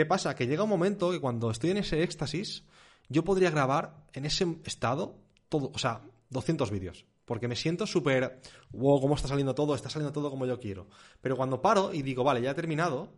¿Qué 0.00 0.06
pasa? 0.06 0.34
Que 0.34 0.46
llega 0.46 0.62
un 0.62 0.70
momento 0.70 1.10
que 1.10 1.20
cuando 1.20 1.50
estoy 1.50 1.72
en 1.72 1.76
ese 1.76 2.02
éxtasis, 2.02 2.64
yo 3.10 3.22
podría 3.22 3.50
grabar 3.50 4.06
en 4.14 4.24
ese 4.24 4.46
estado 4.64 5.18
todo, 5.50 5.70
o 5.74 5.78
sea, 5.78 6.00
200 6.30 6.70
vídeos. 6.70 7.04
Porque 7.26 7.48
me 7.48 7.54
siento 7.54 7.86
súper, 7.86 8.40
wow, 8.70 8.98
cómo 8.98 9.14
está 9.14 9.28
saliendo 9.28 9.54
todo, 9.54 9.74
está 9.74 9.90
saliendo 9.90 10.10
todo 10.10 10.30
como 10.30 10.46
yo 10.46 10.58
quiero. 10.58 10.88
Pero 11.20 11.36
cuando 11.36 11.60
paro 11.60 11.92
y 11.92 12.00
digo, 12.00 12.24
vale, 12.24 12.40
ya 12.40 12.52
he 12.52 12.54
terminado, 12.54 13.12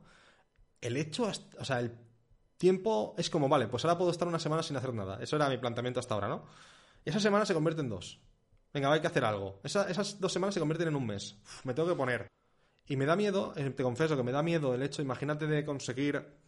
el 0.80 0.96
hecho, 0.96 1.30
o 1.60 1.64
sea, 1.64 1.78
el 1.78 1.96
tiempo 2.56 3.14
es 3.16 3.30
como, 3.30 3.48
vale, 3.48 3.68
pues 3.68 3.84
ahora 3.84 3.96
puedo 3.96 4.10
estar 4.10 4.26
una 4.26 4.40
semana 4.40 4.64
sin 4.64 4.76
hacer 4.76 4.92
nada. 4.92 5.22
Eso 5.22 5.36
era 5.36 5.48
mi 5.48 5.58
planteamiento 5.58 6.00
hasta 6.00 6.14
ahora, 6.14 6.26
¿no? 6.26 6.46
Y 7.04 7.10
esa 7.10 7.20
semana 7.20 7.46
se 7.46 7.54
convierte 7.54 7.82
en 7.82 7.90
dos. 7.90 8.18
Venga, 8.74 8.92
hay 8.92 9.00
que 9.00 9.06
hacer 9.06 9.24
algo. 9.24 9.60
esas 9.62 10.18
dos 10.18 10.32
semanas 10.32 10.54
se 10.54 10.58
convierten 10.58 10.88
en 10.88 10.96
un 10.96 11.06
mes. 11.06 11.36
me 11.62 11.74
tengo 11.74 11.88
que 11.88 11.94
poner. 11.94 12.26
Y 12.88 12.96
me 12.96 13.06
da 13.06 13.14
miedo, 13.14 13.52
eh, 13.54 13.70
te 13.70 13.84
confieso 13.84 14.16
que 14.16 14.24
me 14.24 14.32
da 14.32 14.42
miedo 14.42 14.74
el 14.74 14.82
hecho, 14.82 15.00
imagínate 15.00 15.46
de 15.46 15.64
conseguir 15.64 16.42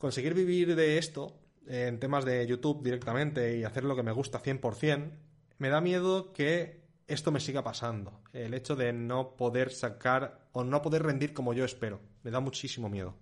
conseguir 0.00 0.32
vivir 0.32 0.74
de 0.76 0.96
esto 0.96 1.36
en 1.68 2.00
temas 2.00 2.24
de 2.24 2.46
YouTube 2.46 2.82
directamente 2.82 3.58
y 3.58 3.64
hacer 3.64 3.84
lo 3.84 3.94
que 3.94 4.02
me 4.02 4.12
gusta 4.12 4.42
100%, 4.42 5.10
me 5.58 5.68
da 5.68 5.82
miedo 5.82 6.32
que 6.32 6.80
esto 7.06 7.30
me 7.30 7.38
siga 7.38 7.62
pasando. 7.62 8.22
El 8.32 8.54
hecho 8.54 8.76
de 8.76 8.94
no 8.94 9.36
poder 9.36 9.70
sacar 9.70 10.48
o 10.52 10.64
no 10.64 10.80
poder 10.80 11.02
rendir 11.02 11.34
como 11.34 11.52
yo 11.52 11.66
espero. 11.66 12.00
Me 12.22 12.30
da 12.30 12.40
muchísimo 12.40 12.88
miedo. 12.88 13.14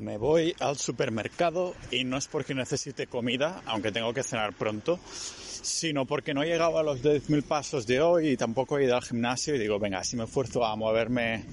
Me 0.00 0.16
voy 0.16 0.54
al 0.60 0.78
supermercado 0.78 1.74
y 1.90 2.04
no 2.04 2.16
es 2.16 2.26
porque 2.26 2.54
necesite 2.54 3.06
comida, 3.06 3.60
aunque 3.66 3.92
tengo 3.92 4.14
que 4.14 4.22
cenar 4.22 4.54
pronto, 4.54 4.98
sino 5.04 6.06
porque 6.06 6.32
no 6.32 6.42
he 6.42 6.46
llegado 6.46 6.78
a 6.78 6.82
los 6.82 7.02
10.000 7.02 7.42
pasos 7.42 7.86
de 7.86 8.00
hoy 8.00 8.28
y 8.30 8.36
tampoco 8.38 8.78
he 8.78 8.84
ido 8.84 8.96
al 8.96 9.02
gimnasio 9.02 9.54
y 9.54 9.58
digo, 9.58 9.78
venga, 9.78 10.02
si 10.02 10.16
me 10.16 10.24
esfuerzo 10.24 10.64
a 10.64 10.74
moverme 10.74 11.44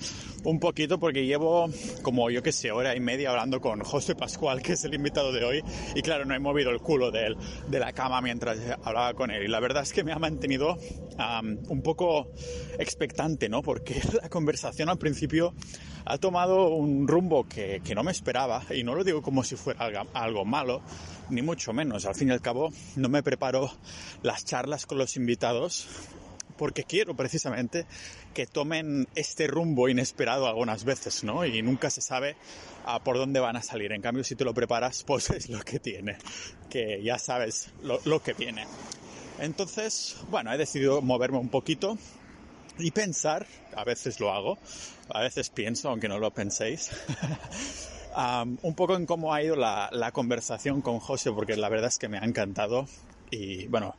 un 0.46 0.62
poquito 0.62 0.98
porque 0.98 1.26
llevo 1.26 1.70
como 2.04 2.30
yo 2.30 2.42
que 2.42 2.54
sé, 2.54 2.72
hora 2.72 2.96
y 2.96 3.02
media 3.02 3.32
hablando 3.32 3.60
con 3.60 3.82
José 3.82 4.16
Pascual, 4.16 4.62
que 4.62 4.74
es 4.74 4.84
el 4.86 4.94
invitado 4.94 5.34
de 5.34 5.44
hoy, 5.44 5.64
y 5.94 6.02
claro, 6.02 6.24
no 6.24 6.34
he 6.34 6.40
movido 6.40 6.72
el 6.72 6.80
culo 6.80 7.12
de, 7.12 7.28
él, 7.28 7.38
de 7.68 7.80
la 7.80 7.92
cama 7.92 8.22
mientras 8.22 8.58
hablaba 8.82 9.14
con 9.14 9.30
él. 9.30 9.44
Y 9.44 9.48
la 9.50 9.60
verdad 9.60 9.84
es 9.84 9.92
que 9.92 10.06
me 10.06 10.14
ha 10.14 10.20
mantenido 10.20 10.78
un 11.68 11.82
poco 11.82 12.32
expectante, 12.80 13.50
¿no? 13.50 13.62
Porque 13.62 14.02
la 14.22 14.30
conversación 14.30 14.88
al 14.88 14.98
principio 14.98 15.54
ha 16.10 16.18
tomado 16.18 16.70
un 16.70 17.08
rumbo 17.08 17.48
que, 17.48 17.82
que 17.84 17.94
no 17.94 18.04
me 18.04 18.12
esperaba, 18.12 18.64
y 18.74 18.84
no 18.84 18.96
lo 18.96 19.04
digo 19.04 19.22
como 19.22 19.44
si 19.44 19.56
fuera 19.56 20.06
algo, 20.14 20.46
malo, 20.46 20.82
ni 21.30 21.42
mucho 21.42 21.74
menos. 21.74 22.06
Al 22.06 22.16
fin 22.16 22.30
y 22.30 22.32
al 22.32 22.42
cabo, 22.42 22.70
no 22.96 23.10
me 23.10 23.24
preparo 23.24 23.70
las 24.24 24.46
charlas 24.46 24.86
con 24.86 24.98
los 24.98 25.18
invitados 25.18 25.88
porque 26.58 26.86
quiero 26.86 27.16
precisamente 27.16 27.86
que 28.34 28.48
tomen 28.48 29.08
este 29.16 29.48
rumbo 29.48 29.90
inesperado 29.90 30.48
algunas 30.48 30.86
veces, 30.86 31.24
¿no? 31.24 31.46
Y 31.46 31.62
nunca 31.62 31.90
se 31.90 32.02
sabe 32.02 32.36
por 33.04 33.18
dónde 33.18 33.40
van 33.40 33.58
a 33.58 33.62
salir. 33.62 33.92
En 33.92 34.02
cambio, 34.02 34.24
si 34.24 34.36
te 34.36 34.44
lo 34.44 34.54
preparas, 34.54 35.04
pues 35.04 35.30
es 35.30 35.50
lo 35.50 35.60
que 35.60 35.80
tiene, 35.80 36.18
que 36.70 37.04
ya 37.04 37.20
sabes 37.20 37.72
lo, 37.84 38.00
lo 38.06 38.24
que 38.24 38.34
viene. 38.34 38.66
Entonces, 39.40 40.18
bueno, 40.32 40.52
he 40.52 40.58
decidido 40.58 41.02
moverme 41.02 41.38
un 41.38 41.50
poquito 41.50 41.98
y 42.80 42.92
pensar, 42.92 43.46
a 43.76 43.84
veces 43.84 44.20
lo 44.20 44.32
hago, 44.32 44.58
a 45.10 45.22
veces 45.22 45.50
pienso, 45.50 45.90
aunque 45.90 46.08
no 46.08 46.20
lo 46.20 46.32
penséis, 46.32 46.92
un 48.62 48.76
poco 48.76 48.96
en 48.96 49.06
cómo 49.06 49.34
ha 49.34 49.44
ido 49.44 49.56
la, 49.56 50.12
conversación 50.14 50.82
con 50.82 51.00
José, 51.00 51.32
porque 51.32 51.56
la 51.56 51.70
verdad 51.70 51.90
es 51.90 51.98
que 51.98 52.08
me 52.08 52.18
ha 52.18 52.24
encantado. 52.24 52.88
Y 53.30 53.68
bueno, 53.68 53.96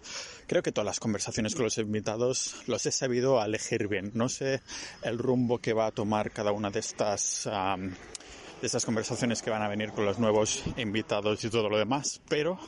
creo 0.46 0.62
que 0.62 0.72
todas 0.72 0.86
las 0.86 1.00
conversaciones 1.00 1.54
con 1.54 1.64
los 1.64 1.76
invitados 1.76 2.56
los 2.66 2.86
he 2.86 2.92
sabido 2.92 3.42
elegir 3.44 3.86
bien. 3.86 4.10
No 4.14 4.28
sé 4.28 4.62
el 5.02 5.18
rumbo 5.18 5.58
que 5.58 5.74
va 5.74 5.86
a 5.86 5.90
tomar 5.90 6.30
cada 6.30 6.50
una 6.50 6.70
de 6.70 6.80
estas, 6.80 7.44
de 7.44 8.66
estas 8.66 8.86
conversaciones 8.86 9.42
que 9.42 9.50
van 9.50 9.62
a 9.62 9.68
venir 9.68 9.92
con 9.92 10.06
los 10.06 10.18
nuevos 10.18 10.64
invitados 10.78 11.44
y 11.44 11.50
todo 11.50 11.68
lo 11.68 11.76
demás, 11.76 12.22
pero 12.28 12.58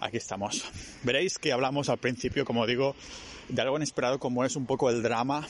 aquí 0.00 0.16
estamos. 0.16 0.64
Veréis 1.04 1.38
que 1.38 1.52
hablamos 1.52 1.88
al 1.88 1.98
principio, 1.98 2.44
como 2.44 2.66
digo, 2.66 2.96
de 3.48 3.62
algo 3.62 3.76
inesperado 3.76 4.18
como 4.18 4.44
es 4.44 4.56
un 4.56 4.66
poco 4.66 4.90
el 4.90 5.02
drama 5.02 5.46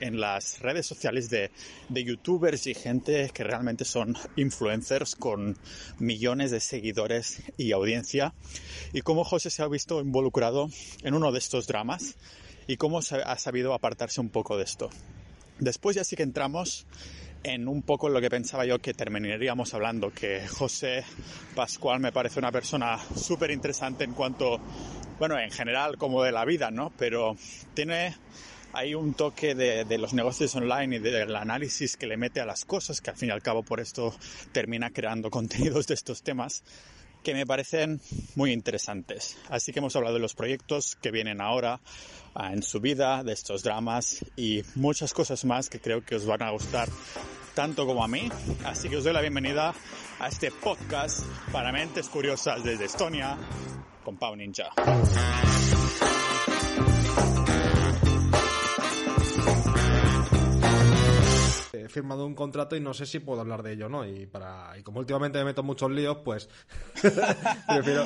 en 0.00 0.20
las 0.20 0.60
redes 0.60 0.86
sociales 0.86 1.28
de, 1.30 1.50
de, 1.88 2.04
youtubers 2.04 2.66
y 2.66 2.74
gente 2.74 3.30
que 3.32 3.44
realmente 3.44 3.84
son 3.84 4.16
influencers 4.36 5.14
con 5.16 5.56
millones 5.98 6.50
de 6.50 6.60
seguidores 6.60 7.42
y 7.58 7.72
audiencia 7.72 8.34
y 8.92 9.02
cómo 9.02 9.24
José 9.24 9.50
se 9.50 9.62
ha 9.62 9.68
visto 9.68 10.00
involucrado 10.00 10.68
en 11.02 11.14
uno 11.14 11.30
de 11.30 11.38
estos 11.38 11.66
dramas 11.66 12.16
y 12.66 12.76
cómo 12.76 13.00
ha 13.00 13.38
sabido 13.38 13.74
apartarse 13.74 14.20
un 14.20 14.30
poco 14.30 14.56
de 14.56 14.64
esto. 14.64 14.90
Después 15.58 15.96
ya 15.96 16.04
sí 16.04 16.16
que 16.16 16.22
entramos 16.22 16.86
en 17.44 17.68
un 17.68 17.82
poco 17.82 18.08
lo 18.08 18.20
que 18.20 18.30
pensaba 18.30 18.64
yo 18.64 18.78
que 18.78 18.94
terminaríamos 18.94 19.74
hablando, 19.74 20.12
que 20.12 20.46
José 20.46 21.04
Pascual 21.54 22.00
me 22.00 22.12
parece 22.12 22.38
una 22.38 22.52
persona 22.52 22.98
súper 23.16 23.50
interesante 23.50 24.04
en 24.04 24.12
cuanto 24.12 24.60
bueno, 25.18 25.38
en 25.38 25.50
general 25.50 25.96
como 25.98 26.22
de 26.22 26.32
la 26.32 26.44
vida, 26.44 26.70
¿no? 26.70 26.92
Pero 26.98 27.36
tiene 27.74 28.14
hay 28.74 28.94
un 28.94 29.14
toque 29.14 29.54
de, 29.54 29.84
de, 29.84 29.98
los 29.98 30.14
negocios 30.14 30.54
online 30.54 30.96
y 30.96 30.98
del 30.98 31.36
análisis 31.36 31.96
que 31.96 32.06
le 32.06 32.16
mete 32.16 32.40
a 32.40 32.46
las 32.46 32.64
cosas, 32.64 33.00
que 33.02 33.10
al 33.10 33.16
fin 33.16 33.28
y 33.28 33.32
al 33.32 33.42
cabo 33.42 33.62
por 33.62 33.80
esto 33.80 34.14
termina 34.52 34.90
creando 34.90 35.30
contenidos 35.30 35.86
de 35.86 35.94
estos 35.94 36.22
temas 36.22 36.64
que 37.22 37.34
me 37.34 37.46
parecen 37.46 38.00
muy 38.34 38.52
interesantes. 38.52 39.36
Así 39.48 39.72
que 39.72 39.78
hemos 39.78 39.94
hablado 39.96 40.14
de 40.14 40.20
los 40.20 40.34
proyectos 40.34 40.96
que 40.96 41.10
vienen 41.10 41.40
ahora 41.40 41.80
ah, 42.34 42.52
en 42.52 42.62
su 42.62 42.80
vida, 42.80 43.22
de 43.22 43.32
estos 43.32 43.62
dramas 43.62 44.24
y 44.36 44.62
muchas 44.74 45.14
cosas 45.14 45.44
más 45.44 45.68
que 45.68 45.80
creo 45.80 46.04
que 46.04 46.16
os 46.16 46.26
van 46.26 46.42
a 46.42 46.50
gustar 46.50 46.88
tanto 47.54 47.86
como 47.86 48.04
a 48.04 48.08
mí. 48.08 48.30
Así 48.64 48.88
que 48.88 48.96
os 48.96 49.04
doy 49.04 49.12
la 49.12 49.20
bienvenida 49.20 49.74
a 50.18 50.28
este 50.28 50.50
podcast 50.50 51.24
para 51.50 51.72
mentes 51.72 52.08
curiosas 52.08 52.62
desde 52.62 52.84
Estonia 52.84 53.36
con 54.04 54.16
Pau 54.16 54.36
Ninja. 54.36 54.70
He 61.72 61.88
firmado 61.88 62.26
un 62.26 62.34
contrato 62.34 62.76
y 62.76 62.80
no 62.80 62.94
sé 62.94 63.06
si 63.06 63.18
puedo 63.18 63.40
hablar 63.40 63.62
de 63.62 63.72
ello, 63.72 63.88
¿no? 63.88 64.06
Y 64.06 64.26
para 64.26 64.78
y 64.78 64.82
como 64.82 65.00
últimamente 65.00 65.38
me 65.38 65.46
meto 65.46 65.62
muchos 65.62 65.90
líos, 65.90 66.18
pues 66.24 66.48
prefiero 67.68 68.04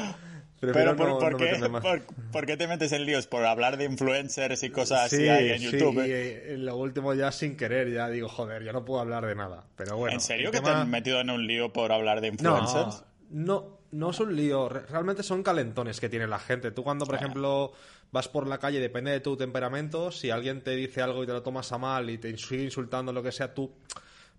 pero 0.60 0.96
por, 0.96 2.46
qué, 2.46 2.56
te 2.56 2.66
metes 2.66 2.92
en 2.92 3.04
líos? 3.04 3.26
¿Por 3.26 3.44
hablar 3.44 3.76
de 3.76 3.84
influencers 3.84 4.62
y 4.62 4.70
cosas 4.70 5.12
así 5.12 5.26
en 5.26 5.60
YouTube? 5.60 6.02
Sí, 6.02 6.52
y 6.52 6.56
lo 6.56 6.76
último 6.76 7.12
ya 7.14 7.30
sin 7.30 7.56
querer, 7.56 7.92
ya 7.92 8.08
digo, 8.08 8.28
joder, 8.28 8.64
ya 8.64 8.72
no 8.72 8.84
puedo 8.84 9.00
hablar 9.00 9.26
de 9.26 9.34
nada. 9.34 9.64
Pero 9.76 9.96
bueno. 9.96 10.14
¿En 10.14 10.20
serio 10.20 10.50
que 10.50 10.60
te 10.60 10.70
has 10.70 10.86
metido 10.86 11.20
en 11.20 11.30
un 11.30 11.46
lío 11.46 11.72
por 11.72 11.92
hablar 11.92 12.20
de 12.20 12.28
influencers? 12.28 13.04
No, 13.30 13.80
no, 13.90 14.10
es 14.10 14.20
un 14.20 14.34
lío. 14.34 14.68
Realmente 14.68 15.22
son 15.22 15.42
calentones 15.42 16.00
que 16.00 16.08
tiene 16.08 16.26
la 16.26 16.38
gente. 16.38 16.70
Tú 16.70 16.82
cuando, 16.82 17.04
por 17.04 17.16
ejemplo, 17.16 17.72
vas 18.12 18.28
por 18.28 18.46
la 18.46 18.58
calle, 18.58 18.80
depende 18.80 19.10
de 19.10 19.20
tu 19.20 19.36
temperamento, 19.36 20.10
si 20.10 20.30
alguien 20.30 20.62
te 20.62 20.70
dice 20.72 21.02
algo 21.02 21.22
y 21.22 21.26
te 21.26 21.32
lo 21.32 21.42
tomas 21.42 21.70
a 21.72 21.78
mal 21.78 22.08
y 22.08 22.18
te 22.18 22.36
sigue 22.38 22.64
insultando, 22.64 23.12
lo 23.12 23.22
que 23.22 23.32
sea, 23.32 23.52
tú 23.52 23.72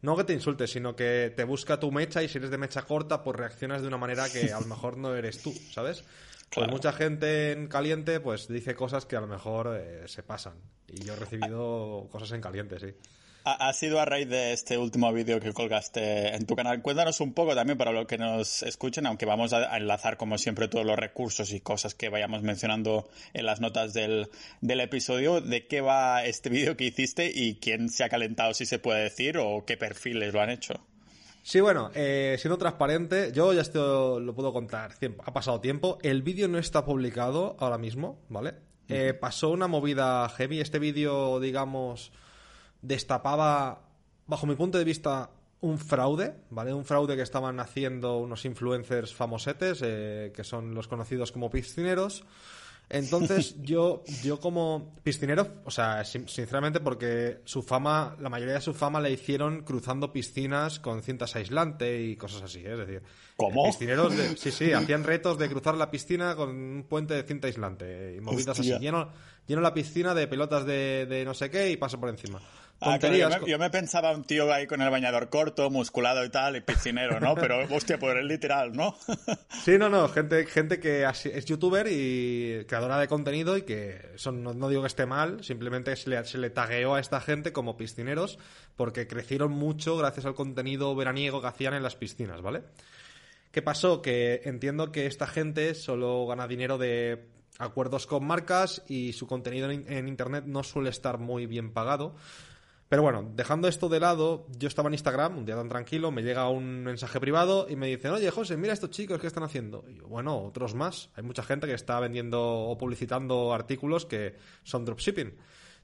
no 0.01 0.15
que 0.15 0.23
te 0.23 0.33
insultes, 0.33 0.71
sino 0.71 0.95
que 0.95 1.33
te 1.35 1.43
busca 1.43 1.79
tu 1.79 1.91
mecha 1.91 2.23
y 2.23 2.29
si 2.29 2.37
eres 2.37 2.49
de 2.51 2.57
mecha 2.57 2.83
corta, 2.83 3.23
pues 3.23 3.37
reaccionas 3.37 3.81
de 3.81 3.87
una 3.87 3.97
manera 3.97 4.29
que 4.29 4.51
a 4.51 4.59
lo 4.59 4.65
mejor 4.67 4.97
no 4.97 5.15
eres 5.15 5.41
tú, 5.41 5.53
¿sabes? 5.71 6.03
Pues 6.53 6.69
mucha 6.69 6.93
gente 6.93 7.51
en 7.51 7.67
caliente 7.67 8.19
pues 8.19 8.47
dice 8.47 8.73
cosas 8.73 9.05
que 9.05 9.15
a 9.17 9.21
lo 9.21 9.27
mejor 9.27 9.77
eh, 9.79 10.07
se 10.07 10.23
pasan. 10.23 10.53
Y 10.87 11.03
yo 11.03 11.13
he 11.13 11.15
recibido 11.17 12.07
cosas 12.09 12.31
en 12.31 12.41
caliente, 12.41 12.79
sí 12.79 12.95
ha, 13.53 13.73
sido 13.73 13.99
a 13.99 14.05
raíz 14.05 14.27
de 14.27 14.53
este 14.53 14.77
último 14.77 15.11
vídeo 15.13 15.39
que 15.39 15.53
colgaste 15.53 16.35
en 16.35 16.45
tu 16.45 16.55
canal. 16.55 16.81
Cuéntanos 16.81 17.21
un 17.21 17.33
poco 17.33 17.55
también 17.55 17.77
para 17.77 17.91
los 17.91 18.05
que 18.05 18.17
nos 18.17 18.63
escuchen, 18.63 19.05
aunque 19.05 19.25
vamos 19.25 19.53
a, 19.53 19.77
enlazar 19.77 20.17
como 20.17 20.37
siempre 20.37 20.67
todos 20.67 20.85
los 20.85 20.97
recursos 20.97 21.51
y 21.53 21.61
cosas 21.61 21.95
que 21.95 22.09
vayamos 22.09 22.41
mencionando 22.41 23.07
en 23.33 23.45
las 23.45 23.61
notas 23.61 23.93
del, 23.93 24.29
episodio, 24.61 25.41
de 25.41 25.65
qué 25.67 25.81
va 25.81 26.25
este 26.25 26.49
vídeo 26.49 26.75
que 26.75 26.85
hiciste 26.85 27.31
y 27.33 27.55
quién 27.55 27.89
se 27.89 28.03
ha 28.03 28.09
calentado, 28.09 28.53
si 28.53 28.65
se 28.65 28.79
puede 28.79 29.03
decir, 29.03 29.37
o 29.37 29.63
qué 29.65 29.77
perfiles 29.77 30.33
lo 30.33 30.41
han 30.41 30.49
hecho. 30.49 30.85
Sí, 31.43 31.61
bueno, 31.61 31.91
eh, 31.95 32.35
siendo 32.39 32.57
transparente, 32.57 33.31
yo 33.33 33.53
ya 33.53 33.61
esto 33.61 34.19
lo 34.19 34.35
puedo 34.35 34.51
contar. 34.51 34.95
Ha 35.23 35.33
pasado 35.33 35.61
tiempo. 35.61 35.97
El 36.01 36.21
vídeo 36.21 36.49
no 36.49 36.57
está 36.57 36.83
publicado 36.83 37.55
ahora 37.59 37.77
mismo, 37.77 38.19
¿vale? 38.27 38.55
Eh, 38.89 39.13
pasó 39.13 39.49
una 39.49 39.67
movida 39.67 40.27
heavy. 40.29 40.59
Este 40.59 40.79
vídeo, 40.79 41.39
digamos, 41.39 42.11
destapaba, 42.87 43.81
bajo 44.25 44.47
mi 44.47 44.55
punto 44.55 44.77
de 44.77 44.83
vista, 44.83 45.29
un 45.61 45.77
fraude, 45.77 46.35
¿vale? 46.49 46.73
Un 46.73 46.85
fraude 46.85 47.15
que 47.15 47.21
estaban 47.21 47.59
haciendo 47.59 48.17
unos 48.17 48.45
influencers 48.45 49.13
famosetes, 49.13 49.81
eh, 49.83 50.31
que 50.33 50.43
son 50.43 50.73
los 50.73 50.87
conocidos 50.87 51.31
como 51.31 51.49
piscineros. 51.49 52.23
Entonces, 52.89 53.55
yo, 53.61 54.03
yo 54.23 54.39
como 54.39 54.95
piscinero, 55.03 55.47
o 55.65 55.71
sea, 55.71 56.05
sinceramente, 56.05 56.79
porque 56.79 57.41
su 57.43 57.61
fama, 57.61 58.15
la 58.19 58.29
mayoría 58.29 58.53
de 58.53 58.61
su 58.61 58.73
fama 58.73 59.01
la 59.01 59.09
hicieron 59.09 59.63
cruzando 59.63 60.13
piscinas 60.13 60.79
con 60.79 61.01
cintas 61.01 61.35
aislante 61.35 62.01
y 62.01 62.15
cosas 62.15 62.43
así, 62.43 62.59
¿eh? 62.59 62.73
es 62.73 62.79
decir. 62.79 63.01
¿Cómo? 63.35 63.65
Piscineros, 63.65 64.13
sí, 64.37 64.51
sí, 64.51 64.71
hacían 64.73 65.03
retos 65.03 65.37
de 65.37 65.49
cruzar 65.49 65.75
la 65.75 65.91
piscina 65.91 66.35
con 66.35 66.49
un 66.49 66.85
puente 66.87 67.13
de 67.13 67.23
cinta 67.23 67.47
aislante 67.47 68.15
y 68.15 68.21
movidas 68.21 68.59
así. 68.59 68.77
Lleno, 68.79 69.09
lleno 69.47 69.61
la 69.61 69.73
piscina 69.73 70.13
de 70.13 70.27
pelotas 70.27 70.65
de, 70.65 71.05
de 71.07 71.25
no 71.25 71.33
sé 71.33 71.49
qué 71.49 71.69
y 71.69 71.77
paso 71.77 71.99
por 71.99 72.09
encima. 72.09 72.39
Ah, 72.79 72.99
yo, 73.47 73.57
me, 73.57 73.71
pensaba 73.71 74.11
un 74.11 74.23
tío 74.23 74.53
ahí 74.53 74.67
con 74.67 74.81
el 74.83 74.91
bañador 74.91 75.29
corto, 75.29 75.71
musculado 75.71 76.23
y 76.23 76.29
tal, 76.29 76.57
y 76.57 76.61
piscinero, 76.61 77.19
¿no? 77.19 77.33
Pero, 77.33 77.57
hostia, 77.75 77.97
pues 77.97 78.15
es 78.17 78.23
literal, 78.23 78.73
¿no? 78.73 78.95
sí, 79.63 79.79
no, 79.79 79.89
no, 79.89 80.07
gente, 80.09 80.45
gente 80.45 80.79
que 80.79 81.03
es 81.03 81.45
youtuber 81.45 81.87
y 81.89 82.65
creadora 82.67 82.99
de 82.99 83.07
contenido 83.07 83.57
y 83.57 83.63
que 83.63 84.11
son, 84.15 84.43
no, 84.43 84.69
digo 84.69 84.81
que 84.83 84.87
esté 84.87 85.07
mal, 85.07 85.43
simplemente 85.43 85.95
se 85.95 86.11
le, 86.11 86.23
se 86.25 86.37
le 86.37 86.51
tagueó 86.51 86.93
a 86.93 86.99
esta 86.99 87.19
gente 87.19 87.51
como 87.51 87.77
piscineros 87.77 88.37
porque 88.75 89.07
crecieron 89.07 89.51
mucho 89.53 89.97
gracias 89.97 90.27
al 90.27 90.35
contenido 90.35 90.95
veraniego 90.95 91.41
que 91.41 91.47
hacían 91.47 91.73
en 91.73 91.81
las 91.81 91.95
piscinas, 91.95 92.41
¿vale? 92.43 92.61
¿Qué 93.51 93.63
pasó? 93.63 94.03
Que 94.03 94.41
entiendo 94.43 94.91
que 94.91 95.07
esta 95.07 95.25
gente 95.25 95.73
solo 95.73 96.27
gana 96.27 96.47
dinero 96.47 96.77
de 96.77 97.25
acuerdos 97.57 98.05
con 98.05 98.23
marcas 98.23 98.83
y 98.87 99.13
su 99.13 99.25
contenido 99.25 99.71
en 99.71 100.07
Internet 100.07 100.43
no 100.45 100.61
suele 100.61 100.91
estar 100.91 101.17
muy 101.17 101.47
bien 101.47 101.73
pagado. 101.73 102.15
Pero 102.89 103.01
bueno, 103.01 103.29
dejando 103.35 103.67
esto 103.67 103.89
de 103.89 103.99
lado, 103.99 104.47
yo 104.57 104.67
estaba 104.67 104.87
en 104.87 104.93
Instagram 104.93 105.37
un 105.37 105.45
día 105.45 105.55
tan 105.55 105.67
tranquilo, 105.67 106.09
me 106.09 106.23
llega 106.23 106.47
un 106.47 106.83
mensaje 106.83 107.19
privado 107.19 107.67
y 107.69 107.75
me 107.75 107.87
dicen, 107.87 108.11
oye 108.11 108.31
José, 108.31 108.55
mira 108.55 108.73
estos 108.73 108.91
chicos 108.91 109.19
que 109.19 109.27
están 109.27 109.43
haciendo. 109.43 109.83
Y 109.89 109.95
yo, 109.95 110.07
bueno, 110.07 110.41
otros 110.41 110.73
más. 110.73 111.09
Hay 111.15 111.23
mucha 111.23 111.43
gente 111.43 111.67
que 111.67 111.73
está 111.73 111.99
vendiendo 111.99 112.41
o 112.41 112.77
publicitando 112.77 113.53
artículos 113.53 114.05
que 114.05 114.35
son 114.63 114.85
dropshipping. 114.85 115.35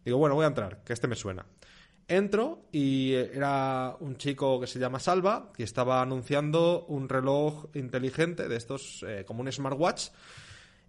Digo, 0.06 0.18
bueno, 0.18 0.36
voy 0.36 0.46
a 0.46 0.48
entrar, 0.48 0.84
que 0.84 0.94
este 0.94 1.08
me 1.08 1.16
suena. 1.16 1.46
Entro 2.08 2.66
y 2.72 3.14
era 3.14 3.96
un 4.00 4.18
chico 4.18 4.60
que 4.60 4.68
se 4.68 4.80
llama 4.80 5.00
Salva, 5.00 5.52
que 5.56 5.64
estaba 5.64 6.02
anunciando 6.02 6.86
un 6.88 7.10
reloj 7.10 7.66
inteligente 7.74 8.48
de 8.48 8.56
estos, 8.56 9.04
eh, 9.08 9.24
como 9.26 9.42
un 9.42 9.52
smartwatch, 9.52 10.10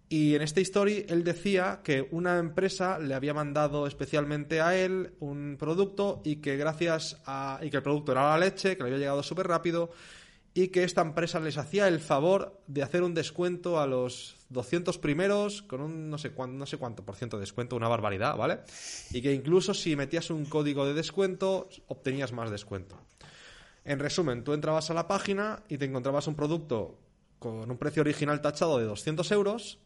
y 0.07 0.35
en 0.35 0.41
esta 0.41 0.61
historia 0.61 1.03
él 1.07 1.23
decía 1.23 1.81
que 1.83 2.07
una 2.11 2.37
empresa 2.37 2.99
le 2.99 3.15
había 3.15 3.33
mandado 3.33 3.87
especialmente 3.87 4.61
a 4.61 4.75
él 4.75 5.13
un 5.19 5.57
producto 5.59 6.21
y 6.23 6.37
que 6.37 6.57
gracias 6.57 7.21
a. 7.25 7.59
y 7.63 7.69
que 7.69 7.77
el 7.77 7.83
producto 7.83 8.11
era 8.11 8.29
la 8.29 8.37
leche, 8.37 8.77
que 8.77 8.83
le 8.83 8.89
había 8.89 8.99
llegado 8.99 9.23
súper 9.23 9.47
rápido 9.47 9.91
y 10.53 10.69
que 10.69 10.83
esta 10.83 11.01
empresa 11.01 11.39
les 11.39 11.57
hacía 11.57 11.87
el 11.87 11.99
favor 11.99 12.61
de 12.67 12.81
hacer 12.81 13.03
un 13.03 13.13
descuento 13.13 13.79
a 13.79 13.87
los 13.87 14.37
200 14.49 14.97
primeros 14.99 15.63
con 15.63 15.81
un 15.81 16.09
no 16.09 16.17
sé 16.17 16.31
cuánto, 16.31 16.57
no 16.57 16.65
sé 16.65 16.77
cuánto 16.77 17.03
por 17.03 17.15
ciento 17.15 17.37
de 17.37 17.41
descuento, 17.41 17.75
una 17.75 17.89
barbaridad, 17.89 18.37
¿vale? 18.37 18.59
Y 19.11 19.21
que 19.21 19.33
incluso 19.33 19.73
si 19.73 19.97
metías 19.97 20.29
un 20.29 20.45
código 20.45 20.85
de 20.85 20.93
descuento 20.93 21.67
obtenías 21.87 22.31
más 22.31 22.51
descuento. 22.51 22.97
En 23.83 23.99
resumen, 23.99 24.43
tú 24.43 24.53
entrabas 24.53 24.89
a 24.89 24.93
la 24.93 25.07
página 25.07 25.63
y 25.67 25.77
te 25.77 25.85
encontrabas 25.85 26.27
un 26.27 26.35
producto 26.35 26.99
con 27.37 27.69
un 27.69 27.77
precio 27.77 28.01
original 28.01 28.39
tachado 28.41 28.77
de 28.77 28.85
200 28.85 29.29
euros 29.31 29.79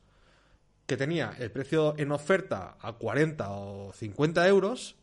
que 0.89 0.97
tenía 0.97 1.35
el 1.37 1.51
precio 1.51 1.93
en 1.99 2.11
oferta 2.11 2.75
a 2.81 2.93
40 2.93 3.51
o 3.51 3.93
50 3.93 4.47
euros. 4.47 4.95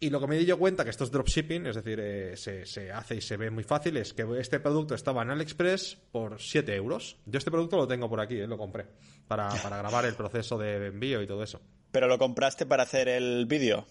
Y 0.00 0.10
lo 0.10 0.20
que 0.20 0.26
me 0.26 0.36
di 0.36 0.44
yo 0.44 0.58
cuenta, 0.58 0.82
que 0.82 0.90
esto 0.90 1.04
es 1.04 1.12
dropshipping, 1.12 1.66
es 1.68 1.76
decir, 1.76 2.00
eh, 2.02 2.36
se, 2.36 2.90
hace 2.90 3.14
y 3.14 3.20
se 3.20 3.36
ve 3.36 3.52
muy 3.52 3.62
fácil, 3.62 3.96
es 3.96 4.12
que 4.12 4.26
este 4.40 4.58
producto 4.58 4.96
estaba 4.96 5.22
en 5.22 5.30
AliExpress 5.30 5.98
por 6.10 6.42
7 6.42 6.74
euros. 6.74 7.16
Yo 7.26 7.38
este 7.38 7.52
producto 7.52 7.76
lo 7.76 7.86
tengo 7.86 8.10
por 8.10 8.20
aquí, 8.20 8.40
eh, 8.40 8.48
lo 8.48 8.58
compré, 8.58 8.86
para, 9.28 9.50
grabar 9.62 10.04
el 10.04 10.14
proceso 10.14 10.58
de 10.58 10.88
envío 10.88 11.22
y 11.22 11.28
todo 11.28 11.44
eso. 11.44 11.60
¿Pero 11.92 12.08
lo 12.08 12.18
compraste 12.18 12.66
para 12.66 12.82
hacer 12.82 13.06
el 13.06 13.46
vídeo? 13.46 13.86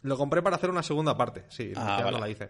Lo 0.00 0.16
compré 0.16 0.40
para 0.40 0.56
hacer 0.56 0.70
una 0.70 0.82
segunda 0.82 1.14
parte, 1.14 1.44
sí, 1.50 1.74
ah, 1.76 2.00
ya 2.02 2.10
no 2.10 2.18
la 2.18 2.30
hice. 2.30 2.48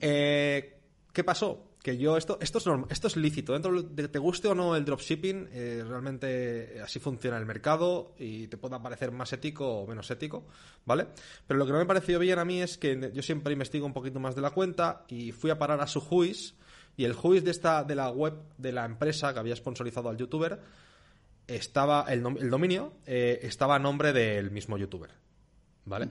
Eh, 0.00 0.80
¿Qué 1.12 1.22
pasó? 1.22 1.71
Que 1.82 1.98
yo 1.98 2.16
esto 2.16 2.38
esto 2.40 2.58
es 2.58 2.66
esto 2.90 3.06
es 3.08 3.16
lícito. 3.16 3.52
Dentro 3.52 3.82
de 3.82 4.08
te 4.08 4.18
guste 4.18 4.48
o 4.48 4.54
no 4.54 4.76
el 4.76 4.84
dropshipping 4.84 5.48
eh, 5.52 5.84
realmente 5.86 6.80
así 6.82 7.00
funciona 7.00 7.36
el 7.38 7.46
mercado 7.46 8.14
y 8.18 8.46
te 8.46 8.56
pueda 8.56 8.80
parecer 8.80 9.10
más 9.10 9.32
ético 9.32 9.80
o 9.80 9.86
menos 9.86 10.10
ético 10.10 10.46
vale 10.86 11.08
pero 11.46 11.58
lo 11.58 11.66
que 11.66 11.72
no 11.72 11.78
me 11.78 11.86
pareció 11.86 12.18
bien 12.18 12.38
a 12.38 12.44
mí 12.44 12.60
es 12.60 12.78
que 12.78 13.10
yo 13.12 13.22
siempre 13.22 13.52
investigo 13.52 13.84
un 13.84 13.92
poquito 13.92 14.20
más 14.20 14.34
de 14.34 14.42
la 14.42 14.50
cuenta 14.50 15.04
y 15.08 15.32
fui 15.32 15.50
a 15.50 15.58
parar 15.58 15.80
a 15.80 15.86
su 15.86 16.00
juiz 16.00 16.54
y 16.96 17.04
el 17.04 17.14
juiz 17.14 17.42
de 17.42 17.50
esta 17.50 17.84
de 17.84 17.94
la 17.94 18.10
web 18.10 18.34
de 18.58 18.72
la 18.72 18.84
empresa 18.84 19.32
que 19.32 19.40
había 19.40 19.56
sponsorizado 19.56 20.08
al 20.08 20.16
youtuber 20.16 20.60
estaba 21.46 22.06
el, 22.08 22.24
el 22.38 22.50
dominio 22.50 22.92
eh, 23.06 23.40
estaba 23.42 23.76
a 23.76 23.78
nombre 23.78 24.12
del 24.12 24.50
mismo 24.50 24.78
youtuber 24.78 25.10
vale 25.84 26.08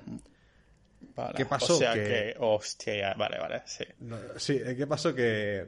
¿Qué 1.36 1.46
pasó? 1.46 1.76
O 1.76 1.78
sea 1.78 1.94
que... 1.94 2.36
hostia, 2.40 3.14
vale, 3.18 3.40
vale, 3.40 3.62
sí. 3.66 3.84
sí, 4.38 4.62
eh, 4.64 4.76
¿qué 4.76 4.88
pasó? 4.88 5.14
Que, 5.14 5.68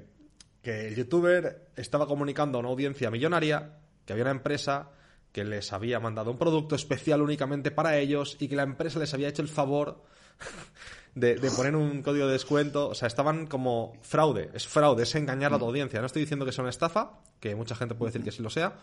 que 0.61 0.87
el 0.87 0.95
youtuber 0.95 1.69
estaba 1.75 2.07
comunicando 2.07 2.57
a 2.57 2.61
una 2.61 2.69
audiencia 2.69 3.11
millonaria 3.11 3.77
que 4.05 4.13
había 4.13 4.23
una 4.23 4.31
empresa 4.31 4.89
que 5.31 5.43
les 5.43 5.73
había 5.73 5.99
mandado 5.99 6.31
un 6.31 6.37
producto 6.37 6.75
especial 6.75 7.21
únicamente 7.21 7.71
para 7.71 7.97
ellos 7.97 8.37
y 8.39 8.47
que 8.47 8.55
la 8.55 8.63
empresa 8.63 8.99
les 8.99 9.13
había 9.13 9.27
hecho 9.27 9.41
el 9.41 9.47
favor 9.47 10.03
de, 11.15 11.35
poner 11.55 11.75
un 11.75 12.01
código 12.03 12.27
de 12.27 12.33
descuento. 12.33 12.89
O 12.89 12.95
sea, 12.95 13.07
estaban 13.07 13.47
como 13.47 13.97
fraude. 14.01 14.51
Es 14.53 14.67
fraude, 14.67 15.03
es 15.03 15.15
engañar 15.15 15.53
a 15.53 15.57
tu 15.57 15.65
mm. 15.65 15.67
audiencia. 15.67 15.99
No 15.99 16.05
estoy 16.05 16.21
diciendo 16.21 16.45
que 16.45 16.51
sea 16.51 16.61
una 16.61 16.69
estafa, 16.69 17.19
que 17.39 17.55
mucha 17.55 17.75
gente 17.75 17.95
puede 17.95 18.11
decir 18.11 18.23
que 18.23 18.31
sí 18.31 18.43
lo 18.43 18.49
sea, 18.49 18.75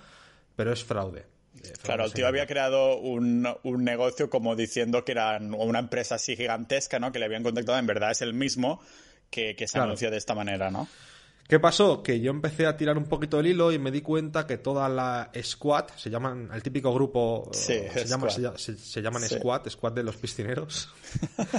pero 0.57 0.73
es 0.73 0.85
fraude. 0.85 1.25
Claro, 1.83 2.05
el 2.05 2.13
tío 2.13 2.27
había 2.27 2.47
creado 2.47 2.99
un, 2.99 3.47
negocio 3.65 4.31
como 4.31 4.57
diciendo 4.57 5.05
que 5.05 5.13
era 5.13 5.39
una 5.39 5.79
empresa 5.79 6.15
así 6.15 6.37
gigantesca, 6.37 6.99
¿no? 6.99 7.13
Que 7.13 7.19
le 7.19 7.25
habían 7.25 7.43
contactado, 7.43 7.79
en 7.79 7.87
verdad 7.87 8.13
es 8.13 8.23
el 8.23 8.35
mismo 8.35 8.81
que, 9.31 9.57
se 9.67 9.79
anuncia 9.79 10.11
de 10.11 10.17
esta 10.17 10.35
manera, 10.35 10.71
¿no? 10.71 10.89
¿Qué 11.49 11.59
pasó? 11.59 12.03
Que 12.05 12.21
yo 12.21 12.31
empecé 12.31 12.67
a 12.67 12.77
tirar 12.77 12.97
un 12.97 13.07
poquito 13.07 13.41
el 13.41 13.49
hilo 13.49 13.73
y 13.73 13.79
me 13.79 13.91
di 13.91 14.03
cuenta 14.03 14.47
que 14.47 14.57
toda 14.57 14.89
la 14.89 15.33
squad, 15.43 15.89
se 15.97 16.09
llaman, 16.09 16.49
el 16.53 16.63
típico 16.63 16.95
grupo, 16.95 17.51
se, 17.53 17.91
se, 17.91 19.03
llaman 19.03 19.29
squad, 19.29 19.69
squad 19.69 19.93
de 19.93 20.05
los 20.05 20.17
piscineros, 20.17 20.89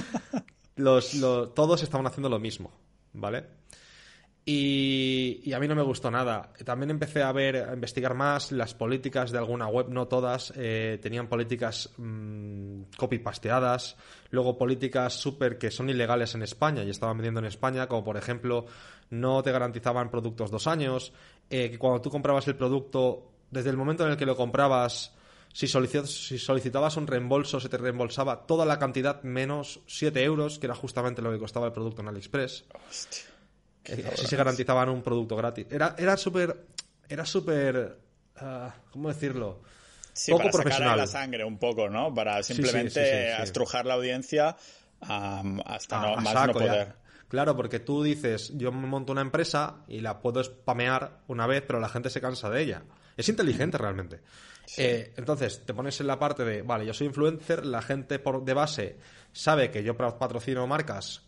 los, 0.76 1.10
todos 1.54 1.82
estaban 1.82 2.06
haciendo 2.06 2.30
lo 2.30 2.38
mismo, 2.38 2.72
¿vale? 3.12 3.44
Y, 4.44 5.52
a 5.52 5.60
mí 5.60 5.68
no 5.68 5.76
me 5.76 5.82
gustó 5.82 6.10
nada. 6.10 6.52
También 6.64 6.90
empecé 6.90 7.22
a 7.22 7.30
ver, 7.30 7.56
a 7.56 7.74
investigar 7.74 8.14
más 8.14 8.50
las 8.50 8.74
políticas 8.74 9.30
de 9.30 9.38
alguna 9.38 9.68
web, 9.68 9.88
no 9.88 10.08
todas, 10.08 10.52
eh, 10.56 10.98
tenían 11.00 11.28
políticas 11.28 11.90
mmm, 11.96 12.82
copy-pasteadas, 12.96 13.96
luego 14.30 14.58
políticas 14.58 15.14
súper 15.14 15.58
que 15.58 15.70
son 15.70 15.90
ilegales 15.90 16.34
en 16.34 16.42
España 16.42 16.82
y 16.82 16.90
estaban 16.90 17.18
vendiendo 17.18 17.38
en 17.38 17.46
España, 17.46 17.86
como 17.86 18.02
por 18.02 18.16
ejemplo 18.16 18.66
no 19.10 19.42
te 19.42 19.52
garantizaban 19.52 20.10
productos 20.10 20.50
dos 20.50 20.66
años, 20.66 21.12
eh, 21.48 21.70
que 21.70 21.78
cuando 21.78 22.00
tú 22.00 22.10
comprabas 22.10 22.48
el 22.48 22.56
producto, 22.56 23.30
desde 23.50 23.70
el 23.70 23.76
momento 23.76 24.04
en 24.04 24.10
el 24.10 24.16
que 24.16 24.26
lo 24.26 24.34
comprabas, 24.34 25.14
si, 25.52 25.68
si, 25.68 26.38
solicitabas 26.38 26.96
un 26.96 27.06
reembolso, 27.06 27.60
se 27.60 27.68
te 27.68 27.76
reembolsaba 27.76 28.46
toda 28.46 28.64
la 28.64 28.78
cantidad 28.78 29.22
menos 29.22 29.80
7 29.86 30.24
euros, 30.24 30.58
que 30.58 30.66
era 30.66 30.74
justamente 30.74 31.22
lo 31.22 31.30
que 31.30 31.38
costaba 31.38 31.66
el 31.66 31.72
producto 31.72 32.00
en 32.00 32.08
AliExpress. 32.08 32.64
Hostia. 32.88 33.31
Así 34.12 34.26
se 34.26 34.36
garantizaban 34.36 34.88
un 34.88 35.02
producto 35.02 35.36
gratis. 35.36 35.66
Era, 35.70 35.94
era 35.98 36.16
súper. 36.16 36.66
Era 37.08 37.26
súper. 37.26 37.98
Ah, 38.36 38.74
¿Cómo 38.90 39.08
decirlo? 39.08 39.60
Sí, 40.12 40.30
poco 40.30 40.44
para 40.44 40.52
profesional. 40.52 40.98
la 40.98 41.06
sangre 41.06 41.44
un 41.44 41.58
poco, 41.58 41.88
¿no? 41.88 42.14
Para 42.14 42.42
simplemente 42.42 43.42
estrujar 43.42 43.86
la 43.86 43.94
audiencia 43.94 44.56
hasta 45.00 46.00
no, 46.00 46.16
más 46.16 46.46
no 46.46 46.52
poder. 46.52 46.94
Claro, 47.28 47.56
porque 47.56 47.80
tú 47.80 48.02
dices, 48.02 48.52
yo 48.56 48.70
me 48.72 48.86
monto 48.86 49.10
una 49.10 49.22
empresa 49.22 49.76
y 49.88 50.00
la 50.00 50.20
puedo 50.20 50.44
spamear 50.44 51.20
una 51.28 51.46
vez, 51.46 51.62
pero 51.66 51.80
la 51.80 51.88
gente 51.88 52.10
se 52.10 52.20
cansa 52.20 52.50
de 52.50 52.60
ella. 52.60 52.82
Es 53.16 53.28
inteligente 53.30 53.78
realmente. 53.78 54.20
Eh, 54.76 55.14
entonces, 55.16 55.64
te 55.64 55.72
pones 55.72 55.98
en 56.00 56.08
la 56.08 56.18
parte 56.18 56.44
de, 56.44 56.60
vale, 56.60 56.84
yo 56.84 56.92
soy 56.92 57.06
influencer, 57.06 57.64
la 57.64 57.80
gente 57.80 58.18
por 58.18 58.44
de 58.44 58.54
base 58.54 58.98
sabe 59.32 59.70
que 59.70 59.82
yo 59.82 59.96
patrocino 59.96 60.66
marcas 60.66 61.22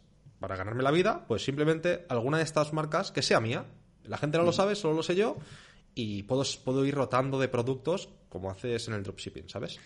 para 0.44 0.56
ganarme 0.56 0.82
la 0.82 0.90
vida, 0.90 1.24
pues 1.26 1.42
simplemente 1.42 2.04
alguna 2.10 2.36
de 2.36 2.44
estas 2.44 2.74
marcas 2.74 3.10
que 3.10 3.22
sea 3.22 3.40
mía. 3.40 3.64
La 4.02 4.18
gente 4.18 4.36
no 4.36 4.44
lo 4.44 4.50
mm. 4.50 4.54
sabe, 4.54 4.74
solo 4.74 4.92
lo 4.92 5.02
sé 5.02 5.16
yo 5.16 5.38
y 5.94 6.24
puedo, 6.24 6.42
puedo 6.62 6.84
ir 6.84 6.94
rotando 6.94 7.40
de 7.40 7.48
productos 7.48 8.10
como 8.28 8.50
haces 8.50 8.86
en 8.88 8.92
el 8.92 9.02
dropshipping, 9.02 9.48
¿sabes? 9.48 9.80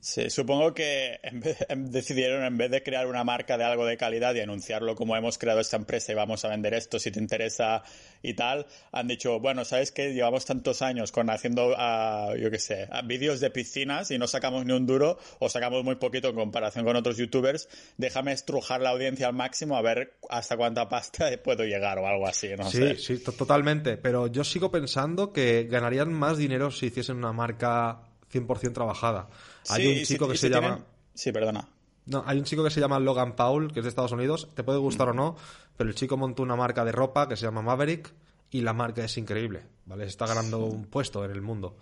Sí, 0.00 0.30
supongo 0.30 0.72
que 0.72 1.18
decidieron 1.76 2.44
en 2.44 2.56
vez 2.56 2.70
de 2.70 2.82
crear 2.82 3.06
una 3.06 3.24
marca 3.24 3.58
de 3.58 3.64
algo 3.64 3.86
de 3.86 3.96
calidad 3.96 4.34
y 4.34 4.40
anunciarlo 4.40 4.94
como 4.94 5.16
hemos 5.16 5.38
creado 5.38 5.60
esta 5.60 5.76
empresa 5.76 6.12
y 6.12 6.14
vamos 6.14 6.44
a 6.44 6.48
vender 6.48 6.74
esto 6.74 6.98
si 6.98 7.10
te 7.10 7.18
interesa 7.18 7.82
y 8.22 8.34
tal, 8.34 8.66
han 8.92 9.08
dicho, 9.08 9.40
bueno, 9.40 9.64
¿sabes 9.64 9.92
qué? 9.92 10.12
Llevamos 10.12 10.44
tantos 10.44 10.82
años 10.82 11.12
con 11.12 11.30
haciendo, 11.30 11.74
ah, 11.76 12.34
yo 12.38 12.50
qué 12.50 12.58
sé, 12.58 12.88
ah, 12.90 13.02
vídeos 13.02 13.40
de 13.40 13.50
piscinas 13.50 14.10
y 14.10 14.18
no 14.18 14.26
sacamos 14.26 14.64
ni 14.64 14.72
un 14.72 14.86
duro 14.86 15.18
o 15.38 15.48
sacamos 15.48 15.82
muy 15.84 15.96
poquito 15.96 16.28
en 16.28 16.36
comparación 16.36 16.84
con 16.84 16.96
otros 16.96 17.16
youtubers, 17.16 17.68
déjame 17.96 18.32
estrujar 18.32 18.80
la 18.80 18.90
audiencia 18.90 19.28
al 19.28 19.34
máximo 19.34 19.76
a 19.76 19.82
ver 19.82 20.18
hasta 20.28 20.56
cuánta 20.56 20.88
pasta 20.88 21.30
puedo 21.42 21.64
llegar 21.64 21.98
o 21.98 22.06
algo 22.06 22.26
así, 22.26 22.48
no 22.56 22.70
sí, 22.70 22.96
Sí, 22.96 23.18
totalmente, 23.18 23.96
pero 23.96 24.26
yo 24.26 24.44
sigo 24.44 24.70
pensando 24.70 25.32
que 25.32 25.64
ganarían 25.64 26.12
más 26.12 26.38
dinero 26.38 26.70
si 26.70 26.86
hiciesen 26.86 27.16
una 27.16 27.32
marca 27.32 28.00
100% 28.32 28.72
trabajada. 28.72 29.28
Hay 29.68 29.86
un 29.86 30.04
chico 30.04 30.28
que 30.28 30.36
se 30.36 30.48
llama... 30.48 30.80
Sí, 31.14 31.32
perdona. 31.32 31.68
No, 32.06 32.22
hay 32.26 32.38
un 32.38 32.44
chico 32.44 32.62
que 32.62 32.70
se 32.70 32.80
llama 32.80 33.00
Logan 33.00 33.34
Paul, 33.34 33.72
que 33.72 33.80
es 33.80 33.84
de 33.84 33.88
Estados 33.88 34.12
Unidos. 34.12 34.48
Te 34.54 34.62
puede 34.62 34.78
gustar 34.78 35.08
o 35.08 35.14
no, 35.14 35.36
pero 35.76 35.90
el 35.90 35.96
chico 35.96 36.16
montó 36.16 36.42
una 36.42 36.54
marca 36.54 36.84
de 36.84 36.92
ropa 36.92 37.28
que 37.28 37.36
se 37.36 37.42
llama 37.46 37.62
Maverick 37.62 38.12
y 38.50 38.60
la 38.60 38.72
marca 38.72 39.04
es 39.04 39.16
increíble, 39.18 39.64
¿vale? 39.86 40.04
Está 40.04 40.26
ganando 40.26 40.64
un 40.64 40.84
puesto 40.86 41.24
en 41.24 41.32
el 41.32 41.42
mundo. 41.42 41.76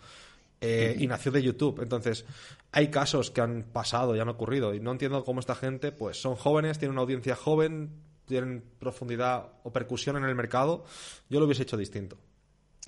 eh, 0.60 0.96
y 0.98 1.06
nació 1.06 1.30
de 1.30 1.42
YouTube. 1.42 1.80
Entonces, 1.82 2.24
hay 2.72 2.88
casos 2.88 3.30
que 3.30 3.42
han 3.42 3.64
pasado 3.64 4.16
y 4.16 4.20
han 4.20 4.28
ocurrido 4.30 4.74
y 4.74 4.80
no 4.80 4.92
entiendo 4.92 5.22
cómo 5.24 5.40
esta 5.40 5.54
gente, 5.54 5.92
pues 5.92 6.20
son 6.20 6.36
jóvenes, 6.36 6.78
tienen 6.78 6.92
una 6.92 7.02
audiencia 7.02 7.36
joven, 7.36 7.90
tienen 8.26 8.64
profundidad 8.78 9.48
o 9.62 9.72
percusión 9.72 10.16
en 10.16 10.24
el 10.24 10.34
mercado. 10.34 10.84
Yo 11.28 11.38
lo 11.38 11.44
hubiese 11.46 11.64
hecho 11.64 11.76
distinto. 11.76 12.16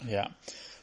Ya. 0.07 0.37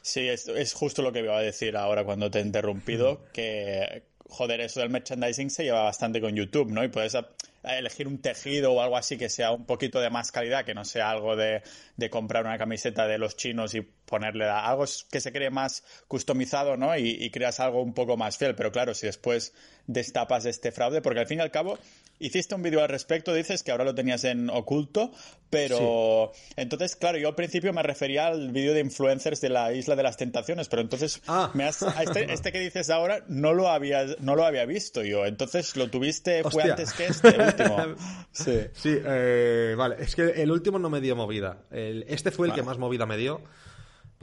Sí, 0.04 0.28
es, 0.28 0.48
es, 0.48 0.74
justo 0.74 1.00
lo 1.00 1.12
que 1.12 1.20
iba 1.20 1.34
a 1.34 1.40
decir 1.40 1.78
ahora 1.78 2.04
cuando 2.04 2.30
te 2.30 2.38
he 2.38 2.42
interrumpido, 2.42 3.24
que, 3.32 4.02
joder, 4.28 4.60
eso 4.60 4.80
del 4.80 4.90
merchandising 4.90 5.48
se 5.48 5.64
lleva 5.64 5.84
bastante 5.84 6.20
con 6.20 6.36
YouTube, 6.36 6.70
¿no? 6.70 6.84
Y 6.84 6.88
puedes 6.88 7.16
elegir 7.62 8.06
un 8.06 8.18
tejido 8.18 8.74
o 8.74 8.82
algo 8.82 8.98
así 8.98 9.16
que 9.16 9.30
sea 9.30 9.50
un 9.50 9.64
poquito 9.64 10.00
de 10.00 10.10
más 10.10 10.30
calidad, 10.30 10.66
que 10.66 10.74
no 10.74 10.84
sea 10.84 11.10
algo 11.10 11.36
de, 11.36 11.62
de 11.96 12.10
comprar 12.10 12.44
una 12.44 12.58
camiseta 12.58 13.08
de 13.08 13.16
los 13.16 13.34
chinos 13.34 13.74
y 13.74 13.80
ponerle 14.06 14.48
algo 14.48 14.84
que 15.10 15.20
se 15.20 15.32
cree 15.32 15.50
más 15.50 15.84
customizado, 16.08 16.76
¿no? 16.76 16.96
Y, 16.96 17.10
y, 17.10 17.30
creas 17.30 17.60
algo 17.60 17.82
un 17.82 17.94
poco 17.94 18.16
más 18.16 18.36
fiel. 18.36 18.54
Pero 18.54 18.72
claro, 18.72 18.94
si 18.94 19.06
después 19.06 19.54
destapas 19.86 20.46
este 20.46 20.72
fraude, 20.72 21.02
porque 21.02 21.20
al 21.20 21.26
fin 21.26 21.38
y 21.38 21.42
al 21.42 21.50
cabo 21.50 21.78
hiciste 22.18 22.54
un 22.54 22.62
vídeo 22.62 22.80
al 22.80 22.88
respecto, 22.88 23.34
dices 23.34 23.62
que 23.62 23.70
ahora 23.70 23.84
lo 23.84 23.94
tenías 23.94 24.24
en 24.24 24.48
oculto, 24.50 25.10
pero 25.50 26.32
entonces, 26.56 26.96
claro, 26.96 27.18
yo 27.18 27.28
al 27.28 27.34
principio 27.34 27.72
me 27.72 27.82
refería 27.82 28.26
al 28.26 28.50
vídeo 28.52 28.72
de 28.72 28.80
influencers 28.80 29.40
de 29.40 29.48
la 29.48 29.72
Isla 29.72 29.96
de 29.96 30.02
las 30.02 30.16
Tentaciones, 30.16 30.68
pero 30.68 30.82
entonces 30.82 31.20
ah. 31.26 31.50
me 31.54 31.64
has, 31.64 31.82
este, 31.82 32.32
este, 32.32 32.52
que 32.52 32.60
dices 32.60 32.90
ahora 32.90 33.24
no 33.28 33.52
lo 33.52 33.68
había, 33.68 34.06
no 34.20 34.36
lo 34.36 34.44
había 34.44 34.64
visto 34.64 35.02
yo, 35.02 35.26
entonces 35.26 35.76
lo 35.76 35.90
tuviste, 35.90 36.42
fue 36.44 36.62
antes 36.62 36.92
que 36.92 37.06
este 37.06 37.28
último. 37.28 37.76
Sí, 38.32 38.58
sí 38.74 38.98
eh, 39.04 39.74
vale, 39.78 39.96
es 40.00 40.16
que 40.16 40.22
el 40.22 40.50
último 40.50 40.78
no 40.80 40.90
me 40.90 41.00
dio 41.00 41.14
movida, 41.14 41.58
el, 41.70 42.04
este 42.08 42.32
fue 42.32 42.48
el 42.48 42.50
Vale. 42.50 42.62
que 42.62 42.66
más 42.66 42.78
movida 42.78 43.06
me 43.06 43.16
dio. 43.16 43.40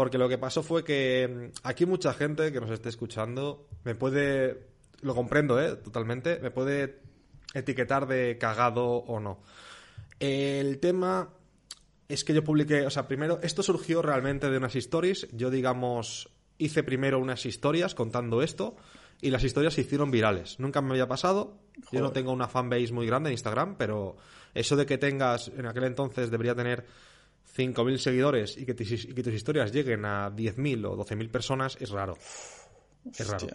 Porque 0.01 0.17
lo 0.17 0.27
que 0.27 0.39
pasó 0.39 0.63
fue 0.63 0.83
que 0.83 1.51
mm, 1.53 1.59
aquí 1.61 1.85
mucha 1.85 2.11
gente 2.11 2.51
que 2.51 2.59
nos 2.59 2.71
esté 2.71 2.89
escuchando 2.89 3.67
me 3.83 3.93
puede, 3.93 4.65
lo 5.01 5.13
comprendo, 5.13 5.61
¿eh? 5.61 5.75
Totalmente, 5.75 6.39
me 6.39 6.49
puede 6.49 7.01
etiquetar 7.53 8.07
de 8.07 8.39
cagado 8.39 8.83
o 8.83 9.19
no. 9.19 9.43
El 10.19 10.79
tema 10.79 11.29
es 12.09 12.23
que 12.23 12.33
yo 12.33 12.43
publiqué, 12.43 12.83
o 12.83 12.89
sea, 12.89 13.07
primero, 13.07 13.37
esto 13.43 13.61
surgió 13.61 14.01
realmente 14.01 14.49
de 14.49 14.57
unas 14.57 14.75
stories. 14.75 15.27
Yo, 15.33 15.51
digamos, 15.51 16.31
hice 16.57 16.81
primero 16.81 17.19
unas 17.19 17.45
historias 17.45 17.93
contando 17.93 18.41
esto 18.41 18.75
y 19.21 19.29
las 19.29 19.43
historias 19.43 19.75
se 19.75 19.81
hicieron 19.81 20.09
virales. 20.09 20.59
Nunca 20.59 20.81
me 20.81 20.93
había 20.93 21.07
pasado. 21.07 21.59
Yo 21.91 21.99
no 21.99 22.07
Joder. 22.07 22.13
tengo 22.13 22.31
una 22.31 22.47
fanbase 22.47 22.91
muy 22.91 23.05
grande 23.05 23.29
en 23.29 23.33
Instagram, 23.33 23.75
pero 23.77 24.17
eso 24.55 24.75
de 24.75 24.87
que 24.87 24.97
tengas, 24.97 25.49
en 25.49 25.67
aquel 25.67 25.83
entonces 25.83 26.31
debería 26.31 26.55
tener 26.55 26.87
5.000 27.55 27.97
seguidores 27.97 28.57
y 28.57 28.65
que, 28.65 28.73
tus, 28.73 28.91
y 28.91 29.13
que 29.13 29.23
tus 29.23 29.33
historias 29.33 29.71
lleguen 29.71 30.05
a 30.05 30.29
10.000 30.31 30.85
o 30.85 30.95
12.000 30.97 31.29
personas 31.29 31.77
es 31.79 31.89
raro. 31.89 32.17
Es 33.17 33.27
raro. 33.27 33.47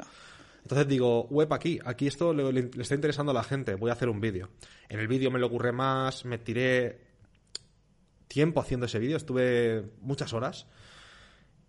Entonces 0.62 0.88
digo, 0.88 1.24
web 1.28 1.52
aquí, 1.52 1.78
aquí 1.84 2.06
esto 2.08 2.34
le, 2.34 2.52
le- 2.52 2.70
le 2.74 2.82
está 2.82 2.94
interesando 2.96 3.30
a 3.30 3.34
la 3.34 3.44
gente, 3.44 3.74
voy 3.76 3.90
a 3.90 3.92
hacer 3.92 4.08
un 4.08 4.20
vídeo. 4.20 4.50
En 4.88 4.98
el 4.98 5.06
vídeo 5.08 5.30
me 5.30 5.38
lo 5.38 5.46
ocurre 5.46 5.70
más, 5.72 6.24
me 6.24 6.38
tiré 6.38 6.98
tiempo 8.28 8.60
haciendo 8.60 8.86
ese 8.86 8.98
vídeo, 8.98 9.16
estuve 9.16 9.84
muchas 10.00 10.32
horas. 10.32 10.66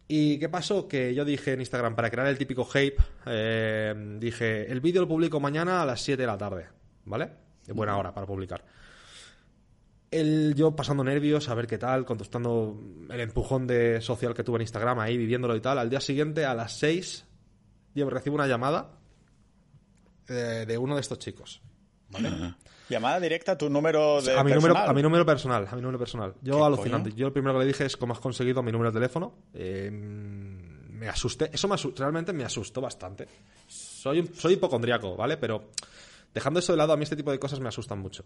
¿Y 0.08 0.40
qué 0.40 0.50
pasó? 0.50 0.88
Que 0.88 1.14
yo 1.14 1.26
dije 1.26 1.54
en 1.54 1.60
Instagram, 1.60 1.96
para 1.96 2.10
crear 2.10 2.28
el 2.28 2.38
típico 2.38 2.66
hype, 2.66 2.98
eh, 3.26 3.94
dije, 4.20 4.72
el 4.72 4.80
vídeo 4.82 5.02
lo 5.02 5.08
publico 5.08 5.40
mañana 5.40 5.82
a 5.82 5.86
las 5.86 6.02
7 6.02 6.22
de 6.24 6.28
la 6.28 6.38
tarde, 6.38 6.68
¿vale? 7.06 7.30
De 7.66 7.74
buena 7.74 7.98
hora 7.98 8.14
para 8.14 8.26
publicar. 8.26 8.64
El, 10.10 10.54
yo 10.56 10.76
pasando 10.76 11.04
nervios, 11.04 11.50
a 11.50 11.56
ver 11.56 11.68
qué 11.68 11.78
tal, 11.78 12.06
contestando 12.06 12.80
el 13.10 13.20
empujón 13.20 13.68
de 13.68 14.00
social 14.02 14.34
que 14.34 14.44
tuve 14.44 14.56
en 14.58 14.62
Instagram, 14.62 15.00
ahí 15.00 15.18
viviéndolo 15.18 15.56
y 15.56 15.60
tal. 15.62 15.78
Al 15.80 15.90
día 15.90 16.00
siguiente, 16.00 16.46
a 16.46 16.54
las 16.54 16.78
6, 16.80 17.26
yo 17.94 18.10
recibo 18.10 18.36
una 18.36 18.48
llamada 18.48 18.92
eh, 20.30 20.66
de 20.68 20.78
uno 20.78 20.96
de 20.96 21.02
estos 21.02 21.20
chicos. 21.20 21.62
Llamada 22.90 23.20
directa 23.20 23.52
a 23.54 23.58
tu 23.58 23.70
número 23.70 24.22
de 24.22 24.38
a 24.38 24.44
mi, 24.46 24.52
número, 24.54 24.74
personal. 24.74 24.90
a 24.90 24.94
mi 24.94 25.02
número 25.02 25.26
personal, 25.26 25.68
a 25.70 25.76
mi 25.76 25.82
número 25.82 26.00
personal. 26.00 26.34
Yo 26.42 26.56
¿Qué 26.58 26.64
alucinante. 26.64 27.10
coño? 27.10 27.20
Yo 27.20 27.28
lo 27.28 27.34
primero 27.34 27.54
que 27.56 27.60
le 27.60 27.66
dije 27.66 27.86
es 27.86 27.98
cómo 27.98 28.14
has 28.14 28.20
conseguido 28.22 28.64
mi 28.64 28.72
número 28.72 28.92
de 28.92 28.96
teléfono. 28.96 29.34
Eh, 29.54 29.90
me 29.92 31.10
asusté. 31.10 31.50
Eso 31.52 31.68
me 31.68 31.76
asu- 31.76 31.94
realmente 31.98 32.32
me 32.32 32.46
asustó 32.46 32.80
bastante. 32.80 33.28
Soy, 33.68 34.22
un- 34.22 34.34
soy 34.34 34.54
hipocondriaco, 34.54 35.18
¿vale? 35.18 35.36
Pero 35.36 35.72
dejando 36.38 36.60
eso 36.60 36.72
de 36.72 36.78
lado, 36.78 36.94
a 36.94 36.98
mí 36.98 37.02
este 37.02 37.16
tipo 37.16 37.32
de 37.32 37.40
cosas 37.40 37.60
me 37.60 37.68
asustan 37.68 37.98
mucho. 37.98 38.26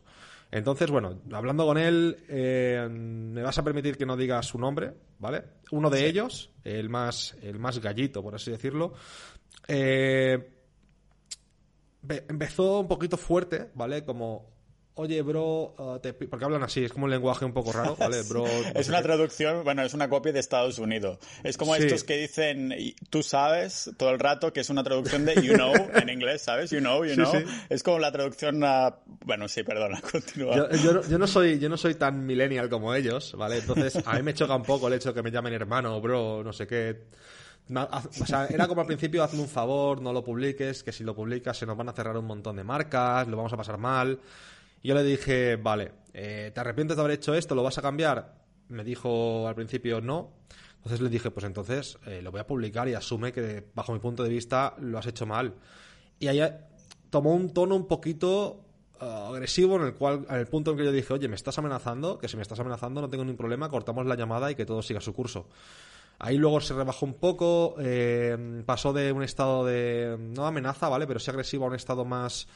Entonces, 0.52 0.92
bueno, 0.92 1.22
hablando 1.32 1.66
con 1.66 1.78
él, 1.78 2.18
eh, 2.28 2.86
me 2.92 3.42
vas 3.42 3.58
a 3.58 3.64
permitir 3.64 3.98
que 3.98 4.06
no 4.06 4.18
diga 4.18 4.44
su 4.44 4.60
nombre, 4.60 4.94
¿vale? 5.18 5.46
Uno 5.72 5.90
de 5.90 6.06
ellos, 6.06 6.52
el 6.66 6.90
más, 6.90 7.38
el 7.42 7.58
más 7.58 7.80
gallito, 7.80 8.22
por 8.22 8.36
así 8.36 8.52
decirlo, 8.52 8.96
eh, 9.66 10.52
empezó 12.10 12.82
un 12.82 12.90
poquito 12.90 13.16
fuerte, 13.16 13.70
¿vale? 13.76 14.04
Como, 14.04 14.46
oye, 14.96 15.22
bro, 15.22 15.74
uh, 15.78 16.00
te 16.00 16.14
pi-", 16.14 16.28
porque 16.28 16.46
hablan 16.46 16.64
así, 16.64 16.84
es 16.84 16.92
como 16.94 17.06
un 17.06 17.12
lenguaje 17.12 17.46
un 17.46 17.54
poco 17.54 17.72
raro, 17.72 17.96
¿vale? 17.98 18.22
Bro, 18.24 18.44
no 18.74 18.80
Es 18.80 18.90
una 18.90 19.02
traducción, 19.02 19.64
bueno, 19.64 19.82
es 19.84 19.94
una 19.94 20.10
copia 20.10 20.32
de 20.34 20.40
Estados 20.40 20.78
Unidos. 20.80 21.18
Es 21.44 21.58
como 21.58 21.76
Sí. 21.76 21.84
estos 21.84 22.04
que 22.04 22.18
dicen, 22.18 22.74
tú 23.10 23.24
sabes, 23.24 23.92
todo 23.98 24.10
el 24.12 24.20
rato, 24.20 24.52
que 24.54 24.60
es 24.60 24.70
una 24.70 24.84
traducción 24.84 25.26
de 25.26 25.36
you 25.42 25.54
know 25.54 25.74
en 25.94 26.10
inglés, 26.10 26.42
¿sabes? 26.44 26.72
You 26.72 26.80
know, 26.80 27.04
you 27.06 27.12
Sí, 27.12 27.16
know. 27.16 27.32
sí. 27.40 27.46
Es 27.70 27.84
como 27.84 28.00
la 28.00 28.12
traducción 28.12 28.64
a... 28.64 28.96
Bueno, 29.26 29.48
sí, 29.48 29.64
perdona, 29.64 30.02
continúa. 30.12 30.56
Yo, 30.56 30.70
yo 30.72 30.94
no- 30.94 31.02
yo 31.08 31.18
no 31.18 31.28
soy, 31.28 31.58
yo 31.60 31.70
no 31.70 31.78
soy 31.78 31.96
tan 31.96 32.26
millennial 32.26 32.70
como 32.70 32.94
ellos, 32.94 33.34
¿vale? 33.38 33.58
Entonces, 33.58 33.98
a 34.06 34.16
mí 34.16 34.24
me 34.24 34.34
choca 34.34 34.56
un 34.56 34.64
poco 34.64 34.88
el 34.88 34.94
hecho 34.96 35.10
de 35.10 35.16
que 35.16 35.24
me 35.24 35.32
llamen 35.32 35.54
hermano, 35.54 36.00
bro, 36.02 36.44
no 36.44 36.52
sé 36.54 36.68
qué. 36.68 37.06
O 37.74 38.26
sea, 38.26 38.48
era 38.48 38.68
como 38.68 38.82
al 38.82 38.88
principio, 38.88 39.24
hazme 39.24 39.40
un 39.40 39.48
favor, 39.48 40.02
no 40.02 40.12
lo 40.12 40.24
publiques, 40.24 40.84
que 40.84 40.92
si 40.92 41.04
lo 41.06 41.16
publicas 41.16 41.56
se 41.58 41.66
nos 41.66 41.78
van 41.78 41.88
a 41.88 41.94
cerrar 41.94 42.18
un 42.18 42.26
montón 42.26 42.58
de 42.58 42.64
marcas, 42.66 43.28
lo 43.28 43.38
vamos 43.38 43.54
a 43.54 43.58
pasar 43.58 43.78
mal. 43.78 44.20
Yo 44.84 44.96
le 44.96 45.04
dije, 45.04 45.56
vale, 45.58 45.92
eh, 46.14 46.52
¿te 46.54 46.60
arrepientes 46.60 46.98
de 46.98 47.02
haber 47.02 47.16
hecho 47.16 47.34
esto? 47.34 47.56
¿Lo 47.56 47.64
vas 47.64 47.78
a 47.78 47.82
cambiar? 47.82 48.36
Me 48.70 48.84
dijo 48.84 49.48
al 49.48 49.56
principio 49.56 50.02
no. 50.02 50.34
Entonces 50.78 51.02
le 51.02 51.10
dije, 51.10 51.30
pues 51.30 51.46
entonces 51.46 52.00
eh, 52.08 52.22
lo 52.22 52.32
voy 52.32 52.42
a 52.42 52.48
publicar 52.48 52.88
y 52.88 52.96
asume 52.96 53.32
que 53.32 53.68
bajo 53.76 53.94
mi 53.94 54.00
punto 54.00 54.24
de 54.24 54.30
vista 54.30 54.76
lo 54.80 54.98
has 54.98 55.06
hecho 55.06 55.26
mal. 55.26 55.56
Y 56.20 56.28
ahí 56.28 56.42
eh, 56.42 56.54
tomó 57.10 57.36
un 57.36 57.54
tono 57.54 57.76
un 57.76 57.88
poquito 57.88 58.66
eh, 59.02 59.06
agresivo 59.06 59.76
en 59.78 59.84
el 59.84 59.94
cual, 59.96 60.26
en 60.30 60.36
el 60.36 60.48
punto 60.48 60.72
en 60.72 60.78
que 60.78 60.86
yo 60.86 60.92
dije, 60.92 61.14
oye, 61.14 61.28
me 61.28 61.36
estás 61.36 61.58
amenazando, 61.58 62.20
que 62.20 62.28
si 62.28 62.36
me 62.36 62.44
estás 62.44 62.60
amenazando 62.60 63.02
no 63.02 63.10
tengo 63.10 63.24
ningún 63.24 63.38
problema, 63.38 63.70
cortamos 63.70 64.06
la 64.06 64.16
llamada 64.16 64.52
y 64.52 64.56
que 64.56 64.66
todo 64.66 64.82
siga 64.82 65.02
su 65.02 65.14
curso. 65.14 65.48
Ahí 66.20 66.38
luego 66.38 66.62
se 66.62 66.76
rebajó 66.76 67.08
un 67.08 67.16
poco, 67.16 67.76
eh, 67.80 68.64
pasó 68.66 68.94
de 68.94 69.12
un 69.12 69.24
estado 69.24 69.66
de, 69.66 70.18
no 70.20 70.46
amenaza, 70.46 70.88
¿vale? 70.88 71.08
Pero 71.08 71.20
sí 71.20 71.32
agresivo 71.32 71.66
a 71.66 71.70
un 71.70 71.76
estado 71.76 72.06
más 72.06 72.48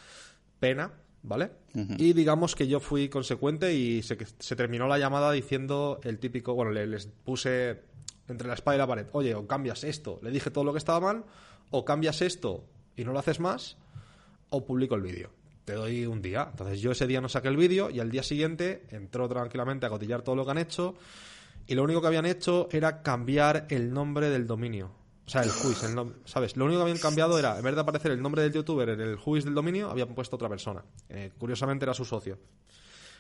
pena, 0.60 0.94
¿vale? 1.28 1.52
Y 1.98 2.14
digamos 2.14 2.56
que 2.56 2.68
yo 2.68 2.80
fui 2.80 3.10
consecuente 3.10 3.74
y 3.74 4.02
se, 4.04 4.18
se 4.40 4.56
terminó 4.56 4.88
la 4.88 4.98
llamada 5.00 5.32
diciendo 5.32 6.00
el 6.04 6.20
típico, 6.20 6.54
bueno, 6.54 6.72
le- 6.72 6.88
les 6.88 7.08
puse 7.08 7.82
entre 8.28 8.48
la 8.48 8.54
espada 8.54 8.76
y 8.76 8.80
la 8.80 8.88
pared, 8.88 9.08
oye, 9.12 9.36
o 9.36 9.46
cambias 9.48 9.84
esto, 9.84 10.20
le 10.24 10.32
dije 10.32 10.50
todo 10.52 10.64
lo 10.64 10.72
que 10.72 10.80
estaba 10.80 11.00
mal, 11.00 11.26
o 11.72 11.84
cambias 11.86 12.22
esto 12.22 12.64
y 12.96 13.04
no 13.04 13.12
lo 13.12 13.20
haces 13.20 13.40
más, 13.40 13.78
o 14.50 14.66
publico 14.66 14.96
el 14.96 15.02
vídeo. 15.02 15.30
Te 15.66 15.74
doy 15.74 16.06
un 16.06 16.22
día. 16.22 16.48
Entonces 16.52 16.80
yo 16.80 16.92
ese 16.92 17.08
día 17.08 17.22
no 17.22 17.28
saqué 17.30 17.48
el 17.48 17.58
vídeo 17.58 17.90
y 17.90 18.00
al 18.00 18.12
día 18.12 18.22
siguiente 18.24 18.86
entró 18.92 19.28
tranquilamente 19.28 19.86
a 19.86 19.90
cotillar 19.90 20.22
todo 20.22 20.36
lo 20.36 20.46
que 20.46 20.52
han 20.52 20.58
hecho 20.60 20.96
y 21.68 21.74
lo 21.74 21.84
único 21.84 22.02
que 22.02 22.08
habían 22.08 22.28
hecho 22.28 22.68
era 22.72 23.02
cambiar 23.02 23.66
el 23.70 23.92
nombre 23.92 24.30
del 24.30 24.46
dominio. 24.46 24.92
O 25.26 25.30
sea, 25.30 25.42
el 25.42 25.50
juiz, 25.50 25.84
el 25.84 25.96
nom- 25.96 26.14
¿sabes? 26.26 26.56
Lo 26.56 26.66
único 26.66 26.80
que 26.80 26.84
habían 26.84 27.00
cambiado 27.00 27.40
era, 27.40 27.58
en 27.58 27.64
vez 27.64 27.74
de 27.74 27.82
aparecer 27.82 28.12
el 28.12 28.22
nombre 28.22 28.44
del 28.44 28.54
youtuber 28.54 28.90
en 28.90 29.02
el 29.02 29.16
juiz 29.16 29.44
del 29.44 29.56
dominio, 29.56 29.90
habían 29.90 30.14
puesto 30.14 30.36
otra 30.36 30.48
persona. 30.50 30.84
Eh, 31.10 31.32
curiosamente 31.38 31.84
era 31.86 31.94
su 31.96 32.06
socio. 32.06 32.38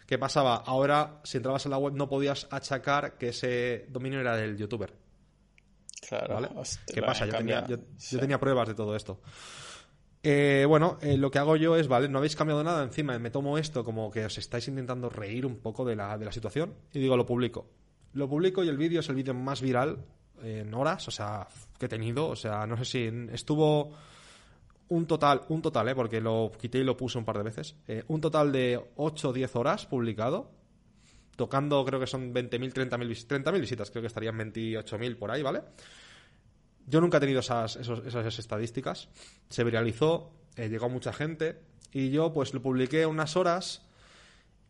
¿Qué 0.05 0.19
pasaba? 0.19 0.57
Ahora, 0.57 1.19
si 1.23 1.37
entrabas 1.37 1.65
en 1.65 1.71
la 1.71 1.79
web, 1.79 1.93
no 1.95 2.07
podías 2.07 2.47
achacar 2.51 3.17
que 3.17 3.29
ese 3.29 3.87
dominio 3.89 4.19
era 4.19 4.35
del 4.35 4.55
youtuber. 4.55 4.93
Claro. 6.07 6.35
¿Vale? 6.35 6.49
hostia, 6.55 6.93
¿Qué 6.93 7.01
pasa? 7.01 7.25
Yo 7.25 7.31
cambia. 7.31 7.63
tenía, 7.63 7.77
yo, 7.77 7.83
yo 7.83 7.89
Sí. 7.97 8.17
tenía 8.19 8.39
pruebas 8.39 8.67
de 8.67 8.75
todo 8.75 8.95
esto. 8.95 9.19
Eh, 10.21 10.65
bueno, 10.67 10.97
eh, 11.01 11.17
lo 11.17 11.29
que 11.31 11.39
hago 11.39 11.55
yo 11.55 11.75
es, 11.75 11.87
vale, 11.87 12.07
no 12.09 12.17
habéis 12.19 12.35
cambiado 12.35 12.63
nada, 12.63 12.83
encima 12.83 13.17
me 13.19 13.29
tomo 13.29 13.57
esto 13.59 13.83
como 13.83 14.09
que 14.11 14.25
os 14.25 14.37
estáis 14.39 14.67
intentando 14.67 15.09
reír 15.09 15.45
un 15.45 15.57
poco 15.57 15.85
de 15.85 15.95
la, 15.95 16.17
de 16.17 16.25
la 16.25 16.31
situación 16.31 16.73
y 16.93 16.99
digo, 16.99 17.15
lo 17.17 17.25
publico. 17.25 17.67
Lo 18.13 18.27
publico 18.29 18.63
y 18.63 18.69
el 18.69 18.77
vídeo 18.77 18.99
es 19.01 19.09
el 19.09 19.15
vídeo 19.15 19.33
más 19.35 19.61
viral 19.61 20.05
en 20.43 20.73
horas, 20.73 21.07
o 21.07 21.11
sea, 21.11 21.47
que 21.79 21.85
he 21.85 21.89
tenido, 21.89 22.27
o 22.27 22.35
sea, 22.35 22.65
no 22.67 22.77
sé 22.77 22.85
si 22.85 23.09
estuvo 23.31 23.91
un 24.89 25.05
total, 25.07 25.41
un 25.49 25.61
total, 25.61 25.89
¿eh? 25.89 25.95
porque 25.95 26.21
lo 26.21 26.51
quité 26.59 26.79
y 26.79 26.83
lo 26.83 26.95
puse 26.95 27.17
un 27.17 27.25
par 27.25 27.37
de 27.37 27.43
veces, 27.43 27.75
eh, 27.87 28.03
un 28.07 28.21
total 28.21 28.51
de 28.51 28.79
8 28.97 29.29
o 29.29 29.33
10 29.33 29.55
horas 29.55 29.85
publicado, 29.87 30.51
tocando 31.35 31.83
creo 31.83 31.99
que 31.99 32.07
son 32.07 32.33
20.000, 32.33 32.71
30.000 32.71 33.07
vis- 33.07 33.27
30.000 33.27 33.59
visitas, 33.61 33.89
creo 33.91 34.01
que 34.01 34.07
estarían 34.07 34.37
28.000 34.37 35.17
por 35.17 35.31
ahí, 35.31 35.41
¿vale? 35.41 35.61
Yo 36.87 37.01
nunca 37.01 37.17
he 37.17 37.19
tenido 37.19 37.39
esas, 37.39 37.75
esas 37.77 38.39
estadísticas. 38.39 39.09
Se 39.49 39.63
viralizó, 39.63 40.31
eh, 40.55 40.69
llegó 40.69 40.87
mucha 40.87 41.11
gente 41.11 41.59
y 41.91 42.11
yo 42.11 42.31
pues 42.31 42.53
lo 42.53 42.61
publiqué 42.61 43.07
unas 43.07 43.35
horas 43.35 43.81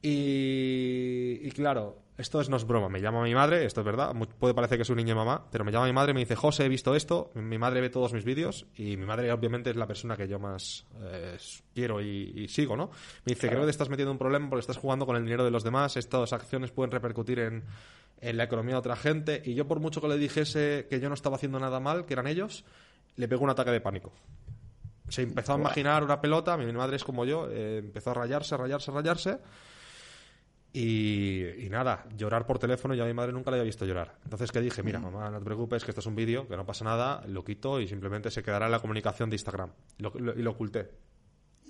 y, 0.02 1.40
y 1.42 1.52
claro, 1.52 1.98
esto 2.18 2.40
es, 2.40 2.50
no 2.50 2.56
es 2.56 2.66
broma, 2.66 2.88
me 2.88 3.02
llama 3.02 3.22
mi 3.24 3.34
madre, 3.34 3.66
esto 3.66 3.82
es 3.82 3.86
verdad, 3.86 4.16
puede 4.40 4.54
parecer 4.54 4.78
que 4.78 4.84
es 4.84 4.90
un 4.90 4.96
niño 4.96 5.10
de 5.10 5.16
mamá, 5.16 5.46
pero 5.52 5.66
me 5.66 5.72
llama 5.72 5.86
mi 5.86 5.92
madre 5.92 6.12
y 6.12 6.14
me 6.14 6.22
dice, 6.22 6.36
José, 6.36 6.66
he 6.66 6.70
visto 6.70 6.96
esto, 6.96 7.32
mi 7.34 7.58
madre 7.58 7.82
ve 7.82 7.90
todos 7.90 8.14
mis 8.14 8.24
vídeos 8.24 8.66
y 8.76 8.96
mi 8.96 9.06
madre 9.06 9.32
obviamente 9.34 9.70
es 9.70 9.76
la 9.76 9.86
persona 9.86 10.16
que 10.16 10.28
yo 10.28 10.40
más 10.40 10.86
eh, 11.02 11.38
quiero 11.74 12.00
y, 12.02 12.48
sigo, 12.48 12.78
¿no? 12.78 12.90
Me 13.26 13.34
dice, 13.34 13.50
creo 13.50 13.62
que 13.62 13.66
te 13.66 13.72
estás 13.72 13.90
metiendo 13.90 14.12
en 14.12 14.16
un 14.16 14.20
problema 14.20 14.50
porque 14.50 14.62
estás 14.62 14.78
jugando 14.78 15.06
con 15.06 15.18
el 15.18 15.24
dinero 15.24 15.44
de 15.44 15.52
los 15.52 15.64
demás, 15.64 15.98
estas 15.98 16.32
acciones 16.32 16.72
pueden 16.72 16.92
repercutir 16.92 17.40
en, 17.40 17.64
en 18.22 18.38
la 18.38 18.46
economía 18.46 18.76
de 18.76 18.80
otra 18.80 18.96
gente 18.96 19.42
y 19.44 19.54
yo 19.54 19.68
por 19.68 19.82
mucho 19.82 20.00
que 20.00 20.08
le 20.08 20.18
dijese 20.18 20.88
que 20.90 21.02
yo 21.02 21.10
no 21.10 21.16
estaba 21.16 21.36
haciendo 21.36 21.60
nada 21.60 21.82
mal, 21.82 22.06
que 22.06 22.14
eran 22.14 22.28
ellos, 22.28 22.64
le 23.18 23.28
pegó 23.28 23.44
un 23.44 23.50
ataque 23.50 23.72
de 23.72 23.82
pánico. 23.82 24.14
Se 25.10 25.22
empezó 25.22 25.54
a 25.54 25.58
imaginar 25.58 26.02
una 26.04 26.22
pelota, 26.22 26.56
mi 26.56 26.72
madre 26.72 26.96
es 26.96 27.04
como 27.04 27.26
yo, 27.26 27.50
eh, 27.52 27.80
empezó 27.80 28.12
a 28.12 28.14
rayarse, 28.14 28.56
a 28.56 28.58
rayarse, 28.58 28.90
a 28.90 28.94
rayarse 28.94 29.38
y, 30.78 31.70
nada, 31.70 32.06
llorar 32.18 32.46
por 32.46 32.60
teléfono, 32.60 32.94
yo 32.96 33.06
a 33.06 33.08
mi 33.08 33.14
madre 33.14 33.32
nunca 33.32 33.50
la 33.50 33.56
había 33.56 33.66
visto 33.66 33.86
llorar. 33.86 34.18
Entonces, 34.26 34.52
¿qué 34.52 34.60
dije? 34.60 34.84
Mira, 34.84 35.00
mamá, 35.00 35.30
no 35.30 35.40
te 35.40 35.46
preocupes, 35.46 35.86
que 35.86 35.92
esto 35.92 36.02
es 36.02 36.06
un 36.06 36.16
vídeo, 36.16 36.50
que 36.50 36.58
no 36.58 36.66
pasa 36.66 36.84
nada, 36.84 37.24
lo 37.28 37.46
quito 37.46 37.80
y 37.80 37.88
simplemente 37.88 38.30
se 38.30 38.44
quedará 38.44 38.66
en 38.66 38.74
la 38.74 38.80
comunicación 38.80 39.30
de 39.30 39.36
Instagram. 39.36 39.70
y 39.98 40.42
lo 40.42 40.52
oculté. 40.52 40.92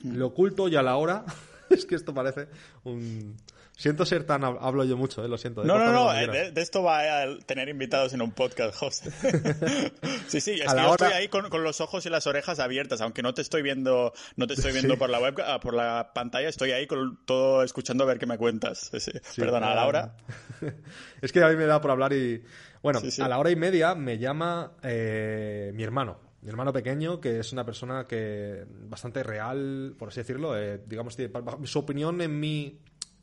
Lo 0.04 0.28
oculto 0.28 0.68
y 0.68 0.76
a 0.76 0.82
la 0.82 0.98
hora 0.98 1.24
es 1.70 1.86
que 1.86 1.94
esto 1.94 2.16
parece 2.16 2.48
un... 2.84 3.36
Siento 3.78 4.06
ser 4.06 4.24
tan... 4.24 4.44
Hablo 4.44 4.86
yo 4.86 4.96
mucho, 4.96 5.24
¿eh? 5.24 5.28
lo 5.28 5.38
siento. 5.38 5.64
No, 5.66 5.78
no, 5.78 5.92
no, 5.92 6.14
eh, 6.14 6.52
de, 6.52 6.62
esto 6.62 6.82
va 6.82 7.24
a 7.24 7.38
tener 7.46 7.68
invitados 7.68 8.14
en 8.14 8.22
un 8.22 8.32
podcast, 8.32 8.74
José. 8.74 9.12
sí, 10.28 10.40
sí, 10.40 10.52
es 10.54 10.74
que 10.74 10.82
yo 10.82 10.92
estoy 10.92 11.12
ahí 11.12 11.28
con, 11.28 11.50
los 11.62 11.82
ojos 11.82 12.06
y 12.06 12.10
las 12.10 12.26
orejas 12.26 12.60
abiertas, 12.60 13.02
aunque 13.02 13.22
no 13.22 13.34
te 13.34 13.42
estoy 13.42 13.62
viendo, 13.64 14.14
no 14.38 14.48
te 14.48 14.54
estoy 14.54 14.72
viendo 14.72 14.98
por 14.98 15.10
la 15.10 15.20
web, 15.20 15.36
ah, 15.46 15.60
por 15.60 15.74
la 15.74 16.12
pantalla, 16.14 16.48
estoy 16.48 16.72
ahí 16.72 16.88
con 16.88 17.20
todo 17.26 17.64
escuchando 17.64 18.06
a 18.06 18.08
ver 18.08 18.18
qué 18.18 18.26
me 18.26 18.38
cuentas. 18.38 18.92
Sí, 18.98 19.12
Perdona, 19.42 19.74
a 19.74 19.76
la 19.76 19.88
hora. 19.88 20.18
es 21.22 21.34
que 21.34 21.44
a 21.44 21.50
mí 21.50 21.56
me 21.58 21.66
da 21.66 21.82
por 21.82 21.92
hablar 21.92 22.14
y... 22.14 22.44
Bueno, 22.82 23.02
a 23.20 23.28
la 23.28 23.38
hora 23.40 23.50
y 23.50 23.56
media 23.56 23.94
me 23.94 24.18
llama 24.20 24.74
eh, 24.84 25.72
mi 25.74 25.84
hermano, 25.84 26.20
mi 26.42 26.50
hermano 26.50 26.72
pequeño, 26.72 27.20
que 27.20 27.40
es 27.40 27.52
una 27.52 27.66
persona 27.66 28.08
que 28.08 28.64
bastante 28.70 29.22
real, 29.24 29.96
por 29.98 30.10
así 30.10 30.22
decirlo, 30.22 30.58
eh, 30.58 30.82
digamos, 30.86 31.18
su 31.64 31.80
opinión 31.80 32.22
en 32.22 32.40
mí 32.40 32.80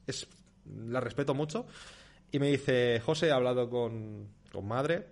es, 0.06 0.26
la 0.88 1.00
respeto 1.00 1.34
mucho, 1.34 1.66
y 2.30 2.38
me 2.38 2.48
dice, 2.48 3.00
José, 3.00 3.28
he 3.28 3.32
hablado 3.32 3.68
con, 3.68 4.28
con 4.50 4.66
madre, 4.66 5.08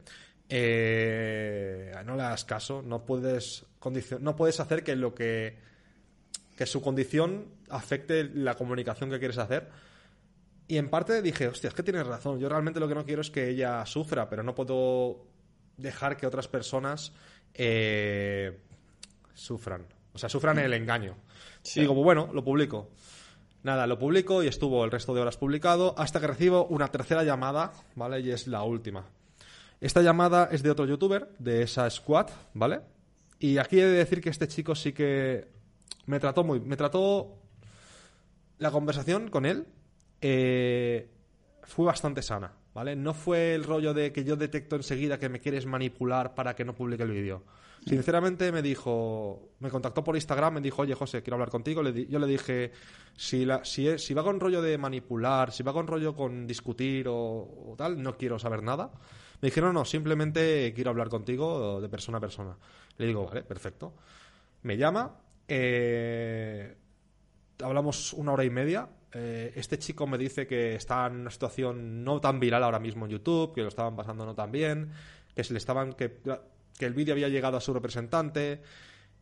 eh, 0.48 1.92
no 2.04 2.16
le 2.16 2.22
hagas 2.22 2.44
caso, 2.44 2.82
no 2.82 3.04
puedes, 3.04 3.64
no 4.20 4.36
puedes 4.36 4.58
hacer 4.58 4.82
que 4.82 4.96
lo 4.96 5.14
que, 5.14 5.58
que 6.56 6.66
su 6.66 6.82
condición 6.82 7.46
afecte 7.68 8.24
la 8.24 8.56
comunicación 8.56 9.10
que 9.10 9.18
quieres 9.18 9.38
hacer. 9.38 9.68
Y 10.66 10.76
en 10.76 10.88
parte 10.88 11.22
dije, 11.22 11.48
hostia, 11.48 11.68
es 11.68 11.74
que 11.74 11.82
tienes 11.82 12.06
razón. 12.06 12.38
Yo 12.38 12.48
realmente 12.48 12.80
lo 12.80 12.88
que 12.88 12.94
no 12.94 13.04
quiero 13.04 13.22
es 13.22 13.30
que 13.30 13.48
ella 13.48 13.84
sufra, 13.86 14.28
pero 14.28 14.42
no 14.42 14.54
puedo 14.54 15.24
dejar 15.76 16.16
que 16.16 16.26
otras 16.26 16.48
personas 16.48 17.12
eh, 17.54 18.60
sufran. 19.34 19.86
O 20.12 20.18
sea, 20.18 20.28
sufran 20.28 20.58
el 20.58 20.72
engaño. 20.74 21.16
Y 21.74 21.80
digo, 21.80 21.94
bueno, 21.94 22.30
lo 22.32 22.44
publico. 22.44 22.90
Nada, 23.62 23.86
lo 23.86 23.98
publico 23.98 24.42
y 24.42 24.46
estuvo 24.46 24.84
el 24.84 24.90
resto 24.90 25.14
de 25.14 25.20
horas 25.20 25.36
publicado 25.36 25.94
hasta 25.98 26.18
que 26.18 26.26
recibo 26.26 26.66
una 26.66 26.88
tercera 26.88 27.24
llamada, 27.24 27.72
¿vale? 27.94 28.20
Y 28.20 28.30
es 28.30 28.46
la 28.46 28.62
última. 28.62 29.04
Esta 29.80 30.00
llamada 30.00 30.48
es 30.50 30.62
de 30.62 30.70
otro 30.70 30.86
youtuber, 30.86 31.28
de 31.38 31.62
esa 31.62 31.88
squad, 31.90 32.28
¿vale? 32.54 32.80
Y 33.38 33.58
aquí 33.58 33.78
he 33.78 33.84
de 33.84 33.98
decir 33.98 34.22
que 34.22 34.30
este 34.30 34.48
chico 34.48 34.74
sí 34.74 34.92
que 34.92 35.48
me 36.06 36.20
trató 36.20 36.44
muy... 36.44 36.60
Me 36.60 36.76
trató... 36.76 37.36
La 38.58 38.70
conversación 38.70 39.28
con 39.28 39.46
él 39.46 39.66
eh, 40.20 41.10
fue 41.62 41.86
bastante 41.86 42.20
sana. 42.20 42.52
No 42.84 43.14
fue 43.14 43.54
el 43.54 43.64
rollo 43.64 43.92
de 43.94 44.12
que 44.12 44.24
yo 44.24 44.36
detecto 44.36 44.76
enseguida 44.76 45.18
que 45.18 45.28
me 45.28 45.40
quieres 45.40 45.66
manipular 45.66 46.34
para 46.34 46.54
que 46.54 46.64
no 46.64 46.74
publique 46.74 47.02
el 47.02 47.10
vídeo. 47.10 47.42
Sinceramente 47.86 48.52
me 48.52 48.60
dijo, 48.60 49.50
me 49.60 49.70
contactó 49.70 50.04
por 50.04 50.14
Instagram, 50.14 50.54
me 50.54 50.60
dijo, 50.60 50.82
oye 50.82 50.94
José, 50.94 51.22
quiero 51.22 51.36
hablar 51.36 51.48
contigo. 51.48 51.82
yo 51.82 52.18
le 52.18 52.26
dije, 52.26 52.72
si, 53.16 53.44
va 53.44 54.22
con 54.22 54.38
rollo 54.38 54.60
de 54.60 54.76
manipular, 54.76 55.50
si 55.52 55.62
va 55.62 55.72
con 55.72 55.86
rollo 55.86 56.14
con 56.14 56.46
discutir 56.46 57.06
o, 57.08 57.74
tal, 57.78 58.02
no 58.02 58.16
quiero 58.16 58.38
saber 58.38 58.62
nada. 58.62 58.90
Me 59.40 59.48
dijeron, 59.48 59.72
no, 59.72 59.80
no, 59.80 59.84
simplemente 59.86 60.72
quiero 60.74 60.90
hablar 60.90 61.08
contigo 61.08 61.80
de 61.80 61.88
persona 61.88 62.18
a 62.18 62.20
persona. 62.20 62.56
Le 62.98 63.06
digo, 63.06 63.26
vale, 63.26 63.42
perfecto. 63.42 63.94
Me 64.62 64.76
llama, 64.76 65.16
eh, 65.48 66.76
hablamos 67.62 68.12
una 68.12 68.32
hora 68.32 68.44
y 68.44 68.50
media, 68.50 68.88
eh, 69.12 69.52
este 69.56 69.78
chico 69.78 70.06
me 70.06 70.18
dice 70.18 70.46
que 70.46 70.74
está 70.74 71.06
en 71.06 71.20
una 71.20 71.30
situación 71.30 72.04
no 72.04 72.20
tan 72.20 72.38
viral 72.38 72.62
ahora 72.62 72.78
mismo 72.78 73.06
en 73.06 73.12
YouTube, 73.12 73.54
que 73.54 73.62
lo 73.62 73.68
estaban 73.68 73.96
pasando 73.96 74.24
no 74.24 74.34
tan 74.34 74.52
bien, 74.52 74.90
que 75.34 75.44
se 75.44 75.52
le 75.52 75.58
estaban 75.58 75.92
que, 75.94 76.18
que 76.78 76.86
el 76.86 76.94
vídeo 76.94 77.14
había 77.14 77.28
llegado 77.28 77.56
a 77.56 77.60
su 77.60 77.72
representante, 77.74 78.60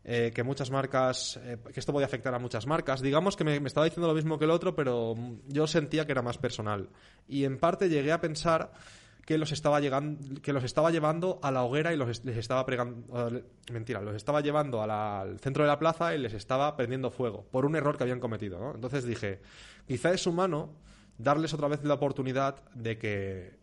eh, 0.04 0.32
que 0.34 0.42
muchas 0.42 0.70
marcas, 0.70 1.38
eh, 1.42 1.58
que 1.72 1.80
esto 1.80 1.92
podía 1.92 2.06
afectar 2.06 2.34
a 2.34 2.38
muchas 2.38 2.66
marcas. 2.66 3.02
Digamos 3.02 3.36
que 3.36 3.44
me, 3.44 3.56
estaba 3.56 3.84
diciendo 3.84 4.08
lo 4.08 4.14
mismo 4.14 4.38
que 4.38 4.46
el 4.46 4.50
otro, 4.50 4.74
pero 4.74 5.14
yo 5.46 5.66
sentía 5.66 6.06
que 6.06 6.12
era 6.12 6.22
más 6.22 6.38
personal. 6.38 6.88
Y 7.26 7.44
en 7.44 7.58
parte 7.58 7.88
llegué 7.88 8.12
a 8.12 8.20
pensar 8.20 8.72
que 9.28 9.36
los 9.36 9.52
estaba 9.52 9.78
llegando, 9.78 10.40
que 10.40 10.54
los 10.54 10.64
estaba 10.64 10.90
llevando 10.90 11.38
a 11.42 11.50
la 11.50 11.62
hoguera 11.62 11.92
y 11.92 11.98
los 11.98 12.24
les 12.24 12.38
estaba 12.38 12.64
pregando, 12.64 13.42
mentira, 13.70 14.00
los 14.00 14.16
estaba 14.16 14.40
llevando 14.40 14.80
al 14.80 15.38
centro 15.40 15.64
de 15.64 15.68
la 15.68 15.78
plaza 15.78 16.14
y 16.14 16.18
les 16.18 16.32
estaba 16.32 16.74
prendiendo 16.78 17.10
fuego 17.10 17.44
por 17.50 17.66
un 17.66 17.76
error 17.76 17.98
que 17.98 18.04
habían 18.04 18.20
cometido, 18.20 18.72
Entonces 18.74 19.04
dije, 19.04 19.42
quizá 19.86 20.14
es 20.14 20.26
humano 20.26 20.70
darles 21.18 21.52
otra 21.52 21.68
vez 21.68 21.84
la 21.84 21.92
oportunidad 21.92 22.64
de 22.72 22.96
que 22.96 23.58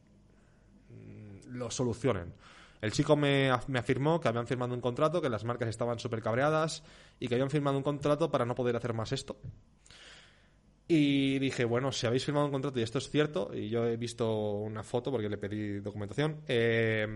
mm, 0.91 1.55
lo 1.57 1.71
solucionen. 1.71 2.31
El 2.79 2.91
chico 2.91 3.15
me, 3.15 3.49
me, 3.65 3.79
afirmó 3.79 4.19
que 4.19 4.27
habían 4.27 4.45
firmado 4.45 4.75
un 4.75 4.81
contrato, 4.81 5.19
que 5.19 5.29
las 5.29 5.45
marcas 5.45 5.69
estaban 5.69 5.97
súper 5.97 6.21
cabreadas 6.21 6.83
y 7.19 7.27
que 7.27 7.33
habían 7.33 7.49
firmado 7.49 7.75
un 7.75 7.83
contrato 7.83 8.29
para 8.29 8.45
no 8.45 8.53
poder 8.53 8.75
hacer 8.75 8.93
más 8.93 9.11
esto. 9.11 9.35
Y 10.87 11.39
dije, 11.39 11.65
bueno, 11.65 11.91
si 11.91 12.05
habéis 12.05 12.23
firmado 12.23 12.45
un 12.45 12.51
contrato 12.51 12.79
y 12.79 12.83
esto 12.83 12.99
es 12.99 13.09
cierto, 13.09 13.51
y 13.53 13.69
yo 13.69 13.87
he 13.87 13.97
visto 13.97 14.51
una 14.51 14.83
foto 14.83 15.11
porque 15.11 15.29
le 15.29 15.37
pedí 15.37 15.79
documentación, 15.79 16.41
eh, 16.47 17.07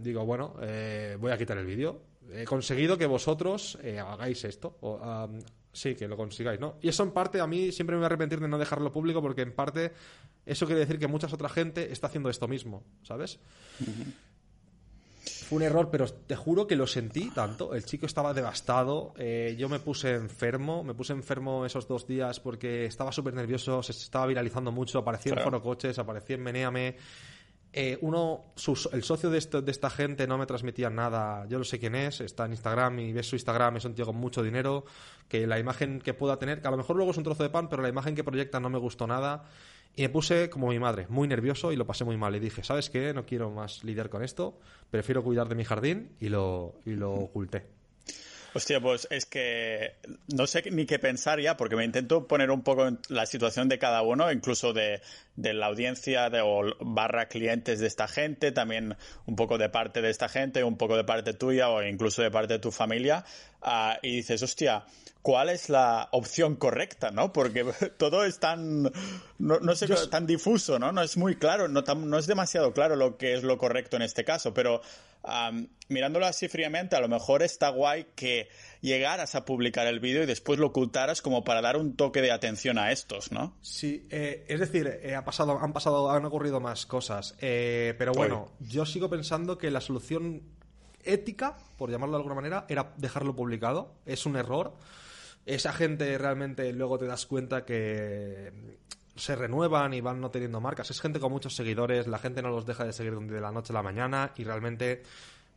digo, 0.00 0.24
bueno, 0.24 0.56
eh, 0.62 1.18
voy 1.20 1.30
a 1.30 1.36
quitar 1.36 1.58
el 1.58 1.66
vídeo. 1.66 2.00
He 2.32 2.44
conseguido 2.44 2.96
que 2.96 3.06
vosotros 3.06 3.78
eh, 3.82 3.98
hagáis 3.98 4.44
esto. 4.44 4.78
O, 4.80 5.28
sí, 5.72 5.94
que 5.94 6.08
lo 6.08 6.16
consigáis, 6.16 6.60
¿no? 6.60 6.76
Y 6.80 6.88
eso 6.88 7.02
en 7.02 7.10
parte 7.10 7.40
a 7.40 7.46
mí 7.46 7.72
siempre 7.72 7.94
me 7.94 7.98
voy 7.98 8.04
a 8.04 8.06
arrepentir 8.06 8.40
de 8.40 8.48
no 8.48 8.58
dejarlo 8.58 8.90
público 8.90 9.20
porque 9.20 9.42
en 9.42 9.52
parte 9.52 9.92
eso 10.46 10.64
quiere 10.66 10.80
decir 10.80 10.98
que 10.98 11.06
mucha 11.06 11.26
otra 11.26 11.48
gente 11.48 11.92
está 11.92 12.06
haciendo 12.06 12.30
esto 12.30 12.48
mismo, 12.48 12.84
¿sabes? 13.02 13.38
Fue 15.50 15.56
un 15.56 15.64
error, 15.64 15.88
pero 15.90 16.06
te 16.06 16.36
juro 16.36 16.68
que 16.68 16.76
lo 16.76 16.86
sentí 16.86 17.28
tanto. 17.30 17.74
El 17.74 17.84
chico 17.84 18.06
estaba 18.06 18.32
devastado. 18.32 19.14
Eh, 19.16 19.56
yo 19.58 19.68
me 19.68 19.80
puse 19.80 20.14
enfermo. 20.14 20.84
Me 20.84 20.94
puse 20.94 21.12
enfermo 21.12 21.66
esos 21.66 21.88
dos 21.88 22.06
días 22.06 22.38
porque 22.38 22.84
estaba 22.84 23.10
súper 23.10 23.34
nervioso. 23.34 23.82
Se 23.82 23.90
estaba 23.90 24.28
viralizando 24.28 24.70
mucho. 24.70 25.00
Aparecía 25.00 25.32
en 25.32 25.40
Foro 25.40 25.60
Coches, 25.60 25.98
aparecía 25.98 26.36
en 26.36 26.44
Meneame. 26.44 26.96
Eh, 27.72 27.98
uno, 28.00 28.52
el 28.92 29.02
socio 29.02 29.28
de, 29.28 29.40
de, 29.40 29.70
esta 29.72 29.90
gente 29.90 30.28
no 30.28 30.38
me 30.38 30.46
transmitía 30.46 30.88
nada. 30.88 31.44
Yo 31.48 31.58
no 31.58 31.64
sé 31.64 31.80
quién 31.80 31.96
es, 31.96 32.20
está 32.20 32.44
en 32.44 32.52
Instagram 32.52 33.00
y 33.00 33.12
ves 33.12 33.28
su 33.28 33.34
Instagram, 33.34 33.76
es 33.76 33.84
un 33.84 33.96
tío 33.96 34.06
con 34.06 34.14
mucho 34.14 34.44
dinero. 34.44 34.84
Que 35.26 35.48
la 35.48 35.58
imagen 35.58 36.00
que 36.00 36.14
pueda 36.14 36.36
tener, 36.36 36.60
que 36.60 36.68
a 36.68 36.70
lo 36.70 36.76
mejor 36.76 36.94
luego 36.94 37.10
es 37.10 37.16
un 37.16 37.24
trozo 37.24 37.42
de 37.42 37.50
pan, 37.50 37.68
pero 37.68 37.82
la 37.82 37.88
imagen 37.88 38.14
que 38.14 38.22
proyecta 38.22 38.60
no 38.60 38.70
me 38.70 38.78
gustó 38.78 39.08
nada. 39.08 39.46
Y 39.96 40.02
me 40.02 40.08
puse 40.08 40.48
como 40.50 40.68
mi 40.68 40.78
madre, 40.78 41.06
muy 41.08 41.28
nervioso 41.28 41.72
y 41.72 41.76
lo 41.76 41.86
pasé 41.86 42.04
muy 42.04 42.16
mal. 42.16 42.34
Y 42.36 42.40
dije, 42.40 42.62
¿sabes 42.62 42.90
qué? 42.90 43.12
No 43.12 43.26
quiero 43.26 43.50
más 43.50 43.84
lidiar 43.84 44.08
con 44.08 44.22
esto, 44.22 44.58
prefiero 44.90 45.22
cuidar 45.22 45.48
de 45.48 45.54
mi 45.54 45.64
jardín 45.64 46.10
y 46.20 46.28
lo, 46.28 46.76
y 46.86 46.92
lo 46.92 47.12
oculté. 47.12 47.66
Hostia, 48.52 48.80
pues 48.80 49.06
es 49.10 49.26
que 49.26 49.94
no 50.26 50.46
sé 50.48 50.68
ni 50.72 50.84
qué 50.84 50.98
pensar 50.98 51.38
ya, 51.38 51.56
porque 51.56 51.76
me 51.76 51.84
intento 51.84 52.26
poner 52.26 52.50
un 52.50 52.62
poco 52.62 52.88
en 52.88 52.98
la 53.08 53.24
situación 53.24 53.68
de 53.68 53.78
cada 53.78 54.02
uno, 54.02 54.32
incluso 54.32 54.72
de, 54.72 55.00
de 55.36 55.54
la 55.54 55.66
audiencia 55.66 56.30
de, 56.30 56.40
o 56.40 56.74
barra 56.80 57.26
clientes 57.26 57.78
de 57.78 57.86
esta 57.86 58.08
gente, 58.08 58.50
también 58.50 58.96
un 59.26 59.36
poco 59.36 59.56
de 59.56 59.68
parte 59.68 60.02
de 60.02 60.10
esta 60.10 60.28
gente, 60.28 60.64
un 60.64 60.76
poco 60.76 60.96
de 60.96 61.04
parte 61.04 61.32
tuya 61.32 61.68
o 61.68 61.80
incluso 61.84 62.22
de 62.22 62.32
parte 62.32 62.54
de 62.54 62.58
tu 62.58 62.72
familia. 62.72 63.24
Uh, 63.62 63.94
y 64.02 64.16
dices, 64.16 64.42
hostia, 64.42 64.84
¿cuál 65.22 65.48
es 65.48 65.68
la 65.68 66.08
opción 66.12 66.56
correcta, 66.56 67.10
no? 67.10 67.32
Porque 67.32 67.64
todo 67.98 68.24
es 68.24 68.38
tan, 68.38 68.82
no, 69.38 69.60
no 69.60 69.74
sé, 69.74 69.88
tan 70.08 70.26
difuso, 70.26 70.78
¿no? 70.78 70.92
No 70.92 71.02
es 71.02 71.16
muy 71.16 71.36
claro, 71.36 71.68
no, 71.68 71.82
no 71.82 72.18
es 72.18 72.26
demasiado 72.26 72.72
claro 72.72 72.96
lo 72.96 73.16
que 73.16 73.34
es 73.34 73.42
lo 73.42 73.58
correcto 73.58 73.96
en 73.96 74.02
este 74.02 74.24
caso, 74.24 74.54
pero 74.54 74.80
mirándolo 75.88 76.24
así 76.24 76.48
fríamente, 76.48 76.96
a 76.96 77.00
lo 77.00 77.08
mejor 77.08 77.42
está 77.42 77.68
guay 77.68 78.06
que 78.14 78.48
llegaras 78.80 79.34
a 79.34 79.44
publicar 79.44 79.86
el 79.86 80.00
vídeo 80.00 80.22
y 80.22 80.26
después 80.26 80.58
lo 80.58 80.68
ocultaras 80.68 81.20
como 81.20 81.44
para 81.44 81.60
dar 81.60 81.76
un 81.76 81.94
toque 81.94 82.22
de 82.22 82.32
atención 82.32 82.78
a 82.78 82.90
estos, 82.90 83.30
¿no? 83.30 83.54
Sí, 83.60 84.06
eh, 84.10 84.46
es 84.48 84.60
decir, 84.60 84.86
eh, 85.02 85.14
ha 85.14 85.24
pasado, 85.24 85.58
han 85.60 85.74
pasado, 85.74 86.10
han 86.10 86.24
ocurrido 86.24 86.60
más 86.60 86.86
cosas, 86.86 87.34
eh, 87.40 87.94
pero 87.98 88.12
bueno, 88.12 88.50
yo 88.60 88.86
sigo 88.86 89.10
pensando 89.10 89.58
que 89.58 89.70
la 89.70 89.82
solución 89.82 90.42
ética, 91.04 91.56
por 91.76 91.90
llamarlo 91.90 92.16
de 92.16 92.20
alguna 92.20 92.34
manera, 92.34 92.66
era 92.68 92.92
dejarlo 92.96 93.34
publicado. 93.34 93.94
Es 94.06 94.26
un 94.26 94.36
error. 94.36 94.74
Esa 95.46 95.72
gente 95.72 96.16
realmente 96.18 96.72
luego 96.72 96.98
te 96.98 97.06
das 97.06 97.26
cuenta 97.26 97.64
que 97.64 98.52
se 99.16 99.36
renuevan 99.36 99.92
y 99.94 100.00
van 100.00 100.20
no 100.20 100.30
teniendo 100.30 100.60
marcas. 100.60 100.90
Es 100.90 101.00
gente 101.00 101.20
con 101.20 101.32
muchos 101.32 101.54
seguidores, 101.54 102.06
la 102.06 102.18
gente 102.18 102.42
no 102.42 102.50
los 102.50 102.66
deja 102.66 102.84
de 102.84 102.92
seguir 102.92 103.18
de 103.18 103.40
la 103.40 103.52
noche 103.52 103.72
a 103.72 103.74
la 103.74 103.82
mañana 103.82 104.32
y 104.36 104.44
realmente 104.44 105.02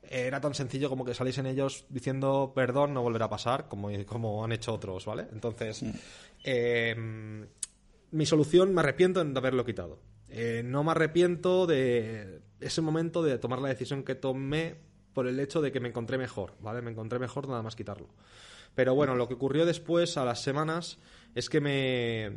era 0.10 0.42
tan 0.42 0.54
sencillo 0.54 0.90
como 0.90 1.06
que 1.06 1.14
saliesen 1.14 1.46
ellos 1.46 1.86
diciendo 1.90 2.52
perdón, 2.54 2.94
no 2.94 3.02
volverá 3.02 3.26
a 3.26 3.30
pasar, 3.30 3.68
como, 3.68 3.90
como 4.06 4.44
han 4.44 4.52
hecho 4.52 4.74
otros, 4.74 5.06
¿vale? 5.06 5.28
Entonces, 5.32 5.84
mm. 5.84 5.92
eh, 6.44 7.46
mi 8.12 8.26
solución, 8.26 8.74
me 8.74 8.82
arrepiento 8.82 9.24
de 9.24 9.38
haberlo 9.38 9.66
quitado. 9.66 10.00
Eh, 10.30 10.62
no 10.66 10.84
me 10.84 10.92
arrepiento 10.92 11.68
de 11.68 12.42
ese 12.60 12.82
momento 12.82 13.24
de 13.24 13.38
tomar 13.38 13.60
la 13.60 13.70
decisión 13.70 14.04
que 14.04 14.16
tomé 14.16 14.76
por 15.14 15.28
el 15.28 15.40
hecho 15.40 15.62
de 15.62 15.72
que 15.72 15.80
me 15.80 15.90
encontré 15.90 16.18
mejor, 16.18 16.54
¿vale? 16.60 16.82
Me 16.82 16.92
encontré 16.92 17.20
mejor 17.20 17.48
nada 17.48 17.62
más 17.62 17.76
quitarlo. 17.76 18.10
Pero 18.76 18.96
bueno, 18.96 19.16
lo 19.16 19.28
que 19.28 19.36
ocurrió 19.36 19.66
después, 19.66 20.18
a 20.18 20.26
las 20.26 20.42
semanas, 20.42 20.98
es 21.36 21.50
que 21.50 21.62
me, 21.62 22.32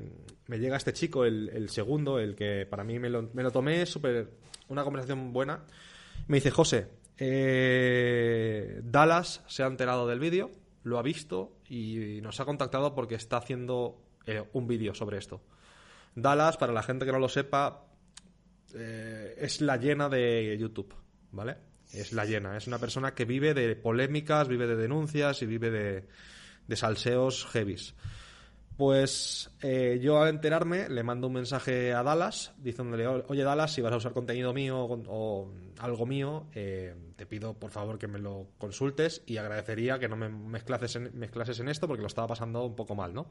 llega 0.58 0.76
este 0.76 0.92
chico, 0.92 1.24
el, 1.24 1.68
segundo, 1.68 2.18
el 2.18 2.34
que 2.34 2.66
para 2.66 2.84
mí 2.84 2.98
me 2.98 3.10
lo, 3.10 3.30
me 3.32 3.42
lo 3.42 3.50
tomé 3.50 3.86
súper. 3.86 4.30
Una 4.68 4.84
conversación 4.84 5.32
buena. 5.32 5.64
Me 6.26 6.38
dice, 6.38 6.50
José, 6.50 6.88
eh, 7.18 8.80
Dallas 8.82 9.42
se 9.46 9.62
ha 9.62 9.66
enterado 9.66 10.06
del 10.06 10.20
vídeo, 10.20 10.50
lo 10.82 10.98
ha 10.98 11.02
visto 11.02 11.56
y 11.68 12.20
nos 12.22 12.40
ha 12.40 12.44
contactado 12.44 12.94
porque 12.94 13.14
está 13.14 13.38
haciendo 13.38 14.02
eh, 14.26 14.42
un 14.52 14.66
vídeo 14.66 14.94
sobre 14.94 15.18
esto. 15.18 15.40
Dallas, 16.14 16.56
para 16.56 16.72
la 16.72 16.82
gente 16.82 17.06
que 17.06 17.12
no 17.12 17.18
lo 17.18 17.28
sepa, 17.28 17.84
eh, 18.74 19.34
es 19.38 19.60
la 19.60 19.76
llena 19.76 20.08
de 20.08 20.56
YouTube, 20.58 20.94
¿vale? 21.30 21.56
Es 21.92 22.12
la 22.12 22.24
llena. 22.24 22.56
Es 22.56 22.66
una 22.66 22.78
persona 22.78 23.14
que 23.14 23.24
vive 23.24 23.54
de 23.54 23.76
polémicas, 23.76 24.48
vive 24.48 24.66
de 24.66 24.76
denuncias 24.76 25.42
y 25.42 25.46
vive 25.46 25.70
de, 25.70 26.04
de 26.66 26.76
salseos 26.76 27.46
heavies. 27.46 27.94
Pues 28.76 29.50
eh, 29.62 29.98
yo 30.02 30.20
al 30.20 30.28
enterarme 30.28 30.90
le 30.90 31.02
mando 31.02 31.28
un 31.28 31.32
mensaje 31.32 31.94
a 31.94 32.02
Dallas 32.02 32.52
diciéndole, 32.58 33.06
oye 33.06 33.42
Dallas, 33.42 33.72
si 33.72 33.80
vas 33.80 33.92
a 33.92 33.96
usar 33.96 34.12
contenido 34.12 34.52
mío 34.52 34.78
o, 34.78 35.50
algo 35.78 36.04
mío, 36.04 36.46
eh, 36.54 36.94
te 37.16 37.24
pido 37.24 37.54
por 37.54 37.70
favor 37.70 37.98
que 37.98 38.06
me 38.06 38.18
lo 38.18 38.48
consultes 38.58 39.22
y 39.24 39.38
agradecería 39.38 39.98
que 39.98 40.08
no 40.08 40.16
me 40.16 40.28
mezclases 40.28 40.96
en, 40.96 41.18
mezclases 41.18 41.58
en 41.60 41.70
esto 41.70 41.88
porque 41.88 42.02
lo 42.02 42.06
estaba 42.06 42.28
pasando 42.28 42.66
un 42.66 42.76
poco 42.76 42.94
mal, 42.94 43.14
¿no? 43.14 43.30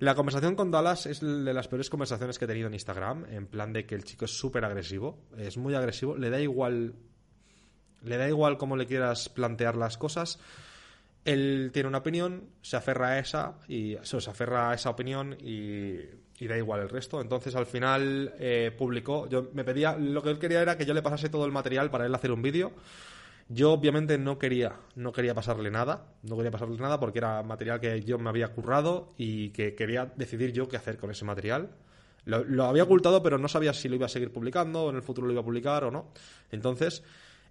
La 0.00 0.14
conversación 0.14 0.54
con 0.54 0.70
Dallas 0.70 1.06
es 1.06 1.20
de 1.20 1.52
las 1.54 1.66
peores 1.66 1.88
conversaciones 1.88 2.38
que 2.38 2.44
he 2.44 2.48
tenido 2.48 2.68
en 2.68 2.74
Instagram, 2.74 3.24
en 3.30 3.46
plan 3.46 3.72
de 3.72 3.86
que 3.86 3.94
el 3.94 4.04
chico 4.04 4.26
es 4.26 4.38
súper 4.38 4.64
agresivo, 4.64 5.18
es 5.36 5.56
muy 5.56 5.74
agresivo, 5.74 6.16
le 6.16 6.30
da 6.30 6.40
igual, 6.40 6.94
le 8.02 8.16
da 8.16 8.28
igual 8.28 8.58
cómo 8.58 8.76
le 8.76 8.86
quieras 8.86 9.28
plantear 9.28 9.76
las 9.76 9.96
cosas 9.98 10.38
él 11.28 11.70
tiene 11.74 11.88
una 11.88 11.98
opinión, 11.98 12.48
se 12.62 12.76
aferra 12.76 13.08
a 13.08 13.18
esa 13.18 13.58
y 13.68 13.96
se 14.02 14.16
aferra 14.16 14.70
a 14.70 14.74
esa 14.74 14.88
opinión 14.88 15.36
y, 15.40 15.98
da 16.46 16.56
igual 16.56 16.80
el 16.80 16.88
resto. 16.88 17.20
Entonces 17.20 17.54
al 17.54 17.66
final 17.66 18.32
eh, 18.38 18.74
publicó, 18.76 19.28
yo 19.28 19.50
me 19.52 19.62
pedía, 19.62 19.96
lo 19.96 20.22
que 20.22 20.30
él 20.30 20.38
quería 20.38 20.62
era 20.62 20.78
que 20.78 20.86
yo 20.86 20.94
le 20.94 21.02
pasase 21.02 21.28
todo 21.28 21.44
el 21.44 21.52
material 21.52 21.90
para 21.90 22.06
él 22.06 22.14
hacer 22.14 22.32
un 22.32 22.40
vídeo. 22.40 22.72
Yo 23.50 23.72
obviamente 23.72 24.16
no 24.16 24.38
quería, 24.38 24.76
no 24.94 25.12
quería 25.12 25.34
pasarle 25.34 25.70
nada, 25.70 26.06
no 26.22 26.36
quería 26.36 26.50
pasarle 26.50 26.78
nada 26.78 26.98
porque 26.98 27.18
era 27.18 27.42
material 27.42 27.80
que 27.80 28.02
yo 28.02 28.18
me 28.18 28.30
había 28.30 28.48
currado 28.48 29.12
y 29.18 29.50
que 29.50 29.74
quería 29.74 30.10
decidir 30.16 30.52
yo 30.52 30.68
qué 30.68 30.76
hacer 30.78 30.96
con 30.96 31.10
ese 31.10 31.26
material. 31.26 31.70
Lo, 32.24 32.64
había 32.64 32.84
ocultado, 32.84 33.22
pero 33.22 33.38
no 33.38 33.48
sabía 33.48 33.72
si 33.72 33.88
lo 33.88 33.96
iba 33.96 34.06
a 34.06 34.10
seguir 34.10 34.30
publicando, 34.30 34.84
o 34.84 34.90
en 34.90 34.96
el 34.96 35.02
futuro 35.02 35.26
lo 35.26 35.32
iba 35.32 35.40
a 35.40 35.44
publicar 35.44 35.84
o 35.84 35.90
no. 35.90 36.12
Entonces, 36.50 37.02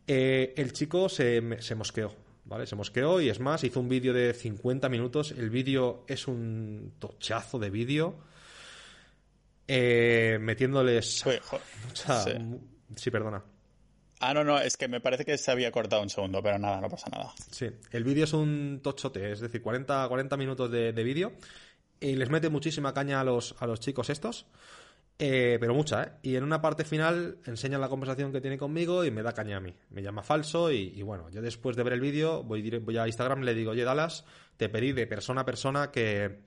eh, 0.08 0.54
el 0.58 0.74
chico 0.74 1.10
se, 1.10 1.62
se 1.62 1.76
mosqueó 1.76 2.16
¿vale? 2.48 2.66
Se 2.66 2.76
mosqueó 2.76 3.22
y 3.22 3.30
es 3.30 3.40
más, 3.40 3.64
hizo 3.64 3.80
un 3.80 3.90
vídeo 3.90 4.14
de 4.14 4.34
50 4.34 4.90
minutos. 4.90 5.32
El 5.32 5.50
vídeo 5.50 6.04
es 6.08 6.28
un 6.28 6.94
tochazo 7.00 7.60
de 7.60 7.70
vídeo. 7.70 8.18
Eh, 9.68 10.38
metiéndoles 10.40 11.26
mucha... 11.88 12.24
Sí. 12.96 13.12
perdona. 13.12 13.44
Ah, 14.20 14.34
no, 14.34 14.44
no, 14.44 14.58
es 14.58 14.78
que 14.78 14.88
me 14.88 15.00
parece 15.00 15.26
que 15.26 15.38
se 15.38 15.52
había 15.52 15.72
cortado 15.72 16.02
un 16.02 16.10
segundo, 16.10 16.42
pero 16.42 16.58
nada, 16.58 16.82
no 16.82 16.90
pasa 16.90 17.10
nada. 17.12 17.34
Sí, 17.52 17.70
el 17.92 18.04
vídeo 18.04 18.24
es 18.24 18.34
un 18.34 18.80
tochote, 18.82 19.32
es 19.32 19.42
decir, 19.42 19.62
40, 19.62 20.08
40 20.08 20.38
minutos 20.38 20.72
de, 20.72 20.92
de 20.92 21.04
vídeo 21.04 21.34
y 22.00 22.16
les 22.16 22.30
mete 22.30 22.50
muchísima 22.50 22.94
caña 22.94 23.22
a 23.22 23.24
los, 23.24 23.56
a 23.60 23.68
los 23.68 23.80
chicos 23.80 24.10
estos. 24.10 24.48
Eh, 25.20 25.58
pero 25.60 25.74
mucha, 25.74 26.04
¿eh? 26.04 26.12
Y 26.22 26.36
en 26.36 26.44
una 26.44 26.62
parte 26.62 26.84
final 26.84 27.40
enseña 27.46 27.80
la 27.80 27.90
conversación 27.90 28.32
que 28.32 28.40
tiene 28.40 28.58
conmigo 28.58 29.04
y 29.04 29.10
me 29.10 29.24
da 29.24 29.34
caña 29.34 29.58
a 29.58 29.60
mí. 29.60 29.76
Me 29.90 30.04
llama 30.04 30.22
falso 30.22 30.72
y, 30.72 31.02
bueno, 31.02 31.30
yo 31.30 31.42
después 31.42 31.76
de 31.76 31.84
ver 31.84 31.94
el 31.94 32.02
vídeo 32.02 32.44
voy, 32.44 32.70
voy 32.80 32.98
a 32.98 33.08
Instagram 33.08 33.42
y 33.42 33.46
le 33.46 33.56
digo, 33.56 33.72
oye 33.72 33.84
Dallas, 33.84 34.26
te 34.58 34.70
pedí 34.70 34.92
de 34.92 35.08
persona 35.08 35.42
a 35.42 35.46
persona 35.46 35.92
que, 35.92 36.42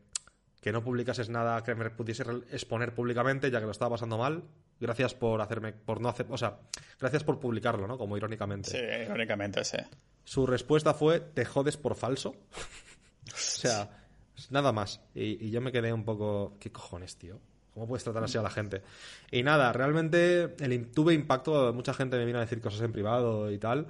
que 0.61 0.71
no 0.71 0.85
publicases 0.85 1.31
nada 1.31 1.65
que 1.65 1.75
me 1.75 1.91
pudiese 1.91 2.23
exponer 2.53 2.95
públicamente 2.95 3.51
ya 3.51 3.59
que 3.59 3.67
lo 3.67 3.73
estaba 3.73 3.93
pasando 3.97 4.19
mal. 4.19 4.45
Gracias 4.79 5.15
por 5.15 5.41
hacerme, 5.41 5.73
por 5.73 6.01
no 6.01 6.09
hacer, 6.09 6.27
o 6.31 6.39
sea, 6.39 6.61
gracias 6.99 7.25
por 7.25 7.41
publicarlo, 7.41 7.87
¿no? 7.89 7.99
Como 7.99 8.17
irónicamente. 8.17 8.71
Sí, 8.71 9.03
irónicamente, 9.05 9.65
sí. 9.65 9.79
Su 10.25 10.47
respuesta 10.47 10.95
fue, 10.95 11.21
te 11.21 11.45
jodes 11.45 11.77
por 11.77 11.97
falso. 11.97 12.31
o 13.27 13.37
sea, 13.37 13.91
nada 14.49 14.71
más. 14.71 15.01
Y, 15.13 15.45
y 15.45 15.51
yo 15.51 15.61
me 15.61 15.73
quedé 15.73 15.93
un 15.93 16.05
poco, 16.05 16.57
¿qué 16.61 16.71
cojones, 16.71 17.17
tío? 17.17 17.41
¿Cómo 17.81 17.89
puedes 17.89 18.05
tratar 18.05 18.23
así 18.23 18.37
a 18.37 18.43
la 18.43 18.51
gente? 18.51 18.83
Y 19.31 19.43
nada, 19.43 19.73
realmente 19.73 20.49
tuve 20.93 21.15
impacto, 21.15 21.73
mucha 21.73 21.95
gente 21.95 22.19
me 22.19 22.27
vino 22.27 22.37
a 22.37 22.43
decir 22.43 22.61
cosas 22.61 22.83
en 22.83 22.93
privado 22.93 23.51
y 23.51 23.57
tal, 23.57 23.87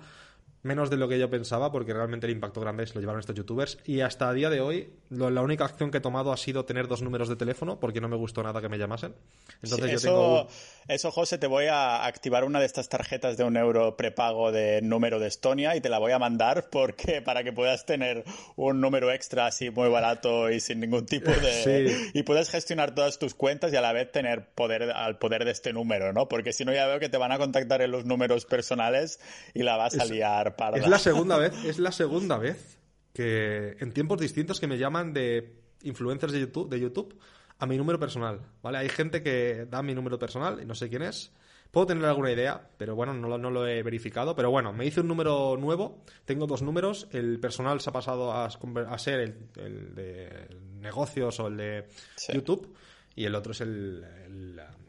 menos 0.62 0.90
de 0.90 0.96
lo 0.96 1.08
que 1.08 1.18
yo 1.18 1.30
pensaba, 1.30 1.72
porque 1.72 1.94
realmente 1.94 2.26
el 2.26 2.32
impacto 2.32 2.60
grande 2.60 2.86
se 2.86 2.94
lo 2.94 3.00
llevaron 3.00 3.20
estos 3.20 3.34
youtubers. 3.34 3.78
Y 3.84 4.00
hasta 4.00 4.28
a 4.28 4.32
día 4.32 4.50
de 4.50 4.60
hoy, 4.60 4.92
la 5.08 5.40
única 5.42 5.64
acción 5.64 5.90
que 5.90 5.98
he 5.98 6.00
tomado 6.00 6.32
ha 6.32 6.36
sido 6.36 6.64
tener 6.64 6.88
dos 6.88 7.02
números 7.02 7.28
de 7.28 7.36
teléfono, 7.36 7.80
porque 7.80 8.00
no 8.00 8.08
me 8.08 8.16
gustó 8.16 8.42
nada 8.42 8.60
que 8.60 8.68
me 8.68 8.78
llamasen. 8.78 9.14
Entonces 9.62 9.92
eso, 9.92 10.06
yo 10.06 10.12
tengo. 10.12 10.48
Eso, 10.88 11.10
José, 11.10 11.38
te 11.38 11.46
voy 11.46 11.66
a 11.66 12.04
activar 12.04 12.44
una 12.44 12.60
de 12.60 12.66
estas 12.66 12.88
tarjetas 12.88 13.36
de 13.36 13.44
un 13.44 13.56
euro 13.56 13.96
prepago 13.96 14.52
de 14.52 14.82
número 14.82 15.18
de 15.18 15.28
Estonia 15.28 15.76
y 15.76 15.80
te 15.80 15.88
la 15.88 15.98
voy 15.98 16.12
a 16.12 16.18
mandar 16.18 16.68
porque 16.70 17.22
para 17.24 17.44
que 17.44 17.52
puedas 17.52 17.86
tener 17.86 18.24
un 18.56 18.80
número 18.80 19.10
extra 19.10 19.46
así 19.46 19.70
muy 19.70 19.88
barato 19.88 20.50
y 20.50 20.60
sin 20.60 20.80
ningún 20.80 21.06
tipo 21.06 21.30
de. 21.30 22.10
Y 22.12 22.22
puedes 22.22 22.50
gestionar 22.50 22.94
todas 22.94 23.18
tus 23.18 23.34
cuentas 23.34 23.72
y 23.72 23.76
a 23.76 23.80
la 23.80 23.92
vez 23.92 24.10
tener 24.10 24.48
poder 24.50 24.90
al 24.90 25.18
poder 25.18 25.44
de 25.44 25.52
este 25.52 25.72
número, 25.72 26.12
¿no? 26.12 26.28
Porque 26.28 26.52
si 26.52 26.64
no, 26.64 26.72
ya 26.72 26.86
veo 26.86 26.98
que 26.98 27.08
te 27.08 27.16
van 27.16 27.32
a 27.32 27.38
contactar 27.38 27.82
en 27.82 27.90
los 27.90 28.04
números 28.04 28.44
personales 28.44 29.20
y 29.54 29.62
la 29.62 29.76
vas 29.76 29.98
a 29.98 30.04
liar 30.04 30.49
es 30.74 30.88
la 30.88 30.98
segunda 30.98 31.38
vez, 31.38 31.64
es 31.64 31.78
la 31.78 31.92
segunda 31.92 32.38
vez 32.38 32.78
que 33.12 33.76
en 33.80 33.92
tiempos 33.92 34.20
distintos 34.20 34.60
que 34.60 34.66
me 34.66 34.78
llaman 34.78 35.12
de 35.12 35.60
influencers 35.82 36.32
de 36.32 36.40
YouTube, 36.40 36.68
de 36.68 36.80
YouTube 36.80 37.18
a 37.58 37.66
mi 37.66 37.76
número 37.76 37.98
personal, 37.98 38.40
¿vale? 38.62 38.78
Hay 38.78 38.88
gente 38.88 39.22
que 39.22 39.66
da 39.68 39.82
mi 39.82 39.94
número 39.94 40.18
personal 40.18 40.60
y 40.62 40.66
no 40.66 40.74
sé 40.74 40.88
quién 40.88 41.02
es. 41.02 41.32
Puedo 41.70 41.86
tener 41.86 42.04
alguna 42.04 42.32
idea, 42.32 42.68
pero 42.78 42.96
bueno, 42.96 43.14
no 43.14 43.28
lo, 43.28 43.38
no 43.38 43.50
lo 43.50 43.66
he 43.66 43.82
verificado. 43.84 44.34
Pero 44.34 44.50
bueno, 44.50 44.72
me 44.72 44.86
hice 44.86 45.02
un 45.02 45.08
número 45.08 45.56
nuevo. 45.56 46.02
Tengo 46.24 46.46
dos 46.46 46.62
números. 46.62 47.06
El 47.12 47.38
personal 47.38 47.80
se 47.80 47.90
ha 47.90 47.92
pasado 47.92 48.32
a, 48.32 48.98
ser 48.98 49.20
el, 49.20 49.94
de 49.94 50.48
negocios 50.80 51.38
o 51.38 51.46
el 51.46 51.56
de 51.56 51.84
YouTube. 52.32 52.74
Y 53.20 53.26
el 53.26 53.34
otro 53.34 53.52
es 53.52 53.60
el, 53.60 54.02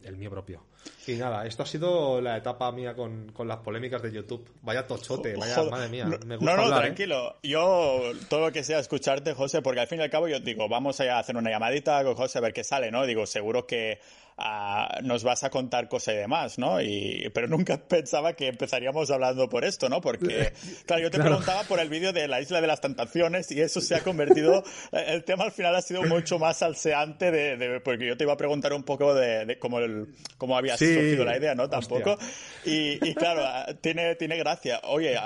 el 0.04 0.16
mío 0.16 0.30
propio. 0.30 0.64
Y 1.06 1.16
nada, 1.16 1.46
esto 1.46 1.64
ha 1.64 1.66
sido 1.66 2.22
la 2.22 2.38
etapa 2.38 2.72
mía 2.72 2.96
con, 2.96 3.34
las 3.46 3.58
polémicas 3.58 4.02
de 4.02 4.14
YouTube. 4.14 4.50
Vaya 4.62 4.88
tochote, 4.88 5.36
vaya, 5.36 5.64
madre 5.64 5.90
mía. 5.90 6.06
Me 6.26 6.38
gusta 6.38 6.56
no, 6.56 6.70
no, 6.70 6.78
¿eh? 6.78 6.80
tranquilo. 6.80 7.36
Yo, 7.44 8.00
todo 8.30 8.40
lo 8.40 8.52
que 8.54 8.64
sea 8.64 8.80
escucharte, 8.80 9.34
José, 9.34 9.62
porque 9.62 9.82
al 9.82 9.88
fin 9.88 10.00
y 10.00 10.04
al 10.04 10.10
cabo 10.10 10.30
yo 10.30 10.40
digo, 10.40 10.70
vamos 10.70 11.02
a 11.02 11.20
hacer 11.20 11.36
una 11.36 11.50
llamadita 11.50 12.02
con 12.06 12.16
José 12.16 12.38
a 12.38 12.42
ver 12.42 12.54
qué 12.54 12.64
sale, 12.64 12.90
¿no? 12.90 13.06
Digo, 13.06 13.26
seguro 13.26 13.68
que 13.68 14.00
nos 15.04 15.24
vas 15.24 15.44
a 15.44 15.50
contar 15.50 15.88
cosas 15.88 16.16
y 16.16 16.18
demás, 16.18 16.58
¿no? 16.58 16.82
Y, 16.82 17.30
pero 17.34 17.48
nunca 17.48 17.78
pensaba 17.88 18.34
que 18.34 18.48
empezaríamos 18.48 19.10
hablando 19.12 19.50
por 19.50 19.66
esto, 19.66 19.90
¿no? 19.90 20.02
Porque, 20.02 20.54
claro, 20.86 21.04
yo 21.04 21.12
te 21.12 21.20
preguntaba 21.20 21.64
por 21.64 21.80
el 21.80 21.90
vídeo 21.90 22.14
de 22.14 22.28
la 22.28 22.42
Isla 22.42 22.62
de 22.62 22.68
las 22.68 22.82
Tentaciones 22.82 23.52
y 23.52 23.62
eso 23.62 23.82
se 23.82 23.96
ha 23.96 24.02
convertido, 24.02 24.64
el 24.92 25.24
tema 25.24 25.46
al 25.46 25.52
final 25.52 25.76
ha 25.76 25.82
sido 25.82 26.04
mucho 26.04 26.40
más 26.40 26.58
salseante 26.58 27.32
de, 27.32 27.80
porque 27.82 28.08
yo 28.08 28.18
te 28.18 28.24
iba 28.24 28.34
a 28.34 28.38
preguntar 28.38 28.74
un 28.74 28.84
poco 28.84 29.14
de, 29.14 29.58
cómo, 29.60 29.80
el, 29.80 30.08
cómo 30.38 30.58
había 30.58 30.78
surgido 30.78 31.26
la 31.26 31.38
idea, 31.38 31.56
¿no? 31.56 31.70
Tampoco. 31.70 32.18
Y, 32.66 33.14
claro, 33.16 33.44
tiene, 33.82 34.16
tiene 34.16 34.38
gracia. 34.38 34.82
Oye, 34.84 35.18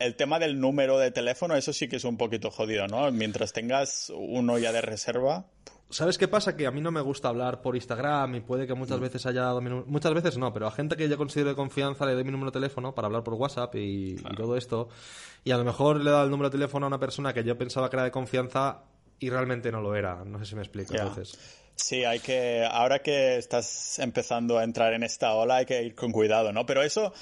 el 0.00 0.14
tema 0.16 0.38
del 0.38 0.60
número 0.60 0.98
de 0.98 1.10
teléfono, 1.10 1.56
eso 1.56 1.72
sí 1.72 1.88
que 1.88 1.96
es 1.96 2.04
un 2.04 2.16
poquito 2.16 2.50
jodido, 2.50 2.86
¿no? 2.86 3.10
Mientras 3.10 3.52
tengas 3.52 4.10
uno 4.14 4.58
ya 4.58 4.72
de 4.72 4.80
reserva. 4.80 5.46
¿Sabes 5.94 6.18
qué 6.18 6.26
pasa? 6.26 6.56
Que 6.56 6.66
a 6.66 6.72
mí 6.72 6.80
no 6.80 6.90
me 6.90 7.00
gusta 7.00 7.28
hablar 7.28 7.62
por 7.62 7.76
Instagram 7.76 8.34
y 8.34 8.40
puede 8.40 8.66
que 8.66 8.74
muchas 8.74 8.98
veces 8.98 9.26
haya 9.26 9.42
dado 9.42 9.60
Muchas 9.60 10.12
veces 10.12 10.36
no, 10.36 10.52
pero 10.52 10.66
a 10.66 10.72
gente 10.72 10.96
que 10.96 11.08
yo 11.08 11.16
considero 11.16 11.50
de 11.50 11.54
confianza 11.54 12.04
le 12.04 12.14
doy 12.14 12.24
mi 12.24 12.32
número 12.32 12.50
de 12.50 12.54
teléfono 12.54 12.96
para 12.96 13.06
hablar 13.06 13.22
por 13.22 13.34
WhatsApp 13.34 13.76
y, 13.76 14.16
todo 14.36 14.56
esto. 14.56 14.88
Y 15.44 15.52
a 15.52 15.56
lo 15.56 15.62
mejor 15.62 16.00
le 16.00 16.10
he 16.10 16.12
dado 16.12 16.24
el 16.24 16.32
número 16.32 16.50
de 16.50 16.54
teléfono 16.54 16.86
a 16.86 16.88
una 16.88 16.98
persona 16.98 17.32
que 17.32 17.44
yo 17.44 17.56
pensaba 17.56 17.88
que 17.90 17.94
era 17.94 18.02
de 18.02 18.10
confianza 18.10 18.82
y 19.20 19.30
realmente 19.30 19.70
no 19.70 19.80
lo 19.80 19.94
era. 19.94 20.24
No 20.24 20.40
sé 20.40 20.46
si 20.46 20.56
me 20.56 20.62
explico. 20.62 20.94
Entonces. 20.94 21.38
Sí, 21.76 22.04
hay 22.04 22.18
que, 22.18 22.66
ahora 22.68 22.98
que 22.98 23.36
estás 23.36 24.00
empezando 24.00 24.58
a 24.58 24.64
entrar 24.64 24.94
en 24.94 25.04
esta 25.04 25.34
ola, 25.34 25.56
hay 25.56 25.66
que 25.66 25.80
ir 25.80 25.94
con 25.94 26.10
cuidado, 26.10 26.52
¿no? 26.52 26.66
Pero 26.66 26.82
eso, 26.82 27.12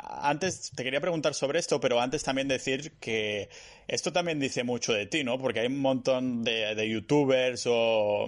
antes 0.00 0.72
te 0.74 0.84
quería 0.84 1.00
preguntar 1.00 1.34
sobre 1.34 1.58
esto, 1.58 1.80
pero 1.80 2.00
antes 2.00 2.22
también 2.22 2.48
decir 2.48 2.92
que 3.00 3.48
esto 3.88 4.12
también 4.12 4.40
dice 4.40 4.64
mucho 4.64 4.92
de 4.92 5.06
ti, 5.06 5.24
¿no? 5.24 5.38
Porque 5.38 5.60
hay 5.60 5.66
un 5.66 5.80
montón 5.80 6.44
de, 6.44 6.88
youtubers 6.88 7.66
o, 7.66 8.26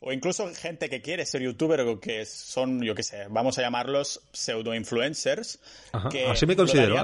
o 0.00 0.12
incluso 0.12 0.52
gente 0.54 0.88
que 0.88 1.02
quiere 1.02 1.26
ser 1.26 1.42
youtuber 1.42 1.80
o 1.82 2.00
que 2.00 2.24
son, 2.24 2.82
yo 2.82 2.94
qué 2.94 3.02
sé, 3.02 3.26
vamos 3.28 3.58
a 3.58 3.62
llamarlos 3.62 4.22
pseudo-influencers. 4.32 5.60
Así 5.92 6.46
me 6.46 6.56
considero. 6.56 6.96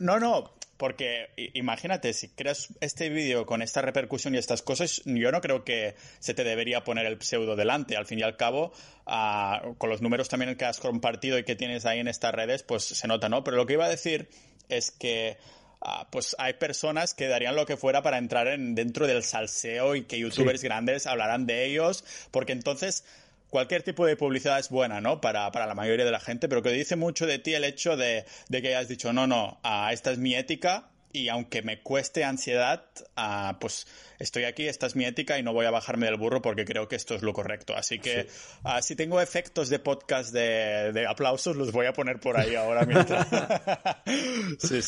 No, 0.00 0.18
no, 0.18 0.57
porque 0.78 1.28
imagínate, 1.54 2.12
si 2.14 2.28
creas 2.28 2.68
este 2.80 3.10
vídeo 3.10 3.44
con 3.44 3.60
esta 3.60 3.82
repercusión 3.82 4.34
y 4.34 4.38
estas 4.38 4.62
cosas, 4.62 5.02
yo 5.04 5.30
no 5.30 5.40
creo 5.40 5.64
que 5.64 5.94
se 6.20 6.32
te 6.32 6.44
debería 6.44 6.84
poner 6.84 7.04
el 7.04 7.20
pseudo 7.20 7.56
delante. 7.56 7.96
Al 7.96 8.06
fin 8.06 8.20
y 8.20 8.22
al 8.22 8.36
cabo, 8.36 8.72
ah, 9.06 9.60
con 9.76 9.90
los 9.90 10.00
números 10.00 10.28
también 10.28 10.56
que 10.56 10.64
has 10.64 10.80
compartido 10.80 11.38
y 11.38 11.44
que 11.44 11.56
tienes 11.56 11.84
ahí 11.84 11.98
en 11.98 12.08
estas 12.08 12.34
redes, 12.34 12.62
pues 12.62 12.84
se 12.84 13.06
nota, 13.08 13.28
¿no? 13.28 13.44
Pero 13.44 13.56
lo 13.56 13.66
que 13.66 13.74
iba 13.74 13.84
a 13.84 13.90
decir 13.90 14.28
es 14.68 14.90
que 14.90 15.36
Ah, 15.80 16.08
pues 16.10 16.34
hay 16.40 16.54
personas 16.54 17.14
que 17.14 17.28
darían 17.28 17.54
lo 17.54 17.64
que 17.64 17.76
fuera 17.76 18.02
para 18.02 18.18
entrar 18.18 18.48
en, 18.48 18.74
dentro 18.74 19.06
del 19.06 19.22
salseo 19.22 19.94
y 19.94 20.04
que 20.04 20.18
youtubers 20.18 20.62
grandes 20.62 21.06
hablarán 21.06 21.46
de 21.46 21.66
ellos, 21.66 22.04
porque 22.32 22.52
entonces 22.52 23.04
cualquier 23.50 23.82
tipo 23.82 24.06
de 24.06 24.16
publicidad 24.16 24.58
es 24.58 24.68
buena, 24.68 25.00
¿no? 25.00 25.20
Para, 25.20 25.50
para, 25.52 25.66
la 25.66 25.74
mayoría 25.74 26.04
de 26.04 26.12
la 26.12 26.20
gente, 26.20 26.48
pero 26.48 26.62
que 26.62 26.70
dice 26.70 26.96
mucho 26.96 27.26
de 27.26 27.38
ti 27.38 27.54
el 27.54 27.64
hecho 27.64 27.96
de, 27.96 28.24
de 28.48 28.62
que 28.62 28.68
hayas 28.68 28.88
dicho, 28.88 29.12
no, 29.12 29.26
no, 29.26 29.60
ah, 29.62 29.90
esta 29.92 30.10
es 30.10 30.18
mi 30.18 30.34
ética 30.34 30.90
y 31.12 31.28
aunque 31.28 31.62
me 31.62 31.80
cueste 31.80 32.24
ansiedad, 32.24 32.84
ah, 33.16 33.56
pues 33.60 33.86
estoy 34.18 34.44
aquí, 34.44 34.68
esta 34.68 34.86
es 34.86 34.94
mi 34.94 35.04
ética 35.04 35.38
y 35.38 35.42
no 35.42 35.52
voy 35.52 35.66
a 35.66 35.70
bajarme 35.70 36.06
del 36.06 36.16
burro 36.16 36.42
porque 36.42 36.64
creo 36.64 36.88
que 36.88 36.96
esto 36.96 37.14
es 37.14 37.22
lo 37.22 37.32
correcto. 37.32 37.74
Así 37.74 37.98
que 37.98 38.28
ah, 38.64 38.82
si 38.82 38.94
tengo 38.94 39.20
efectos 39.20 39.68
de 39.68 39.78
podcast 39.78 40.32
de, 40.32 41.06
aplausos, 41.08 41.56
los 41.56 41.72
voy 41.72 41.86
a 41.86 41.92
poner 41.92 42.20
por 42.20 42.38
ahí 42.38 42.54
ahora 42.54 42.84
mientras. 42.84 43.26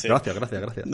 Gracias, 0.03 0.35
gracias, 0.37 0.61
gracias. 0.61 0.87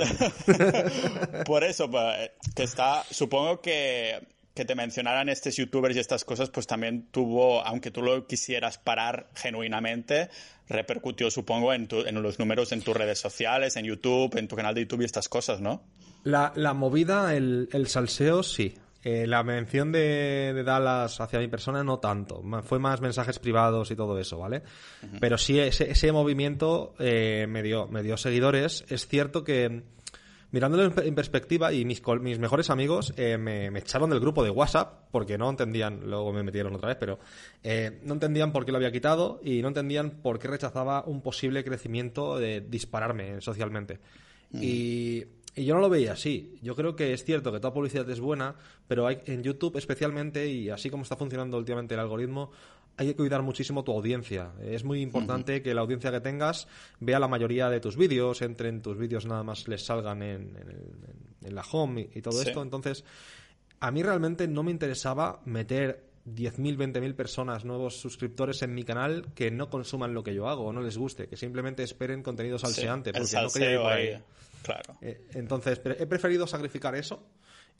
por 1.46 1.64
eso, 1.64 1.90
pues, 1.90 2.30
que 2.54 2.62
está, 2.62 3.04
supongo 3.10 3.60
que 3.60 4.35
que 4.56 4.64
te 4.64 4.74
mencionaran 4.74 5.28
estos 5.28 5.54
youtubers 5.54 5.94
y 5.94 5.98
estas 5.98 6.24
cosas, 6.24 6.48
pues 6.48 6.66
también 6.66 7.08
tuvo, 7.10 7.62
aunque 7.62 7.90
tú 7.90 8.00
lo 8.02 8.26
quisieras 8.26 8.78
parar 8.78 9.28
genuinamente, 9.34 10.30
repercutió, 10.66 11.30
supongo, 11.30 11.74
en, 11.74 11.86
en 11.90 12.22
los 12.22 12.38
números 12.38 12.72
en 12.72 12.80
tus 12.80 12.96
redes 12.96 13.18
sociales, 13.20 13.76
en 13.76 13.84
YouTube, 13.84 14.34
en 14.38 14.48
tu 14.48 14.56
canal 14.56 14.74
de 14.74 14.80
YouTube 14.80 15.02
y 15.02 15.04
estas 15.04 15.28
cosas, 15.28 15.60
¿no? 15.60 15.82
La, 16.24 16.50
movida, 16.74 17.36
el, 17.36 17.86
salseo, 17.86 18.42
sí. 18.42 18.74
Eh, 19.04 19.26
la 19.26 19.44
mención 19.44 19.92
de, 19.92 20.62
Dallas 20.64 21.20
hacia 21.20 21.38
mi 21.38 21.48
persona, 21.48 21.84
no 21.84 21.98
tanto. 21.98 22.42
Fue 22.64 22.78
más 22.78 23.02
mensajes 23.02 23.38
privados 23.38 23.90
y 23.90 23.94
todo 23.94 24.18
eso, 24.18 24.38
¿vale? 24.38 24.62
Pero 25.20 25.36
sí, 25.36 25.60
ese, 25.60 25.90
ese 25.90 26.10
movimiento 26.12 26.94
eh, 26.98 27.46
me, 27.46 27.62
dio, 27.62 27.88
me 27.88 28.02
dio 28.02 28.16
seguidores. 28.16 28.86
Es 28.88 29.06
cierto 29.06 29.44
que 29.44 29.84
mirándolo 30.52 30.92
en, 31.02 31.14
perspectiva, 31.14 31.72
y 31.72 31.84
mis, 31.84 32.02
mis 32.20 32.38
mejores 32.38 32.70
amigos 32.70 33.12
eh, 33.16 33.36
me, 33.38 33.66
echaron 33.78 34.10
del 34.10 34.20
grupo 34.20 34.44
de 34.44 34.50
WhatsApp 34.50 35.08
porque 35.10 35.36
no 35.38 35.50
entendían, 35.50 36.00
luego 36.08 36.32
me 36.32 36.42
metieron 36.42 36.74
otra 36.74 36.88
vez, 36.88 36.96
pero 36.98 37.18
eh, 37.62 38.00
no 38.04 38.14
entendían 38.14 38.52
por 38.52 38.64
qué 38.64 38.72
lo 38.72 38.78
había 38.78 38.92
quitado 38.92 39.40
y 39.44 39.62
no 39.62 39.68
entendían 39.68 40.22
por 40.22 40.38
qué 40.38 40.48
rechazaba 40.48 41.04
un 41.04 41.20
posible 41.20 41.64
crecimiento 41.64 42.38
de 42.38 42.60
dispararme 42.60 43.40
socialmente. 43.40 43.98
Mm. 44.50 44.60
Y, 44.62 45.24
yo 45.58 45.74
no 45.74 45.80
lo 45.80 45.88
veía 45.88 46.12
así. 46.12 46.58
Yo 46.60 46.76
creo 46.76 46.94
que 46.94 47.14
es 47.14 47.24
cierto 47.24 47.50
que 47.50 47.60
toda 47.60 47.72
publicidad 47.72 48.08
es 48.10 48.20
buena, 48.20 48.56
pero 48.86 49.06
hay, 49.06 49.20
en 49.24 49.42
YouTube 49.42 49.78
especialmente, 49.78 50.46
y 50.46 50.68
así 50.68 50.90
como 50.90 51.04
está 51.04 51.16
funcionando 51.16 51.56
últimamente 51.56 51.94
el 51.94 52.00
algoritmo, 52.00 52.50
hay 52.96 53.08
que 53.08 53.16
cuidar 53.16 53.42
muchísimo 53.42 53.84
tu 53.84 53.92
audiencia. 53.92 54.52
Es 54.62 54.84
muy 54.84 55.02
importante 55.02 55.62
que 55.62 55.74
la 55.74 55.82
audiencia 55.82 56.10
que 56.10 56.20
tengas 56.20 56.66
vea 57.00 57.18
la 57.18 57.28
mayoría 57.28 57.68
de 57.68 57.80
tus 57.80 57.96
vídeos, 57.96 58.40
entre 58.42 58.68
en 58.68 58.80
tus 58.80 58.96
vídeos 58.96 59.26
nada 59.26 59.42
más 59.42 59.68
les 59.68 59.84
salgan 59.84 60.22
en, 60.22 60.56
la 61.42 61.62
home 61.70 62.08
y, 62.14 62.22
todo 62.22 62.40
esto. 62.40 62.62
Entonces, 62.62 63.04
a 63.80 63.90
mí 63.90 64.02
realmente 64.02 64.48
no 64.48 64.62
me 64.62 64.70
interesaba 64.70 65.40
meter 65.44 66.06
10.000, 66.26 66.76
20.000 66.76 67.14
personas, 67.14 67.64
nuevos 67.64 68.00
suscriptores 68.00 68.62
en 68.62 68.74
mi 68.74 68.84
canal 68.84 69.26
que 69.34 69.50
no 69.50 69.68
consuman 69.68 70.14
lo 70.14 70.24
que 70.24 70.34
yo 70.34 70.48
hago 70.48 70.64
o 70.64 70.72
no 70.72 70.80
les 70.80 70.96
guste, 70.96 71.28
que 71.28 71.36
simplemente 71.36 71.82
esperen 71.82 72.22
contenido 72.22 72.58
salseante. 72.58 73.12
porque 73.12 73.36
no 73.42 73.50
quería 73.50 73.72
ir 73.72 73.78
por 73.78 73.92
ahí. 73.92 74.22
Claro. 74.62 74.94
Eh, 75.02 75.26
entonces, 75.34 75.80
he 75.84 76.06
preferido 76.06 76.46
sacrificar 76.46 76.96
eso 76.96 77.22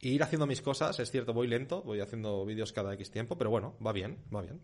e 0.01 0.09
ir 0.09 0.23
haciendo 0.23 0.47
mis 0.47 0.61
cosas. 0.61 1.01
Es 1.01 1.11
cierto, 1.11 1.33
voy 1.33 1.49
lento, 1.49 1.83
voy 1.83 2.01
haciendo 2.01 2.45
vídeos 2.45 2.73
cada 2.73 2.93
X 2.95 3.11
tiempo, 3.11 3.39
pero 3.39 3.51
bueno, 3.51 3.75
va 3.85 3.93
bien, 3.93 4.19
va 4.33 4.43
bien. 4.43 4.61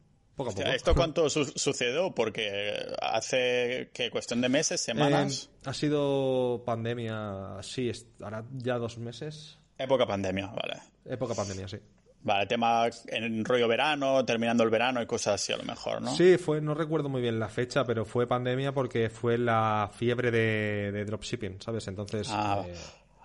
¿Esto 0.75 0.95
cuánto 0.95 1.29
sucedió? 1.29 2.15
Porque 2.15 2.87
hace 3.01 3.91
que 3.93 4.11
cuestión 4.11 4.41
de 4.41 4.49
meses, 4.49 4.81
semanas. 4.81 5.51
Eh, 5.53 5.59
ha 5.67 5.75
sido 5.75 6.63
pandemia, 6.65 7.59
sí, 7.63 7.93
ahora 8.23 8.45
ya 8.53 8.79
dos 8.79 8.99
meses. 8.99 9.59
Época 9.79 10.07
pandemia, 10.07 10.47
vale. 10.47 10.81
Época 11.05 11.35
pandemia, 11.35 11.69
sí. 11.69 11.79
Vale, 12.25 12.47
tema 12.47 12.89
en 13.09 13.45
rollo 13.45 13.67
verano, 13.67 14.25
terminando 14.25 14.63
el 14.63 14.71
verano 14.71 15.03
y 15.03 15.07
cosas 15.07 15.35
así 15.35 15.53
a 15.53 15.57
lo 15.57 15.65
mejor, 15.65 16.01
¿no? 16.01 16.15
Sí, 16.15 16.39
fue, 16.39 16.61
no 16.61 16.73
recuerdo 16.73 17.09
muy 17.09 17.21
bien 17.21 17.41
la 17.41 17.49
fecha, 17.49 17.85
pero 17.85 18.05
fue 18.05 18.29
pandemia 18.29 18.73
porque 18.73 19.11
fue 19.11 19.39
la 19.39 19.91
fiebre 19.93 20.31
de, 20.31 21.05
dropshipping, 21.05 21.61
¿sabes? 21.61 21.89
Entonces. 21.89 22.29
Ah, 22.31 22.65
eh, 22.67 22.75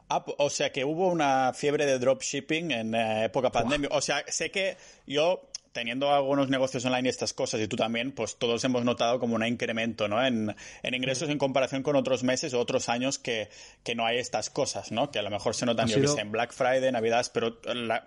ah 0.10 0.26
o 0.40 0.50
sea 0.50 0.72
que 0.72 0.84
hubo 0.84 1.10
una 1.10 1.54
fiebre 1.54 1.86
de 1.86 2.00
dropshipping 2.00 2.72
en 2.72 2.96
eh, 2.96 3.26
época 3.26 3.52
pandemia. 3.52 3.90
O 3.92 4.02
sea, 4.02 4.24
sé 4.28 4.50
que 4.50 4.78
yo 5.06 5.48
teniendo 5.78 6.12
algunos 6.12 6.50
negocios 6.50 6.84
online 6.86 7.08
y 7.08 7.10
estas 7.10 7.34
cosas, 7.34 7.62
y 7.62 7.68
tú 7.68 7.76
también, 7.76 8.12
pues 8.12 8.38
todos 8.38 8.64
hemos 8.64 8.84
notado 8.84 9.20
como 9.20 9.36
un 9.36 9.46
incremento, 9.46 10.08
¿no? 10.08 10.26
En, 10.26 10.56
ingresos 10.84 11.30
en 11.30 11.38
comparación 11.38 11.84
con 11.84 11.96
otros 11.96 12.24
meses 12.24 12.56
o 12.56 12.60
otros 12.60 12.90
años 12.90 13.20
que, 13.20 13.50
no 13.96 14.04
hay 14.04 14.18
estas 14.18 14.50
cosas, 14.50 14.92
¿no? 14.92 15.12
Que 15.12 15.20
a 15.20 15.22
lo 15.22 15.30
mejor 15.30 15.54
se 15.54 15.68
notan, 15.68 15.88
yo 15.88 16.16
que 16.16 16.20
en 16.20 16.32
Black 16.32 16.52
Friday, 16.52 16.92
Navidad, 16.92 17.28
pero 17.32 17.60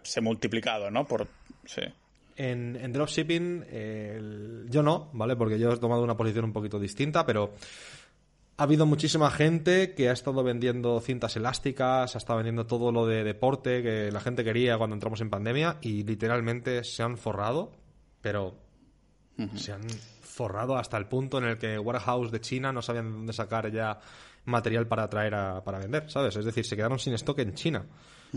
se 0.02 0.18
ha 0.18 0.22
multiplicado, 0.22 0.90
¿no? 0.90 1.06
Por, 1.06 1.28
sí. 1.64 1.82
En, 2.36 2.74
en 2.74 2.92
dropshipping, 2.92 4.66
yo 4.68 4.82
no, 4.82 5.08
¿vale? 5.12 5.36
Porque 5.36 5.56
yo 5.56 5.72
he 5.72 5.76
tomado 5.76 6.02
una 6.02 6.16
posición 6.16 6.46
un 6.46 6.52
poquito 6.52 6.80
distinta, 6.80 7.24
pero 7.24 7.54
ha 8.60 8.64
habido 8.64 8.84
muchísima 8.84 9.30
gente 9.30 9.94
que 9.94 10.10
ha 10.10 10.12
estado 10.12 10.44
vendiendo 10.44 11.00
cintas 11.00 11.34
elásticas, 11.34 12.14
ha 12.14 12.18
estado 12.18 12.36
vendiendo 12.36 12.66
todo 12.66 12.92
lo 12.92 13.06
de 13.06 13.24
deporte 13.24 13.82
que 13.82 14.12
la 14.12 14.20
gente 14.20 14.44
quería 14.44 14.76
cuando 14.76 14.92
entramos 14.92 15.22
en 15.22 15.30
pandemia 15.30 15.78
y 15.80 16.02
literalmente 16.02 16.84
se 16.84 17.02
han 17.02 17.16
forrado, 17.16 17.72
pero 18.20 18.58
se 19.54 19.72
han 19.72 19.88
forrado 20.20 20.76
hasta 20.76 20.98
el 20.98 21.06
punto 21.06 21.38
en 21.38 21.44
el 21.44 21.56
que 21.56 21.78
Warehouse 21.78 22.30
de 22.30 22.42
China 22.42 22.70
no 22.70 22.82
sabían 22.82 23.10
dónde 23.10 23.32
sacar 23.32 23.72
ya 23.72 23.98
material 24.44 24.86
para 24.86 25.08
traer 25.08 25.36
a, 25.36 25.64
para 25.64 25.78
vender, 25.78 26.10
¿sabes? 26.10 26.36
Es 26.36 26.44
decir, 26.44 26.66
se 26.66 26.76
quedaron 26.76 26.98
sin 26.98 27.14
stock 27.14 27.38
en 27.38 27.54
China. 27.54 27.86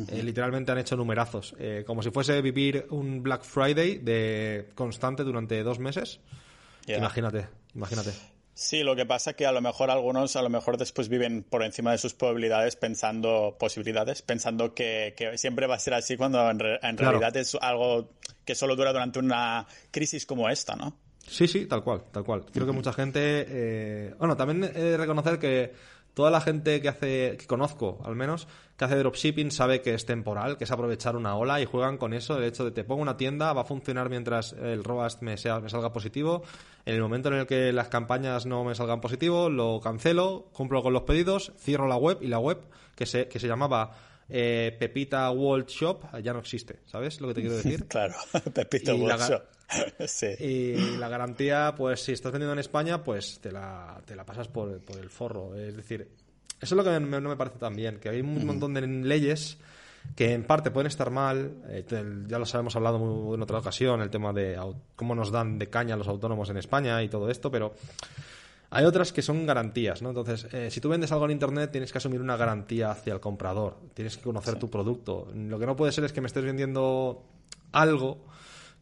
Eh, 0.08 0.24
literalmente 0.24 0.72
han 0.72 0.78
hecho 0.78 0.96
numerazos. 0.96 1.54
Eh, 1.60 1.84
como 1.86 2.02
si 2.02 2.12
fuese 2.12 2.42
vivir 2.42 2.88
un 2.92 3.22
Black 3.24 3.44
Friday 3.44 3.98
de 3.98 4.70
constante 4.74 5.26
durante 5.26 5.62
dos 5.64 5.80
meses. 5.80 6.22
Imagínate, 6.88 7.50
imagínate. 7.76 8.33
Sí, 8.56 8.84
lo 8.84 8.96
que 8.96 9.06
pasa 9.06 9.32
es 9.32 9.36
que 9.36 9.48
a 9.48 9.52
lo 9.52 9.62
mejor 9.62 9.90
algunos, 9.90 10.36
a 10.36 10.42
lo 10.44 10.50
mejor 10.50 10.78
después 10.78 11.10
viven 11.10 11.44
por 11.44 11.64
encima 11.64 11.92
de 11.92 11.98
sus 11.98 12.14
probabilidades 12.14 12.76
pensando, 12.76 13.56
posibilidades, 13.60 14.22
pensando 14.22 14.76
que, 14.76 15.16
siempre 15.38 15.66
va 15.66 15.76
a 15.76 15.80
ser 15.80 15.96
así 15.96 16.18
cuando 16.18 16.50
en, 16.50 16.60
realidad 16.60 17.36
es 17.36 17.56
algo 17.60 18.12
que 18.46 18.54
solo 18.54 18.76
dura 18.76 18.94
durante 18.94 19.18
una 19.20 19.66
crisis 19.90 20.26
como 20.26 20.50
esta, 20.50 20.76
¿no? 20.76 20.96
Sí, 21.26 21.48
sí, 21.48 21.66
tal 21.66 21.84
cual, 21.84 22.04
tal 22.12 22.24
cual. 22.24 22.46
Creo 22.52 22.68
que 22.68 22.74
mucha 22.74 22.94
gente, 22.94 23.46
eh... 23.48 24.14
bueno, 24.20 24.38
también 24.38 24.64
he 24.64 24.82
de 24.82 24.98
reconocer 24.98 25.40
que 25.40 25.74
toda 26.14 26.32
la 26.32 26.42
gente 26.42 26.82
que 26.82 26.90
hace, 26.90 27.38
que 27.38 27.48
conozco 27.48 28.00
al 28.04 28.16
menos, 28.16 28.48
que 28.78 28.86
hace 28.86 28.98
dropshipping 28.98 29.52
sabe 29.52 29.82
que 29.82 29.94
es 29.94 30.06
temporal, 30.06 30.58
que 30.58 30.64
es 30.64 30.72
aprovechar 30.72 31.16
una 31.16 31.36
ola 31.36 31.62
y 31.62 31.66
juegan 31.66 31.98
con 31.98 32.14
eso, 32.14 32.38
el 32.38 32.44
hecho 32.44 32.66
de 32.66 32.72
te 32.72 32.84
pongo 32.84 33.02
una 33.02 33.18
tienda, 33.18 33.54
va 33.54 33.62
a 33.62 33.66
funcionar 33.66 34.10
mientras 34.10 34.54
el 34.54 34.84
ROAS 34.84 35.22
me, 35.22 35.38
sea, 35.38 35.60
me 35.60 35.70
salga 35.70 35.94
positivo, 35.94 36.44
en 36.86 36.96
el 36.96 37.02
momento 37.02 37.30
en 37.30 37.36
el 37.36 37.48
que 37.48 37.72
las 37.74 37.88
campañas 37.88 38.46
no 38.46 38.64
me 38.64 38.76
salgan 38.76 39.02
positivo, 39.02 39.50
lo 39.50 39.80
cancelo, 39.82 40.48
cumplo 40.54 40.84
con 40.84 40.94
los 40.94 41.04
pedidos, 41.04 41.54
cierro 41.58 41.88
la 41.88 41.98
web 41.98 42.18
y 42.22 42.28
la 42.28 42.40
web 42.40 42.60
que 42.96 43.06
se, 43.06 43.28
que 43.28 43.40
se 43.40 43.48
llamaba 43.48 43.92
eh, 44.36 44.76
Pepita 44.80 45.30
World 45.30 45.68
Shop 45.68 46.06
ya 46.24 46.34
no 46.34 46.40
existe, 46.40 46.80
¿sabes 46.88 47.22
lo 47.22 47.28
que 47.28 47.36
te 47.36 47.42
quiero 47.42 47.56
decir? 47.56 47.86
claro, 47.88 48.16
Pepita 48.54 48.96
World 48.96 49.22
Shop. 49.22 49.44
Y 50.40 50.98
la 50.98 51.08
garantía, 51.08 51.74
pues 51.76 52.04
si 52.04 52.12
estás 52.12 52.32
vendiendo 52.32 52.54
en 52.54 52.60
España, 52.60 53.04
pues 53.04 53.40
te 53.40 53.52
la, 53.52 54.02
te 54.06 54.16
la 54.16 54.26
pasas 54.26 54.48
por, 54.48 54.80
por 54.82 54.98
el 54.98 55.10
forro. 55.10 55.56
Es 55.56 55.76
decir, 55.76 56.10
eso 56.62 56.76
es 56.76 56.78
lo 56.78 56.84
que 56.84 57.00
no 57.00 57.30
me 57.30 57.36
parece 57.36 57.58
tan 57.58 57.76
bien, 57.76 58.00
que 58.00 58.10
hay 58.10 58.22
un 58.22 58.46
montón 58.46 58.74
de 58.74 58.82
leyes 58.82 59.58
que 60.16 60.34
en 60.34 60.44
parte 60.44 60.72
pueden 60.72 60.88
estar 60.88 61.10
mal, 61.10 61.54
eh, 61.68 61.86
ya 62.28 62.40
los 62.40 62.54
habíamos 62.54 62.76
hablado 62.76 63.34
en 63.34 63.42
otra 63.42 63.60
ocasión, 63.60 64.02
el 64.02 64.10
tema 64.10 64.34
de 64.34 64.60
cómo 64.96 65.16
nos 65.16 65.32
dan 65.32 65.58
de 65.58 65.70
caña 65.70 65.96
los 65.96 66.08
autónomos 66.08 66.50
en 66.50 66.58
España 66.58 67.02
y 67.04 67.10
todo 67.10 67.30
esto, 67.30 67.50
pero 67.50 67.74
hay 68.74 68.86
otras 68.86 69.14
que 69.14 69.22
son 69.22 69.46
garantías, 69.46 70.02
¿no? 70.02 70.10
Entonces, 70.10 70.48
eh, 70.52 70.72
si 70.72 70.82
tú 70.82 70.90
vendes 70.90 71.12
algo 71.12 71.26
en 71.26 71.32
Internet, 71.32 71.72
tienes 71.72 71.92
que 71.92 72.00
asumir 72.00 72.22
una 72.22 72.36
garantía 72.36 72.90
hacia 72.90 73.14
el 73.14 73.20
comprador, 73.20 73.78
tienes 73.94 74.18
que 74.18 74.24
conocer 74.24 74.58
tu 74.58 74.70
producto. 74.70 75.28
Lo 75.36 75.60
que 75.60 75.68
no 75.68 75.76
puede 75.76 75.92
ser 75.92 76.04
es 76.06 76.12
que 76.12 76.22
me 76.22 76.28
estés 76.28 76.44
vendiendo 76.44 77.24
algo 77.72 78.26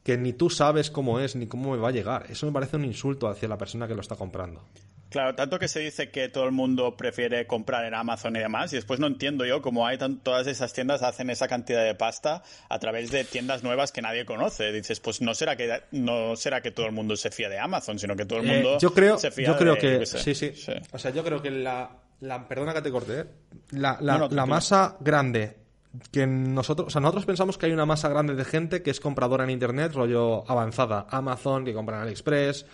que 0.04 0.18
ni 0.18 0.34
tú 0.34 0.50
sabes 0.50 0.90
cómo 0.90 1.20
es 1.20 1.36
ni 1.36 1.48
cómo 1.48 1.72
me 1.72 1.78
va 1.78 1.90
a 1.90 1.92
llegar. 1.92 2.26
Eso 2.30 2.46
me 2.46 2.52
parece 2.52 2.78
un 2.78 2.86
insulto 2.86 3.28
hacia 3.28 3.48
la 3.48 3.58
persona 3.58 3.88
que 3.88 3.96
lo 3.96 4.02
está 4.02 4.16
comprando. 4.16 4.64
Claro, 5.10 5.36
tanto 5.36 5.60
que 5.60 5.68
se 5.68 5.82
dice 5.82 6.10
que 6.10 6.30
todo 6.30 6.46
el 6.46 6.54
mundo 6.54 6.96
prefiere 6.96 7.46
comprar 7.46 7.84
en 7.84 7.94
Amazon 7.94 8.34
y 8.38 8.40
demás, 8.40 8.72
y 8.72 8.78
después 8.78 8.98
no 9.02 9.08
entiendo 9.08 9.46
yo 9.46 9.62
cómo 9.62 9.86
hay 9.86 9.98
todas 10.24 10.48
esas 10.48 10.72
tiendas 10.72 11.04
hacen 11.04 11.30
esa 11.30 11.50
cantidad 11.50 11.84
de 11.84 11.94
pasta 11.96 12.44
a 12.70 12.80
través 12.80 13.12
de 13.12 13.26
tiendas 13.26 13.62
nuevas 13.62 13.92
que 13.92 14.02
nadie 14.02 14.24
conoce. 14.26 14.72
Dices, 14.72 15.02
pues 15.02 15.20
no 15.22 15.36
será 15.36 15.58
que 15.58 15.82
no 15.92 16.38
será 16.38 16.62
que 16.62 16.72
todo 16.72 16.86
el 16.86 16.94
mundo 16.94 17.18
se 17.18 17.30
fía 17.30 17.50
de 17.50 17.60
Amazon, 17.60 18.00
sino 18.00 18.16
que 18.16 18.26
todo 18.26 18.40
el 18.40 18.46
mundo 18.48 18.76
Eh, 18.76 18.78
yo 18.80 18.94
creo, 18.94 19.18
se 19.20 19.32
fía 19.32 19.48
yo 19.50 19.58
creo 19.58 19.76
de- 19.76 19.80
que 20.00 20.06
sé. 20.06 20.20
sí, 20.34 20.34
sí, 20.34 20.72
O 20.94 20.98
sea, 20.98 21.12
yo 21.12 21.26
creo 21.26 21.42
que 21.42 21.52
la, 21.52 21.90
la- 22.22 22.48
perdona 22.48 22.74
que 22.74 22.82
te 22.82 22.90
corte, 22.90 23.20
¿eh? 23.20 23.26
la, 23.72 23.98
la- 24.00 24.14
No, 24.14 24.20
no, 24.20 24.24
la 24.24 24.30
tranquilo. 24.30 24.48
masa 24.48 24.96
grande 25.02 25.58
que 26.12 26.26
nosotros, 26.26 26.88
o 26.88 26.90
sea, 26.90 27.02
nosotros 27.02 27.26
pensamos 27.26 27.58
que 27.58 27.66
hay 27.66 27.72
una 27.72 27.86
masa 27.86 28.10
grande 28.10 28.36
de 28.36 28.46
gente 28.46 28.82
que 28.82 28.92
es 28.92 29.00
compradora 29.00 29.44
en 29.44 29.50
internet, 29.50 29.94
rollo 29.94 30.50
avanzada, 30.50 31.08
Amazon, 31.10 31.66
que 31.66 31.74
compran 31.74 32.00
en 32.00 32.04
AliExpress. 32.04 32.66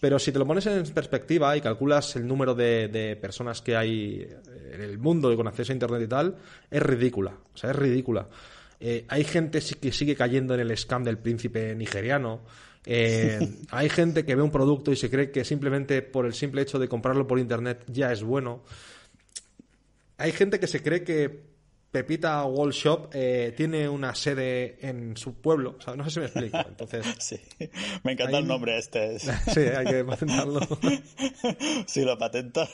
Pero 0.00 0.18
si 0.18 0.32
te 0.32 0.38
lo 0.38 0.46
pones 0.46 0.64
en 0.64 0.82
perspectiva 0.94 1.54
y 1.56 1.60
calculas 1.60 2.16
el 2.16 2.26
número 2.26 2.54
de, 2.54 2.88
de 2.88 3.16
personas 3.16 3.60
que 3.60 3.76
hay 3.76 4.26
en 4.72 4.80
el 4.80 4.98
mundo 4.98 5.30
y 5.30 5.36
con 5.36 5.46
acceso 5.46 5.72
a 5.72 5.74
internet 5.74 6.02
y 6.02 6.08
tal, 6.08 6.36
es 6.70 6.82
ridícula. 6.82 7.34
O 7.52 7.56
sea, 7.56 7.70
es 7.70 7.76
ridícula. 7.76 8.26
Eh, 8.80 9.04
hay 9.08 9.24
gente 9.24 9.60
que 9.78 9.92
sigue 9.92 10.16
cayendo 10.16 10.54
en 10.54 10.60
el 10.60 10.76
scam 10.76 11.04
del 11.04 11.18
príncipe 11.18 11.74
nigeriano. 11.74 12.40
Eh, 12.86 13.38
hay 13.70 13.90
gente 13.90 14.24
que 14.24 14.34
ve 14.34 14.42
un 14.42 14.50
producto 14.50 14.90
y 14.90 14.96
se 14.96 15.10
cree 15.10 15.30
que 15.30 15.44
simplemente 15.44 16.00
por 16.00 16.24
el 16.24 16.32
simple 16.32 16.62
hecho 16.62 16.78
de 16.78 16.88
comprarlo 16.88 17.26
por 17.26 17.38
internet 17.38 17.84
ya 17.88 18.10
es 18.10 18.22
bueno. 18.22 18.62
Hay 20.16 20.32
gente 20.32 20.58
que 20.58 20.66
se 20.66 20.82
cree 20.82 21.04
que 21.04 21.50
Pepita 21.90 22.44
Wall 22.44 22.70
Shop 22.72 23.10
eh, 23.12 23.52
tiene 23.56 23.88
una 23.88 24.14
sede 24.14 24.78
en 24.80 25.16
su 25.16 25.34
pueblo. 25.40 25.76
O 25.78 25.82
sea, 25.82 25.96
no 25.96 26.04
sé 26.04 26.10
si 26.10 26.20
me 26.20 26.26
explico. 26.26 26.58
Entonces, 26.68 27.04
Sí, 27.18 27.40
me 28.04 28.12
encanta 28.12 28.36
Hay- 28.36 28.42
el 28.42 28.48
nombre 28.48 28.78
este. 28.78 29.18
sí, 29.18 29.60
hay 29.76 29.86
que 29.86 30.04
patentarlo. 30.04 30.60
sí, 31.86 32.02
lo 32.04 32.16
patenta. 32.18 32.68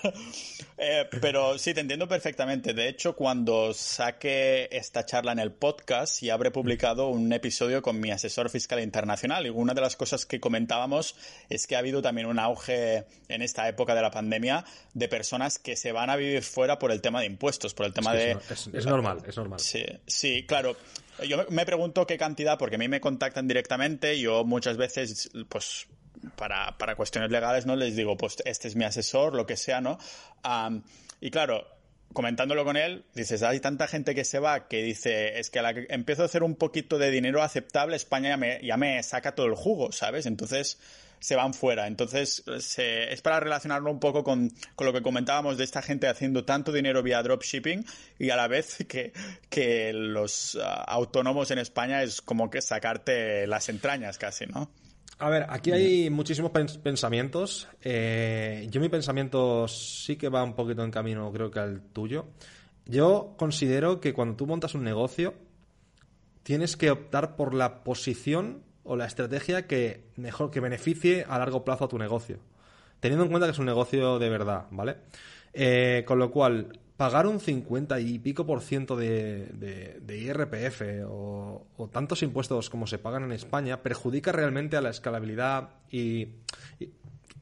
Eh, 0.77 1.09
pero 1.21 1.59
sí, 1.59 1.73
te 1.73 1.81
entiendo 1.81 2.07
perfectamente. 2.09 2.75
De 2.75 2.89
hecho, 2.89 3.17
cuando 3.17 3.73
saque 3.73 4.69
esta 4.71 5.07
charla 5.07 5.33
en 5.33 5.39
el 5.39 5.53
podcast, 5.53 6.21
ya 6.23 6.35
habré 6.35 6.51
publicado 6.51 7.09
un 7.09 7.33
episodio 7.33 7.81
con 7.83 7.99
mi 8.01 8.11
asesor 8.11 8.51
fiscal 8.51 8.81
internacional. 8.83 9.47
Y 9.47 9.51
una 9.51 9.73
de 9.73 9.81
las 9.81 9.97
cosas 9.97 10.27
que 10.27 10.41
comentábamos 10.41 11.17
es 11.49 11.67
que 11.67 11.77
ha 11.77 11.79
habido 11.79 12.03
también 12.03 12.27
un 12.27 12.39
auge 12.39 13.05
en 13.29 13.41
esta 13.43 13.67
época 13.69 13.95
de 13.95 14.03
la 14.03 14.11
pandemia 14.11 14.65
de 14.93 15.09
personas 15.09 15.59
que 15.59 15.77
se 15.77 15.93
van 15.93 16.11
a 16.11 16.17
vivir 16.17 16.43
fuera 16.43 16.79
por 16.79 16.93
el 16.93 17.01
tema 17.01 17.21
de 17.21 17.27
impuestos, 17.27 17.73
por 17.73 17.87
el 17.87 17.93
tema 17.95 18.15
Es, 18.15 18.19
de... 18.49 18.55
es- 18.55 18.71
es 18.75 18.87
es 19.27 19.37
normal. 19.37 19.61
Sí, 19.61 19.85
sí, 20.07 20.45
claro. 20.47 20.77
Yo 21.27 21.47
me- 21.49 21.65
pregunto 21.65 22.07
qué 22.07 22.19
cantidad, 22.19 22.59
porque 22.59 22.77
a 22.77 22.79
mí 22.79 22.89
me 22.89 23.01
contactan 23.01 23.49
directamente, 23.49 24.19
yo 24.21 24.45
muchas 24.45 24.77
veces, 24.77 25.31
pues, 25.49 25.87
para, 26.37 26.77
para 26.79 26.95
cuestiones 26.97 27.31
legales, 27.31 27.65
¿no? 27.67 27.75
Les 27.77 27.97
digo, 27.97 28.17
pues, 28.17 28.37
este 28.45 28.69
es 28.69 28.77
mi 28.77 28.85
asesor, 28.85 29.35
lo 29.35 29.47
que 29.47 29.57
sea, 29.57 29.81
¿no? 29.81 29.99
Y 31.21 31.31
claro, 31.31 31.67
comentándolo 32.13 32.65
con 32.65 32.77
él, 32.77 33.05
dices, 33.15 33.43
hay 33.43 33.61
tanta 33.61 33.87
gente 33.89 34.15
que 34.15 34.25
se 34.25 34.39
va 34.39 34.69
que 34.69 34.83
dice, 34.83 35.39
es 35.39 35.51
que 35.51 35.59
a 35.59 35.63
la 35.63 35.75
que 35.75 35.87
empiezo 35.91 36.23
a 36.23 36.27
hacer 36.27 36.43
un 36.43 36.55
poquito 36.55 36.99
de 36.99 37.11
dinero 37.11 37.43
aceptable, 37.43 37.97
España 37.97 38.31
ya 38.31 38.37
me, 38.37 38.61
ya 38.63 38.77
me 38.77 39.03
saca 39.03 39.35
todo 39.35 39.47
el 39.47 39.55
jugo, 39.55 39.93
¿sabes? 39.93 40.27
Entonces 40.27 40.79
se 41.21 41.37
van 41.37 41.55
fuera. 41.55 41.87
Entonces 41.87 42.43
se- 42.59 43.13
es 43.13 43.23
para 43.23 43.41
relacionarlo 43.41 43.91
un 43.91 44.01
poco 44.01 44.23
con, 44.25 44.51
con 44.75 44.87
lo 44.87 44.93
que 44.93 45.03
comentábamos 45.03 45.57
de 45.59 45.65
esta 45.65 45.83
gente 45.83 46.09
haciendo 46.09 46.45
tanto 46.45 46.73
dinero 46.73 47.03
vía 47.03 47.23
dropshipping 47.23 47.85
y 48.19 48.31
a 48.31 48.37
la 48.37 48.49
vez 48.49 48.85
que, 48.89 49.13
que 49.49 49.93
los 49.93 50.57
ah, 50.63 50.85
autónomos 50.87 51.51
en 51.51 51.59
España 51.59 52.03
es 52.03 52.21
como 52.23 52.51
que 52.51 52.61
sacarte 52.61 53.47
las 53.47 53.69
entrañas 53.69 54.19
casi, 54.19 54.47
¿no? 54.47 54.71
A 55.19 55.31
ver, 55.31 55.47
aquí 55.49 55.73
hay 55.73 56.11
muchísimos 56.11 56.53
pens- 56.53 56.79
pensamientos. 56.79 57.69
Eh, 57.83 58.67
yo 58.71 58.83
mi 58.83 58.91
pensamiento 58.91 59.67
sí 59.67 60.17
que 60.17 60.29
va 60.29 60.45
un 60.45 60.55
poquito 60.55 60.85
en 60.85 60.91
camino, 60.91 61.33
creo 61.33 61.51
que 61.51 61.59
al 61.59 61.81
tuyo. 61.81 62.27
Yo 62.85 63.35
considero 63.39 63.99
que 63.99 64.13
cuando 64.13 64.37
tú 64.37 64.47
montas 64.47 64.75
un 64.75 64.85
negocio, 64.85 65.33
tienes 66.43 66.77
que 66.77 66.91
optar 66.91 67.35
por 67.35 67.55
la 67.55 67.83
posición 67.83 68.63
o 68.87 68.97
la 68.97 69.07
estrategia 69.07 69.67
que 69.67 70.05
mejor 70.17 70.51
que 70.51 70.61
beneficie 70.61 71.25
a 71.29 71.39
largo 71.39 71.65
plazo 71.65 71.85
a 71.85 71.89
tu 71.89 71.99
negocio. 71.99 72.39
Teniendo 73.01 73.25
en 73.25 73.31
cuenta 73.31 73.47
que 73.47 73.53
es 73.53 73.59
un 73.59 73.67
negocio 73.67 74.19
de 74.19 74.29
verdad, 74.31 74.67
¿vale? 74.71 74.97
Eh, 75.53 76.05
con 76.07 76.19
lo 76.19 76.31
cual, 76.31 76.79
pagar 76.97 77.27
un 77.27 77.41
50 77.41 78.01
y 78.01 78.19
pico 78.19 78.47
por 78.47 78.61
ciento 78.63 78.97
de, 78.97 80.01
IRPF 80.09 81.07
o, 81.09 81.91
tantos 81.93 82.23
impuestos 82.23 82.71
como 82.71 82.87
se 82.87 82.99
pagan 82.99 83.25
en 83.25 83.33
España 83.33 83.83
perjudica 83.83 84.33
realmente 84.33 84.77
a 84.77 84.81
la 84.81 84.91
escalabilidad 84.91 85.71
y, 85.91 86.29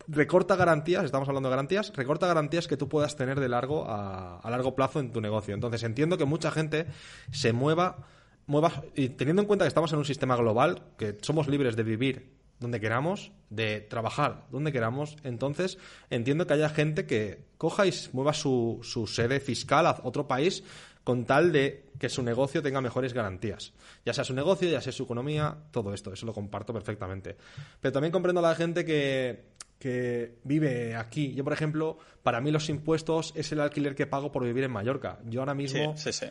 recorta 0.06 0.56
garantías, 0.56 1.04
estamos 1.04 1.28
hablando 1.28 1.48
de 1.48 1.54
garantías, 1.54 1.92
recorta 1.94 2.26
garantías 2.26 2.68
que 2.68 2.76
tú 2.76 2.88
puedas 2.88 3.16
tener 3.16 3.40
de 3.40 3.48
largo 3.48 3.86
a 3.88 4.48
largo 4.50 4.74
plazo 4.74 5.00
en 5.00 5.12
tu 5.12 5.20
negocio. 5.20 5.54
Entonces 5.54 5.82
entiendo 5.82 6.18
que 6.18 6.24
mucha 6.24 6.50
gente 6.50 6.86
se 7.30 7.52
mueva, 7.52 8.06
mueva, 8.46 8.84
y 8.94 9.10
teniendo 9.10 9.42
en 9.42 9.46
cuenta 9.48 9.64
que 9.64 9.68
estamos 9.68 9.92
en 9.92 9.98
un 9.98 10.04
sistema 10.04 10.36
global, 10.36 10.82
que 10.98 11.16
somos 11.22 11.48
libres 11.48 11.76
de 11.76 11.82
vivir 11.82 12.34
donde 12.60 12.80
queramos, 12.80 13.32
de 13.50 13.80
trabajar 13.80 14.46
donde 14.50 14.72
queramos, 14.72 15.16
entonces 15.24 15.78
entiendo 16.10 16.46
que 16.46 16.54
haya 16.54 16.68
gente 16.68 17.04
que 17.06 17.44
coja 17.58 17.86
y 17.86 17.92
mueva 18.12 18.32
su, 18.32 18.80
su 18.82 19.06
sede 19.06 19.40
fiscal 19.40 19.86
a 19.86 20.00
otro 20.04 20.26
país 20.28 20.62
con 21.02 21.26
tal 21.26 21.52
de 21.52 21.90
que 21.98 22.08
su 22.08 22.22
negocio 22.22 22.62
tenga 22.62 22.80
mejores 22.80 23.12
garantías. 23.12 23.74
Ya 24.06 24.14
sea 24.14 24.24
su 24.24 24.32
negocio, 24.32 24.70
ya 24.70 24.80
sea 24.80 24.92
su 24.92 25.02
economía, 25.02 25.54
todo 25.70 25.92
esto, 25.92 26.12
eso 26.12 26.24
lo 26.24 26.32
comparto 26.32 26.72
perfectamente. 26.72 27.36
Pero 27.80 27.92
también 27.92 28.12
comprendo 28.12 28.38
a 28.40 28.42
la 28.48 28.54
gente 28.54 28.86
que, 28.86 29.44
que 29.78 30.38
vive 30.44 30.96
aquí. 30.96 31.34
Yo, 31.34 31.44
por 31.44 31.52
ejemplo, 31.52 31.98
para 32.22 32.40
mí 32.40 32.50
los 32.50 32.70
impuestos 32.70 33.34
es 33.36 33.52
el 33.52 33.60
alquiler 33.60 33.94
que 33.94 34.06
pago 34.06 34.32
por 34.32 34.44
vivir 34.44 34.64
en 34.64 34.70
Mallorca. 34.70 35.18
Yo 35.26 35.40
ahora 35.40 35.52
Sí, 35.52 35.58
mismo 35.58 35.94
sí, 35.98 36.10
sí. 36.12 36.26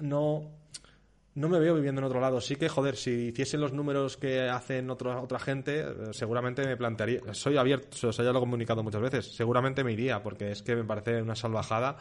no, 0.00 0.50
no 1.34 1.48
me 1.48 1.58
veo 1.58 1.74
viviendo 1.74 2.00
en 2.00 2.04
otro 2.04 2.20
lado. 2.20 2.40
Sí 2.40 2.56
que, 2.56 2.68
joder, 2.68 2.96
si 2.96 3.28
hiciesen 3.28 3.60
los 3.60 3.72
números 3.72 4.16
que 4.16 4.48
hacen 4.48 4.90
otra 4.90 5.20
otra 5.20 5.38
gente, 5.38 5.80
eh, 5.80 5.94
seguramente 6.12 6.64
me 6.66 6.76
plantearía. 6.76 7.20
Soy 7.32 7.56
abierto, 7.56 8.08
o 8.08 8.12
sea, 8.12 8.24
ya 8.24 8.32
lo 8.32 8.38
he 8.38 8.42
comunicado 8.42 8.82
muchas 8.82 9.00
veces. 9.00 9.34
Seguramente 9.34 9.82
me 9.84 9.92
iría, 9.92 10.22
porque 10.22 10.50
es 10.52 10.62
que 10.62 10.76
me 10.76 10.84
parece 10.84 11.22
una 11.22 11.34
salvajada 11.34 11.96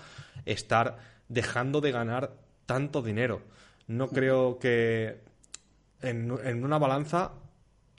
estar 0.46 0.98
dejando 1.30 1.80
de 1.82 1.92
ganar 1.92 2.34
tanto 2.66 3.02
dinero. 3.02 3.42
No 3.88 4.10
creo 4.10 4.60
que 4.60 5.22
en, 6.02 6.32
en 6.44 6.64
una 6.66 6.78
balanza. 6.78 7.32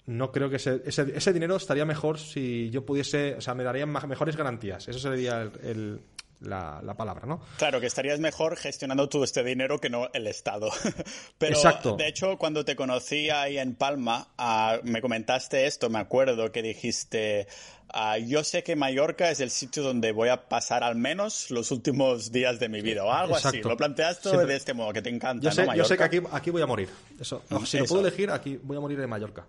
No 0.04 0.32
creo 0.32 0.50
que 0.50 0.56
ese, 0.56 0.82
ese, 0.84 1.12
ese 1.16 1.32
dinero 1.32 1.54
estaría 1.54 1.84
mejor 1.84 2.18
si 2.18 2.70
yo 2.70 2.84
pudiese, 2.84 3.36
o 3.36 3.40
sea, 3.40 3.54
me 3.54 3.62
darían 3.62 3.88
mejores 3.92 4.36
garantías. 4.36 4.88
Eso 4.88 4.98
sería 4.98 5.42
el- 5.42 5.52
el- 5.62 6.00
la, 6.42 6.80
la 6.82 6.94
palabra, 6.94 7.26
¿no? 7.26 7.40
Claro, 7.58 7.80
que 7.80 7.86
estarías 7.86 8.20
mejor 8.20 8.56
gestionando 8.56 9.08
todo 9.08 9.24
este 9.24 9.42
dinero 9.42 9.78
que 9.80 9.88
no 9.90 10.08
el 10.12 10.26
Estado. 10.26 10.70
Pero, 11.38 11.56
Exacto. 11.56 11.96
de 11.96 12.08
hecho, 12.08 12.36
cuando 12.38 12.64
te 12.64 12.76
conocí 12.76 13.30
ahí 13.30 13.58
en 13.58 13.74
Palma, 13.74 14.28
ah, 14.38 14.78
me 14.82 15.00
comentaste 15.00 15.66
esto, 15.66 15.88
me 15.90 15.98
acuerdo 15.98 16.52
que 16.52 16.62
dijiste, 16.62 17.46
ah, 17.88 18.18
yo 18.18 18.42
sé 18.44 18.62
que 18.62 18.76
Mallorca 18.76 19.30
es 19.30 19.40
el 19.40 19.50
sitio 19.50 19.82
donde 19.82 20.12
voy 20.12 20.28
a 20.28 20.48
pasar 20.48 20.82
al 20.84 20.96
menos 20.96 21.50
los 21.50 21.70
últimos 21.70 22.32
días 22.32 22.58
de 22.60 22.68
mi 22.68 22.80
vida, 22.80 23.04
o 23.04 23.12
algo 23.12 23.36
así. 23.36 23.48
Exacto. 23.48 23.68
Lo 23.68 23.76
planteaste 23.76 24.28
Siempre- 24.30 24.46
de 24.48 24.56
este 24.56 24.74
modo, 24.74 24.92
que 24.92 25.02
te 25.02 25.10
encanta, 25.10 25.44
Yo 25.44 25.50
sé, 25.52 25.64
¿no, 25.66 25.74
yo 25.74 25.84
sé 25.84 25.96
que 25.96 26.00
Mallorca? 26.04 26.28
aquí, 26.28 26.36
aquí 26.42 26.50
voy 26.50 26.62
a 26.62 26.66
morir. 26.66 26.88
Eso. 27.20 27.42
No, 27.50 27.64
si 27.64 27.78
lo 27.78 27.84
Eso. 27.84 27.94
puedo 27.94 28.06
elegir, 28.06 28.30
aquí 28.30 28.58
voy 28.62 28.76
a 28.76 28.80
morir 28.80 28.98
de 28.98 29.06
Mallorca. 29.06 29.46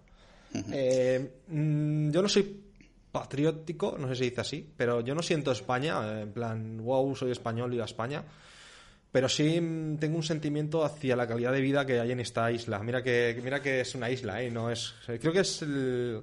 Eh, 0.72 1.32
mm, 1.48 2.12
yo 2.12 2.22
no 2.22 2.30
soy 2.30 2.63
patriótico, 3.14 3.96
no 3.98 4.10
sé 4.10 4.16
si 4.16 4.24
dice 4.30 4.42
así, 4.42 4.70
pero 4.76 5.00
yo 5.00 5.16
no 5.16 5.22
siento 5.22 5.52
España, 5.54 6.20
en 6.22 6.34
plan, 6.34 6.84
wow, 6.84 7.16
soy 7.16 7.32
español 7.32 7.74
y 7.74 7.80
a 7.80 7.86
España. 7.86 8.24
Pero 9.12 9.30
sí 9.30 9.54
tengo 10.00 10.18
un 10.18 10.24
sentimiento 10.24 10.84
hacia 10.84 11.16
la 11.16 11.28
calidad 11.28 11.52
de 11.54 11.62
vida 11.62 11.86
que 11.86 12.00
hay 12.00 12.12
en 12.12 12.20
esta 12.20 12.52
isla. 12.52 12.80
Mira 12.80 13.04
que, 13.04 13.40
mira 13.44 13.62
que 13.62 13.82
es 13.82 13.94
una 13.94 14.10
isla, 14.10 14.42
¿eh? 14.42 14.50
No 14.50 14.72
es, 14.72 14.96
creo 15.06 15.32
que 15.32 15.42
es 15.42 15.62
el, 15.62 16.22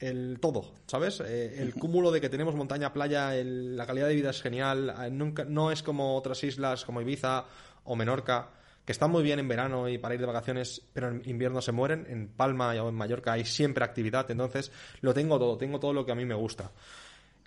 el 0.00 0.38
todo, 0.40 0.72
¿sabes? 0.88 1.20
Eh, 1.24 1.62
el 1.62 1.72
cúmulo 1.74 2.10
de 2.10 2.20
que 2.20 2.28
tenemos 2.28 2.56
montaña, 2.56 2.92
playa, 2.92 3.36
el- 3.36 3.76
la 3.76 3.86
calidad 3.86 4.08
de 4.08 4.14
vida 4.16 4.30
es 4.30 4.42
genial. 4.42 4.92
eh, 5.00 5.10
Nunca, 5.10 5.44
no 5.44 5.70
es 5.70 5.84
como 5.84 6.16
otras 6.16 6.42
islas 6.42 6.84
como 6.84 7.00
Ibiza 7.00 7.44
o 7.84 7.94
Menorca, 7.94 8.48
que 8.92 8.94
están 8.94 9.10
muy 9.10 9.22
bien 9.22 9.38
en 9.38 9.48
verano 9.48 9.88
y 9.88 9.96
para 9.96 10.14
ir 10.14 10.20
de 10.20 10.26
vacaciones, 10.26 10.82
pero 10.92 11.08
en 11.08 11.22
invierno 11.24 11.62
se 11.62 11.72
mueren. 11.72 12.06
En 12.10 12.28
Palma 12.28 12.74
o 12.82 12.90
en 12.90 12.94
Mallorca 12.94 13.32
hay 13.32 13.46
siempre 13.46 13.84
actividad, 13.84 14.30
entonces 14.30 14.70
lo 15.00 15.14
tengo 15.14 15.38
todo, 15.38 15.56
tengo 15.56 15.80
todo 15.80 15.94
lo 15.94 16.04
que 16.04 16.12
a 16.12 16.14
mí 16.14 16.26
me 16.26 16.34
gusta. 16.34 16.70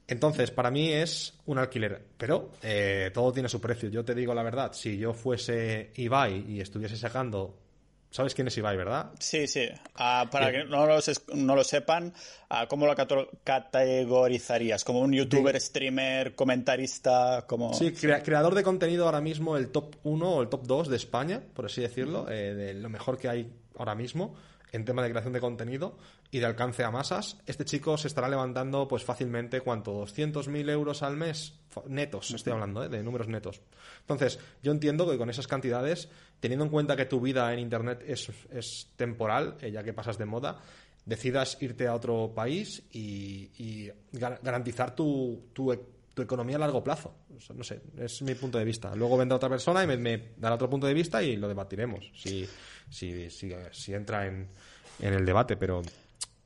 Entonces, 0.07 0.49
para 0.49 0.71
mí 0.71 0.91
es 0.91 1.35
un 1.45 1.59
alquiler, 1.59 2.01
pero 2.17 2.49
eh, 2.63 3.11
todo 3.13 3.31
tiene 3.31 3.47
su 3.47 3.61
precio. 3.61 3.89
Yo 3.89 4.03
te 4.03 4.15
digo 4.15 4.33
la 4.33 4.41
verdad, 4.41 4.73
si 4.73 4.97
yo 4.97 5.13
fuese 5.13 5.91
Ibai 5.95 6.45
y 6.49 6.61
estuviese 6.61 6.97
sacando... 6.97 7.64
¿Sabes 8.15 8.33
quién 8.33 8.47
es 8.47 8.57
Ibai, 8.57 8.77
verdad? 8.77 9.11
Sí, 9.19 9.45
sí. 9.45 9.67
Ah, 9.95 10.29
para 10.31 10.49
Bien. 10.49 10.63
que 10.63 10.69
no 10.69 10.85
lo, 10.87 10.99
no 11.33 11.55
lo 11.55 11.63
sepan, 11.65 12.13
ah, 12.49 12.65
¿cómo 12.69 12.85
lo 12.87 12.95
categorizarías? 13.43 14.83
¿Como 14.85 14.99
un 15.01 15.11
youtuber, 15.11 15.59
streamer, 15.59 16.33
comentarista? 16.35 17.45
Como... 17.47 17.73
Sí, 17.73 17.91
crea- 17.91 18.23
creador 18.23 18.55
de 18.55 18.63
contenido 18.63 19.05
ahora 19.05 19.19
mismo, 19.21 19.57
el 19.57 19.69
top 19.69 19.95
1 20.03 20.29
o 20.29 20.41
el 20.41 20.47
top 20.47 20.63
2 20.65 20.87
de 20.87 20.95
España, 20.95 21.41
por 21.53 21.65
así 21.65 21.81
decirlo, 21.81 22.29
eh, 22.29 22.53
de 22.53 22.73
lo 22.75 22.89
mejor 22.89 23.17
que 23.17 23.27
hay 23.27 23.51
ahora 23.77 23.95
mismo. 23.95 24.35
en 24.71 24.83
tema 24.83 25.01
de 25.03 25.09
creación 25.09 25.31
de 25.31 25.39
contenido 25.39 25.97
y 26.31 26.39
de 26.39 26.47
alcance 26.47 26.83
a 26.83 26.91
masas, 26.91 27.37
este 27.45 27.63
chico 27.63 27.97
se 27.97 28.09
estará 28.09 28.27
levantando 28.27 28.89
pues 28.89 29.05
fácilmente, 29.05 29.61
¿cuánto? 29.61 29.93
¿200.000 30.05 30.69
euros 30.69 31.01
al 31.01 31.15
mes? 31.15 31.53
Netos, 31.87 32.31
estoy 32.31 32.51
hablando, 32.51 32.83
¿eh? 32.83 32.89
de 32.89 33.01
números 33.01 33.29
netos. 33.29 33.61
Entonces, 34.01 34.37
yo 34.63 34.73
entiendo 34.73 35.09
que 35.09 35.17
con 35.17 35.29
esas 35.29 35.47
cantidades, 35.47 36.09
teniendo 36.39 36.65
en 36.65 36.71
cuenta 36.71 36.95
que 36.95 37.05
tu 37.05 37.19
vida 37.19 37.51
en 37.53 37.59
Internet 37.59 38.03
es, 38.07 38.29
es 38.51 38.91
temporal, 38.95 39.57
eh, 39.61 39.71
ya 39.71 39.83
que 39.83 39.93
pasas 39.93 40.17
de 40.17 40.25
moda, 40.25 40.59
decidas 41.05 41.57
irte 41.61 41.87
a 41.87 41.95
otro 41.95 42.31
país 42.33 42.83
y, 42.91 43.91
garantizar 44.11 44.95
tu, 44.95 45.49
tu, 45.53 45.75
tu, 46.13 46.21
economía 46.21 46.55
a 46.55 46.59
largo 46.59 46.83
plazo. 46.83 47.15
no 47.53 47.63
sé, 47.63 47.81
es 47.99 48.21
mi 48.21 48.35
punto 48.35 48.57
de 48.57 48.65
vista. 48.65 48.95
Luego 48.95 49.17
vendrá 49.17 49.35
otra 49.35 49.49
persona 49.49 49.83
y 49.83 49.87
me, 49.87 49.97
me 49.97 50.33
dará 50.37 50.55
otro 50.55 50.69
punto 50.69 50.87
de 50.87 50.93
vista 50.93 51.21
y 51.21 51.35
lo 51.35 51.47
debatiremos. 51.47 52.11
Si 52.15 52.47
si, 52.89 53.29
si, 53.29 53.53
si 53.71 53.93
entra 53.93 54.27
en, 54.27 54.47
en 54.99 55.13
el 55.13 55.25
debate, 55.25 55.57
pero 55.57 55.81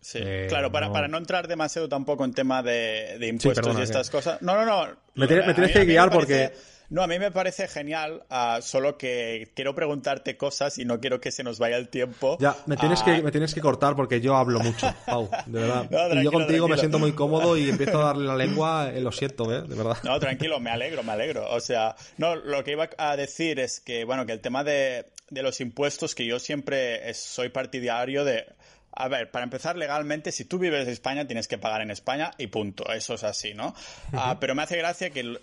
Sí, 0.02 0.18
eh, 0.22 0.46
claro, 0.48 0.72
para 0.72 0.88
no... 0.88 0.94
para 0.94 1.08
no 1.10 1.18
entrar 1.18 1.48
demasiado 1.48 1.90
tampoco 1.90 2.24
en 2.24 2.34
tema 2.34 2.64
de, 2.64 3.18
de 3.20 3.28
impuestos 3.28 3.78
y 3.78 3.82
estas 3.82 4.10
cosas. 4.10 4.42
No, 4.42 4.56
no, 4.56 4.66
no. 4.66 4.96
Me, 5.16 5.28
tienes 5.28 5.74
que 5.74 5.84
guiar 5.84 6.10
porque. 6.10 6.54
No, 6.90 7.04
a 7.04 7.08
mí 7.08 7.20
me 7.20 7.30
parece 7.30 7.68
genial, 7.68 8.24
uh, 8.32 8.62
solo 8.62 8.98
que 8.98 9.52
quiero 9.56 9.76
preguntarte 9.76 10.38
cosas 10.38 10.80
y 10.80 10.86
no 10.86 11.00
quiero 11.00 11.22
que 11.22 11.32
se 11.32 11.44
nos 11.44 11.60
vaya 11.60 11.78
el 11.78 11.90
tiempo. 11.90 12.38
Ya, 12.40 12.56
me 12.66 12.78
tienes, 12.78 13.04
que, 13.04 13.22
me 13.22 13.32
tienes 13.32 13.54
que 13.54 13.62
cortar 13.62 13.96
porque 13.96 14.22
yo 14.22 14.36
hablo 14.36 14.60
mucho, 14.60 14.92
Pau, 15.06 15.30
de 15.46 15.62
verdad. 15.62 15.88
y 16.14 16.24
yo 16.24 16.32
contigo 16.32 16.68
me 16.68 16.78
siento 16.78 16.98
muy 16.98 17.12
cómodo 17.14 17.56
y 17.58 17.70
empiezo 17.70 18.02
a 18.02 18.06
darle 18.06 18.26
la 18.26 18.36
lengua, 18.36 18.92
eh, 18.92 19.02
lo 19.02 19.12
siento, 19.12 19.54
¿eh? 19.54 19.62
De 19.62 19.76
verdad. 19.76 19.98
No, 20.04 20.20
tranquilo, 20.20 20.60
me 20.60 20.72
alegro, 20.72 21.04
me 21.04 21.12
alegro. 21.12 21.48
O 21.52 21.60
sea, 21.60 21.96
no, 22.18 22.36
lo 22.36 22.64
que 22.64 22.72
iba 22.72 22.90
a 22.98 23.16
decir 23.16 23.60
es 23.60 23.80
que, 23.80 24.04
bueno, 24.04 24.26
que 24.26 24.32
el 24.32 24.42
tema 24.42 24.64
de, 24.64 25.06
de 25.30 25.44
los 25.44 25.62
impuestos, 25.62 26.16
que 26.16 26.26
yo 26.26 26.40
siempre 26.40 27.14
soy 27.14 27.50
partidario 27.50 28.26
de 28.26 28.48
a 28.92 29.08
ver, 29.08 29.32
para 29.32 29.44
empezar 29.44 29.78
legalmente, 29.78 30.32
si 30.32 30.46
tú 30.46 30.60
vives 30.60 30.86
en 30.86 30.92
España, 30.92 31.26
tienes 31.26 31.48
que 31.48 31.58
pagar 31.58 31.82
en 31.82 31.92
España 31.92 32.32
y 32.38 32.48
punto. 32.48 32.92
Eso 32.92 33.14
es 33.14 33.24
así, 33.24 33.54
¿no? 33.54 33.74
uh, 34.12 34.36
pero 34.40 34.56
me 34.56 34.64
hace 34.64 34.78
gracia 34.78 35.12
que 35.12 35.40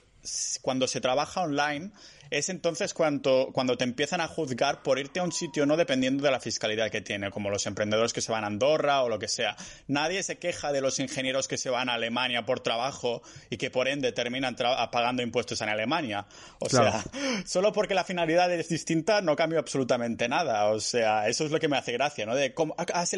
cuando 0.62 0.86
se 0.86 1.00
trabaja 1.00 1.42
online, 1.42 1.90
es 2.30 2.48
entonces 2.48 2.94
cuando, 2.94 3.50
cuando 3.52 3.76
te 3.76 3.84
empiezan 3.84 4.20
a 4.20 4.28
juzgar 4.28 4.82
por 4.82 4.98
irte 4.98 5.20
a 5.20 5.22
un 5.22 5.32
sitio 5.32 5.66
no 5.66 5.76
dependiendo 5.76 6.24
de 6.24 6.30
la 6.30 6.40
fiscalidad 6.40 6.90
que 6.90 7.00
tiene, 7.00 7.30
como 7.30 7.50
los 7.50 7.66
emprendedores 7.66 8.12
que 8.12 8.20
se 8.20 8.32
van 8.32 8.44
a 8.44 8.46
Andorra 8.46 9.02
o 9.02 9.08
lo 9.08 9.18
que 9.18 9.28
sea. 9.28 9.56
Nadie 9.86 10.22
se 10.22 10.38
queja 10.38 10.72
de 10.72 10.80
los 10.80 10.98
ingenieros 10.98 11.48
que 11.48 11.58
se 11.58 11.70
van 11.70 11.88
a 11.88 11.94
Alemania 11.94 12.44
por 12.44 12.60
trabajo 12.60 13.22
y 13.50 13.56
que 13.56 13.70
por 13.70 13.88
ende 13.88 14.12
terminan 14.12 14.56
pagando 14.56 15.22
impuestos 15.22 15.60
en 15.60 15.68
Alemania. 15.68 16.26
O 16.58 16.68
sea, 16.68 17.02
solo 17.46 17.72
porque 17.72 17.94
la 17.94 18.04
finalidad 18.04 18.52
es 18.52 18.68
distinta 18.68 19.20
no 19.20 19.36
cambia 19.36 19.58
absolutamente 19.58 20.28
nada. 20.28 20.66
O 20.70 20.80
sea, 20.80 21.28
eso 21.28 21.44
es 21.44 21.50
lo 21.50 21.60
que 21.60 21.68
me 21.68 21.76
hace 21.76 21.92
gracia, 21.92 22.26
¿no? 22.26 22.34
De 22.34 22.54
cómo 22.54 22.74
has, 22.78 23.12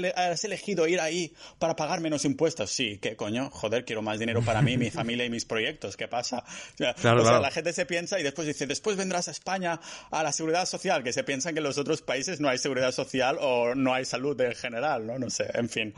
elegido 0.44 0.86
ir 0.86 1.00
ahí 1.00 1.32
para 1.59 1.76
pagar 1.76 2.00
menos 2.00 2.24
impuestos. 2.24 2.70
Sí, 2.70 2.98
¿qué 2.98 3.16
coño? 3.16 3.50
Joder, 3.50 3.84
quiero 3.84 4.02
más 4.02 4.18
dinero 4.18 4.42
para 4.42 4.62
mí, 4.62 4.76
mi 4.76 4.90
familia 4.90 5.24
y 5.24 5.30
mis 5.30 5.44
proyectos. 5.44 5.96
¿Qué 5.96 6.09
pasa? 6.09 6.44
O 6.74 6.76
sea, 6.76 6.94
o 7.14 7.24
sea 7.24 7.40
la 7.40 7.50
gente 7.50 7.72
se 7.72 7.86
piensa 7.86 8.18
y 8.18 8.22
después 8.22 8.46
dice, 8.46 8.66
después 8.66 8.97
vendrás 8.99 9.28
a 9.28 9.30
España 9.30 9.80
a 10.11 10.22
la 10.22 10.32
seguridad 10.32 10.66
social, 10.66 11.03
que 11.03 11.12
se 11.14 11.24
piensan 11.24 11.55
que 11.55 11.61
en 11.61 11.64
los 11.64 11.78
otros 11.78 12.03
países 12.03 12.40
no 12.40 12.49
hay 12.49 12.59
seguridad 12.59 12.92
social 12.92 13.38
o 13.40 13.74
no 13.74 13.94
hay 13.94 14.05
salud 14.05 14.38
en 14.40 14.55
general, 14.55 15.07
¿no? 15.07 15.18
No 15.18 15.30
sé, 15.30 15.51
en 15.55 15.68
fin. 15.70 15.94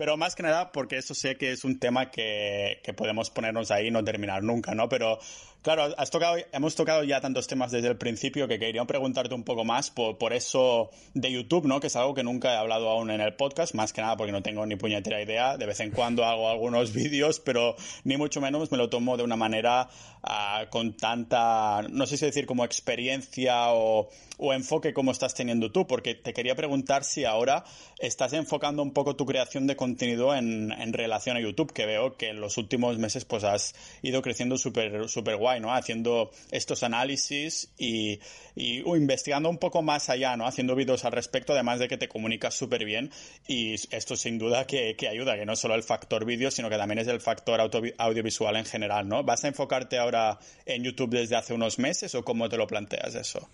Pero 0.00 0.16
más 0.16 0.34
que 0.34 0.42
nada 0.42 0.72
porque 0.72 0.96
eso 0.96 1.12
sé 1.14 1.36
que 1.36 1.52
es 1.52 1.62
un 1.62 1.78
tema 1.78 2.10
que, 2.10 2.80
que 2.82 2.94
podemos 2.94 3.28
ponernos 3.28 3.70
ahí 3.70 3.88
y 3.88 3.90
no 3.90 4.02
terminar 4.02 4.42
nunca, 4.42 4.74
¿no? 4.74 4.88
Pero 4.88 5.18
Claro, 5.62 5.94
has 5.98 6.10
tocado, 6.10 6.36
hemos 6.52 6.74
tocado 6.74 7.04
ya 7.04 7.20
tantos 7.20 7.46
temas 7.46 7.70
desde 7.70 7.88
el 7.88 7.98
principio 7.98 8.48
que 8.48 8.58
quería 8.58 8.82
preguntarte 8.86 9.34
un 9.34 9.44
poco 9.44 9.62
más 9.62 9.90
por, 9.90 10.16
por, 10.16 10.32
eso 10.32 10.90
de 11.12 11.30
YouTube, 11.30 11.66
¿no? 11.66 11.80
Que 11.80 11.88
es 11.88 11.96
algo 11.96 12.14
que 12.14 12.22
nunca 12.22 12.54
he 12.54 12.56
hablado 12.56 12.88
aún 12.88 13.10
en 13.10 13.20
el 13.20 13.34
podcast, 13.34 13.74
más 13.74 13.92
que 13.92 14.00
nada 14.00 14.16
porque 14.16 14.32
no 14.32 14.42
tengo 14.42 14.64
ni 14.64 14.76
puñetera 14.76 15.20
idea. 15.20 15.58
De 15.58 15.66
vez 15.66 15.78
en 15.80 15.90
cuando 15.90 16.24
hago 16.24 16.48
algunos 16.48 16.92
vídeos, 16.94 17.40
pero 17.40 17.76
ni 18.04 18.16
mucho 18.16 18.40
menos 18.40 18.72
me 18.72 18.78
lo 18.78 18.88
tomo 18.88 19.18
de 19.18 19.22
una 19.22 19.36
manera 19.36 19.90
uh, 20.22 20.70
con 20.70 20.96
tanta, 20.96 21.82
no 21.90 22.06
sé 22.06 22.16
si 22.16 22.24
decir 22.24 22.46
como 22.46 22.64
experiencia 22.64 23.74
o, 23.74 24.08
o 24.38 24.54
enfoque 24.54 24.94
como 24.94 25.12
estás 25.12 25.34
teniendo 25.34 25.70
tú, 25.70 25.86
porque 25.86 26.14
te 26.14 26.32
quería 26.32 26.54
preguntar 26.54 27.04
si 27.04 27.26
ahora 27.26 27.64
estás 27.98 28.32
enfocando 28.32 28.82
un 28.82 28.94
poco 28.94 29.14
tu 29.14 29.26
creación 29.26 29.66
de 29.66 29.76
contenido 29.76 29.89
en, 30.34 30.72
en 30.72 30.92
relación 30.92 31.36
a 31.36 31.40
YouTube, 31.40 31.72
que 31.72 31.86
veo 31.86 32.16
que 32.16 32.28
en 32.28 32.40
los 32.40 32.58
últimos 32.58 32.98
meses 32.98 33.24
pues 33.24 33.44
has 33.44 33.74
ido 34.02 34.22
creciendo 34.22 34.56
súper 34.58 35.08
súper 35.08 35.36
guay 35.36 35.60
¿no? 35.60 35.74
Haciendo 35.74 36.30
estos 36.50 36.82
análisis 36.82 37.70
y, 37.78 38.20
y 38.54 38.80
investigando 38.80 39.48
un 39.48 39.58
poco 39.58 39.82
más 39.82 40.10
allá, 40.10 40.36
¿no? 40.36 40.46
Haciendo 40.46 40.74
vídeos 40.74 41.04
al 41.04 41.12
respecto, 41.12 41.52
además 41.52 41.78
de 41.78 41.88
que 41.88 41.96
te 41.96 42.08
comunicas 42.08 42.54
súper 42.54 42.84
bien 42.84 43.10
y 43.46 43.74
esto 43.94 44.16
sin 44.16 44.38
duda 44.38 44.66
que, 44.66 44.96
que, 44.96 45.08
ayuda, 45.08 45.36
que 45.36 45.46
no 45.46 45.56
solo 45.56 45.74
el 45.74 45.82
factor 45.82 46.24
vídeo, 46.24 46.50
sino 46.50 46.68
que 46.68 46.76
también 46.76 46.98
es 46.98 47.08
el 47.08 47.20
factor 47.20 47.60
audiovisual 47.98 48.56
en 48.56 48.64
general, 48.64 49.08
¿no? 49.08 49.22
¿Vas 49.24 49.44
a 49.44 49.48
enfocarte 49.48 49.98
ahora 49.98 50.38
en 50.66 50.84
YouTube 50.84 51.10
desde 51.10 51.36
hace 51.36 51.54
unos 51.54 51.78
meses 51.78 52.14
o 52.14 52.24
cómo 52.24 52.48
te 52.48 52.56
lo 52.56 52.66
planteas 52.66 53.14
eso? 53.14 53.48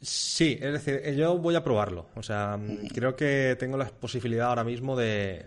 Sí, 0.00 0.58
es 0.60 0.84
decir, 0.84 1.14
yo 1.16 1.38
voy 1.38 1.56
a 1.56 1.64
probarlo. 1.64 2.06
O 2.14 2.22
sea, 2.22 2.58
creo 2.94 3.16
que 3.16 3.56
tengo 3.58 3.76
la 3.76 3.86
posibilidad 3.86 4.48
ahora 4.48 4.62
mismo 4.62 4.96
de, 4.96 5.46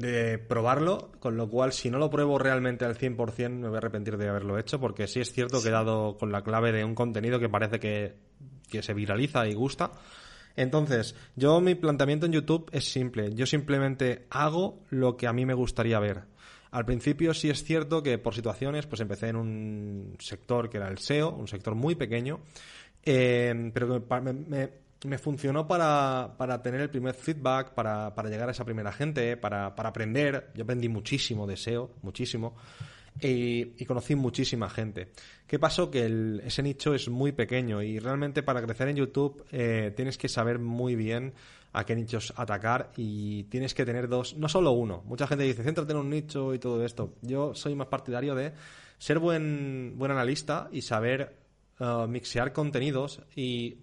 de 0.00 0.38
probarlo, 0.38 1.12
con 1.20 1.36
lo 1.36 1.48
cual 1.48 1.72
si 1.72 1.90
no 1.90 1.98
lo 1.98 2.08
pruebo 2.08 2.38
realmente 2.38 2.84
al 2.84 2.96
100% 2.96 3.50
me 3.50 3.68
voy 3.68 3.76
a 3.76 3.78
arrepentir 3.78 4.16
de 4.16 4.28
haberlo 4.28 4.58
hecho, 4.58 4.80
porque 4.80 5.06
sí 5.06 5.20
es 5.20 5.32
cierto 5.32 5.62
que 5.62 5.68
he 5.68 5.72
dado 5.72 6.16
con 6.16 6.32
la 6.32 6.42
clave 6.42 6.72
de 6.72 6.84
un 6.84 6.94
contenido 6.94 7.38
que 7.38 7.50
parece 7.50 7.78
que, 7.78 8.14
que 8.70 8.82
se 8.82 8.94
viraliza 8.94 9.46
y 9.46 9.52
gusta. 9.52 9.92
Entonces, 10.56 11.14
yo 11.36 11.60
mi 11.60 11.74
planteamiento 11.74 12.26
en 12.26 12.32
YouTube 12.32 12.68
es 12.72 12.90
simple, 12.90 13.34
yo 13.34 13.44
simplemente 13.44 14.26
hago 14.30 14.80
lo 14.88 15.16
que 15.18 15.26
a 15.26 15.32
mí 15.32 15.44
me 15.44 15.54
gustaría 15.54 16.00
ver. 16.00 16.22
Al 16.70 16.84
principio 16.86 17.34
sí 17.34 17.50
es 17.50 17.64
cierto 17.64 18.02
que 18.02 18.16
por 18.18 18.34
situaciones 18.34 18.86
pues 18.86 19.00
empecé 19.00 19.28
en 19.28 19.36
un 19.36 20.16
sector 20.20 20.70
que 20.70 20.78
era 20.78 20.88
el 20.88 20.98
SEO, 20.98 21.30
un 21.30 21.48
sector 21.48 21.74
muy 21.74 21.94
pequeño, 21.94 22.40
eh, 23.04 23.70
pero 23.72 24.04
me, 25.04 25.18
funcionó 25.18 25.66
para, 25.66 26.34
para, 26.36 26.62
tener 26.62 26.80
el 26.80 26.90
primer 26.90 27.14
feedback, 27.14 27.72
para, 27.72 28.14
para 28.14 28.28
llegar 28.28 28.48
a 28.48 28.52
esa 28.52 28.64
primera 28.64 28.92
gente, 28.92 29.36
para, 29.36 29.74
para, 29.74 29.88
aprender. 29.88 30.50
Yo 30.54 30.64
aprendí 30.64 30.88
muchísimo 30.88 31.46
de 31.46 31.56
SEO, 31.56 31.90
muchísimo. 32.02 32.54
Y, 33.20 33.84
conocí 33.84 34.14
muchísima 34.14 34.70
gente. 34.70 35.08
¿Qué 35.46 35.58
pasó? 35.58 35.90
Que 35.90 36.40
ese 36.44 36.62
nicho 36.62 36.94
es 36.94 37.08
muy 37.08 37.32
pequeño 37.32 37.82
y 37.82 37.98
realmente 37.98 38.42
para 38.42 38.62
crecer 38.62 38.88
en 38.88 38.96
YouTube 38.96 39.44
eh, 39.50 39.92
tienes 39.94 40.16
que 40.16 40.28
saber 40.28 40.58
muy 40.58 40.94
bien 40.94 41.34
a 41.72 41.84
qué 41.84 41.94
nichos 41.94 42.32
atacar 42.36 42.92
y 42.96 43.44
tienes 43.44 43.74
que 43.74 43.84
tener 43.84 44.08
dos, 44.08 44.36
no 44.36 44.48
solo 44.48 44.72
uno. 44.72 45.02
Mucha 45.06 45.26
gente 45.26 45.44
dice, 45.44 45.62
céntrate 45.62 45.92
en 45.92 45.98
un 45.98 46.10
nicho 46.10 46.54
y 46.54 46.58
todo 46.58 46.84
esto. 46.84 47.14
Yo 47.20 47.54
soy 47.54 47.74
más 47.74 47.88
partidario 47.88 48.34
de 48.34 48.52
ser 48.98 49.18
buen, 49.18 49.94
buen 49.96 50.10
analista 50.10 50.68
y 50.72 50.82
saber 50.82 51.39
uh, 51.80 52.06
mixear 52.06 52.52
contenidos 52.52 53.20
y 53.34 53.78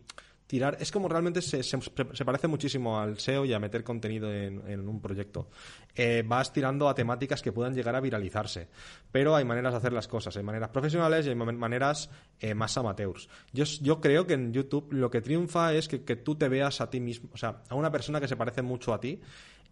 tirar. 0.48 0.78
Es 0.80 0.91
como 0.91 1.08
realmente 1.10 1.41
se, 1.41 1.62
se, 1.62 2.26
parece 2.26 2.48
muchísimo 2.48 3.00
al 3.00 3.20
SEO 3.20 3.45
y 3.45 3.54
a 3.54 3.60
meter 3.60 3.84
contenido 3.84 4.34
en, 4.34 4.64
en 4.68 4.88
un 4.88 5.02
proyecto. 5.02 5.50
Eh, 5.93 6.24
vas 6.26 6.54
tirando 6.54 6.88
a 6.88 6.95
temáticas 6.95 7.41
que 7.41 7.52
puedan 7.52 7.76
llegar 7.76 7.95
a 7.95 8.00
viralizarse. 8.00 8.70
Pero 9.12 9.36
hay 9.36 9.45
maneras 9.45 9.74
de 9.74 9.78
hacer 9.78 9.93
las 9.93 10.08
cosas. 10.08 10.36
Hay 10.38 10.43
maneras 10.43 10.70
profesionales 10.70 11.26
y 11.26 11.30
hay 11.30 11.36
maneras 11.36 12.10
eh, 12.39 12.56
más 12.56 12.78
amateurs. 12.78 13.30
Yo, 13.52 13.66
yo 13.82 14.00
creo 14.00 14.26
que 14.26 14.34
en 14.34 14.54
YouTube 14.54 14.93
lo 14.93 15.12
que 15.12 15.22
triunfa 15.22 15.74
es 15.74 15.88
que, 15.88 16.04
que, 16.04 16.16
tú 16.16 16.36
te 16.36 16.48
veas 16.50 16.82
a 16.82 16.89
ti 16.89 17.00
mismo, 17.00 17.30
o 17.34 17.38
sea, 17.38 17.62
a 17.70 17.76
una 17.76 17.91
persona 17.91 18.20
que 18.20 18.28
se 18.28 18.38
parece 18.38 18.62
mucho 18.62 18.93
a 18.93 19.00
ti. 19.00 19.22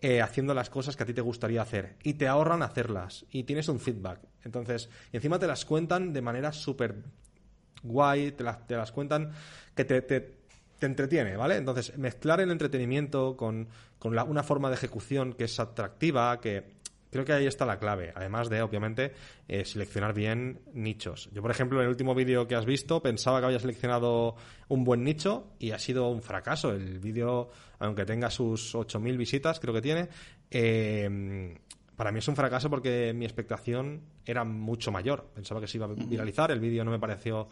Eh, 0.01 0.21
haciendo 0.21 0.53
las 0.53 0.69
cosas 0.69 0.97
que 0.97 1.03
a 1.03 1.05
ti 1.05 1.13
te 1.13 1.21
gustaría 1.21 1.61
hacer 1.61 1.95
y 2.03 2.15
te 2.15 2.27
ahorran 2.27 2.61
hacerlas 2.61 3.25
y 3.31 3.43
tienes 3.43 3.69
un 3.69 3.79
feedback. 3.79 4.19
Entonces, 4.43 4.89
encima 5.13 5.39
te 5.39 5.47
las 5.47 5.63
cuentan 5.63 6.11
de 6.11 6.21
manera 6.21 6.51
súper 6.51 7.01
guay, 7.83 8.31
te, 8.31 8.43
la, 8.43 8.57
te, 8.57 8.75
las 8.75 8.91
cuentan 8.91 9.31
que 9.75 9.85
te, 9.85 10.01
te 10.01 10.45
te 10.79 10.85
entretiene, 10.85 11.37
¿vale? 11.37 11.55
Entonces, 11.55 11.97
mezclar 11.97 12.41
el 12.41 12.51
entretenimiento 12.51 13.35
con, 13.37 13.67
con 13.99 14.17
una 14.17 14.43
forma 14.43 14.69
de 14.69 14.75
ejecución 14.75 15.33
que 15.33 15.45
es 15.45 15.59
atractiva, 15.59 16.39
que 16.41 16.75
creo 17.11 17.23
que 17.23 17.33
ahí 17.33 17.47
está 17.47 17.65
la 17.65 17.79
clave, 17.79 18.11
además 18.13 18.49
de, 18.49 18.61
obviamente, 18.61 19.13
eh, 19.47 19.63
seleccionar 19.63 20.13
bien 20.13 20.59
nichos. 20.73 21.29
Yo, 21.31 21.41
por 21.41 21.51
ejemplo, 21.51 21.79
en 21.79 21.85
el 21.85 21.89
último 21.89 22.13
vídeo 22.13 22.45
que 22.47 22.55
has 22.55 22.65
visto, 22.65 23.01
pensaba 23.01 23.39
que 23.39 23.45
había 23.45 23.59
seleccionado 23.59 24.35
un 24.67 24.83
buen 24.83 25.03
nicho 25.03 25.47
y 25.59 25.71
ha 25.71 25.79
sido 25.79 26.09
un 26.09 26.21
fracaso. 26.21 26.71
El 26.71 26.99
vídeo, 26.99 27.49
aunque 27.79 28.05
tenga 28.05 28.29
sus 28.29 28.75
8.000 28.75 29.17
visitas, 29.17 29.61
creo 29.61 29.73
que 29.73 29.81
tiene, 29.81 30.09
eh, 30.51 31.57
para 31.95 32.11
mí 32.11 32.19
es 32.19 32.27
un 32.27 32.35
fracaso 32.35 32.69
porque 32.69 33.13
mi 33.15 33.25
expectación 33.25 34.01
era 34.25 34.43
mucho 34.43 34.91
mayor. 34.91 35.25
Pensaba 35.33 35.61
que 35.61 35.67
se 35.67 35.77
iba 35.77 35.85
a 35.85 35.89
viralizar, 35.89 36.51
el 36.51 36.59
vídeo 36.59 36.83
no 36.83 36.91
me 36.91 36.99
pareció 36.99 37.47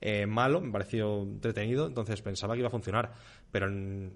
eh, 0.00 0.26
malo, 0.26 0.60
me 0.60 0.70
pareció 0.72 1.22
entretenido, 1.22 1.86
entonces 1.86 2.20
pensaba 2.22 2.54
que 2.54 2.60
iba 2.60 2.68
a 2.68 2.70
funcionar. 2.70 3.12
Pero 3.50 3.66
en, 3.68 4.12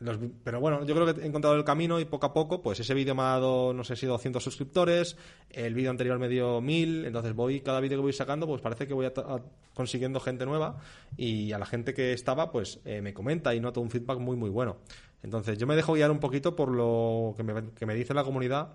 los- 0.00 0.18
pero 0.42 0.58
bueno, 0.60 0.84
yo 0.84 0.94
creo 0.94 1.14
que 1.14 1.20
he 1.22 1.26
encontrado 1.26 1.54
el 1.56 1.62
camino 1.64 2.00
y 2.00 2.04
poco 2.04 2.26
a 2.26 2.32
poco, 2.34 2.60
pues 2.60 2.80
ese 2.80 2.92
vídeo 2.94 3.14
me 3.14 3.22
ha 3.22 3.26
dado, 3.26 3.72
no 3.72 3.84
sé 3.84 3.94
si 3.94 4.06
200 4.06 4.42
suscriptores, 4.42 5.16
el 5.50 5.72
vídeo 5.74 5.90
anterior 5.90 6.18
me 6.18 6.28
dio 6.28 6.60
1000, 6.60 7.04
entonces 7.06 7.32
voy, 7.34 7.60
cada 7.60 7.78
vídeo 7.80 7.98
que 7.98 8.02
voy 8.02 8.12
sacando, 8.12 8.46
pues 8.48 8.60
parece 8.60 8.88
que 8.88 8.94
voy 8.94 9.06
a- 9.06 9.12
consiguiendo 9.74 10.18
gente 10.20 10.44
nueva 10.46 10.78
y 11.16 11.52
a 11.52 11.58
la 11.58 11.66
gente 11.66 11.94
que 11.94 12.12
estaba, 12.12 12.50
pues 12.50 12.80
eh, 12.84 13.00
me 13.00 13.14
comenta 13.14 13.54
y 13.54 13.60
noto 13.60 13.80
un 13.80 13.90
feedback 13.90 14.18
muy, 14.18 14.36
muy 14.36 14.50
bueno. 14.50 14.78
Entonces 15.22 15.56
yo 15.58 15.66
me 15.66 15.74
dejo 15.76 15.94
guiar 15.94 16.10
un 16.10 16.18
poquito 16.20 16.54
por 16.54 16.70
lo 16.70 17.32
que 17.36 17.42
me, 17.44 17.70
que 17.70 17.86
me 17.86 17.94
dice 17.94 18.12
la 18.14 18.24
comunidad, 18.24 18.74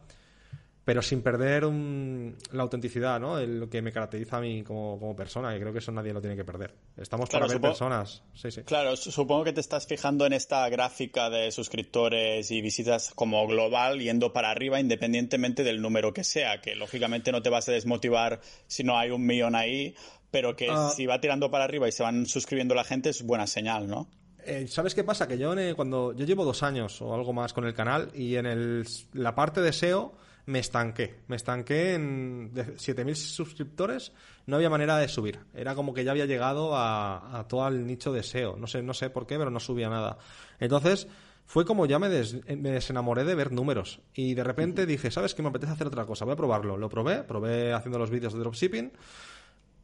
pero 0.90 1.04
sin 1.04 1.22
perder 1.22 1.66
un- 1.66 2.36
la 2.52 2.64
autenticidad, 2.64 3.20
¿no? 3.20 3.38
El- 3.38 3.60
lo 3.60 3.70
que 3.70 3.80
me 3.80 3.92
caracteriza 3.92 4.38
a 4.38 4.42
mí 4.42 4.64
como, 4.64 4.98
como 5.00 5.16
persona, 5.16 5.54
que 5.54 5.60
creo 5.60 5.72
que 5.72 5.78
eso 5.78 5.92
nadie 5.92 6.12
lo 6.14 6.20
tiene 6.20 6.36
que 6.36 6.44
perder. 6.44 6.74
Estamos 6.98 7.30
Claro, 7.30 7.46
para 7.46 7.60
ver 7.60 7.62
personas. 7.62 8.24
Sí, 8.34 8.50
sí. 8.50 8.64
Claro, 8.64 8.96
su- 8.96 9.12
supongo 9.12 9.44
que 9.44 9.54
te 9.54 9.62
estás 9.62 9.86
fijando 9.86 10.26
en 10.26 10.34
esta 10.34 10.68
gráfica 10.68 11.30
de 11.30 11.52
suscriptores 11.52 12.50
y 12.50 12.62
visitas 12.64 13.12
como 13.14 13.46
global 13.46 14.00
yendo 14.00 14.34
para 14.34 14.50
arriba 14.50 14.80
independientemente 14.80 15.64
del 15.64 15.80
número 15.80 16.12
que 16.12 16.24
sea, 16.24 16.60
que 16.60 16.76
lógicamente 16.76 17.32
no 17.32 17.44
te 17.44 17.50
vas 17.52 17.70
a 17.70 17.72
desmotivar 17.72 18.42
si 18.66 18.84
no 18.84 18.98
hay 18.98 19.12
un 19.12 19.24
millón 19.28 19.54
ahí, 19.54 19.94
pero 20.32 20.56
que 20.56 20.70
Ah. 20.72 20.90
si 20.96 21.06
va 21.06 21.22
tirando 21.22 21.52
para 21.52 21.66
arriba 21.66 21.88
y 21.88 21.92
se 21.92 22.02
van 22.02 22.26
suscribiendo 22.26 22.74
la 22.74 22.84
gente 22.84 23.10
es 23.10 23.22
buena 23.22 23.46
señal, 23.46 23.88
¿no? 23.88 24.10
Eh, 24.44 24.66
¿Sabes 24.68 24.96
qué 24.96 25.04
pasa? 25.04 25.28
Que 25.28 25.38
yo 25.38 25.54
el- 25.54 25.76
cuando 25.76 26.14
yo 26.14 26.26
llevo 26.26 26.46
dos 26.46 26.64
años 26.64 27.00
o 27.04 27.14
algo 27.14 27.32
más 27.32 27.54
con 27.54 27.66
el 27.66 27.76
canal 27.76 28.10
y 28.16 28.38
en 28.38 28.48
el, 28.48 28.88
la 29.14 29.36
parte 29.36 29.62
de 29.62 29.72
SEO 29.72 30.14
me 30.50 30.60
estanqué. 30.60 31.20
Me 31.28 31.36
estanqué 31.36 31.94
en 31.94 32.52
de 32.54 32.76
7.000 32.76 33.16
suscriptores. 33.16 34.12
No 34.48 34.56
había 34.56 34.70
manera 34.70 34.98
de 34.98 35.08
subir. 35.08 35.40
Era 35.54 35.76
como 35.76 35.94
que 35.94 36.04
ya 36.04 36.12
había 36.12 36.26
llegado 36.26 36.76
a, 36.76 37.40
a 37.40 37.48
todo 37.48 37.68
el 37.68 37.86
nicho 37.86 38.12
de 38.12 38.24
SEO. 38.24 38.58
No 38.58 38.68
sé, 38.68 38.82
no 38.82 38.94
sé 38.94 39.10
por 39.10 39.28
qué, 39.28 39.38
pero 39.38 39.52
no 39.52 39.60
subía 39.60 39.90
nada. 39.90 40.18
Entonces 40.60 41.08
fue 41.46 41.66
como 41.66 41.86
ya 41.86 42.00
me, 42.00 42.10
des- 42.10 42.46
me 42.48 42.72
desenamoré 42.72 43.24
de 43.24 43.36
ver 43.36 43.52
números. 43.52 44.02
Y 44.14 44.34
de 44.34 44.44
repente 44.44 44.86
dije, 44.86 45.12
¿sabes 45.12 45.34
qué? 45.36 45.42
Me 45.42 45.50
apetece 45.50 45.74
hacer 45.74 45.88
otra 45.88 46.06
cosa. 46.06 46.26
Voy 46.26 46.34
a 46.34 46.38
probarlo. 46.38 46.78
Lo 46.78 46.90
probé. 46.90 47.24
Probé 47.24 47.74
haciendo 47.74 48.00
los 48.00 48.10
vídeos 48.10 48.34
de 48.34 48.40
dropshipping 48.40 48.92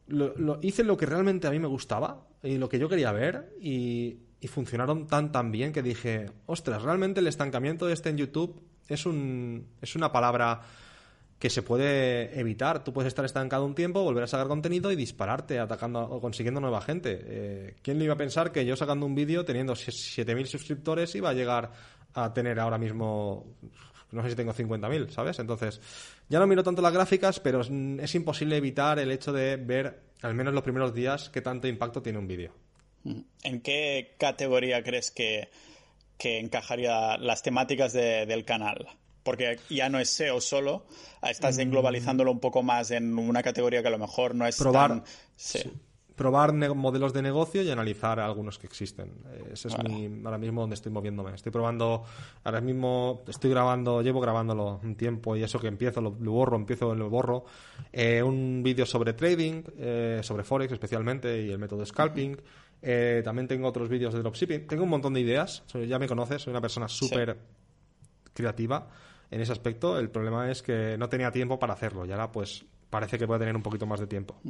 lo, 0.08 0.34
lo- 0.36 0.58
hice 0.62 0.84
lo 0.84 0.96
que 0.96 1.06
realmente 1.06 1.46
a 1.46 1.50
mí 1.50 1.58
me 1.58 1.66
gustaba 1.68 2.26
y 2.42 2.58
lo 2.58 2.68
que 2.68 2.78
yo 2.78 2.88
quería 2.88 3.10
ver 3.12 3.52
y, 3.60 4.18
y 4.40 4.46
funcionaron 4.48 5.06
tan 5.08 5.32
tan 5.32 5.50
bien 5.50 5.72
que 5.72 5.82
dije, 5.82 6.30
ostras, 6.46 6.82
realmente 6.82 7.20
el 7.20 7.26
estancamiento 7.26 7.88
este 7.88 8.10
en 8.10 8.18
YouTube 8.18 8.60
es 8.88 9.06
un 9.06 9.66
es 9.80 9.96
una 9.96 10.12
palabra 10.12 10.62
que 11.38 11.50
se 11.50 11.62
puede 11.62 12.38
evitar. 12.38 12.82
Tú 12.82 12.92
puedes 12.92 13.08
estar 13.08 13.24
estancado 13.24 13.66
un 13.66 13.74
tiempo, 13.74 14.02
volver 14.02 14.24
a 14.24 14.26
sacar 14.26 14.48
contenido 14.48 14.90
y 14.90 14.96
dispararte 14.96 15.58
atacando 15.58 16.00
o 16.00 16.20
consiguiendo 16.20 16.60
nueva 16.60 16.80
gente. 16.80 17.20
Eh, 17.22 17.76
¿Quién 17.82 17.98
le 17.98 18.04
iba 18.04 18.14
a 18.14 18.16
pensar 18.16 18.52
que 18.52 18.64
yo 18.64 18.74
sacando 18.74 19.04
un 19.04 19.14
vídeo 19.14 19.44
teniendo 19.44 19.74
7.000 19.74 20.46
suscriptores 20.46 21.14
iba 21.14 21.30
a 21.30 21.34
llegar 21.34 21.72
a 22.14 22.32
tener 22.32 22.58
ahora 22.58 22.78
mismo 22.78 23.44
no 24.12 24.22
sé 24.22 24.30
si 24.30 24.36
tengo 24.36 24.54
50.000, 24.54 25.10
¿sabes? 25.10 25.38
Entonces, 25.40 25.80
ya 26.28 26.38
no 26.38 26.46
miro 26.46 26.62
tanto 26.62 26.80
las 26.80 26.92
gráficas, 26.92 27.40
pero 27.40 27.60
es, 27.60 27.70
es 27.70 28.14
imposible 28.14 28.56
evitar 28.56 28.98
el 28.98 29.10
hecho 29.10 29.32
de 29.32 29.56
ver, 29.56 30.00
al 30.22 30.34
menos 30.34 30.54
los 30.54 30.62
primeros 30.62 30.94
días, 30.94 31.28
qué 31.28 31.40
tanto 31.40 31.66
impacto 31.68 32.00
tiene 32.02 32.18
un 32.18 32.26
vídeo. 32.26 32.52
¿En 33.42 33.60
qué 33.60 34.14
categoría 34.18 34.82
crees 34.82 35.10
que, 35.10 35.48
que 36.18 36.38
encajaría 36.40 37.16
las 37.18 37.42
temáticas 37.42 37.92
de- 37.92 38.26
del 38.26 38.44
canal? 38.44 38.86
Porque 39.22 39.58
ya 39.68 39.88
no 39.88 39.98
es 39.98 40.10
SEO 40.10 40.40
solo, 40.40 40.86
estás 41.22 41.58
englobalizándolo 41.58 42.30
un 42.30 42.38
poco 42.40 42.62
más 42.62 42.90
en 42.92 43.18
una 43.18 43.42
categoría 43.42 43.82
que 43.82 43.88
a 43.88 43.90
lo 43.90 43.98
mejor 43.98 44.34
no 44.34 44.46
es 44.46 44.56
Probar. 44.56 44.88
tan... 44.90 45.04
Sí. 45.34 45.60
Probar 46.14 46.54
ne- 46.54 46.70
modelos 46.70 47.12
de 47.12 47.20
negocio 47.20 47.60
y 47.60 47.70
analizar 47.70 48.18
algunos 48.20 48.58
que 48.58 48.66
existen. 48.66 49.12
Eh, 49.32 49.50
Ese 49.52 49.68
es 49.68 49.76
Vale. 49.76 49.90
mi, 49.90 50.24
ahora 50.24 50.38
mismo 50.38 50.62
donde 50.62 50.72
estoy 50.74 50.90
moviéndome. 50.90 51.34
Estoy 51.34 51.52
probando, 51.52 52.04
ahora 52.42 52.62
mismo 52.62 53.22
estoy 53.28 53.50
grabando, 53.50 54.00
llevo 54.00 54.20
grabándolo 54.20 54.80
un 54.82 54.94
tiempo 54.96 55.36
y 55.36 55.42
eso 55.42 55.58
que 55.60 55.66
empiezo, 55.66 56.00
lo, 56.00 56.16
lo 56.18 56.32
borro, 56.32 56.56
empiezo, 56.56 56.94
lo 56.94 57.10
borro. 57.10 57.44
Eh, 57.92 58.22
un 58.22 58.62
vídeo 58.62 58.86
sobre 58.86 59.12
trading, 59.12 59.62
eh, 59.76 60.20
sobre 60.22 60.42
Forex 60.44 60.72
especialmente 60.72 61.42
y 61.42 61.50
el 61.50 61.58
método 61.58 61.84
scalping. 61.84 62.40
Eh, 62.82 63.22
también 63.24 63.48
tengo 63.48 63.66
otros 63.68 63.88
vídeos 63.88 64.12
de 64.14 64.20
dropshipping. 64.20 64.66
Tengo 64.66 64.84
un 64.84 64.90
montón 64.90 65.14
de 65.14 65.20
ideas. 65.20 65.62
Soy- 65.66 65.88
ya 65.88 65.98
me 65.98 66.06
conoces, 66.06 66.42
soy 66.42 66.50
una 66.52 66.60
persona 66.60 66.88
súper 66.88 67.38
creativa 68.32 68.88
en 69.30 69.40
ese 69.40 69.52
aspecto. 69.52 69.98
El 69.98 70.10
problema 70.10 70.50
es 70.50 70.62
que 70.62 70.96
no 70.98 71.08
tenía 71.08 71.30
tiempo 71.32 71.58
para 71.58 71.72
hacerlo 71.74 72.04
y 72.06 72.12
ahora 72.12 72.30
pues 72.32 72.64
parece 72.90 73.18
que 73.18 73.26
voy 73.26 73.36
a 73.36 73.38
tener 73.40 73.56
un 73.56 73.62
poquito 73.62 73.86
más 73.86 74.00
de 74.00 74.06
tiempo. 74.06 74.40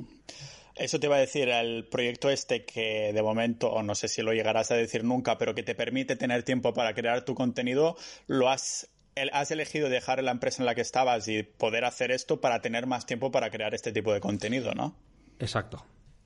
Eso 0.74 1.00
te 1.00 1.06
iba 1.06 1.16
a 1.16 1.20
decir, 1.20 1.48
el 1.48 1.86
proyecto 1.86 2.28
este 2.28 2.64
que 2.66 3.10
de 3.14 3.22
momento, 3.22 3.70
o 3.70 3.82
no 3.82 3.94
sé 3.94 4.08
si 4.08 4.20
lo 4.20 4.34
llegarás 4.34 4.70
a 4.70 4.74
decir 4.74 5.04
nunca, 5.04 5.38
pero 5.38 5.54
que 5.54 5.62
te 5.62 5.74
permite 5.74 6.16
tener 6.16 6.42
tiempo 6.42 6.74
para 6.74 6.92
crear 6.92 7.24
tu 7.24 7.34
contenido, 7.34 7.96
lo 8.26 8.50
has, 8.50 8.90
el- 9.14 9.30
has 9.32 9.50
elegido 9.50 9.88
dejar 9.88 10.22
la 10.22 10.32
empresa 10.32 10.60
en 10.62 10.66
la 10.66 10.74
que 10.74 10.82
estabas 10.82 11.28
y 11.28 11.42
poder 11.44 11.86
hacer 11.86 12.10
esto 12.10 12.42
para 12.42 12.60
tener 12.60 12.86
más 12.86 13.06
tiempo 13.06 13.30
para 13.30 13.48
crear 13.50 13.72
este 13.74 13.90
tipo 13.90 14.12
de 14.12 14.20
contenido, 14.20 14.74
¿no? 14.74 14.94
Exacto, 15.38 15.82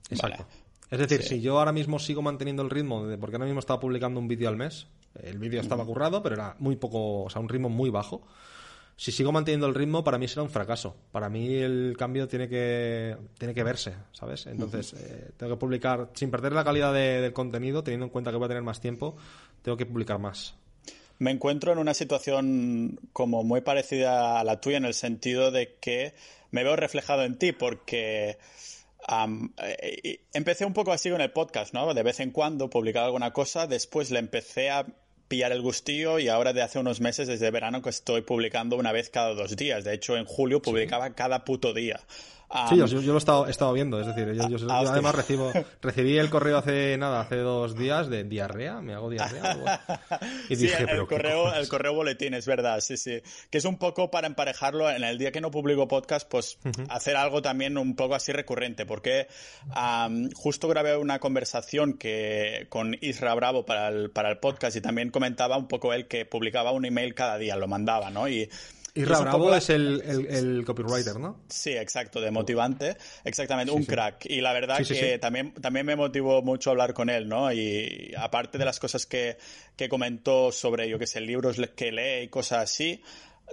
exacto. 0.09 0.43
Vale. 0.43 0.60
Es 0.91 0.99
decir, 0.99 1.23
Sí. 1.23 1.35
si 1.35 1.41
yo 1.41 1.57
ahora 1.57 1.71
mismo 1.71 1.97
sigo 1.99 2.21
manteniendo 2.21 2.61
el 2.61 2.69
ritmo, 2.69 3.07
de, 3.07 3.17
porque 3.17 3.37
ahora 3.37 3.45
mismo 3.45 3.59
estaba 3.61 3.79
publicando 3.79 4.19
un 4.19 4.27
vídeo 4.27 4.49
al 4.49 4.57
mes, 4.57 4.87
el 5.23 5.39
vídeo 5.39 5.59
estaba 5.61 5.85
currado, 5.85 6.21
pero 6.21 6.35
era 6.35 6.55
muy 6.59 6.75
poco, 6.75 7.23
o 7.23 7.29
sea, 7.29 7.41
un 7.41 7.49
ritmo 7.49 7.69
muy 7.69 7.89
bajo. 7.89 8.21
Si 8.97 9.11
sigo 9.11 9.31
manteniendo 9.31 9.65
el 9.67 9.73
ritmo, 9.73 10.03
para 10.03 10.17
mí 10.19 10.27
será 10.27 10.43
un 10.43 10.49
fracaso. 10.51 10.95
Para 11.11 11.27
mí 11.29 11.55
el 11.55 11.95
cambio 11.97 12.27
tiene 12.27 12.47
que, 12.47 13.17
tiene 13.39 13.53
que 13.55 13.63
verse, 13.63 13.95
¿sabes? 14.11 14.45
Entonces, 14.45 14.93
eh, 14.93 15.31
tengo 15.37 15.53
que 15.53 15.59
publicar, 15.59 16.09
sin 16.13 16.29
perder 16.29 16.51
la 16.53 16.63
calidad 16.63 16.93
de- 16.93 17.19
del 17.21 17.33
contenido, 17.33 17.83
teniendo 17.83 18.05
en 18.05 18.11
cuenta 18.11 18.29
que 18.29 18.37
voy 18.37 18.45
a 18.45 18.49
tener 18.49 18.61
más 18.63 18.79
tiempo, 18.79 19.15
tengo 19.63 19.75
que 19.77 19.85
publicar 19.87 20.19
más. 20.19 20.53
Me 21.17 21.31
encuentro 21.31 21.71
en 21.71 21.79
una 21.79 21.93
situación 21.93 22.99
como 23.13 23.43
muy 23.43 23.61
parecida 23.61 24.39
a 24.39 24.43
la 24.43 24.59
tuya 24.59 24.77
en 24.77 24.85
el 24.85 24.93
sentido 24.93 25.51
de 25.51 25.75
que 25.79 26.13
me 26.51 26.63
veo 26.63 26.75
reflejado 26.75 27.23
en 27.23 27.37
ti 27.37 27.53
porque 27.53 28.37
eh, 29.07 30.21
empecé 30.33 30.65
un 30.65 30.73
poco 30.73 30.91
así 30.91 31.09
con 31.09 31.21
el 31.21 31.31
podcast, 31.31 31.73
¿no? 31.73 31.93
De 31.93 32.03
vez 32.03 32.19
en 32.19 32.31
cuando 32.31 32.69
publicaba 32.69 33.07
alguna 33.07 33.31
cosa, 33.31 33.67
después 33.67 34.11
le 34.11 34.19
empecé 34.19 34.69
a 34.69 34.85
pillar 35.27 35.53
el 35.53 35.61
gustillo 35.61 36.19
y 36.19 36.27
ahora 36.27 36.51
de 36.51 36.61
hace 36.61 36.77
unos 36.77 36.99
meses, 36.99 37.27
desde 37.27 37.49
verano, 37.51 37.81
que 37.81 37.89
estoy 37.89 38.21
publicando 38.21 38.75
una 38.75 38.91
vez 38.91 39.09
cada 39.09 39.33
dos 39.33 39.55
días. 39.55 39.85
De 39.85 39.93
hecho, 39.93 40.17
en 40.17 40.25
julio 40.25 40.61
publicaba 40.61 41.11
cada 41.11 41.45
puto 41.45 41.73
día. 41.73 42.01
Am, 42.53 42.67
Sí, 42.69 42.77
yo, 42.77 42.85
yo 42.85 43.01
lo 43.01 43.15
he 43.15 43.17
estado, 43.17 43.47
he 43.47 43.51
estado 43.51 43.73
viendo, 43.73 43.99
es 43.99 44.07
decir, 44.07 44.27
yo, 44.33 44.47
yo- 44.49 44.57
yo 44.57 44.67
ah, 44.69 44.79
hostia. 44.79 44.91
además 44.93 45.15
recibo, 45.15 45.51
recibí 45.81 46.17
el 46.17 46.29
correo 46.29 46.57
hace 46.57 46.97
nada, 46.97 47.21
hace 47.21 47.37
dos 47.37 47.75
días 47.77 48.09
de 48.09 48.23
diarrea, 48.25 48.81
me 48.81 48.93
hago 48.93 49.09
diarrea. 49.09 49.81
Y 50.49 50.55
Sí, 50.55 50.63
dije, 50.63 50.81
el, 50.81 50.85
pero 50.87 51.07
¿qué 51.07 51.15
correo, 51.15 51.53
el 51.53 51.67
correo 51.69 51.93
boletín, 51.93 52.33
es 52.33 52.45
verdad, 52.45 52.79
sí, 52.81 52.97
sí. 52.97 53.21
Que 53.49 53.57
es 53.57 53.65
un 53.65 53.77
poco 53.77 54.11
para 54.11 54.27
emparejarlo 54.27 54.89
en 54.89 55.03
el 55.03 55.17
día 55.17 55.31
que 55.31 55.39
no 55.41 55.49
publico 55.51 55.87
podcast, 55.87 56.27
pues 56.29 56.57
hacer 56.89 57.15
algo 57.15 57.41
también 57.41 57.77
un 57.77 57.95
poco 57.95 58.15
así 58.15 58.31
recurrente, 58.31 58.85
porque 58.85 59.27
am, 59.71 60.29
justo 60.33 60.67
grabé 60.67 60.97
una 60.97 61.19
conversación 61.19 61.93
que 61.93 62.65
con 62.69 62.97
Isra 63.01 63.33
Bravo 63.35 63.65
para 63.65 63.87
el, 63.87 64.11
para 64.11 64.29
el 64.29 64.37
podcast 64.39 64.75
y 64.75 64.81
también 64.81 65.09
comentaba 65.09 65.57
un 65.57 65.67
poco 65.67 65.93
él 65.93 66.07
que 66.07 66.25
publicaba 66.25 66.71
un 66.71 66.85
email 66.85 67.13
cada 67.15 67.37
día, 67.37 67.55
lo 67.55 67.67
mandaba, 67.67 68.09
¿no? 68.09 68.27
Y, 68.27 68.49
Y 68.93 69.03
Bravo 69.03 69.55
es 69.55 69.69
el, 69.69 70.01
el- 70.05 70.25
el 70.27 70.65
copywriter, 70.65 71.17
¿no? 71.17 71.39
Sí, 71.47 71.71
exacto, 71.71 72.19
de 72.19 72.29
motivante. 72.31 72.97
Exactamente, 73.23 73.71
un 73.71 73.83
sí. 73.83 73.87
crack. 73.87 74.25
Y 74.25 74.41
la 74.41 74.51
verdad 74.53 74.77
Sí, 74.79 74.85
sí, 74.85 74.93
que 74.95 75.13
sí. 75.13 75.19
También, 75.19 75.53
también 75.53 75.85
me 75.85 75.95
motivó 75.95 76.41
mucho 76.41 76.71
hablar 76.71 76.93
con 76.93 77.09
él, 77.09 77.29
¿no? 77.29 77.51
Y 77.53 78.13
aparte 78.17 78.57
de 78.57 78.65
las 78.65 78.79
cosas 78.79 79.05
que, 79.05 79.37
que 79.77 79.87
comentó 79.87 80.51
sobre, 80.51 80.89
yo 80.89 80.99
qué 80.99 81.07
sé, 81.07 81.21
libros 81.21 81.57
que 81.75 81.91
lee 81.91 82.23
y 82.25 82.27
cosas 82.27 82.63
así, 82.63 83.01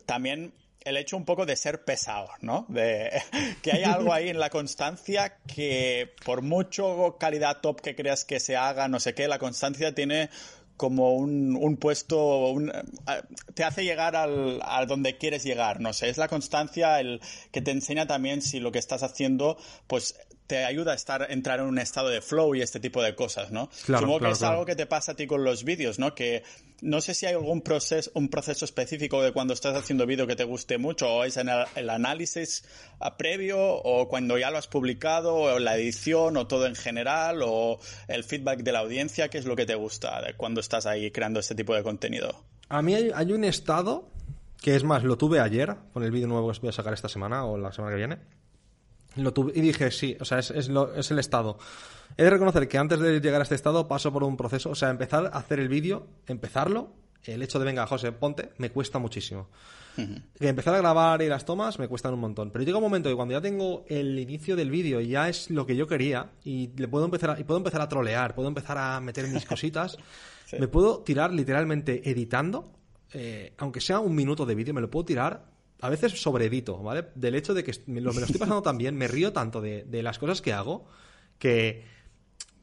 también 0.07 0.53
el 0.85 0.97
hecho 0.97 1.17
un 1.17 1.25
poco 1.25 1.45
de 1.45 1.55
ser 1.57 1.85
pesado, 1.85 2.29
¿no? 2.41 2.65
De 2.69 3.11
que 3.63 3.73
hay 3.73 3.85
algo 3.85 4.13
ahí 4.13 4.29
en 4.31 4.39
la 4.39 4.49
constancia 4.51 5.37
que 5.55 6.15
por 6.25 6.41
mucho 6.43 7.17
calidad 7.21 7.61
top 7.61 7.81
que 7.81 7.95
creas 7.95 8.25
que 8.25 8.41
se 8.41 8.57
haga, 8.57 8.89
no 8.89 8.99
sé 8.99 9.15
qué, 9.15 9.29
la 9.29 9.39
constancia 9.39 9.95
tiene 9.95 10.31
como 10.79 11.15
un, 11.17 11.55
un 11.61 11.77
puesto, 11.77 12.49
un- 12.49 12.73
te 13.55 13.65
hace 13.65 13.85
llegar 13.85 14.17
al, 14.17 14.61
a 14.65 14.87
donde 14.87 15.19
quieres 15.19 15.45
llegar, 15.45 15.81
no 15.81 15.93
sé, 15.93 16.09
es 16.09 16.17
la 16.17 16.29
constancia 16.29 16.99
el 17.01 17.21
que 17.53 17.61
te 17.61 17.73
enseña 17.73 18.07
también 18.07 18.41
si 18.41 18.61
lo 18.61 18.73
que 18.73 18.79
estás 18.79 19.03
haciendo, 19.03 19.59
pues 19.87 20.15
te 20.47 20.65
ayuda 20.65 20.93
a 20.93 20.95
estar, 20.95 21.27
entrar 21.31 21.61
en 21.61 21.67
un 21.67 21.79
estado 21.79 22.09
de 22.09 22.23
flow 22.23 22.55
y 22.55 22.63
este 22.63 22.81
tipo 22.81 23.03
de 23.03 23.15
cosas, 23.15 23.51
¿no? 23.51 23.69
Claro, 23.85 24.01
Supongo 24.07 24.19
claro, 24.21 24.31
que 24.31 24.33
es 24.33 24.39
claro. 24.39 24.53
algo 24.55 24.65
que 24.65 24.77
te 24.77 24.87
pasa 24.87 25.13
a 25.13 25.15
ti 25.17 25.27
con 25.27 25.45
los 25.45 25.65
vídeos, 25.65 25.99
¿no? 25.99 26.15
Que 26.15 26.43
no 26.81 27.01
sé 27.01 27.15
si 27.15 27.27
hay 27.27 27.35
algún 27.35 27.63
proceso, 27.63 28.11
un 28.15 28.29
proceso 28.29 28.65
específico 28.65 29.23
de 29.23 29.33
cuando 29.33 29.55
estás 29.55 29.77
haciendo 29.77 30.07
vídeo 30.07 30.27
que 30.27 30.37
te 30.37 30.45
guste 30.45 30.79
mucho, 30.79 31.09
o 31.09 31.25
es 31.25 31.37
en 31.37 31.49
el, 31.49 31.91
análisis 31.91 32.65
previo, 33.17 33.59
o 33.59 34.09
cuando 34.09 34.39
ya 34.39 34.51
lo 34.51 34.59
has 34.59 34.69
publicado, 34.69 35.35
o 35.35 35.59
la 35.59 35.77
edición, 35.77 36.37
o 36.37 36.47
todo 36.47 36.67
en 36.67 36.75
general, 36.75 37.41
o 37.45 37.81
el 38.07 38.25
feedback 38.25 38.61
de 38.61 38.73
la 38.73 38.81
audiencia, 38.81 39.29
¿qué 39.29 39.39
es 39.39 39.45
lo 39.45 39.57
que 39.57 39.67
te 39.67 39.75
gusta 39.75 40.21
de 40.23 40.35
cuando 40.35 40.61
estás 40.61 40.87
ahí 40.87 41.11
creando 41.11 41.41
este 41.41 41.55
tipo 41.55 41.75
de 41.75 41.83
contenido? 41.83 42.45
A 42.69 42.83
mí 42.83 42.95
hay, 42.95 43.11
hay 43.15 43.33
un 43.33 43.45
estado, 43.45 44.09
que 44.61 44.77
es 44.77 44.85
más, 44.85 45.03
lo 45.03 45.17
tuve 45.17 45.41
ayer, 45.41 45.75
con 45.93 46.05
el 46.05 46.11
vídeo 46.11 46.29
nuevo 46.29 46.53
que 46.53 46.61
voy 46.61 46.69
a 46.69 46.73
sacar 46.73 46.93
esta 46.93 47.09
semana 47.09 47.45
o 47.45 47.59
la 47.59 47.73
semana 47.73 47.93
que 47.93 47.99
viene. 47.99 48.19
Lo 49.23 49.33
tuve, 49.33 49.53
y 49.55 49.61
dije, 49.61 49.91
sí, 49.91 50.17
o 50.21 50.25
sea, 50.25 50.39
es, 50.39 50.51
es, 50.51 50.69
lo- 50.69 50.95
es 50.95 51.11
el 51.11 51.19
estado. 51.19 51.59
He 52.17 52.25
de 52.25 52.31
reconocer 52.31 52.67
que 52.69 52.79
antes 52.79 52.99
de 53.01 53.21
llegar 53.21 53.41
a 53.41 53.43
este 53.45 53.55
estado 53.55 53.87
paso 53.89 54.13
por 54.13 54.25
un 54.25 54.37
proceso, 54.37 54.71
o 54.71 54.75
sea, 54.75 54.91
empezar 54.91 55.27
a 55.27 55.39
hacer 55.39 55.61
el 55.61 55.69
vídeo, 55.69 56.07
empezarlo 56.27 56.93
el 57.25 57.43
hecho 57.43 57.59
de, 57.59 57.65
venga, 57.67 57.87
José, 57.87 58.13
ponte, 58.13 58.51
me 58.59 58.71
cuesta 58.71 58.99
muchísimo. 58.99 59.49
Que 60.39 60.47
empezar 60.49 60.75
a 60.77 60.79
grabar 60.79 61.21
y 61.23 61.29
las 61.29 61.45
tomas 61.45 61.81
me 61.81 61.89
cuestan 61.89 62.15
un 62.15 62.21
montón. 62.21 62.53
Pero 62.53 62.65
llega 62.65 62.79
un 62.79 62.85
momento 62.85 63.09
que 63.09 63.17
cuando 63.17 63.33
ya 63.35 63.41
tengo 63.41 63.85
el 63.89 64.17
inicio 64.19 64.55
del 64.55 64.71
vídeo 64.71 65.01
y 65.01 65.09
ya 65.09 65.29
es 65.29 65.51
lo 65.51 65.67
que 65.67 65.75
yo 65.75 65.89
quería 65.89 66.31
y 66.45 66.69
le 66.77 66.87
puedo 66.87 67.05
empezar 67.05 67.31
a, 67.31 67.41
y 67.41 67.43
puedo 67.45 67.59
empezar 67.59 67.81
a 67.81 67.89
trolear, 67.89 68.35
puedo 68.37 68.47
empezar 68.47 68.79
a 68.79 69.01
meter 69.01 69.27
mis 69.27 69.45
cositas, 69.47 69.99
me 70.57 70.69
puedo 70.69 71.01
tirar 71.01 71.33
literalmente 71.33 72.09
editando, 72.09 72.71
eh, 73.13 73.53
aunque 73.59 73.81
sea 73.81 73.99
un 73.99 74.15
minuto 74.15 74.47
de 74.47 74.55
vídeo, 74.55 74.73
me 74.73 74.81
lo 74.81 74.89
puedo 74.89 75.05
tirar 75.05 75.47
a 75.81 75.89
veces 75.89 76.21
sobreedito, 76.21 76.79
¿vale? 76.83 77.07
Del 77.15 77.35
hecho 77.35 77.55
de 77.55 77.63
que 77.63 77.73
me 77.87 78.01
lo, 78.01 78.13
me 78.13 78.23
estoy 78.23 78.39
pasando 78.39 78.63
tan 78.63 78.79
bien, 78.79 78.97
me 78.97 79.09
río 79.09 79.33
tanto 79.33 79.61
de, 79.61 79.85
las 80.03 80.19
cosas 80.19 80.43
que 80.43 80.53
hago 80.53 80.87
que, 81.39 81.85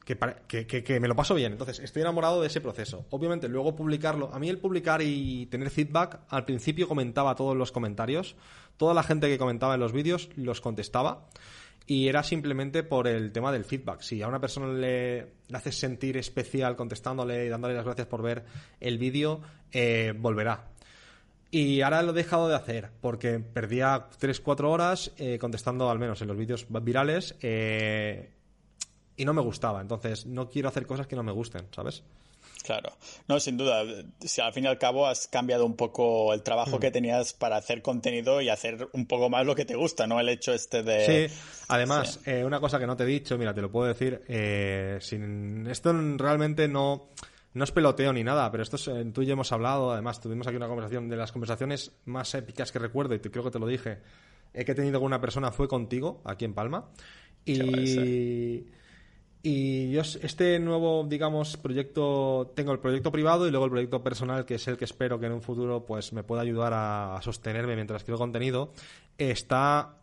que, 0.04 1.00
me 1.00 1.08
lo 1.08 1.16
paso 1.16 1.34
bien. 1.34 1.52
Entonces, 1.52 1.78
estoy 1.78 2.02
enamorado 2.02 2.40
de 2.42 2.48
ese 2.48 2.60
proceso. 2.60 3.06
Obviamente, 3.10 3.48
luego 3.48 3.74
publicarlo. 3.74 4.30
A 4.32 4.38
mí 4.38 4.48
el 4.48 4.58
publicar 4.58 5.00
y 5.02 5.46
tener 5.46 5.70
feedback, 5.70 6.20
al 6.28 6.44
principio 6.44 6.88
comentaba 6.88 7.34
todos 7.34 7.56
los 7.56 7.72
comentarios. 7.72 8.36
Toda 8.76 8.92
la 8.92 9.02
gente 9.02 9.28
que 9.28 9.38
comentaba 9.38 9.74
en 9.74 9.80
los 9.80 9.92
vídeos 9.92 10.28
los 10.36 10.60
contestaba. 10.60 11.28
Y 11.86 12.08
era 12.08 12.22
simplemente 12.22 12.82
por 12.82 13.06
el 13.06 13.32
tema 13.32 13.50
del 13.52 13.64
feedback. 13.64 14.00
Si 14.00 14.20
a 14.20 14.28
una 14.28 14.40
persona 14.40 14.72
le, 14.72 15.26
le 15.48 15.56
haces 15.56 15.78
sentir 15.78 16.16
especial 16.16 16.76
contestándole 16.76 17.46
y 17.46 17.48
dándole 17.48 17.74
las 17.74 17.84
gracias 17.84 18.08
por 18.08 18.22
ver 18.22 18.44
el 18.80 18.98
vídeo, 18.98 19.40
eh, 19.72 20.12
volverá. 20.16 20.75
Y 21.50 21.80
ahora 21.80 22.02
lo 22.02 22.10
he 22.10 22.14
dejado 22.14 22.48
de 22.48 22.56
hacer 22.56 22.90
porque 23.00 23.38
perdía 23.38 24.08
3-4 24.20 24.64
horas 24.64 25.12
eh, 25.16 25.38
contestando, 25.38 25.90
al 25.90 25.98
menos 25.98 26.20
en 26.20 26.28
los 26.28 26.36
vídeos 26.36 26.66
virales, 26.68 27.36
eh, 27.40 28.30
y 29.16 29.24
no 29.24 29.32
me 29.32 29.42
gustaba. 29.42 29.80
Entonces, 29.80 30.26
no 30.26 30.50
quiero 30.50 30.68
hacer 30.68 30.86
cosas 30.86 31.06
que 31.06 31.16
no 31.16 31.22
me 31.22 31.32
gusten, 31.32 31.66
¿sabes? 31.74 32.02
Claro, 32.66 32.92
no, 33.28 33.38
sin 33.38 33.56
duda. 33.56 33.84
Si 34.20 34.40
al 34.40 34.52
fin 34.52 34.64
y 34.64 34.66
al 34.66 34.76
cabo 34.76 35.06
has 35.06 35.28
cambiado 35.28 35.64
un 35.64 35.76
poco 35.76 36.34
el 36.34 36.42
trabajo 36.42 36.78
mm. 36.78 36.80
que 36.80 36.90
tenías 36.90 37.32
para 37.32 37.56
hacer 37.56 37.80
contenido 37.80 38.40
y 38.40 38.48
hacer 38.48 38.88
un 38.92 39.06
poco 39.06 39.30
más 39.30 39.46
lo 39.46 39.54
que 39.54 39.64
te 39.64 39.76
gusta, 39.76 40.08
¿no? 40.08 40.18
El 40.18 40.28
hecho 40.28 40.52
este 40.52 40.82
de. 40.82 41.28
Sí, 41.28 41.34
además, 41.68 42.18
Eh, 42.26 42.42
una 42.44 42.58
cosa 42.58 42.80
que 42.80 42.86
no 42.88 42.96
te 42.96 43.04
he 43.04 43.06
dicho, 43.06 43.38
mira, 43.38 43.54
te 43.54 43.62
lo 43.62 43.70
puedo 43.70 43.86
decir. 43.86 44.20
Eh, 44.26 44.98
sin... 45.00 45.68
Esto 45.68 45.92
realmente 46.16 46.66
no. 46.66 47.10
No 47.56 47.64
es 47.64 47.72
peloteo 47.72 48.12
ni 48.12 48.22
nada, 48.22 48.50
pero 48.50 48.62
esto 48.62 48.76
es, 48.76 48.86
eh, 48.86 49.10
tú 49.14 49.22
y 49.22 49.26
yo 49.26 49.32
hemos 49.32 49.50
hablado. 49.50 49.90
Además, 49.90 50.20
tuvimos 50.20 50.46
aquí 50.46 50.56
una 50.56 50.68
conversación 50.68 51.08
de 51.08 51.16
las 51.16 51.32
conversaciones 51.32 51.90
más 52.04 52.34
épicas 52.34 52.70
que 52.70 52.78
recuerdo, 52.78 53.14
y 53.14 53.18
creo 53.18 53.44
que 53.44 53.50
te 53.50 53.58
lo 53.58 53.66
dije, 53.66 54.00
eh, 54.52 54.62
que 54.66 54.72
he 54.72 54.74
tenido 54.74 55.00
con 55.00 55.06
una 55.06 55.22
persona 55.22 55.50
fue 55.50 55.66
contigo, 55.66 56.20
aquí 56.26 56.44
en 56.44 56.52
Palma. 56.52 56.90
Y. 57.46 58.66
Y 59.42 59.90
yo, 59.90 60.02
este 60.02 60.58
nuevo, 60.58 61.06
digamos, 61.08 61.56
proyecto, 61.56 62.52
tengo 62.54 62.72
el 62.72 62.80
proyecto 62.80 63.10
privado 63.10 63.46
y 63.46 63.50
luego 63.50 63.64
el 63.64 63.70
proyecto 63.70 64.02
personal, 64.02 64.44
que 64.44 64.56
es 64.56 64.68
el 64.68 64.76
que 64.76 64.84
espero 64.84 65.18
que 65.20 65.26
en 65.26 65.32
un 65.32 65.40
futuro 65.40 65.86
pues 65.86 66.12
me 66.12 66.24
pueda 66.24 66.42
ayudar 66.42 66.72
a, 66.74 67.18
sostenerme 67.22 67.76
mientras 67.76 68.02
creo 68.02 68.18
contenido, 68.18 68.72
está 69.18 70.00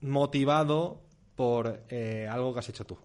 motivado 0.00 1.02
por 1.36 1.82
eh, 1.90 2.26
algo 2.28 2.54
que 2.54 2.60
has 2.60 2.68
hecho 2.70 2.86
tú. 2.86 2.96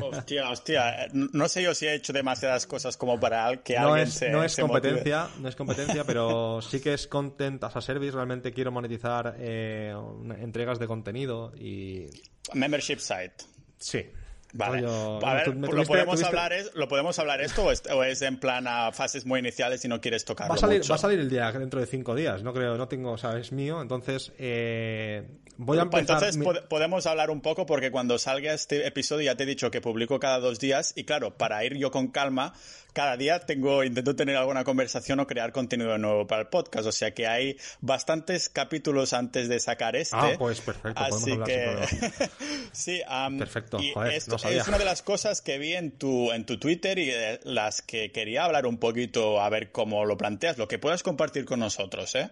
Hostia, 0.00 0.50
hostia. 0.50 1.08
No 1.12 1.48
sé 1.48 1.62
yo 1.62 1.74
si 1.74 1.86
he 1.86 1.94
hecho 1.94 2.12
demasiadas 2.12 2.66
cosas 2.66 2.96
como 2.96 3.20
para 3.20 3.56
que 3.62 3.78
no 3.78 3.88
alguien 3.88 4.08
es, 4.08 4.14
se 4.14 4.30
No 4.30 4.42
es 4.42 4.56
competencia, 4.56 5.28
no 5.38 5.48
es 5.48 5.56
competencia, 5.56 6.04
pero 6.04 6.60
sí 6.62 6.80
que 6.80 6.94
es 6.94 7.06
content 7.06 7.62
as 7.64 7.76
a 7.76 7.80
service. 7.80 8.12
Realmente 8.12 8.52
quiero 8.52 8.72
monetizar 8.72 9.36
eh, 9.38 9.94
entregas 10.40 10.78
de 10.78 10.86
contenido 10.86 11.52
y... 11.56 12.06
Membership 12.54 12.98
site. 12.98 13.44
Sí, 13.78 14.06
Vale. 14.52 14.86
a 14.86 15.34
ver, 15.34 15.56
¿lo, 15.56 15.84
podemos 15.84 16.22
hablar 16.22 16.52
es, 16.52 16.74
¿lo 16.74 16.88
podemos 16.88 17.18
hablar 17.18 17.40
esto 17.40 17.64
o 17.64 18.04
es, 18.04 18.22
en 18.22 18.38
plan 18.38 18.66
a 18.66 18.92
fases 18.92 19.26
muy 19.26 19.40
iniciales 19.40 19.84
y 19.84 19.88
no 19.88 20.00
quieres 20.00 20.24
tocarlo 20.24 20.50
va 20.50 20.54
a 20.56 20.58
salir, 20.58 20.78
mucho? 20.78 20.90
Va 20.90 20.94
a 20.94 20.98
salir 20.98 21.18
el 21.20 21.28
día 21.28 21.52
dentro 21.52 21.80
de 21.80 21.86
cinco 21.86 22.14
días, 22.14 22.42
no 22.42 22.52
creo, 22.52 22.76
no 22.76 22.88
tengo, 22.88 23.12
o 23.12 23.18
sea, 23.18 23.36
es 23.38 23.52
mío, 23.52 23.82
entonces 23.82 24.32
eh, 24.38 25.26
voy 25.56 25.78
a 25.78 25.82
empezar... 25.82 26.22
Entonces 26.22 26.36
mi... 26.36 26.46
podemos 26.68 27.06
hablar 27.06 27.30
un 27.30 27.40
poco 27.40 27.66
porque 27.66 27.90
cuando 27.90 28.18
salga 28.18 28.52
este 28.52 28.86
episodio 28.86 29.26
ya 29.26 29.36
te 29.36 29.42
he 29.42 29.46
dicho 29.46 29.70
que 29.70 29.80
publico 29.80 30.20
cada 30.20 30.38
dos 30.38 30.58
días 30.58 30.92
y 30.96 31.04
claro, 31.04 31.36
para 31.36 31.64
ir 31.64 31.76
yo 31.76 31.90
con 31.90 32.08
calma, 32.08 32.54
cada 32.96 33.18
día 33.18 33.40
tengo, 33.40 33.84
intento 33.84 34.16
tener 34.16 34.36
alguna 34.36 34.64
conversación 34.64 35.20
o 35.20 35.26
crear 35.26 35.52
contenido 35.52 35.98
nuevo 35.98 36.26
para 36.26 36.40
el 36.40 36.48
podcast. 36.48 36.86
O 36.86 36.92
sea 36.92 37.12
que 37.12 37.26
hay 37.26 37.58
bastantes 37.82 38.48
capítulos 38.48 39.12
antes 39.12 39.50
de 39.50 39.60
sacar 39.60 39.96
este. 39.96 40.16
Ah, 40.16 40.30
pues 40.38 40.62
perfecto. 40.62 41.02
Así 41.02 41.36
que 41.44 41.76
sí, 42.72 43.02
um, 43.06 43.38
perfecto. 43.38 43.78
Y 43.82 43.92
Joder, 43.92 44.14
esto 44.14 44.32
no 44.32 44.38
sabía. 44.38 44.62
es 44.62 44.68
una 44.68 44.78
de 44.78 44.86
las 44.86 45.02
cosas 45.02 45.42
que 45.42 45.58
vi 45.58 45.74
en 45.74 45.90
tu 45.98 46.32
en 46.32 46.46
tu 46.46 46.58
Twitter 46.58 46.98
y 46.98 47.04
de 47.10 47.38
las 47.44 47.82
que 47.82 48.12
quería 48.12 48.46
hablar 48.46 48.64
un 48.64 48.78
poquito 48.78 49.42
a 49.42 49.50
ver 49.50 49.72
cómo 49.72 50.06
lo 50.06 50.16
planteas, 50.16 50.56
lo 50.56 50.66
que 50.66 50.78
puedas 50.78 51.02
compartir 51.02 51.44
con 51.44 51.60
nosotros, 51.60 52.14
¿eh? 52.14 52.30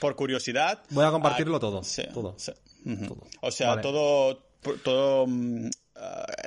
Por 0.00 0.16
curiosidad. 0.16 0.82
Voy 0.90 1.04
a 1.04 1.12
compartirlo 1.12 1.58
a... 1.58 1.60
todo. 1.60 1.84
Sí, 1.84 2.02
todo. 2.12 2.34
Sí. 2.36 2.50
Uh 2.84 2.90
-huh. 2.90 3.08
todo. 3.08 3.26
O 3.42 3.52
sea, 3.52 3.68
Vale. 3.70 3.82
todo 3.82 4.42
todo 4.82 5.26
Uh, 5.26 5.70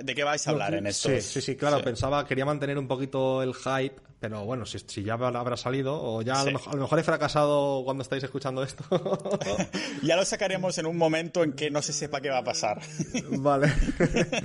¿De 0.04 0.16
qué 0.16 0.24
vais 0.24 0.48
a 0.48 0.52
hablar 0.52 0.72
no, 0.72 0.78
en 0.78 0.88
esto? 0.88 1.10
Sí, 1.10 1.22
sí, 1.22 1.42
sí, 1.42 1.56
claro. 1.56 1.78
Sí. 1.78 1.84
Pensaba, 1.84 2.26
quería 2.26 2.46
mantener 2.46 2.78
un 2.78 2.88
poquito 2.88 3.42
el 3.42 3.54
hype, 3.54 3.96
pero 4.20 4.46
bueno, 4.46 4.66
si, 4.66 4.80
si 4.80 5.04
ya 5.04 5.14
habrá 5.14 5.58
salido, 5.58 6.00
o 6.02 6.22
ya 6.22 6.36
sí. 6.36 6.42
a, 6.42 6.46
lo 6.46 6.52
mejor, 6.54 6.74
a, 6.74 6.76
lo 6.76 6.82
mejor, 6.84 7.00
he 7.00 7.04
fracasado 7.04 7.84
cuando 7.84 8.04
estáis 8.04 8.24
escuchando 8.24 8.64
esto. 8.64 8.84
ya 10.04 10.16
lo 10.16 10.26
sacaremos 10.26 10.78
en 10.78 10.86
un 10.86 10.98
momento 10.98 11.44
en 11.44 11.54
que 11.54 11.70
no 11.70 11.82
se 11.82 11.94
sepa 11.94 12.22
qué 12.22 12.30
va 12.30 12.40
a 12.40 12.44
pasar. 12.44 12.82
vale. 13.40 13.72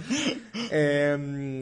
eh, 0.70 1.60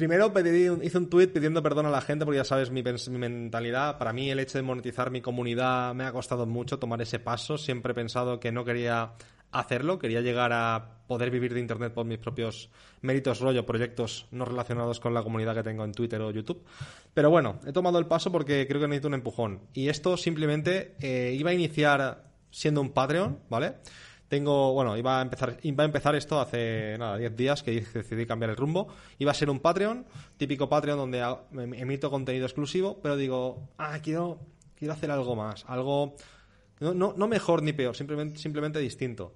Primero 0.00 0.32
pedí, 0.32 0.66
hice 0.82 0.96
un 0.96 1.10
tweet 1.10 1.26
pidiendo 1.28 1.62
perdón 1.62 1.84
a 1.84 1.90
la 1.90 2.00
gente 2.00 2.24
porque 2.24 2.38
ya 2.38 2.44
sabes 2.44 2.70
mi, 2.70 2.82
mi, 2.82 3.18
mentalidad. 3.18 3.98
Para 3.98 4.14
mí 4.14 4.30
el 4.30 4.38
hecho 4.40 4.56
de 4.56 4.62
monetizar 4.62 5.10
mi 5.10 5.20
comunidad 5.20 5.94
me 5.94 6.04
ha 6.04 6.12
costado 6.12 6.46
mucho 6.46 6.78
tomar 6.78 7.02
ese 7.02 7.18
paso. 7.18 7.58
Siempre 7.58 7.92
he 7.92 7.94
pensado 7.94 8.40
que 8.40 8.50
no 8.50 8.64
quería 8.64 9.12
hacerlo, 9.52 9.98
quería 9.98 10.20
llegar 10.20 10.52
a 10.52 11.00
poder 11.06 11.30
vivir 11.30 11.52
de 11.54 11.60
Internet 11.60 11.92
por 11.92 12.06
mis 12.06 12.18
propios 12.18 12.70
méritos, 13.00 13.40
rollo, 13.40 13.66
proyectos 13.66 14.26
no 14.30 14.44
relacionados 14.44 15.00
con 15.00 15.12
la 15.12 15.22
comunidad 15.22 15.54
que 15.54 15.62
tengo 15.62 15.84
en 15.84 15.92
Twitter 15.92 16.20
o 16.20 16.30
YouTube. 16.30 16.64
Pero 17.12 17.30
bueno, 17.30 17.58
he 17.66 17.72
tomado 17.72 17.98
el 17.98 18.06
paso 18.06 18.30
porque 18.30 18.66
creo 18.68 18.80
que 18.80 18.86
necesito 18.86 19.08
un 19.08 19.14
empujón. 19.14 19.60
Y 19.74 19.88
esto 19.88 20.16
simplemente 20.16 20.94
eh, 21.00 21.34
iba 21.36 21.50
a 21.50 21.54
iniciar 21.54 22.30
siendo 22.50 22.80
un 22.80 22.90
Patreon, 22.90 23.40
¿vale? 23.48 23.78
Tengo, 24.28 24.72
bueno, 24.72 24.96
iba 24.96 25.18
a 25.18 25.22
empezar, 25.22 25.58
iba 25.62 25.82
a 25.82 25.86
empezar 25.86 26.14
esto 26.14 26.40
hace 26.40 26.96
nada, 26.96 27.16
10 27.16 27.36
días 27.36 27.62
que 27.64 27.80
decidí 27.92 28.26
cambiar 28.26 28.50
el 28.50 28.56
rumbo. 28.56 28.86
Iba 29.18 29.32
a 29.32 29.34
ser 29.34 29.50
un 29.50 29.58
Patreon, 29.58 30.06
típico 30.36 30.68
Patreon 30.68 30.96
donde 30.96 31.20
emito 31.76 32.10
contenido 32.10 32.46
exclusivo, 32.46 33.00
pero 33.02 33.16
digo, 33.16 33.68
ah, 33.78 33.98
quiero, 34.00 34.38
quiero 34.76 34.94
hacer 34.94 35.10
algo 35.10 35.34
más, 35.34 35.64
algo 35.66 36.14
no, 36.80 36.94
no, 36.94 37.14
no 37.16 37.28
mejor 37.28 37.62
ni 37.62 37.72
peor, 37.72 37.94
simplemente, 37.94 38.38
simplemente 38.38 38.78
distinto. 38.78 39.34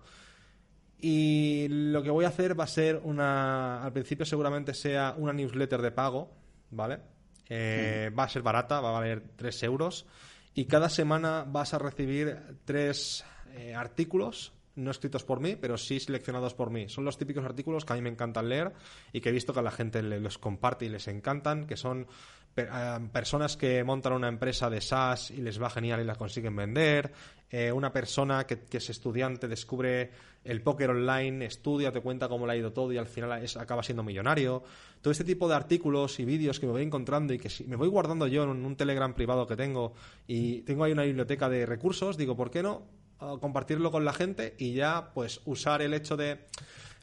Y 0.99 1.67
lo 1.69 2.03
que 2.03 2.11
voy 2.11 2.25
a 2.25 2.29
hacer 2.29 2.59
va 2.59 2.65
a 2.65 2.69
ser 2.69 3.01
una, 3.05 3.83
al 3.85 3.93
principio 3.93 4.25
seguramente 4.25 4.73
sea 4.73 5.15
una 5.19 5.33
newsletter 5.33 5.83
de 5.83 5.91
pago, 5.91 6.35
¿vale? 6.71 7.01
Eh. 7.49 8.11
Va 8.19 8.25
a 8.25 8.29
ser 8.29 8.43
barata, 8.43 8.81
va 8.81 8.89
a 8.89 9.01
valer 9.01 9.23
3 9.37 9.63
euros. 9.65 10.07
Y 10.55 10.65
cada 10.65 10.89
semana 10.89 11.45
vas 11.47 11.75
a 11.75 11.79
recibir 11.79 12.39
tres 12.65 13.25
eh, 13.55 13.75
artículos 13.75 14.53
no 14.77 14.91
escritos 14.91 15.25
por 15.25 15.41
mí, 15.41 15.57
pero 15.57 15.79
sí 15.79 16.01
seleccionados 16.01 16.55
por 16.55 16.71
mí. 16.71 16.89
Son 16.89 17.05
los 17.05 17.19
típicos 17.19 17.45
artículos 17.45 17.85
que 17.85 17.93
a 17.93 17.97
mí 17.97 18.03
me 18.03 18.11
encantan 18.11 18.49
leer 18.49 18.73
y 19.13 19.21
que 19.21 19.29
he 19.29 19.33
visto 19.33 19.53
que 19.53 19.61
a 19.61 19.63
la 19.63 19.71
gente 19.71 20.03
los 20.03 20.39
comparte 20.39 20.85
y 20.87 20.89
les 20.89 21.09
encantan, 21.09 21.67
que 21.67 21.77
son 21.77 22.03
uh, 22.03 23.09
personas 23.13 23.57
que 23.57 23.85
montan 23.85 24.15
una 24.15 24.29
empresa 24.29 24.69
de 24.71 24.81
SaaS 24.81 25.31
y 25.31 25.39
les 25.39 25.61
va 25.63 25.71
genial 25.71 26.01
y 26.01 26.05
la 26.05 26.17
consiguen 26.17 26.57
vender, 26.57 27.13
eh, 27.51 27.71
una 27.71 27.93
persona 27.93 28.47
que, 28.47 28.61
que, 28.63 28.79
es 28.79 28.91
estudiante 28.91 29.47
descubre 29.47 30.11
el 30.43 30.61
póker 30.61 30.91
online, 30.91 31.47
estudia, 31.47 31.93
te 31.93 32.01
cuenta 32.01 32.29
cómo 32.29 32.47
le 32.47 32.55
ha 32.55 32.57
ido 32.57 32.73
todo 32.73 32.93
y 32.93 32.99
al 32.99 33.07
final 33.07 33.45
es, 33.45 33.57
acaba 33.57 33.83
siendo 33.83 34.03
millonario. 34.03 34.65
Todo 35.01 35.13
este 35.13 35.23
tipo 35.23 35.49
de 35.49 35.55
artículos 35.55 36.19
y 36.19 36.25
vídeos 36.25 36.59
que 36.59 36.67
me 36.67 36.73
voy 36.73 36.83
encontrando 36.83 37.33
y 37.33 37.39
que 37.39 37.51
si, 37.51 37.65
me 37.65 37.77
voy 37.77 37.89
guardando 37.89 38.27
yo 38.27 38.43
en 38.43 38.65
un 38.65 38.77
Telegram 38.77 39.15
privado 39.15 39.47
que 39.47 39.55
tengo 39.55 39.93
y 40.27 40.63
tengo 40.63 40.83
ahí 40.83 40.93
una 40.93 41.05
biblioteca 41.05 41.49
de 41.49 41.65
recursos, 41.65 42.17
digo, 42.17 42.37
¿por 42.37 42.51
qué 42.51 42.63
no 42.63 43.04
compartirlo 43.19 43.91
con 43.91 44.05
la 44.05 44.13
gente 44.13 44.55
y 44.59 44.75
ya 44.75 45.11
pues 45.15 45.41
usar 45.45 45.83
el 45.83 45.95
hecho 45.95 46.17
de 46.17 46.39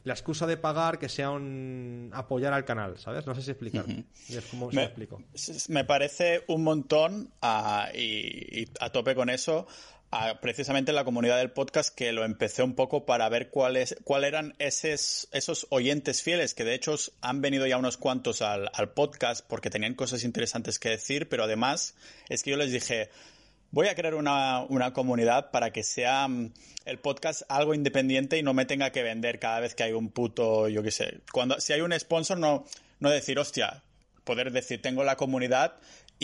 la 0.04 0.14
excusa 0.14 0.46
de 0.46 0.56
pagar 0.56 0.98
que 0.98 1.08
sea 1.08 1.30
un 1.30 2.10
apoyar 2.12 2.52
al 2.52 2.64
canal, 2.64 2.98
¿sabes? 2.98 3.26
No 3.26 3.34
sé 3.34 3.42
si 3.42 3.50
explicar. 3.52 3.84
Uh 3.86 3.92
-huh. 3.92 4.42
¿Cómo 4.50 4.70
me, 4.72 4.84
explico? 4.84 5.22
Me 5.68 5.84
parece 5.84 6.44
un 6.48 6.64
montón 6.64 7.32
uh, 7.42 7.96
y, 7.96 8.62
y, 8.62 8.68
a 8.80 8.90
tope 8.90 9.14
con 9.14 9.30
eso. 9.30 9.66
Uh, 10.14 10.38
precisamente 10.42 10.92
la 10.92 11.04
comunidad 11.04 11.38
del 11.38 11.52
podcast 11.52 11.94
que 11.94 12.12
lo 12.12 12.26
empecé 12.26 12.62
un 12.62 12.74
poco 12.74 13.06
para 13.06 13.26
ver 13.30 13.48
cuáles 13.48 13.96
cuál 14.04 14.24
eran 14.24 14.54
esos, 14.58 15.26
esos 15.32 15.66
oyentes 15.70 16.20
fieles 16.22 16.52
que 16.52 16.64
de 16.64 16.74
hecho 16.74 16.96
han 17.22 17.40
venido 17.40 17.66
ya 17.66 17.78
unos 17.78 17.96
cuantos 17.96 18.42
al, 18.42 18.70
al 18.74 18.92
podcast 18.92 19.42
porque 19.48 19.70
tenían 19.70 19.94
cosas 19.94 20.24
interesantes 20.24 20.78
que 20.78 20.90
decir, 20.90 21.30
pero 21.30 21.44
además 21.44 21.94
es 22.28 22.42
que 22.42 22.50
yo 22.50 22.58
les 22.58 22.72
dije, 22.72 23.08
voy 23.72 23.88
a 23.88 23.94
crear 23.94 24.14
una, 24.14 24.60
una, 24.68 24.92
comunidad 24.92 25.50
para 25.50 25.72
que 25.72 25.82
sea 25.82 26.26
um, 26.26 26.50
el 26.84 26.98
podcast 26.98 27.42
algo 27.48 27.74
independiente 27.74 28.38
y 28.38 28.42
no 28.42 28.54
me 28.54 28.66
tenga 28.66 28.90
que 28.90 29.02
vender 29.02 29.38
cada 29.38 29.60
vez 29.60 29.74
que 29.74 29.82
hay 29.82 29.92
un 29.92 30.10
puto, 30.10 30.68
yo 30.68 30.82
qué 30.82 30.90
sé. 30.90 31.20
Cuando, 31.32 31.58
si 31.58 31.72
hay 31.72 31.80
un 31.80 31.98
sponsor, 31.98 32.38
no, 32.38 32.64
no 33.00 33.10
decir, 33.10 33.38
hostia, 33.38 33.82
poder 34.24 34.52
decir, 34.52 34.80
tengo 34.80 35.02
la 35.02 35.16
comunidad 35.16 35.74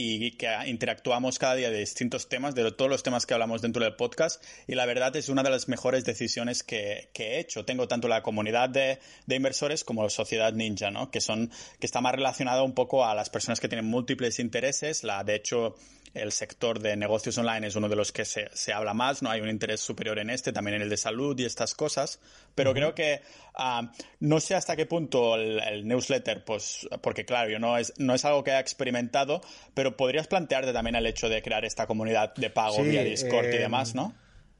y 0.00 0.32
que 0.32 0.48
interactuamos 0.66 1.40
cada 1.40 1.56
día 1.56 1.70
de 1.70 1.80
distintos 1.80 2.28
temas, 2.28 2.54
de 2.54 2.70
todos 2.70 2.88
los 2.88 3.02
temas 3.02 3.26
que 3.26 3.34
hablamos 3.34 3.62
dentro 3.62 3.82
del 3.82 3.96
podcast. 3.96 4.40
Y 4.68 4.76
la 4.76 4.86
verdad 4.86 5.16
es 5.16 5.28
una 5.28 5.42
de 5.42 5.50
las 5.50 5.66
mejores 5.66 6.04
decisiones 6.04 6.62
que, 6.62 7.10
he 7.14 7.40
hecho. 7.40 7.64
Tengo 7.64 7.88
tanto 7.88 8.06
la 8.06 8.22
comunidad 8.22 8.68
de, 8.68 9.00
inversores 9.28 9.82
como 9.82 10.04
la 10.04 10.10
sociedad 10.10 10.52
ninja, 10.52 10.92
¿no? 10.92 11.10
Que 11.10 11.20
son, 11.20 11.50
que 11.80 11.86
está 11.86 12.00
más 12.00 12.14
relacionada 12.14 12.62
un 12.62 12.74
poco 12.74 13.04
a 13.04 13.14
las 13.16 13.28
personas 13.28 13.58
que 13.58 13.68
tienen 13.68 13.86
múltiples 13.86 14.38
intereses. 14.38 15.02
La, 15.02 15.24
de 15.24 15.34
hecho, 15.34 15.74
el 16.14 16.32
sector 16.32 16.78
de 16.80 16.96
negocios 16.96 17.36
online 17.38 17.66
es 17.66 17.76
uno 17.76 17.88
de 17.88 17.96
los 17.96 18.12
que 18.12 18.24
se, 18.24 18.48
se, 18.52 18.72
habla 18.72 18.94
más, 18.94 19.22
¿no? 19.22 19.30
Hay 19.30 19.40
un 19.40 19.48
interés 19.48 19.80
superior 19.80 20.18
en 20.18 20.30
este, 20.30 20.52
también 20.52 20.76
en 20.76 20.82
el 20.82 20.88
de 20.88 20.96
salud 20.96 21.38
y 21.38 21.44
estas 21.44 21.74
cosas, 21.74 22.20
pero 22.54 22.72
creo 22.72 22.94
que 22.94 23.22
ah, 23.54 23.92
no 24.20 24.40
sé 24.40 24.54
hasta 24.54 24.76
qué 24.76 24.86
punto 24.86 25.36
el, 25.36 25.86
newsletter, 25.86 26.44
pues, 26.44 26.88
porque 27.00 27.24
claro, 27.24 27.50
yo 27.50 27.58
no 27.58 27.78
es, 27.78 27.92
no 27.98 28.14
es 28.14 28.24
algo 28.24 28.42
que 28.44 28.50
haya 28.50 28.60
experimentado, 28.60 29.40
pero 29.74 29.96
podrías 29.96 30.26
plantearte 30.26 30.72
también 30.72 30.96
el 30.96 31.06
hecho 31.06 31.28
de 31.28 31.42
crear 31.42 31.64
esta 31.64 31.86
comunidad 31.86 32.34
de 32.34 32.50
pago 32.50 32.82
vía 32.82 33.04
Discord 33.04 33.46
y 33.46 33.56
eh, 33.56 33.58
demás, 33.58 33.94
¿no? 33.94 34.14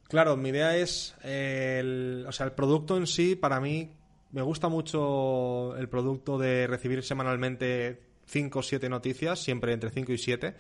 Claro, 0.09 0.37
mi 0.37 0.49
idea 0.49 0.77
es, 0.77 1.15
el, 1.23 2.25
o 2.27 2.33
sea, 2.33 2.47
el 2.47 2.53
producto 2.53 2.97
en 2.97 3.07
sí, 3.07 3.37
para 3.37 3.61
mí, 3.61 3.91
me 4.33 4.43
gusta 4.43 4.69
mucho 4.69 5.77
el 5.77 5.89
producto 5.89 6.39
de 6.39 6.67
recibir 6.67 7.03
semanalmente 7.03 8.01
5 8.29 8.59
o 8.59 8.63
7 8.63 8.89
noticias, 8.89 9.39
siempre 9.41 9.73
entre 9.73 9.91
5 9.91 10.13
y 10.13 10.19
7. 10.19 10.55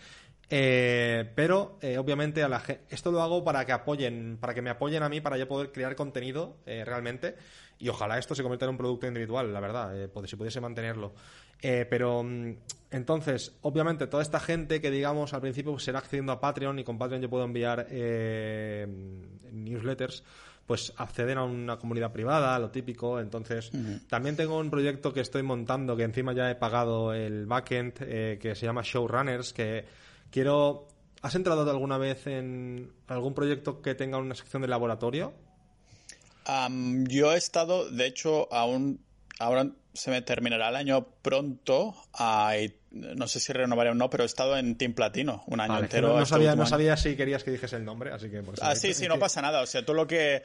Eh, 0.51 1.31
pero 1.35 1.79
eh, 1.83 1.99
obviamente 1.99 2.43
a 2.43 2.49
la 2.49 2.63
esto 2.89 3.13
lo 3.13 3.21
hago 3.21 3.45
para 3.45 3.67
que 3.67 3.73
apoyen, 3.73 4.39
para 4.41 4.55
que 4.55 4.63
me 4.63 4.71
apoyen 4.71 5.03
a 5.03 5.11
mí 5.11 5.21
para 5.21 5.37
yo 5.37 5.47
poder 5.47 5.73
crear 5.73 5.95
contenido 5.95 6.57
eh, 6.65 6.87
realmente 6.87 7.37
y 7.79 7.91
ojalá 7.91 8.17
esto 8.19 8.35
se 8.35 8.43
convierta 8.43 8.65
en 8.65 8.71
un 8.71 8.79
producto 8.79 9.07
individual, 9.07 9.53
la 9.53 9.61
verdad, 9.61 9.95
si 10.25 10.37
pudiese 10.37 10.61
mantenerlo. 10.61 11.13
pero 11.61 12.23
mm, 12.23 12.57
entonces, 12.91 13.57
obviamente 13.61 14.07
toda 14.07 14.23
esta 14.23 14.41
gente 14.41 14.81
que 14.81 14.91
digamos 14.91 15.35
al 15.35 15.43
principio 15.43 15.73
pues, 15.73 15.85
será 15.85 15.99
accediendo 15.99 16.33
a 16.33 16.41
Patreon 16.41 16.79
y 16.79 16.85
con 16.85 16.97
Patreon 16.97 17.21
yo 17.23 17.29
puedo 17.29 17.45
enviar 17.45 17.87
newsletters 19.53 20.25
pues 20.67 20.93
acceden 20.97 21.39
a 21.39 21.45
una 21.45 21.79
comunidad 21.79 22.13
privada, 22.13 22.59
lo 22.59 22.71
típico. 22.71 23.21
Entonces, 23.21 23.71
también 24.09 24.37
tengo 24.37 24.59
un 24.59 24.69
proyecto 24.69 25.15
que 25.15 25.21
estoy 25.21 25.43
montando, 25.43 25.97
que 25.97 26.03
encima 26.03 26.35
ya 26.35 26.51
he 26.51 26.57
pagado 26.57 27.15
el 27.15 27.47
backend, 27.47 27.95
que 27.95 28.55
se 28.55 28.67
llama 28.67 28.83
Showrunners, 28.85 29.55
que 29.55 29.87
Quiero. 30.31 30.89
¿Has 31.21 31.35
entrado 31.35 31.69
alguna 31.69 31.99
vez 31.99 32.27
en 32.29 32.93
algún 33.09 33.35
proyecto 33.35 33.83
que 33.83 33.95
tenga 33.95 34.19
una 34.19 34.35
sección 34.35 34.63
de 34.63 34.69
laboratorio? 34.69 35.33
yo 37.09 37.35
he 37.35 37.37
estado, 37.37 37.91
de 37.91 38.07
hecho, 38.07 38.51
aún 38.53 39.01
ahora 39.39 39.71
se 39.93 40.11
me 40.11 40.23
terminará 40.23 40.71
el 40.71 40.77
año 40.77 41.09
pronto. 41.23 41.95
No 42.91 43.29
sé 43.29 43.41
si 43.41 43.53
renovaré 43.53 43.91
o 43.91 43.95
no, 43.95 44.09
pero 44.09 44.23
he 44.23 44.27
estado 44.27 44.57
en 44.57 44.77
Team 44.77 44.95
Platino 44.95 45.45
un 45.47 45.61
año 45.61 45.79
entero. 45.79 46.19
No, 46.19 46.25
sabía, 46.25 46.57
no 46.57 46.67
sabía 46.67 46.97
si 46.97 47.17
querías 47.17 47.45
que 47.45 47.51
dijese 47.51 47.77
el 47.77 47.85
nombre, 47.85 48.13
así 48.13 48.31
que... 48.31 48.43
ah, 48.63 48.75
sí, 48.75 48.95
sí, 48.95 49.07
no 49.07 49.19
pasa 49.19 49.43
nada. 49.43 49.61
O 49.61 49.67
sea, 49.67 49.85
todo 49.85 49.95
lo 49.95 50.07
que 50.07 50.43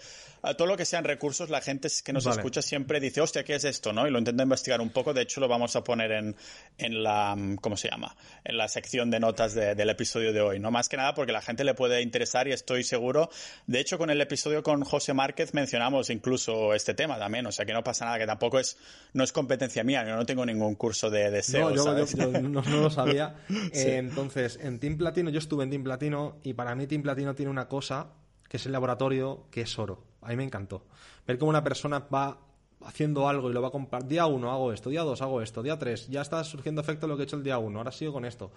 todo 0.57 0.67
lo 0.67 0.75
que 0.75 0.83
sean 0.83 1.05
recursos, 1.05 1.49
la 1.49 1.61
gente 1.61 1.87
que 2.03 2.11
nos 2.11 2.25
escucha 2.25 2.61
siempre 2.61 2.99
dice, 2.99 3.21
hostia, 3.21 3.45
¿qué 3.45 3.55
es 3.55 3.63
esto? 3.63 3.93
¿no? 3.93 4.05
Y 4.05 4.11
lo 4.11 4.19
intenta 4.19 4.43
investigar 4.43 4.81
un 4.81 4.89
poco. 4.89 5.13
De 5.13 5.21
hecho, 5.21 5.39
lo 5.39 5.47
vamos 5.47 5.73
a 5.77 5.85
poner 5.85 6.11
en, 6.11 6.35
en 6.77 7.01
la, 7.01 7.37
¿cómo 7.61 7.77
se 7.77 7.89
llama? 7.89 8.13
En 8.43 8.57
la 8.57 8.67
sección 8.67 9.09
de 9.09 9.21
notas 9.21 9.53
del 9.53 9.89
episodio 9.89 10.33
de 10.33 10.41
hoy, 10.41 10.59
¿no? 10.59 10.69
Más 10.69 10.89
que 10.89 10.97
nada 10.97 11.13
porque 11.13 11.31
la 11.31 11.41
gente 11.41 11.63
le 11.63 11.73
puede 11.73 12.01
interesar 12.01 12.49
y 12.49 12.51
estoy 12.51 12.83
seguro. 12.83 13.29
De 13.67 13.79
hecho, 13.79 13.97
con 13.97 14.09
el 14.09 14.19
episodio 14.19 14.63
con 14.63 14.83
José 14.83 15.13
Márquez 15.13 15.53
mencionamos 15.53 16.09
incluso 16.09 16.73
este 16.73 16.93
tema 16.93 17.17
también. 17.17 17.45
O 17.45 17.51
sea, 17.53 17.65
que 17.65 17.71
no 17.71 17.81
pasa 17.81 18.03
nada, 18.03 18.19
que 18.19 18.27
tampoco 18.27 18.59
es, 18.59 18.77
no 19.13 19.23
es 19.23 19.31
competencia 19.31 19.85
mía. 19.85 20.03
Yo 20.05 20.17
no 20.17 20.25
tengo 20.25 20.45
ningún 20.45 20.75
curso 20.75 21.09
de, 21.09 21.31
deseo. 21.31 21.69
no, 21.69 22.05
yo, 22.05 22.32
no, 22.41 22.61
lo 22.61 22.89
sabía. 22.89 23.36
Eh, 23.73 23.97
entonces, 23.97 24.59
en 24.61 24.79
Team 24.79 24.97
Platino, 24.97 25.29
yo 25.29 25.39
estuve 25.39 25.63
en 25.63 25.69
Team 25.69 25.84
Platino 25.84 26.38
y 26.43 26.53
para 26.53 26.75
mí 26.75 26.88
Team 26.88 27.01
Platino 27.01 27.34
tiene 27.36 27.51
una 27.51 27.67
cosa 27.67 28.07
que 28.47 28.57
es 28.57 28.65
el 28.65 28.71
laboratorio, 28.71 29.45
que 29.49 29.61
es 29.61 29.79
oro. 29.79 30.03
A 30.21 30.29
mí 30.29 30.36
me 30.36 30.43
encantó. 30.43 30.86
Ver 31.25 31.38
cómo 31.38 31.49
una 31.49 31.63
persona 31.63 31.99
va 32.13 32.39
haciendo 32.86 33.27
algo 33.27 33.49
y 33.49 33.53
lo 33.53 33.61
va 33.61 33.69
a 33.69 33.71
comprar. 33.71 34.07
Día 34.07 34.25
uno 34.25 34.51
hago 34.51 34.71
esto, 34.73 34.89
día 34.89 35.01
dos 35.01 35.21
hago 35.21 35.41
esto, 35.41 35.63
día 35.63 35.79
tres 35.79 36.07
ya 36.09 36.21
está 36.21 36.43
surgiendo 36.43 36.81
efecto 36.81 37.07
lo 37.07 37.15
que 37.15 37.23
he 37.23 37.25
hecho 37.25 37.36
el 37.36 37.43
día 37.43 37.57
uno, 37.57 37.79
ahora 37.79 37.91
sigo 37.91 38.13
con 38.13 38.25
esto. 38.25 38.51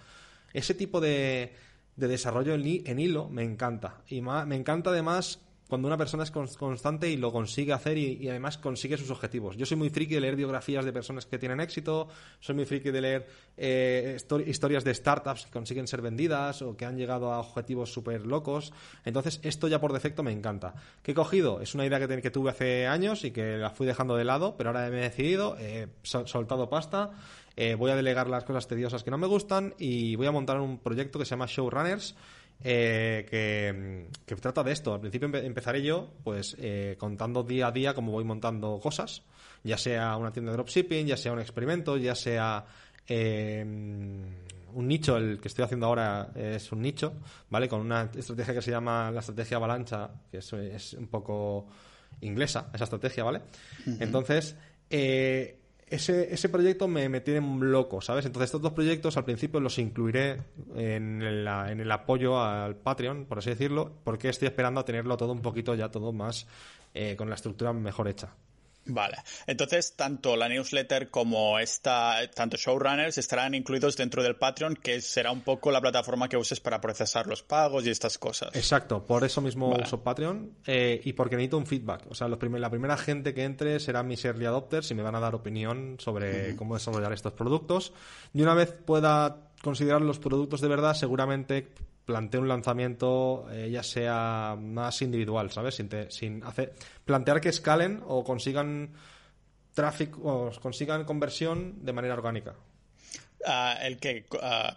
Ese 0.53 0.73
tipo 0.73 1.01
de, 1.01 1.53
de 1.95 2.07
desarrollo 2.07 2.53
en, 2.53 2.99
hilo 2.99 3.27
me 3.29 3.43
encanta. 3.43 4.01
Y 4.07 4.21
me 4.21 4.55
encanta 4.55 4.91
además 4.91 5.39
cuando 5.67 5.87
una 5.87 5.97
persona 5.97 6.23
es 6.23 6.31
constante 6.31 7.09
y 7.09 7.17
lo 7.17 7.31
consigue 7.31 7.73
hacer 7.73 7.97
y, 7.97 8.29
además 8.29 8.57
consigue 8.57 8.97
sus 8.97 9.11
objetivos. 9.11 9.57
Yo 9.57 9.65
soy 9.65 9.77
muy 9.77 9.89
friki 9.89 10.15
de 10.15 10.21
leer 10.21 10.35
biografías 10.35 10.85
de 10.85 10.93
personas 10.93 11.25
que 11.25 11.37
tienen 11.37 11.59
éxito, 11.59 12.07
soy 12.39 12.55
muy 12.55 12.65
friki 12.65 12.91
de 12.91 13.01
leer 13.01 13.27
eh, 13.57 14.17
historias 14.45 14.83
de 14.83 14.93
startups 14.93 15.45
que 15.45 15.51
consiguen 15.51 15.87
ser 15.87 16.01
vendidas 16.01 16.61
o 16.61 16.75
que 16.75 16.85
han 16.85 16.97
llegado 16.97 17.31
a 17.31 17.39
objetivos 17.39 17.91
súper 17.91 18.25
locos. 18.25 18.73
Entonces, 19.05 19.39
esto 19.43 19.67
ya 19.67 19.79
por 19.79 19.93
defecto 19.93 20.23
me 20.23 20.31
encanta. 20.31 20.73
¿Qué 21.03 21.11
he 21.11 21.15
cogido? 21.15 21.61
Es 21.61 21.75
una 21.75 21.85
idea 21.85 21.99
que, 21.99 22.21
que 22.21 22.31
tuve 22.31 22.51
hace 22.51 22.87
años 22.87 23.23
y 23.23 23.31
que 23.31 23.57
la 23.57 23.69
fui 23.69 23.85
dejando 23.85 24.15
de 24.15 24.25
lado, 24.25 24.55
pero 24.57 24.69
ahora 24.69 24.89
me 24.89 24.99
he 24.99 25.03
decidido, 25.03 25.57
he 25.59 25.87
soltado 26.03 26.69
pasta. 26.69 27.11
Eh, 27.59 27.73
voy 27.73 27.89
a 27.89 27.95
delegar 27.95 28.29
las 28.29 28.43
cosas 28.43 28.67
tediosas 28.67 29.03
que 29.03 29.09
no 29.09 29.17
me 29.17 29.25
gustan 29.25 29.73
y 29.79 30.15
voy 30.15 30.27
a 30.27 30.31
montar 30.31 30.61
un 30.61 30.77
proyecto 30.77 31.17
que 31.17 31.25
se 31.25 31.31
llama 31.31 31.47
Showrunners, 31.47 32.15
eh, 32.63 34.07
que, 34.25 34.35
trata 34.35 34.63
de 34.63 34.71
esto. 34.71 34.93
Al 34.93 34.99
principio 34.99 35.27
empezaré 35.37 35.81
yo, 35.81 36.09
pues, 36.23 36.55
eh, 36.59 36.95
contando 36.99 37.43
día 37.43 37.67
a 37.67 37.71
día 37.71 37.93
cómo 37.93 38.11
voy 38.11 38.23
montando 38.23 38.79
cosas, 38.79 39.23
ya 39.63 39.77
sea 39.77 40.15
una 40.17 40.31
tienda 40.31 40.51
de 40.51 40.57
dropshipping, 40.57 41.07
ya 41.07 41.17
sea 41.17 41.33
un 41.33 41.39
experimento, 41.39 41.97
ya 41.97 42.15
sea 42.15 42.65
em, 43.07 44.23
un 44.73 44.87
nicho, 44.87 45.17
el 45.17 45.39
que 45.39 45.47
estoy 45.47 45.65
haciendo 45.65 45.85
ahora 45.85 46.31
es 46.35 46.71
un 46.71 46.81
nicho, 46.81 47.13
¿vale? 47.49 47.67
Con 47.67 47.81
una 47.81 48.09
estrategia 48.15 48.53
que 48.53 48.61
se 48.61 48.71
llama 48.71 49.11
la 49.11 49.19
estrategia 49.19 49.57
avalancha, 49.57 50.09
que 50.31 50.37
es, 50.37 50.93
un 50.93 51.07
poco 51.07 51.67
inglesa, 52.21 52.69
esa 52.73 52.85
estrategia, 52.85 53.23
¿vale? 53.23 53.41
Entonces, 53.99 54.55
eh, 54.89 55.57
ese, 55.89 56.33
ese 56.33 56.49
proyecto 56.49 56.87
me, 56.87 57.07
me, 57.09 57.21
tiene 57.21 57.41
loco, 57.65 58.01
¿sabes? 58.01 58.25
Entonces 58.25 58.47
estos 58.47 58.61
dos 58.61 58.73
proyectos 58.73 59.15
al 59.17 59.25
principio 59.25 59.59
los 59.59 59.79
incluiré 59.79 60.37
en, 60.75 61.21
en 61.21 61.79
el 61.79 61.91
apoyo 61.91 62.41
al 62.41 62.75
Patreon, 62.75 63.25
por 63.25 63.39
así 63.39 63.51
decirlo, 63.51 63.93
porque 64.03 64.29
estoy 64.29 64.47
esperando 64.47 64.81
a 64.81 64.85
tenerlo 64.85 65.15
todo 65.17 65.31
un 65.31 65.41
poquito 65.41 65.75
ya 65.75 65.89
todo 65.89 66.11
más 66.11 66.47
eh, 66.93 67.15
con 67.15 67.29
la 67.29 67.35
estructura 67.35 67.73
mejor 67.73 68.07
hecha. 68.07 68.33
Vale. 68.87 69.17
Entonces, 69.45 69.93
tanto 69.95 70.35
la 70.35 70.47
newsletter 70.49 71.09
como 71.09 71.59
esta, 71.59 72.19
tanto 72.33 72.57
Showrunners 72.57 73.17
estarán 73.17 73.53
incluidos 73.53 73.97
dentro 73.97 74.23
del 74.23 74.35
Patreon, 74.35 74.75
que 74.75 75.01
será 75.01 75.31
un 75.31 75.41
poco 75.41 75.71
la 75.71 75.81
plataforma 75.81 76.29
que 76.29 76.37
uses 76.37 76.59
para 76.59 76.79
procesar 76.81 77.27
los 77.27 77.43
pagos 77.43 77.85
y 77.85 77.89
estas 77.89 78.17
cosas. 78.17 78.55
Exacto, 78.55 79.05
por 79.05 79.23
eso 79.23 79.41
mismo 79.41 79.69
uso 79.69 80.01
Patreon 80.01 80.53
eh, 80.65 81.01
y 81.03 81.13
porque 81.13 81.35
necesito 81.35 81.57
un 81.57 81.65
feedback. 81.65 82.05
O 82.09 82.15
sea, 82.15 82.27
los 82.27 82.37
la 82.47 82.69
primera 82.69 82.97
gente 82.97 83.33
que 83.33 83.43
entre 83.43 83.79
será 83.79 84.03
mis 84.03 84.23
early 84.23 84.45
adopters 84.45 84.89
y 84.91 84.95
me 84.95 85.03
van 85.03 85.15
a 85.15 85.19
dar 85.19 85.35
opinión 85.35 85.97
sobre 85.99 86.55
cómo 86.55 86.75
desarrollar 86.75 87.13
estos 87.13 87.33
productos. 87.33 87.93
Y 88.33 88.41
una 88.41 88.53
vez 88.53 88.71
pueda 88.71 89.51
considerar 89.61 90.01
los 90.01 90.19
productos 90.19 90.61
de 90.61 90.67
verdad, 90.67 90.93
seguramente 90.93 91.67
plantee 92.07 92.39
un 92.39 92.47
lanzamiento 92.47 93.47
eh, 93.51 93.69
ya 93.69 93.83
sea 93.83 94.57
más 94.57 95.01
individual, 95.01 95.51
¿sabes? 95.51 95.75
Sin, 95.75 95.89
sin 96.09 96.41
hacer 96.43 96.73
plantear 97.05 97.41
que 97.41 97.49
escalen 97.49 98.01
o 98.07 98.23
consigan 98.23 98.93
tráfico 99.73 100.21
o 100.23 100.51
consigan 100.59 101.03
conversión 101.03 101.85
de 101.85 101.93
manera 101.93 102.15
orgánica. 102.15 102.55
Ah, 103.45 103.77
el 103.81 103.97
que 103.97 104.25
ah, 104.41 104.75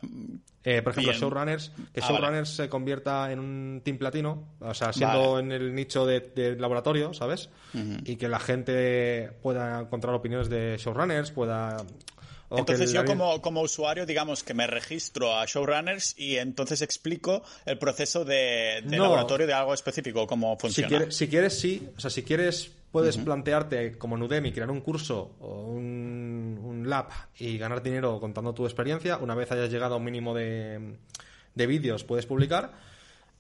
eh, 0.64 0.82
por 0.82 0.92
ejemplo, 0.92 1.12
Showrunners, 1.12 1.70
que 1.94 2.00
ah, 2.00 2.08
Showrunners 2.08 2.50
se 2.50 2.68
convierta 2.68 3.30
en 3.32 3.38
un 3.38 3.80
team 3.84 3.96
platino, 3.96 4.56
o 4.60 4.74
sea, 4.74 4.92
siendo 4.92 5.38
en 5.38 5.52
el 5.52 5.74
nicho 5.74 6.04
de, 6.04 6.56
laboratorio, 6.58 7.14
¿sabes? 7.14 7.48
Y 8.04 8.16
que 8.16 8.28
la 8.28 8.40
gente 8.40 9.30
pueda 9.40 9.80
encontrar 9.80 10.14
opiniones 10.14 10.50
de 10.50 10.76
Showrunners, 10.78 11.30
pueda 11.30 11.76
entonces 12.50 12.92
yo 12.92 13.04
como, 13.04 13.40
como, 13.40 13.62
usuario, 13.62 14.06
digamos 14.06 14.42
que 14.42 14.54
me 14.54 14.66
registro 14.66 15.36
a 15.36 15.44
Showrunners 15.46 16.18
y 16.18 16.36
entonces 16.36 16.82
explico 16.82 17.42
el 17.64 17.78
proceso 17.78 18.24
de, 18.24 18.82
laboratorio 18.86 19.46
de 19.46 19.52
algo 19.52 19.72
específico, 19.72 20.26
cómo 20.26 20.56
funciona. 20.58 21.10
Si 21.10 21.28
quieres, 21.28 21.58
sí. 21.58 21.88
O 21.96 22.00
sea, 22.00 22.10
si 22.10 22.22
quieres, 22.22 22.70
puedes 22.90 23.16
plantearte 23.16 23.96
como 23.98 24.16
en 24.16 24.22
Udemy 24.22 24.52
crear 24.52 24.70
un 24.70 24.80
curso 24.80 25.36
o 25.40 25.62
un, 25.62 26.60
un, 26.62 26.90
lab 26.90 27.08
y 27.38 27.56
ganar 27.56 27.82
dinero 27.82 28.18
contando 28.18 28.52
tu 28.52 28.64
experiencia. 28.64 29.18
Una 29.18 29.34
vez 29.34 29.52
hayas 29.52 29.70
llegado 29.70 29.94
a 29.94 29.96
un 29.98 30.04
mínimo 30.04 30.34
de, 30.34 30.96
de 31.54 31.66
vídeos, 31.66 32.04
puedes 32.04 32.26
publicar 32.26 32.89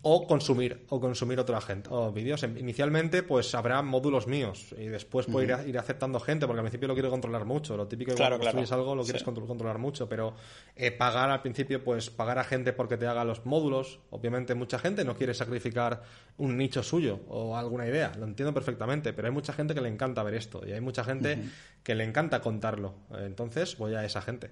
o 0.02 0.26
consumir 0.26 0.86
o 0.88 0.98
consumir 0.98 1.38
otra 1.38 1.60
gente 1.60 1.88
o 1.92 2.10
vídeos. 2.10 2.42
Inicialmente 2.42 3.22
pues 3.22 3.54
habrá 3.54 3.82
módulos 3.82 4.26
míos 4.26 4.74
y 4.78 4.86
después 4.86 5.26
puedo 5.26 5.44
ir, 5.66 5.78
aceptando 5.78 6.18
gente 6.20 6.46
porque 6.46 6.60
al 6.60 6.64
principio 6.64 6.88
lo 6.88 6.94
quiero 6.94 7.10
controlar 7.10 7.44
mucho. 7.44 7.76
Lo 7.76 7.86
típico 7.86 8.12
que 8.12 8.16
cuando 8.16 8.38
construyes 8.38 8.72
algo 8.72 8.94
lo 8.94 9.04
quieres 9.04 9.22
controlar 9.22 9.78
mucho 9.78 10.08
pero 10.08 10.34
eh, 10.74 10.90
pagar 10.90 11.30
al 11.30 11.42
principio 11.42 11.84
pues 11.84 12.08
pagar 12.08 12.38
a 12.38 12.44
gente 12.44 12.72
porque 12.72 12.96
te 12.96 13.06
haga 13.06 13.24
los 13.24 13.44
módulos. 13.44 14.00
Obviamente 14.10 14.54
mucha 14.54 14.78
gente 14.78 15.04
no 15.04 15.14
quiere 15.16 15.34
sacrificar 15.34 16.02
un 16.38 16.56
nicho 16.56 16.82
suyo 16.82 17.20
o 17.28 17.56
alguna 17.56 17.86
idea. 17.86 18.12
Lo 18.18 18.24
entiendo 18.24 18.54
perfectamente 18.54 19.12
pero 19.12 19.28
hay 19.28 19.34
mucha 19.34 19.52
gente 19.52 19.74
que 19.74 19.82
le 19.82 19.88
encanta 19.88 20.22
ver 20.22 20.34
esto 20.34 20.62
y 20.66 20.72
hay 20.72 20.80
mucha 20.80 21.04
gente 21.04 21.38
que 21.82 21.94
le 21.94 22.04
encanta 22.04 22.40
contarlo. 22.40 22.94
Entonces 23.18 23.76
voy 23.76 23.94
a 23.94 24.04
esa 24.04 24.22
gente 24.22 24.50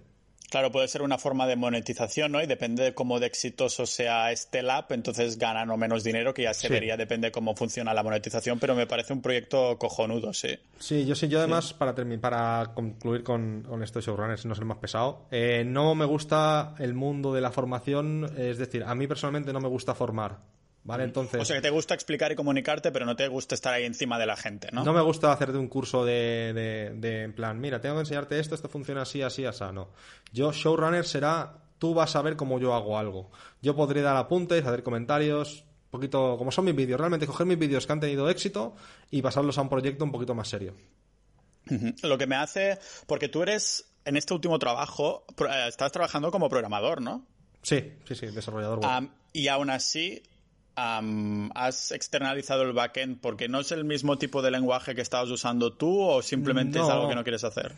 Claro, 0.51 0.72
puede 0.72 0.88
ser 0.88 1.03
una 1.03 1.18
forma 1.18 1.46
de 1.46 1.57
monetización, 1.57 2.32
¿no? 2.32 2.42
Y 2.42 2.46
depende 2.46 2.82
de 2.82 2.94
cómo 2.94 3.20
de 3.20 3.26
exitoso 3.26 3.84
sea 3.84 4.32
este 4.32 4.62
lab, 4.62 4.86
entonces 4.90 5.36
ganan 5.38 5.68
o 5.70 5.76
menos 5.76 6.05
dinero, 6.05 6.32
que 6.32 6.42
ya 6.42 6.55
se 6.55 6.68
vería, 6.68 6.96
depende 6.96 7.28
de 7.28 7.32
cómo 7.32 7.55
funciona 7.55 7.92
la 7.92 8.03
monetización, 8.03 8.59
pero 8.59 8.74
me 8.74 8.86
parece 8.86 9.12
un 9.12 9.20
proyecto 9.20 9.76
cojonudo, 9.78 10.32
sí. 10.32 10.59
Sí, 10.78 11.05
yo 11.05 11.14
sí, 11.14 11.28
yo 11.28 11.40
además, 11.40 11.74
para 11.74 11.94
para 12.20 12.72
concluir 12.74 13.22
con, 13.22 13.62
con 13.62 13.82
esto 13.82 13.99
de 13.99 14.07
showrunners, 14.07 14.46
no 14.46 14.55
ser 14.55 14.64
más 14.64 14.78
pesado, 14.78 15.26
eh, 15.30 15.64
no 15.66 15.94
me 15.94 16.07
gusta 16.07 16.74
el 16.78 16.94
mundo 16.94 17.34
de 17.34 17.40
la 17.40 17.51
formación, 17.51 18.32
es 18.38 18.57
decir, 18.57 18.84
a 18.84 18.94
mí 18.94 19.07
personalmente 19.07 19.53
no 19.53 19.61
me 19.61 19.68
gusta 19.68 19.94
formar. 19.94 20.38
¿Vale? 20.89 21.05
Entonces, 21.05 21.43
o 21.43 21.45
sea, 21.45 21.57
que 21.57 21.61
te 21.61 21.68
gusta 21.68 21.93
explicar 21.93 22.32
y 22.32 22.34
comunicarte, 22.34 22.91
pero 22.91 23.05
no 23.05 23.14
te 23.14 23.28
gusta 23.28 23.55
estar 23.55 23.74
ahí 23.74 23.84
encima 23.84 24.18
de 24.18 24.24
la 24.24 24.36
gente, 24.36 24.70
¿no? 24.72 24.84
No 24.84 24.95
me 24.95 25.03
gusta 25.03 25.30
hacerte 25.30 25.59
un 25.59 25.68
curso 25.68 26.03
de, 26.03 26.55
de, 26.97 27.22
en 27.24 27.34
plan, 27.34 27.61
mira, 27.61 27.78
tengo 27.78 27.97
que 27.97 28.01
enseñarte 28.01 28.39
esto, 28.39 28.55
esto 28.55 28.70
funciona 28.70 29.03
así, 29.03 29.20
así, 29.20 29.45
así, 29.45 29.64
no. 29.74 29.91
Yo, 30.32 30.51
showrunner 30.51 31.05
será, 31.05 31.59
tú 31.78 31.93
vas 31.93 32.16
a 32.16 32.22
ver 32.22 32.36
cómo 32.36 32.59
yo 32.59 32.72
hago 32.72 32.97
algo. 32.97 33.30
Yo 33.61 33.76
podré 33.76 34.01
dar 34.01 34.16
apuntes, 34.16 34.64
hacer 34.64 34.82
comentarios, 34.82 35.59
un 35.61 35.91
poquito, 35.91 36.39
como 36.39 36.51
son 36.51 36.64
mis 36.64 36.74
vídeos, 36.74 36.99
realmente 36.99 37.26
coger 37.26 37.47
mis 37.47 37.59
vídeos 37.59 37.86
que 37.86 37.93
han 37.93 38.01
tenido 38.01 38.30
éxito 38.30 38.74
y 39.11 39.20
pasarlos 39.20 39.59
a 39.59 39.61
un 39.61 39.68
proyecto 39.68 40.05
un 40.05 40.12
poquito 40.12 40.34
más 40.34 40.49
serio. 40.49 40.74
Lo 42.03 42.16
que 42.16 42.26
me 42.26 42.36
hace, 42.36 42.78
porque 43.07 43.28
tú 43.28 43.43
eres, 43.43 43.93
en 44.07 44.16
este 44.16 44.32
último 44.32 44.59
trabajo, 44.59 45.26
eh, 45.39 45.66
estás 45.68 45.93
trabajando 45.93 46.30
como 46.30 46.49
programador, 46.49 47.03
¿no? 47.03 47.26
Sí, 47.61 47.93
sí, 48.07 48.14
sí, 48.14 48.28
desarrollador 48.28 48.78
web. 48.78 49.11
y 49.34 49.49
aún 49.49 49.68
así, 49.68 50.22
has 51.54 51.92
externalizado 51.92 52.62
el 52.62 52.72
backend 52.72 53.20
porque 53.20 53.48
no 53.48 53.60
es 53.60 53.72
el 53.72 53.84
mismo 53.84 54.18
tipo 54.18 54.42
de 54.42 54.50
lenguaje 54.50 54.94
que 54.94 55.00
estabas 55.00 55.30
usando 55.30 55.72
tú 55.72 56.00
o 56.00 56.22
simplemente 56.22 56.78
es 56.78 56.88
algo 56.88 57.08
que 57.08 57.14
no 57.14 57.22
quieres 57.22 57.44
hacer? 57.44 57.72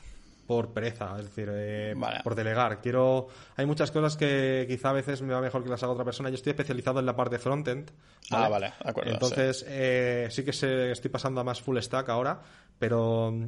Por 0.46 0.72
pereza, 0.72 1.16
es 1.18 1.26
decir, 1.26 1.48
eh, 1.52 1.94
por 2.24 2.34
delegar. 2.34 2.80
Quiero. 2.80 3.28
Hay 3.56 3.66
muchas 3.66 3.92
cosas 3.92 4.16
que 4.16 4.66
quizá 4.68 4.90
a 4.90 4.94
veces 4.94 5.22
me 5.22 5.32
va 5.32 5.40
mejor 5.40 5.62
que 5.62 5.70
las 5.70 5.80
haga 5.84 5.92
otra 5.92 6.04
persona. 6.04 6.28
Yo 6.28 6.34
estoy 6.34 6.50
especializado 6.50 6.98
en 6.98 7.06
la 7.06 7.14
parte 7.14 7.38
frontend. 7.38 7.88
Ah, 8.30 8.48
vale, 8.48 8.72
de 8.82 8.90
acuerdo. 8.90 9.12
Entonces, 9.12 9.60
sí, 9.60 9.66
eh, 9.68 10.28
sí 10.30 10.44
que 10.44 10.52
se, 10.52 10.90
estoy 10.90 11.08
pasando 11.08 11.40
a 11.40 11.44
más 11.44 11.60
full 11.60 11.78
stack 11.78 12.08
ahora, 12.08 12.40
pero 12.80 13.30
mm, 13.30 13.46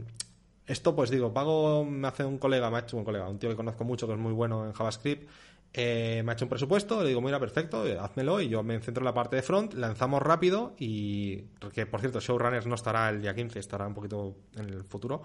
esto, 0.67 0.95
pues 0.95 1.11
digo, 1.11 1.33
pago, 1.35 1.85
me 1.85 2.07
hace 2.07 2.25
un 2.25 2.39
colega, 2.39 2.71
me 2.71 2.77
ha 2.77 2.81
hecho 2.81 2.97
un 2.97 3.05
colega, 3.05 3.29
un 3.29 3.39
tío 3.39 3.51
que 3.51 3.57
conozco 3.57 3.83
mucho, 3.83 4.07
que 4.07 4.13
es 4.13 4.19
muy 4.19 4.33
bueno 4.33 4.65
en 4.65 4.73
JavaScript, 4.73 5.29
eh, 5.75 6.23
me 6.23 6.33
ha 6.33 6.35
hecho 6.35 6.45
un 6.45 6.51
presupuesto, 6.51 7.03
le 7.03 7.09
digo, 7.09 7.23
mira, 7.23 7.41
perfecto, 7.41 7.87
eh, 7.87 7.99
házmelo 7.99 8.43
y 8.43 8.49
yo 8.49 8.63
me 8.63 8.79
centro 8.81 9.01
en 9.01 9.07
la 9.07 9.15
parte 9.15 9.37
de 9.37 9.43
front, 9.43 9.73
lanzamos 9.73 10.21
rápido 10.21 10.75
y, 10.79 11.45
que 11.73 11.87
por 11.87 12.01
cierto, 12.01 12.21
Showrunners 12.21 12.67
no 12.67 12.75
estará 12.75 13.09
el 13.09 13.23
día 13.23 13.35
15, 13.35 13.59
estará 13.59 13.87
un 13.87 13.95
poquito 13.95 14.37
en 14.57 14.69
el 14.69 14.85
futuro, 14.85 15.23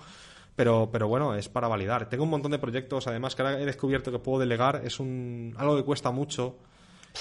pero, 0.56 0.90
pero 0.90 1.10
bueno, 1.10 1.36
es 1.36 1.50
para 1.50 1.68
validar. 1.68 2.08
Tengo 2.08 2.24
un 2.24 2.30
montón 2.30 2.52
de 2.52 2.60
proyectos, 2.60 3.08
además, 3.08 3.36
que 3.36 3.42
ahora 3.42 3.60
he 3.60 3.66
descubierto 3.66 4.10
que 4.10 4.20
puedo 4.20 4.40
delegar, 4.40 4.82
es 4.86 5.02
un 5.02 5.54
algo 5.58 5.76
que 5.76 5.84
cuesta 5.84 6.12
mucho, 6.12 6.58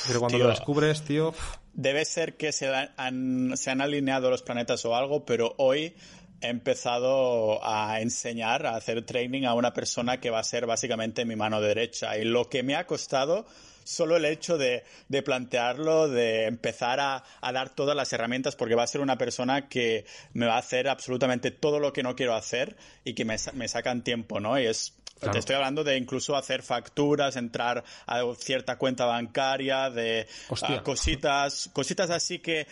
pero 0.07 0.21
cuando 0.21 0.39
lo 0.39 0.49
descubres, 0.49 1.03
tío... 1.03 1.35
Debe 1.73 2.05
ser 2.05 2.37
que 2.37 2.53
se 2.53 2.73
han, 2.97 3.57
se 3.57 3.71
han 3.71 3.81
alineado 3.81 4.31
los 4.31 4.43
planetas 4.43 4.85
o 4.85 4.95
algo, 4.95 5.25
pero 5.25 5.55
hoy 5.59 5.95
he 6.41 6.49
empezado 6.49 7.65
a 7.65 8.01
enseñar, 8.01 8.67
a 8.67 8.77
hacer 8.77 9.05
training 9.05 9.45
a 9.45 9.55
una 9.55 9.73
persona 9.73 10.21
que 10.21 10.31
va 10.31 10.41
a 10.41 10.45
ser 10.45 10.67
básicamente 10.67 11.25
mi 11.25 11.37
mano 11.37 11.61
derecha. 11.61 12.17
Y 12.19 12.25
lo 12.25 12.49
que 12.49 12.63
me 12.63 12.77
ha 12.77 12.87
costado 12.87 13.47
solo 13.87 14.17
el 14.17 14.25
hecho 14.25 14.59
de, 14.59 14.85
plantearlo, 15.25 16.09
de 16.09 16.47
empezar 16.47 16.99
a, 17.01 17.23
dar 17.53 17.71
todas 17.71 17.97
las 17.97 18.13
herramientas, 18.13 18.57
porque 18.57 18.75
va 18.75 18.83
a 18.83 18.87
ser 18.87 19.01
una 19.01 19.17
persona 19.17 19.69
que 19.69 20.05
me 20.33 20.47
va 20.47 20.57
a 20.57 20.59
hacer 20.59 20.89
absolutamente 20.89 21.51
todo 21.53 21.79
lo 21.79 21.93
que 21.93 22.03
no 22.03 22.17
quiero 22.17 22.35
hacer 22.35 22.77
y 23.05 23.15
que 23.15 23.25
me, 23.25 23.39
sacan 23.39 24.03
tiempo, 24.03 24.41
¿no? 24.41 24.59
Y 24.59 24.67
es, 24.67 24.95
Te 25.21 25.39
estoy 25.39 25.55
hablando 25.55 25.85
de 25.85 25.97
incluso 25.97 26.37
hacer 26.37 26.63
facturas, 26.63 27.37
entrar 27.37 27.85
a 28.07 28.23
cierta 28.37 28.77
cuenta 28.77 29.07
bancaria, 29.07 29.89
de 29.89 30.27
cositas, 30.83 31.71
cositas 31.73 32.11
así 32.11 32.41
que 32.41 32.67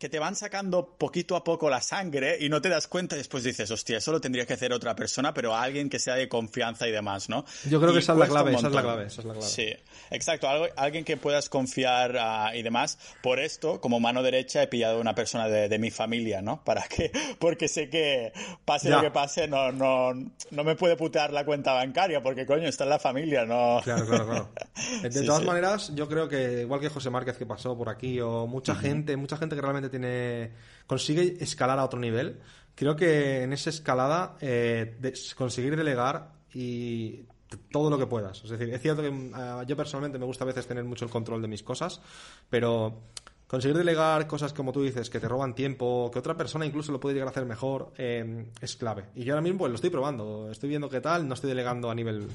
que 0.00 0.08
te 0.08 0.18
van 0.18 0.34
sacando 0.34 0.96
poquito 0.96 1.36
a 1.36 1.44
poco 1.44 1.68
la 1.68 1.82
sangre 1.82 2.38
y 2.40 2.48
no 2.48 2.62
te 2.62 2.70
das 2.70 2.88
cuenta 2.88 3.16
y 3.16 3.18
después 3.18 3.44
dices, 3.44 3.70
hostia, 3.70 3.98
eso 3.98 4.10
lo 4.10 4.18
tendría 4.18 4.46
que 4.46 4.54
hacer 4.54 4.72
otra 4.72 4.96
persona, 4.96 5.34
pero 5.34 5.54
alguien 5.54 5.90
que 5.90 5.98
sea 5.98 6.14
de 6.14 6.26
confianza 6.26 6.88
y 6.88 6.90
demás, 6.90 7.28
¿no? 7.28 7.44
Yo 7.68 7.78
creo 7.82 7.92
que 7.92 7.98
esa 7.98 8.14
es 8.14 8.18
la 8.18 8.26
clave, 8.26 8.54
esa 8.54 8.68
es 8.68 8.72
la 8.72 8.80
clave, 8.82 9.10
Sí, 9.40 9.66
exacto, 10.10 10.48
alguien 10.76 11.04
que 11.04 11.18
puedas 11.18 11.50
confiar 11.50 12.16
ah, 12.18 12.52
y 12.56 12.62
demás. 12.62 12.98
Por 13.22 13.40
esto, 13.40 13.78
como 13.82 14.00
mano 14.00 14.22
derecha, 14.22 14.62
he 14.62 14.68
pillado 14.68 14.96
a 14.96 15.00
una 15.02 15.14
persona 15.14 15.48
de, 15.48 15.78
mi 15.78 15.90
familia, 15.90 16.40
¿no? 16.40 16.64
Para 16.64 16.84
que, 16.84 17.12
porque 17.38 17.68
sé 17.68 17.90
que 17.90 18.32
pase 18.64 18.88
lo 18.88 19.02
que 19.02 19.10
pase, 19.10 19.48
no, 19.48 19.70
no, 19.70 20.14
no 20.14 20.64
me 20.64 20.76
puede 20.76 20.96
putear 20.96 21.30
la 21.30 21.44
cuenta 21.44 21.74
bancaria, 21.74 22.22
porque 22.22 22.46
coño, 22.46 22.66
está 22.68 22.84
en 22.84 22.90
la 22.90 22.98
familia, 22.98 23.44
¿no? 23.44 23.82
Claro, 23.84 24.06
claro, 24.06 24.26
claro. 24.26 24.48
De 25.02 25.22
todas 25.26 25.44
maneras, 25.44 25.92
yo 25.94 26.08
creo 26.08 26.26
que 26.26 26.62
igual 26.62 26.80
que 26.80 26.88
José 26.88 27.10
Márquez 27.10 27.36
que 27.36 27.44
pasó 27.44 27.76
por 27.76 27.90
aquí, 27.90 28.18
o 28.18 28.46
mucha 28.46 28.74
gente, 28.74 29.14
mucha 29.18 29.36
gente 29.36 29.54
que 29.54 29.60
realmente 29.60 29.89
tiene 29.90 30.52
consigue 30.86 31.36
escalar 31.40 31.78
a 31.78 31.84
otro 31.84 32.00
nivel. 32.00 32.40
Creo 32.74 32.96
que 32.96 33.42
en 33.42 33.52
esa 33.52 33.70
escalada 33.70 34.36
eh, 34.40 34.98
conseguir 35.36 35.76
delegar 35.76 36.32
y 36.52 37.26
todo 37.70 37.90
lo 37.90 37.98
que 37.98 38.06
puedas. 38.06 38.42
Es 38.42 38.50
decir, 38.50 38.72
es 38.72 38.80
cierto 38.80 39.02
que 39.02 39.08
eh, 39.08 39.64
yo 39.66 39.76
personalmente 39.76 40.18
me 40.18 40.24
gusta 40.24 40.44
a 40.44 40.46
veces 40.46 40.66
tener 40.66 40.84
mucho 40.84 41.04
el 41.04 41.10
control 41.10 41.42
de 41.42 41.48
mis 41.48 41.62
cosas, 41.62 42.00
pero 42.48 43.02
conseguir 43.46 43.76
delegar 43.76 44.26
cosas 44.26 44.52
como 44.52 44.72
tú 44.72 44.82
dices, 44.82 45.10
que 45.10 45.20
te 45.20 45.28
roban 45.28 45.54
tiempo, 45.54 46.10
que 46.12 46.18
otra 46.18 46.36
persona 46.36 46.66
incluso 46.66 46.90
lo 46.90 47.00
puede 47.00 47.14
llegar 47.14 47.28
a 47.28 47.32
hacer 47.32 47.44
mejor, 47.44 47.92
eh, 47.98 48.46
es 48.60 48.76
clave. 48.76 49.06
Y 49.14 49.24
yo 49.24 49.34
ahora 49.34 49.42
mismo 49.42 49.58
pues, 49.58 49.70
lo 49.70 49.74
estoy 49.76 49.90
probando, 49.90 50.50
estoy 50.50 50.68
viendo 50.68 50.88
qué 50.88 51.00
tal, 51.00 51.28
no 51.28 51.34
estoy 51.34 51.50
delegando 51.50 51.90
a 51.90 51.94
nivel 51.94 52.28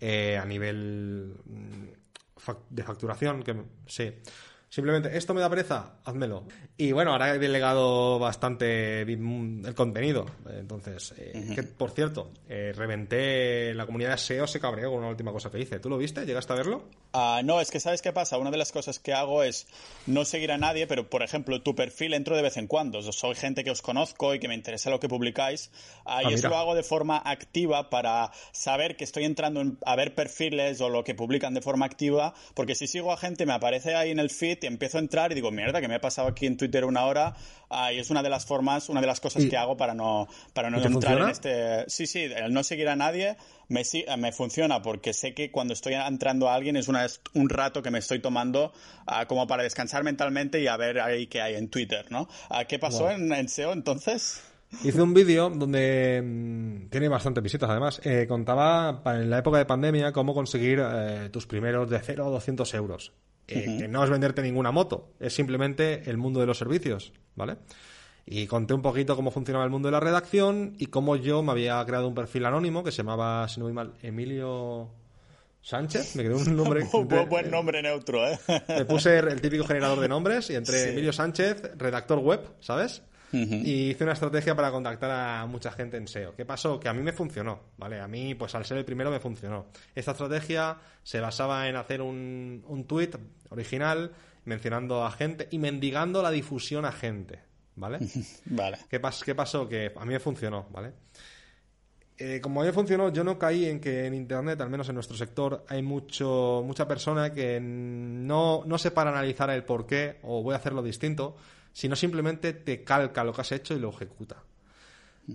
a 0.00 0.44
nivel 0.44 1.36
mm, 1.46 2.54
de 2.70 2.82
facturación, 2.82 3.42
que 3.42 3.54
sí. 3.86 4.12
Simplemente, 4.74 5.16
¿esto 5.16 5.34
me 5.34 5.40
da 5.40 5.48
pereza? 5.48 6.00
Házmelo. 6.04 6.48
Y 6.76 6.90
bueno, 6.90 7.12
ahora 7.12 7.32
he 7.32 7.38
delegado 7.38 8.18
bastante 8.18 9.02
el 9.02 9.74
contenido. 9.76 10.26
Entonces, 10.50 11.14
eh, 11.16 11.52
que, 11.54 11.62
por 11.62 11.92
cierto, 11.92 12.32
eh, 12.48 12.72
reventé 12.74 13.72
la 13.72 13.86
comunidad 13.86 14.10
de 14.10 14.18
SEO, 14.18 14.48
se 14.48 14.58
cabreó 14.58 14.90
con 14.90 14.98
una 14.98 15.10
última 15.10 15.30
cosa 15.30 15.48
que 15.48 15.60
hice. 15.60 15.78
¿Tú 15.78 15.88
lo 15.88 15.96
viste? 15.96 16.26
¿Llegaste 16.26 16.54
a 16.54 16.56
verlo? 16.56 16.88
Ah, 17.12 17.42
no, 17.44 17.60
es 17.60 17.70
que 17.70 17.78
¿sabes 17.78 18.02
qué 18.02 18.12
pasa? 18.12 18.36
Una 18.36 18.50
de 18.50 18.56
las 18.56 18.72
cosas 18.72 18.98
que 18.98 19.12
hago 19.12 19.44
es 19.44 19.68
no 20.08 20.24
seguir 20.24 20.50
a 20.50 20.58
nadie, 20.58 20.88
pero 20.88 21.08
por 21.08 21.22
ejemplo, 21.22 21.62
tu 21.62 21.76
perfil 21.76 22.12
entro 22.12 22.34
de 22.34 22.42
vez 22.42 22.56
en 22.56 22.66
cuando. 22.66 23.00
Soy 23.00 23.36
gente 23.36 23.62
que 23.62 23.70
os 23.70 23.80
conozco 23.80 24.34
y 24.34 24.40
que 24.40 24.48
me 24.48 24.56
interesa 24.56 24.90
lo 24.90 24.98
que 24.98 25.08
publicáis. 25.08 25.70
Ah, 26.04 26.24
y 26.24 26.32
ah, 26.32 26.34
eso 26.34 26.48
lo 26.48 26.56
hago 26.56 26.74
de 26.74 26.82
forma 26.82 27.22
activa 27.24 27.90
para 27.90 28.32
saber 28.50 28.96
que 28.96 29.04
estoy 29.04 29.22
entrando 29.22 29.62
a 29.86 29.94
ver 29.94 30.16
perfiles 30.16 30.80
o 30.80 30.88
lo 30.88 31.04
que 31.04 31.14
publican 31.14 31.54
de 31.54 31.60
forma 31.60 31.86
activa, 31.86 32.34
porque 32.54 32.74
si 32.74 32.88
sigo 32.88 33.12
a 33.12 33.16
gente 33.16 33.46
me 33.46 33.52
aparece 33.52 33.94
ahí 33.94 34.10
en 34.10 34.18
el 34.18 34.30
feed 34.30 34.63
empiezo 34.66 34.98
a 34.98 35.00
entrar 35.00 35.32
y 35.32 35.34
digo, 35.34 35.50
mierda, 35.50 35.80
que 35.80 35.88
me 35.88 35.96
he 35.96 36.00
pasado 36.00 36.28
aquí 36.28 36.46
en 36.46 36.56
Twitter 36.56 36.84
una 36.84 37.04
hora 37.04 37.34
y 37.92 37.98
es 37.98 38.10
una 38.10 38.22
de 38.22 38.30
las 38.30 38.46
formas, 38.46 38.88
una 38.88 39.00
de 39.00 39.06
las 39.06 39.20
cosas 39.20 39.44
que 39.46 39.56
hago 39.56 39.76
para 39.76 39.94
no, 39.94 40.28
para 40.52 40.70
no 40.70 40.80
entrar 40.80 41.18
en 41.18 41.28
este... 41.28 41.84
Sí, 41.88 42.06
sí, 42.06 42.22
el 42.22 42.52
no 42.52 42.62
seguir 42.62 42.88
a 42.88 42.96
nadie 42.96 43.36
me, 43.68 43.82
me 44.18 44.32
funciona 44.32 44.82
porque 44.82 45.12
sé 45.12 45.34
que 45.34 45.50
cuando 45.50 45.74
estoy 45.74 45.94
entrando 45.94 46.48
a 46.48 46.54
alguien 46.54 46.76
es 46.76 46.88
una, 46.88 47.06
un 47.34 47.48
rato 47.48 47.82
que 47.82 47.90
me 47.90 47.98
estoy 47.98 48.20
tomando 48.20 48.72
ah, 49.06 49.26
como 49.26 49.46
para 49.46 49.62
descansar 49.62 50.04
mentalmente 50.04 50.60
y 50.60 50.66
a 50.66 50.76
ver 50.76 51.00
ahí 51.00 51.26
qué 51.26 51.40
hay 51.40 51.54
en 51.54 51.68
Twitter, 51.68 52.06
¿no? 52.10 52.28
Ah, 52.48 52.64
¿Qué 52.64 52.78
pasó 52.78 53.10
en, 53.10 53.48
SEO 53.48 53.72
entonces? 53.72 54.42
Hice 54.82 55.00
un 55.00 55.14
vídeo 55.14 55.50
donde 55.50 56.22
mm, 56.22 56.88
tiene 56.88 57.08
bastantes 57.08 57.42
visitas, 57.42 57.70
además. 57.70 58.00
Eh, 58.04 58.26
contaba 58.28 59.02
en 59.06 59.30
la 59.30 59.38
época 59.38 59.58
de 59.58 59.66
pandemia 59.66 60.12
cómo 60.12 60.34
conseguir 60.34 60.82
eh, 60.82 61.28
tus 61.30 61.46
primeros 61.46 61.88
de 61.88 62.00
0 62.00 62.26
a 62.26 62.30
200 62.30 62.74
euros. 62.74 63.12
Eh, 63.46 63.76
que 63.80 63.88
no 63.88 64.02
es 64.02 64.10
venderte 64.10 64.40
ninguna 64.42 64.70
moto, 64.70 65.12
es 65.20 65.34
simplemente 65.34 66.08
el 66.08 66.16
mundo 66.16 66.40
de 66.40 66.46
los 66.46 66.56
servicios, 66.56 67.12
¿vale? 67.36 67.56
Y 68.26 68.46
conté 68.46 68.72
un 68.72 68.80
poquito 68.80 69.16
cómo 69.16 69.30
funcionaba 69.30 69.64
el 69.66 69.70
mundo 69.70 69.88
de 69.88 69.92
la 69.92 70.00
redacción 70.00 70.74
y 70.78 70.86
cómo 70.86 71.16
yo 71.16 71.42
me 71.42 71.52
había 71.52 71.84
creado 71.84 72.08
un 72.08 72.14
perfil 72.14 72.46
anónimo 72.46 72.82
que 72.82 72.90
se 72.90 72.98
llamaba, 72.98 73.46
si 73.48 73.60
no 73.60 73.66
voy 73.66 73.74
mal, 73.74 73.92
Emilio 74.02 74.88
Sánchez. 75.60 76.16
Me 76.16 76.22
quedó 76.22 76.38
un 76.38 76.56
nombre. 76.56 76.84
buen 77.28 77.50
nombre 77.50 77.82
neutro, 77.82 78.26
¿eh? 78.26 78.38
Me 78.68 78.86
puse 78.86 79.18
el 79.18 79.40
típico 79.42 79.64
generador 79.64 80.00
de 80.00 80.08
nombres 80.08 80.48
y 80.48 80.54
entre 80.54 80.92
Emilio 80.92 81.12
Sánchez, 81.12 81.72
redactor 81.76 82.20
web, 82.20 82.40
¿sabes? 82.60 83.02
Y 83.34 83.90
hice 83.90 84.04
una 84.04 84.12
estrategia 84.12 84.54
para 84.54 84.70
contactar 84.70 85.10
a 85.10 85.46
mucha 85.46 85.72
gente 85.72 85.96
en 85.96 86.06
SEO. 86.08 86.34
¿Qué 86.34 86.44
pasó? 86.44 86.78
Que 86.78 86.88
a 86.88 86.92
mí 86.92 87.02
me 87.02 87.12
funcionó, 87.12 87.60
¿vale? 87.76 88.00
A 88.00 88.08
mí, 88.08 88.34
pues 88.34 88.54
al 88.54 88.64
ser 88.64 88.78
el 88.78 88.84
primero 88.84 89.10
me 89.10 89.20
funcionó. 89.20 89.66
Esta 89.94 90.12
estrategia 90.12 90.78
se 91.02 91.20
basaba 91.20 91.68
en 91.68 91.76
hacer 91.76 92.00
un, 92.00 92.64
un 92.66 92.84
tweet 92.84 93.10
original 93.50 94.12
mencionando 94.44 95.04
a 95.04 95.10
gente 95.10 95.48
y 95.50 95.58
mendigando 95.58 96.22
la 96.22 96.30
difusión 96.30 96.84
a 96.84 96.92
gente, 96.92 97.40
¿vale? 97.76 97.98
vale. 98.46 98.78
¿Qué, 98.88 99.00
¿Qué 99.24 99.34
pasó? 99.34 99.68
Que 99.68 99.92
a 99.94 100.04
mí 100.04 100.12
me 100.12 100.20
funcionó, 100.20 100.66
¿vale? 100.70 100.92
Eh, 102.16 102.40
como 102.40 102.60
a 102.60 102.64
mí 102.64 102.68
me 102.68 102.72
funcionó, 102.72 103.12
yo 103.12 103.24
no 103.24 103.38
caí 103.38 103.64
en 103.64 103.80
que 103.80 104.06
en 104.06 104.14
Internet, 104.14 104.60
al 104.60 104.70
menos 104.70 104.88
en 104.88 104.94
nuestro 104.94 105.16
sector, 105.16 105.64
hay 105.68 105.82
mucho, 105.82 106.62
mucha 106.64 106.86
persona 106.86 107.32
que 107.32 107.58
no, 107.60 108.62
no 108.66 108.78
se 108.78 108.92
para 108.92 109.10
analizar 109.10 109.50
el 109.50 109.64
por 109.64 109.86
qué 109.86 110.18
o 110.22 110.40
voy 110.42 110.54
a 110.54 110.58
hacerlo 110.58 110.82
distinto, 110.82 111.36
sino 111.74 111.96
simplemente 111.96 112.54
te 112.54 112.82
calca 112.82 113.24
lo 113.24 113.34
que 113.34 113.42
has 113.42 113.52
hecho 113.52 113.74
y 113.74 113.80
lo 113.80 113.90
ejecuta. 113.90 114.42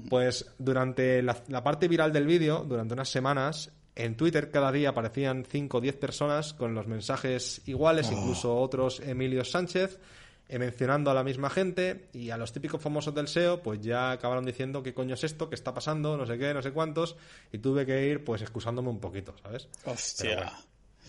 Pues 0.09 0.51
durante 0.57 1.21
la, 1.21 1.35
parte 1.63 1.87
viral 1.87 2.13
del 2.13 2.25
vídeo, 2.25 2.63
durante 2.67 2.93
unas 2.93 3.09
semanas, 3.09 3.71
en 3.95 4.15
Twitter 4.15 4.49
cada 4.49 4.71
día 4.71 4.89
aparecían 4.89 5.45
5 5.45 5.77
o 5.77 5.81
10 5.81 5.97
personas 5.97 6.53
con 6.53 6.73
los 6.73 6.87
mensajes 6.87 7.61
iguales, 7.67 8.11
incluso 8.11 8.55
otros 8.55 8.99
Emilio 9.01 9.43
Sánchez, 9.43 9.99
eh, 10.47 10.59
mencionando 10.59 11.11
a 11.11 11.13
la 11.13 11.23
misma 11.23 11.49
gente 11.49 12.07
y 12.13 12.29
a 12.29 12.37
los 12.37 12.53
típicos 12.53 12.81
famosos 12.81 13.13
del 13.13 13.27
SEO, 13.27 13.61
pues 13.61 13.81
ya 13.81 14.11
acabaron 14.11 14.45
diciendo 14.45 14.81
qué 14.81 14.93
coño 14.93 15.15
es 15.15 15.23
esto, 15.23 15.49
qué 15.49 15.55
está 15.55 15.73
pasando, 15.73 16.15
no 16.15 16.25
sé 16.25 16.37
qué, 16.37 16.53
no 16.53 16.61
sé 16.61 16.71
cuántos, 16.71 17.17
y 17.51 17.57
tuve 17.57 17.85
que 17.85 18.07
ir 18.07 18.23
pues 18.23 18.41
excusándome 18.41 18.89
un 18.89 18.99
poquito, 18.99 19.35
¿sabes? 19.43 19.67
Hostia. 19.85 20.53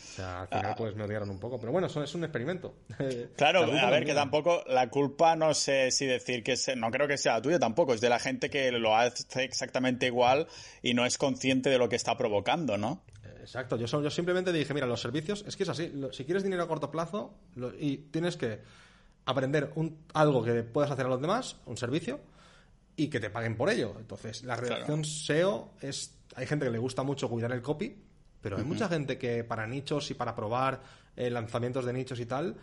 O 0.03 0.13
sea, 0.15 0.43
al 0.43 0.49
final 0.49 0.75
pues 0.77 0.95
me 0.97 1.05
odiaron 1.05 1.31
un 1.31 1.39
poco. 1.39 1.59
Pero 1.61 1.73
bueno, 1.73 1.87
eso 1.87 2.03
es 2.03 2.15
un 2.15 2.25
experimento. 2.25 2.75
Claro, 3.37 3.63
a 3.63 3.67
no 3.67 3.91
ver, 3.91 4.05
que 4.05 4.15
tampoco 4.15 4.63
la 4.67 4.89
culpa 4.91 5.37
no 5.37 5.55
sé 5.55 5.91
si 5.91 6.07
decir 6.07 6.43
que 6.43 6.53
es, 6.53 6.71
no 6.77 6.91
creo 6.91 7.07
que 7.09 7.17
sea 7.19 7.41
tuya 7.41 7.59
tampoco, 7.59 7.95
es 7.95 8.01
de 8.01 8.09
la 8.09 8.19
gente 8.19 8.51
que 8.51 8.71
lo 8.73 8.97
hace 8.97 9.45
exactamente 9.45 10.07
igual 10.07 10.47
y 10.83 10.95
no 10.95 11.07
es 11.07 11.17
consciente 11.19 11.71
de 11.71 11.79
lo 11.79 11.89
que 11.89 11.97
está 11.97 12.17
provocando, 12.17 12.77
¿no? 12.77 13.03
Exacto, 13.41 13.77
yo, 13.77 13.87
yo 14.03 14.11
simplemente 14.11 14.53
dije, 14.53 14.75
mira, 14.75 14.87
los 14.87 15.01
servicios, 15.01 15.45
es 15.47 15.57
que 15.57 15.63
es 15.63 15.69
así, 15.71 15.93
si 16.13 16.25
quieres 16.25 16.43
dinero 16.43 16.63
a 16.63 16.69
corto 16.69 16.91
plazo 16.91 17.35
lo- 17.57 17.73
y 17.75 17.97
tienes 18.11 18.37
que 18.37 18.61
aprender 19.25 19.73
un, 19.77 19.97
algo 20.15 20.43
que 20.45 20.63
puedas 20.63 20.91
hacer 20.91 21.07
a 21.07 21.09
los 21.09 21.21
demás, 21.21 21.57
un 21.67 21.77
servicio, 21.77 22.21
y 22.97 23.09
que 23.09 23.19
te 23.21 23.31
paguen 23.31 23.57
por 23.57 23.71
ello. 23.71 23.95
Entonces, 23.99 24.43
la 24.45 24.57
redacción 24.57 25.05
SEO 25.05 25.71
es, 25.81 26.15
hay 26.37 26.47
gente 26.47 26.67
que 26.67 26.71
le 26.71 26.79
gusta 26.79 27.03
mucho 27.03 27.29
cuidar 27.31 27.53
el 27.53 27.63
copy, 27.63 27.97
pero 28.41 28.57
hay 28.57 28.65
mucha 28.65 28.89
gente 28.89 29.19
que 29.19 29.45
para 29.45 29.67
nichos 29.67 30.11
y 30.11 30.15
para 30.15 30.35
probar 30.35 30.81
eh, 31.17 31.31
lanzamientos 31.31 31.85
de 31.85 31.93
nichos 31.93 32.21
y 32.21 32.27
tal, 32.27 32.57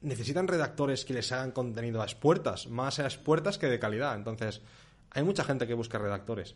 necesitan 0.00 0.46
redactores 0.46 1.04
que 1.04 1.14
les 1.14 1.32
hagan 1.32 1.52
contenido 1.52 2.02
a 2.02 2.04
expuertas, 2.04 2.68
más 2.68 2.98
a 2.98 3.04
expuertas 3.04 3.58
que 3.58 3.66
de 3.66 3.78
calidad. 3.78 4.14
Entonces, 4.14 4.60
hay 5.10 5.24
mucha 5.24 5.44
gente 5.44 5.66
que 5.66 5.74
busca 5.74 5.98
redactores. 5.98 6.54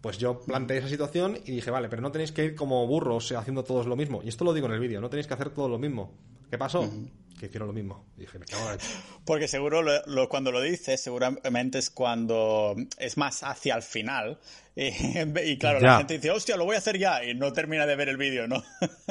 Pues 0.00 0.18
yo 0.18 0.40
planteé 0.40 0.78
esa 0.78 0.88
situación 0.88 1.38
y 1.44 1.52
dije, 1.52 1.70
vale, 1.70 1.88
pero 1.88 2.02
no 2.02 2.12
tenéis 2.12 2.32
que 2.32 2.44
ir 2.44 2.54
como 2.54 2.86
burros 2.86 3.32
eh, 3.32 3.36
haciendo 3.36 3.64
todos 3.64 3.86
lo 3.86 3.96
mismo. 3.96 4.22
Y 4.22 4.28
esto 4.28 4.44
lo 4.44 4.52
digo 4.52 4.66
en 4.66 4.74
el 4.74 4.80
vídeo, 4.80 5.00
no 5.00 5.10
tenéis 5.10 5.26
que 5.26 5.34
hacer 5.34 5.50
todo 5.50 5.68
lo 5.68 5.78
mismo. 5.78 6.12
¿Qué 6.50 6.58
pasó? 6.58 6.88
Que 7.38 7.46
hicieron 7.46 7.68
lo 7.68 7.74
mismo. 7.74 8.06
Y 8.16 8.20
dije, 8.20 8.38
me 8.38 8.46
cago 8.46 8.62
en 8.62 8.66
la 8.68 8.72
leche. 8.74 8.86
Porque 9.26 9.46
seguro 9.46 9.82
lo- 9.82 10.04
lo- 10.06 10.28
cuando 10.28 10.50
lo 10.52 10.62
dices, 10.62 11.02
seguramente 11.02 11.78
es 11.78 11.90
cuando 11.90 12.74
es 12.98 13.16
más 13.18 13.42
hacia 13.42 13.74
el 13.76 13.82
final. 13.82 14.38
Y, 14.78 14.88
y 15.52 15.56
claro, 15.56 15.80
Ya. 15.80 15.86
la 15.86 15.96
gente 15.98 16.14
dice, 16.18 16.30
hostia, 16.30 16.54
lo 16.58 16.66
voy 16.66 16.74
a 16.74 16.78
hacer 16.80 16.98
ya, 16.98 17.24
y 17.24 17.32
no 17.34 17.50
termina 17.50 17.86
de 17.86 17.96
ver 17.96 18.10
el 18.10 18.18
vídeo, 18.18 18.46
¿no? 18.46 18.62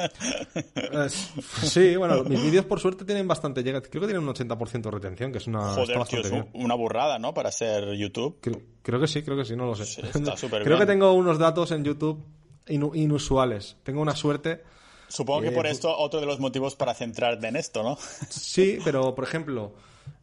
Eh, 0.76 1.08
sí, 1.62 1.96
bueno, 1.96 2.22
mis 2.24 2.40
vídeos 2.40 2.64
por 2.66 2.78
suerte 2.78 3.04
tienen 3.04 3.26
bastante, 3.26 3.62
llega, 3.64 3.80
creo 3.82 4.00
que 4.02 4.06
tienen 4.06 4.22
un 4.22 4.32
80% 4.32 4.80
de 4.82 4.90
retención, 4.92 5.32
que 5.32 5.38
es 5.38 5.46
una... 5.48 5.60
Joder, 5.74 6.04
tío, 6.04 6.20
es 6.20 6.32
una 6.52 6.74
burrada, 6.76 7.18
¿no? 7.18 7.34
Para 7.34 7.50
ser 7.50 7.94
YouTube. 7.94 8.38
Creo, 8.40 8.60
creo 8.82 9.00
que 9.00 9.08
sí, 9.08 9.22
creo 9.22 9.36
que 9.36 9.44
sí, 9.44 9.56
no 9.56 9.66
lo 9.66 9.74
sé. 9.74 9.86
Sí, 9.86 10.00
está 10.02 10.36
súper 10.36 10.62
creo 10.62 10.76
bien. 10.76 10.86
que 10.86 10.92
tengo 10.92 11.12
unos 11.12 11.38
datos 11.38 11.70
en 11.72 11.82
YouTube 11.84 12.24
inu- 12.68 12.94
inusuales. 12.94 13.76
Tengo 13.82 14.00
una 14.00 14.14
suerte. 14.14 14.62
Supongo 15.08 15.42
que 15.42 15.48
Eh, 15.48 15.52
por 15.52 15.66
esto 15.66 15.96
otro 15.96 16.20
de 16.20 16.26
los 16.26 16.40
motivos 16.40 16.76
para 16.76 16.94
centrarte 16.94 17.48
en 17.48 17.56
esto, 17.56 17.82
¿no? 17.82 17.96
Sí, 18.30 18.78
pero 18.84 19.14
por 19.14 19.24
ejemplo, 19.24 19.74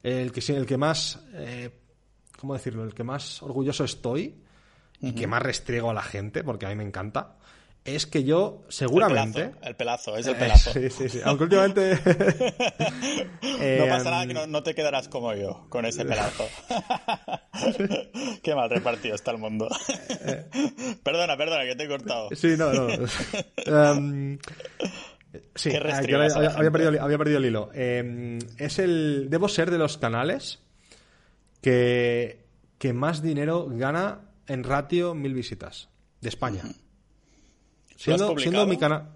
el 0.02 0.32
que 0.32 0.54
el 0.54 0.66
que 0.66 0.78
más, 0.78 1.20
eh, 1.34 1.70
¿cómo 2.38 2.54
decirlo? 2.54 2.84
El 2.84 2.94
que 2.94 3.04
más 3.04 3.42
orgulloso 3.42 3.84
estoy 3.84 4.36
y 5.00 5.12
que 5.14 5.28
más 5.28 5.42
restriego 5.42 5.90
a 5.90 5.94
la 5.94 6.02
gente, 6.02 6.44
porque 6.44 6.66
a 6.66 6.70
mí 6.70 6.76
me 6.76 6.84
encanta, 6.84 7.38
es 7.86 8.06
que 8.06 8.24
yo 8.24 8.64
seguramente. 8.70 9.52
El 9.62 9.76
pelazo, 9.76 10.16
el 10.16 10.16
pelazo, 10.16 10.18
es 10.18 10.28
el 10.28 10.34
Eh, 10.36 10.38
pelazo. 10.40 10.72
sí, 10.74 10.90
sí, 10.90 11.10
sí. 11.10 11.20
Aunque 11.24 11.44
últimamente. 11.46 12.00
Eh, 13.66 13.78
No 13.80 13.88
pasa 13.88 14.10
nada 14.12 14.26
que 14.28 14.34
no, 14.34 14.48
no 14.48 14.64
te 14.64 14.74
quedarás 14.76 15.08
como 15.08 15.34
yo 15.34 15.66
con 15.70 15.86
ese 15.86 16.04
pelazo. 16.06 16.46
Qué 18.44 18.56
mal 18.56 18.70
repartido 18.70 19.16
está 19.16 19.32
el 19.32 19.38
mundo. 19.38 19.70
perdona, 21.04 21.38
perdona, 21.38 21.64
que 21.66 21.76
te 21.76 21.84
he 21.84 21.88
cortado. 21.88 22.30
Sí, 22.36 22.56
no, 22.58 22.74
no. 22.74 22.88
Em, 23.66 24.38
sí, 25.56 25.70
¿Qué 25.70 25.78
ah, 25.78 25.80
que 25.80 25.80
restriegas 25.80 26.36
ahora 26.36 26.48
a 26.50 26.52
la 26.54 26.56
había, 26.56 26.58
había 26.60 26.72
perdido, 26.72 26.90
el- 26.92 27.00
había 27.00 27.18
perdido 27.18 27.38
el 27.38 27.46
hilo. 27.46 27.70
Em, 27.74 28.40
es 28.58 28.80
el. 28.80 29.28
Debo 29.30 29.48
ser 29.48 29.72
de 29.72 29.78
los 29.78 29.98
canales 29.98 30.60
que, 31.62 32.46
que 32.80 32.92
más 32.94 33.22
dinero 33.22 33.68
gana 33.70 34.22
en 34.48 34.64
ratio 34.64 35.14
mil 35.16 35.34
visitas 35.34 35.90
de 36.22 36.30
España. 36.30 36.64
Siendo 38.04 38.66
mi 38.68 38.78
canal. 38.78 39.10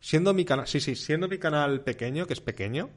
Siendo 0.00 0.34
mi 0.34 0.44
canal. 0.44 0.66
Sí, 0.66 0.80
sí, 0.80 0.96
siendo 0.96 1.28
mi 1.28 1.38
canal 1.38 1.80
pequeño, 1.82 2.26
que 2.26 2.32
es 2.32 2.40
pequeño. 2.40 2.90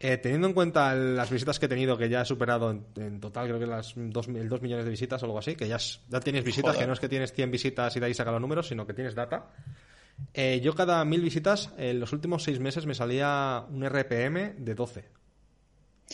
eh, 0.00 0.16
teniendo 0.16 0.46
en 0.46 0.54
cuenta 0.54 0.94
las 0.94 1.28
visitas 1.28 1.58
que 1.58 1.66
he 1.66 1.68
tenido, 1.68 1.98
que 1.98 2.08
ya 2.08 2.20
he 2.22 2.24
superado 2.24 2.70
en, 2.70 2.84
en 2.94 3.18
total, 3.20 3.48
creo 3.48 3.58
que 3.58 3.66
las 3.66 3.94
dos, 3.96 4.28
el 4.28 4.48
2 4.48 4.62
millones 4.62 4.84
de 4.84 4.90
visitas 4.92 5.20
o 5.22 5.26
algo 5.26 5.40
así, 5.40 5.56
que 5.56 5.66
ya, 5.66 5.74
es- 5.74 6.00
ya 6.08 6.20
tienes 6.20 6.44
visitas, 6.44 6.70
Joder. 6.70 6.84
que 6.84 6.86
no 6.86 6.92
es 6.92 7.00
que 7.00 7.08
tienes 7.08 7.32
100 7.32 7.50
visitas 7.50 7.96
y 7.96 7.98
de 7.98 8.06
ahí 8.06 8.14
saca 8.14 8.30
los 8.30 8.40
números, 8.40 8.68
sino 8.68 8.86
que 8.86 8.94
tienes 8.94 9.16
data. 9.16 9.50
Eh, 10.34 10.60
yo 10.62 10.72
cada 10.76 11.04
mil 11.04 11.20
visitas, 11.20 11.70
en 11.78 11.98
los 11.98 12.12
últimos 12.12 12.44
seis 12.44 12.60
meses 12.60 12.86
me 12.86 12.94
salía 12.94 13.64
un 13.70 13.82
RPM 13.84 14.54
de 14.58 14.74
12. 14.76 15.04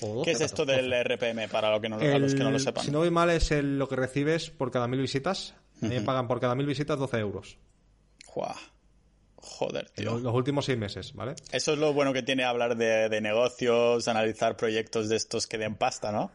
O 0.00 0.14
12, 0.14 0.24
¿Qué 0.24 0.30
es 0.30 0.40
esto 0.40 0.64
14. 0.64 0.82
del 0.82 0.92
RPM 1.04 1.48
para 1.48 1.70
lo 1.70 1.78
que 1.80 1.90
no, 1.90 1.98
los 1.98 2.34
que 2.34 2.42
no 2.42 2.50
lo 2.50 2.58
sepan? 2.58 2.84
Si 2.84 2.90
no 2.90 3.00
voy 3.00 3.10
mal, 3.10 3.28
es 3.28 3.50
el- 3.50 3.78
lo 3.78 3.86
que 3.86 3.96
recibes 3.96 4.48
por 4.50 4.70
cada 4.70 4.88
mil 4.88 5.00
visitas. 5.00 5.54
Me 5.82 6.00
pagan 6.00 6.26
por 6.26 6.40
cada 6.40 6.54
mil 6.54 6.64
visitas 6.66 6.98
12 6.98 7.18
euros. 7.18 7.58
Juá. 8.34 8.56
Joder, 9.36 9.90
tío. 9.90 10.10
los, 10.10 10.22
los 10.22 10.34
últimos 10.34 10.64
seis 10.64 10.76
meses, 10.76 11.14
¿vale? 11.14 11.36
Eso 11.52 11.74
es 11.74 11.78
lo 11.78 11.92
bueno 11.92 12.12
que 12.12 12.24
tiene 12.24 12.42
hablar 12.42 12.76
de, 12.76 13.08
de 13.08 13.20
negocios, 13.20 14.08
analizar 14.08 14.56
proyectos 14.56 15.08
de 15.08 15.14
estos 15.14 15.46
que 15.46 15.56
den 15.56 15.76
pasta, 15.76 16.10
¿no? 16.10 16.32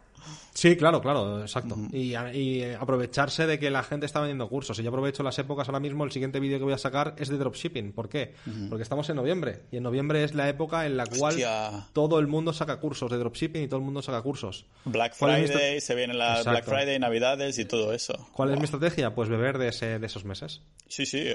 Sí, 0.54 0.76
claro, 0.76 1.02
claro, 1.02 1.42
exacto. 1.42 1.78
y, 1.94 2.14
eh, 2.14 2.76
aprovecharse 2.80 3.48
de 3.48 3.60
que 3.60 3.70
la 3.70 3.82
gente 3.84 4.06
está 4.06 4.20
vendiendo 4.20 4.50
cursos. 4.50 4.78
Y 4.80 4.84
yo 4.84 4.90
aprovecho 4.90 5.24
las 5.24 5.40
épocas 5.40 5.70
ahora 5.70 5.80
mismo, 5.80 6.04
el 6.04 6.12
siguiente 6.12 6.40
vídeo 6.40 6.58
que 6.58 6.66
voy 6.66 6.74
a 6.74 6.78
sacar 6.78 7.16
es 7.18 7.30
de 7.30 7.38
dropshipping. 7.38 7.94
¿Por 7.94 8.10
qué? 8.10 8.34
Porque 8.70 8.84
estamos 8.84 9.10
en 9.10 9.16
noviembre. 9.16 9.62
Y 9.72 9.78
en 9.78 9.84
noviembre 9.84 10.24
es 10.24 10.34
la 10.34 10.50
época 10.50 10.86
en 10.86 10.98
la 10.98 11.06
cual 11.06 11.34
Hostia. 11.36 11.88
todo 11.94 12.20
el 12.20 12.28
mundo 12.28 12.52
saca 12.52 12.80
cursos 12.80 13.10
de 13.10 13.18
dropshipping 13.18 13.64
y 13.64 13.68
todo 13.68 13.80
el 13.80 13.86
mundo 13.86 14.02
saca 14.02 14.22
cursos. 14.22 14.66
Black 14.86 15.16
¿Cuál 15.18 15.36
es 15.36 15.42
mi 15.42 15.48
Friday, 15.56 15.82
se 15.82 15.96
vienen 15.96 16.18
las 16.18 16.40
Exacto. 16.40 16.52
Black 16.52 16.66
Friday, 16.66 17.00
Navidades 17.00 17.58
y 17.60 17.66
todo 17.66 17.94
eso. 17.94 18.28
¿Cuál 18.34 18.52
es 18.52 18.58
mi 18.58 18.66
estrategia? 18.66 19.16
Pues 19.16 19.30
beber 19.30 19.58
de, 19.58 19.70
ese- 19.70 20.00
de 20.00 20.06
esos 20.06 20.26
meses. 20.26 20.62
Sí, 20.88 21.06
sí, 21.06 21.28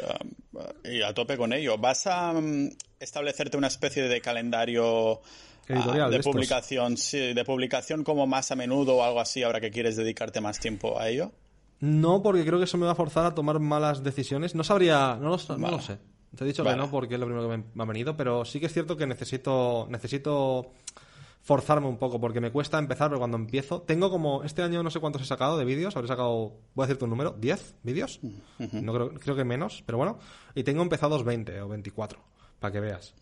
um, 0.52 0.60
y 0.84 1.00
a 1.02 1.14
tope 1.14 1.36
con 1.36 1.52
ello. 1.52 1.78
¿Vas 1.78 2.06
a 2.06 2.32
um, 2.32 2.68
establecerte 3.00 3.56
una 3.56 3.68
especie 3.68 4.02
de 4.08 4.20
calendario 4.20 5.20
ah, 5.68 5.74
Editorial 5.74 6.10
de 6.10 6.18
de 6.18 6.22
publicación, 6.22 6.96
sí, 6.96 7.34
de 7.34 7.44
publicación 7.44 8.04
como 8.04 8.26
más 8.26 8.50
a 8.50 8.56
menudo 8.56 8.96
o 8.96 9.04
algo 9.04 9.20
así 9.20 9.42
ahora 9.42 9.60
que 9.60 9.70
quieres 9.70 9.96
dedicarte 9.96 10.40
más 10.40 10.58
tiempo 10.58 10.98
a 10.98 11.08
ello? 11.08 11.32
No, 11.80 12.22
porque 12.22 12.44
creo 12.44 12.58
que 12.58 12.64
eso 12.64 12.78
me 12.78 12.86
va 12.86 12.92
a 12.92 12.96
forzar 12.96 13.26
a 13.26 13.34
tomar 13.34 13.58
malas 13.58 14.02
decisiones. 14.02 14.54
No 14.54 14.64
sabría, 14.64 15.18
no 15.20 15.30
lo, 15.30 15.58
no 15.58 15.70
lo 15.70 15.80
sé. 15.80 15.98
Te 16.36 16.44
he 16.44 16.46
dicho 16.46 16.64
Vale. 16.64 16.76
que 16.76 16.82
no 16.82 16.90
porque 16.90 17.14
es 17.14 17.20
lo 17.20 17.26
primero 17.26 17.48
que 17.48 17.56
me, 17.56 17.64
me 17.74 17.82
ha 17.82 17.86
venido, 17.86 18.16
pero 18.16 18.44
sí 18.44 18.58
que 18.58 18.66
es 18.66 18.72
cierto 18.72 18.96
que 18.96 19.06
necesito, 19.06 19.86
necesito 19.90 20.72
forzarme 21.44 21.86
un 21.86 21.98
poco 21.98 22.18
porque 22.18 22.40
me 22.40 22.50
cuesta 22.50 22.78
empezar, 22.78 23.10
pero 23.10 23.18
cuando 23.18 23.36
empiezo, 23.36 23.82
tengo 23.82 24.10
como, 24.10 24.42
este 24.44 24.62
año 24.62 24.82
no 24.82 24.90
sé 24.90 24.98
cuántos 24.98 25.20
he 25.20 25.26
sacado 25.26 25.58
de 25.58 25.66
vídeos, 25.66 25.94
habré 25.94 26.08
sacado, 26.08 26.54
voy 26.74 26.84
a 26.84 26.86
decirte 26.86 27.04
un 27.04 27.10
número, 27.10 27.36
10 27.38 27.76
vídeos, 27.82 28.18
no 28.58 28.94
creo, 28.94 29.14
creo 29.14 29.36
que 29.36 29.44
menos, 29.44 29.82
pero 29.84 29.98
bueno, 29.98 30.18
y 30.54 30.64
tengo 30.64 30.82
empezados 30.82 31.22
20 31.22 31.60
o 31.60 31.68
24, 31.68 32.18
para 32.60 32.72
que 32.72 32.80
veas. 32.80 33.14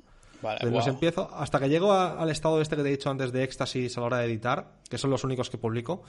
Vale, 0.43 0.57
Entonces 0.61 0.73
los 0.77 0.87
empiezo, 0.89 1.31
hasta 1.35 1.59
que 1.61 1.69
llego 1.69 1.93
a- 1.93 2.21
al 2.21 2.29
estado 2.31 2.61
este 2.61 2.77
que 2.77 2.83
te 2.83 2.89
he 2.89 2.93
dicho 2.93 3.09
antes 3.11 3.33
de 3.33 3.45
éxtasis 3.45 3.97
a 3.97 4.01
la 4.01 4.07
hora 4.07 4.19
de 4.19 4.27
editar, 4.27 4.73
que 4.91 4.99
son 4.99 5.11
los 5.11 5.23
únicos 5.25 5.49
que 5.49 5.57
publico, 5.57 6.03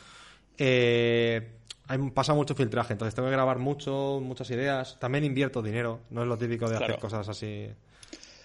eh, 0.58 1.52
hay- 1.88 2.10
pasa 2.12 2.34
mucho 2.34 2.56
filtraje, 2.56 2.94
entonces 2.94 3.14
tengo 3.16 3.28
que 3.28 3.34
grabar 3.34 3.60
mucho, 3.60 4.20
muchas 4.22 4.50
ideas, 4.52 4.98
también 5.00 5.24
invierto 5.24 5.62
dinero, 5.62 6.02
no 6.10 6.22
es 6.24 6.28
lo 6.28 6.38
típico 6.38 6.66
de 6.70 6.78
Claro. 6.78 6.94
hacer 6.94 7.00
cosas 7.02 7.28
así. 7.30 7.68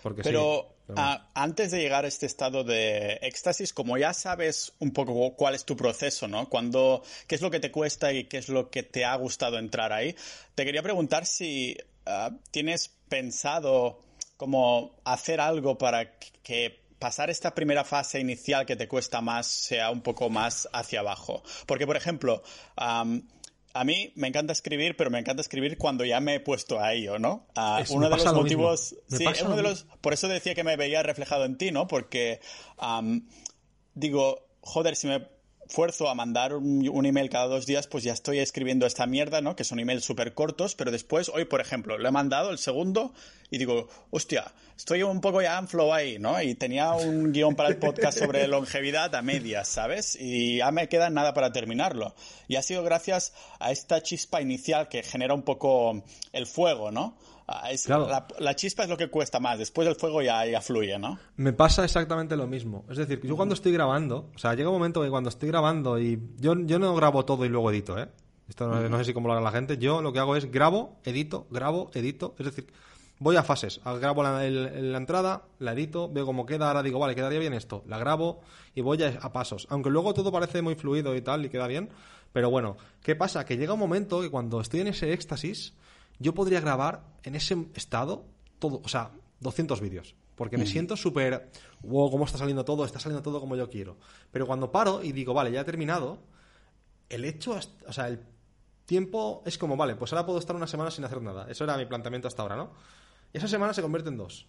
Porque 0.02 0.22
sí, 0.22 0.28
Pero, 0.28 0.74
pero 0.86 1.00
antes 1.34 1.70
de 1.72 1.80
llegar 1.80 2.04
a 2.04 2.08
este 2.08 2.26
estado 2.26 2.62
de 2.62 3.14
éxtasis, 3.22 3.72
como 3.72 3.98
ya 3.98 4.14
sabes 4.14 4.72
un 4.78 4.92
poco 4.92 5.34
cuál 5.34 5.54
es 5.56 5.64
tu 5.64 5.76
proceso, 5.76 6.28
¿no? 6.28 6.48
Cuando, 6.48 7.02
¿Qué 7.26 7.34
es 7.34 7.42
lo 7.42 7.50
que 7.50 7.58
te 7.60 7.72
cuesta 7.72 8.12
y 8.12 8.24
qué 8.24 8.38
es 8.38 8.48
lo 8.48 8.70
que 8.70 8.84
te 8.84 9.04
ha 9.04 9.14
gustado 9.16 9.58
entrar 9.58 9.92
ahí? 9.92 10.14
Te 10.54 10.64
quería 10.64 10.82
preguntar 10.82 11.26
si 11.26 11.76
ah, 12.06 12.30
tienes 12.52 12.88
pensado 13.08 13.98
como 14.38 14.94
hacer 15.04 15.40
algo 15.42 15.76
para 15.76 16.18
que 16.42 16.80
pasar 16.98 17.28
esta 17.28 17.54
primera 17.54 17.84
fase 17.84 18.18
inicial 18.18 18.64
que 18.64 18.74
te 18.76 18.88
cuesta 18.88 19.20
más 19.20 19.46
sea 19.46 19.90
un 19.90 20.00
poco 20.00 20.30
más 20.30 20.66
hacia 20.72 21.00
abajo. 21.00 21.42
Porque, 21.66 21.86
por 21.86 21.96
ejemplo, 21.96 22.42
a 22.76 23.84
mí 23.84 24.12
me 24.16 24.26
encanta 24.28 24.52
escribir, 24.52 24.96
pero 24.96 25.10
me 25.10 25.18
encanta 25.18 25.42
escribir 25.42 25.76
cuando 25.78 26.04
ya 26.04 26.18
me 26.20 26.36
he 26.36 26.40
puesto 26.40 26.80
a 26.80 26.94
ello, 26.94 27.18
¿no? 27.18 27.46
Es- 27.80 27.90
uno 27.90 28.06
de 28.06 28.10
los 28.16 28.24
lo 28.32 28.40
motivos, 28.42 28.94
sí, 29.18 29.24
pasa 29.24 29.44
uno 29.44 29.56
de 29.56 29.62
lo 29.62 29.68
los, 29.70 29.86
por 30.00 30.12
eso 30.14 30.26
decía 30.28 30.54
que 30.54 30.64
me 30.64 30.76
veía 30.76 31.02
reflejado 31.02 31.44
en 31.44 31.58
ti, 31.58 31.70
¿no? 31.70 31.86
Porque 31.86 32.40
digo, 33.94 34.46
joder, 34.60 34.96
si 34.96 35.06
me 35.06 35.26
esfuerzo 35.68 36.08
a 36.08 36.14
mandar 36.14 36.54
un, 36.54 36.88
un 36.88 37.06
email 37.06 37.28
cada 37.28 37.46
dos 37.46 37.66
días, 37.66 37.86
pues 37.86 38.02
ya 38.02 38.12
estoy 38.12 38.38
escribiendo 38.38 38.86
esta 38.86 39.06
mierda, 39.06 39.42
¿no? 39.42 39.54
Que 39.54 39.64
son 39.64 39.78
emails 39.78 40.04
súper 40.04 40.32
cortos, 40.32 40.74
pero 40.74 40.90
después, 40.90 41.28
hoy, 41.28 41.44
por 41.44 41.60
ejemplo, 41.60 41.98
lo 41.98 42.08
he 42.08 42.10
mandado 42.10 42.50
el 42.50 42.58
segundo 42.58 43.12
y 43.50 43.58
digo, 43.58 43.88
hostia, 44.10 44.52
estoy 44.76 45.02
un 45.02 45.20
poco 45.20 45.42
ya 45.42 45.58
en 45.58 45.68
flow 45.68 45.92
ahí, 45.92 46.18
¿no? 46.18 46.40
Y 46.40 46.54
tenía 46.54 46.92
un 46.92 47.32
guion 47.32 47.54
para 47.54 47.68
el 47.68 47.76
podcast 47.76 48.18
sobre 48.18 48.46
longevidad 48.48 49.14
a 49.14 49.20
medias, 49.20 49.68
¿sabes? 49.68 50.16
Y 50.18 50.58
ya 50.58 50.70
me 50.70 50.88
queda 50.88 51.10
nada 51.10 51.34
para 51.34 51.52
terminarlo. 51.52 52.14
Y 52.48 52.56
ha 52.56 52.62
sido 52.62 52.82
gracias 52.82 53.34
a 53.58 53.70
esta 53.70 54.02
chispa 54.02 54.40
inicial 54.40 54.88
que 54.88 55.02
genera 55.02 55.34
un 55.34 55.42
poco 55.42 56.02
el 56.32 56.46
fuego, 56.46 56.90
¿no? 56.90 57.14
Ah, 57.50 57.70
la, 58.40 58.54
chispa 58.54 58.82
es 58.82 58.90
lo 58.90 58.98
que 58.98 59.08
cuesta 59.08 59.40
más, 59.40 59.58
después 59.58 59.86
del 59.86 59.96
fuego 59.96 60.20
ya, 60.20 60.44
ya 60.44 60.60
fluye, 60.60 60.98
¿no? 60.98 61.18
Me 61.36 61.54
pasa 61.54 61.82
exactamente 61.82 62.36
lo 62.36 62.46
mismo. 62.46 62.84
Es 62.90 62.98
decir, 62.98 63.22
yo 63.24 63.36
cuando 63.36 63.54
estoy 63.54 63.72
grabando, 63.72 64.30
o 64.34 64.38
sea, 64.38 64.54
llega 64.54 64.68
un 64.68 64.74
momento 64.74 65.02
que 65.02 65.08
cuando 65.08 65.30
estoy 65.30 65.48
grabando 65.48 65.98
y 65.98 66.20
yo, 66.36 66.54
yo 66.66 66.78
no 66.78 66.94
grabo 66.94 67.24
todo 67.24 67.46
y 67.46 67.48
luego 67.48 67.70
edito, 67.70 67.98
¿eh? 67.98 68.08
Esto 68.48 68.68
no, 68.68 68.98
sé 68.98 69.04
si 69.04 69.14
cómo 69.14 69.28
lo 69.28 69.34
hará 69.34 69.42
la 69.42 69.50
gente. 69.50 69.78
Yo 69.78 70.02
lo 70.02 70.12
que 70.12 70.18
hago 70.18 70.36
es 70.36 70.50
grabo, 70.50 70.98
edito, 71.04 71.46
grabo, 71.50 71.90
edito. 71.94 72.34
Es 72.38 72.46
decir, 72.46 72.66
voy 73.18 73.36
a 73.36 73.42
fases. 73.42 73.80
Grabo 73.84 74.22
la, 74.22 74.46
entrada, 74.46 75.44
la 75.58 75.72
edito, 75.72 76.10
veo 76.10 76.24
cómo 76.24 76.46
queda. 76.46 76.68
Ahora 76.68 76.82
digo, 76.82 76.98
vale, 76.98 77.14
quedaría 77.14 77.38
bien 77.38 77.52
esto. 77.52 77.82
La 77.86 77.98
grabo 77.98 78.40
y 78.74 78.80
voy 78.80 79.02
a, 79.02 79.32
pasos. 79.32 79.66
Aunque 79.70 79.90
luego 79.90 80.14
todo 80.14 80.32
parece 80.32 80.62
muy 80.62 80.76
fluido 80.76 81.14
y 81.14 81.20
tal 81.20 81.44
y 81.44 81.50
queda 81.50 81.66
bien. 81.66 81.90
Pero 82.32 82.50
bueno, 82.50 82.76
¿qué 83.02 83.16
pasa? 83.16 83.44
Que 83.44 83.56
llega 83.56 83.74
un 83.74 83.80
momento 83.80 84.22
que 84.22 84.30
cuando 84.30 84.60
estoy 84.60 84.80
en 84.80 84.88
ese 84.88 85.12
éxtasis, 85.12 85.74
yo 86.18 86.34
podría 86.34 86.60
grabar 86.60 87.04
en 87.22 87.34
ese 87.34 87.66
estado 87.74 88.24
todo, 88.58 88.80
o 88.84 88.88
sea, 88.88 89.12
200 89.40 89.80
vídeos. 89.80 90.14
Porque 90.34 90.56
me 90.56 90.66
siento 90.66 90.96
súper, 90.96 91.50
wow, 91.80 92.12
cómo 92.12 92.24
está 92.24 92.38
saliendo 92.38 92.64
todo, 92.64 92.84
está 92.84 93.00
saliendo 93.00 93.22
todo 93.22 93.40
como 93.40 93.56
yo 93.56 93.68
quiero. 93.68 93.96
Pero 94.30 94.46
cuando 94.46 94.70
paro 94.70 95.02
y 95.02 95.10
digo, 95.10 95.34
vale, 95.34 95.50
ya 95.50 95.62
he 95.62 95.64
terminado, 95.64 96.20
el 97.08 97.24
hecho, 97.24 97.58
o 97.88 97.92
sea, 97.92 98.06
el 98.06 98.20
tiempo 98.86 99.42
es 99.46 99.58
como, 99.58 99.76
vale, 99.76 99.96
pues 99.96 100.12
ahora 100.12 100.24
puedo 100.24 100.38
estar 100.38 100.54
una 100.54 100.68
semana 100.68 100.92
sin 100.92 101.04
hacer 101.04 101.20
nada. 101.22 101.50
Eso 101.50 101.64
era 101.64 101.76
mi 101.76 101.86
planteamiento 101.86 102.28
hasta 102.28 102.42
ahora, 102.42 102.54
¿no? 102.54 102.70
Y 103.32 103.38
esa 103.38 103.48
semana 103.48 103.74
se 103.74 103.82
convierte 103.82 104.10
en 104.10 104.16
dos. 104.16 104.46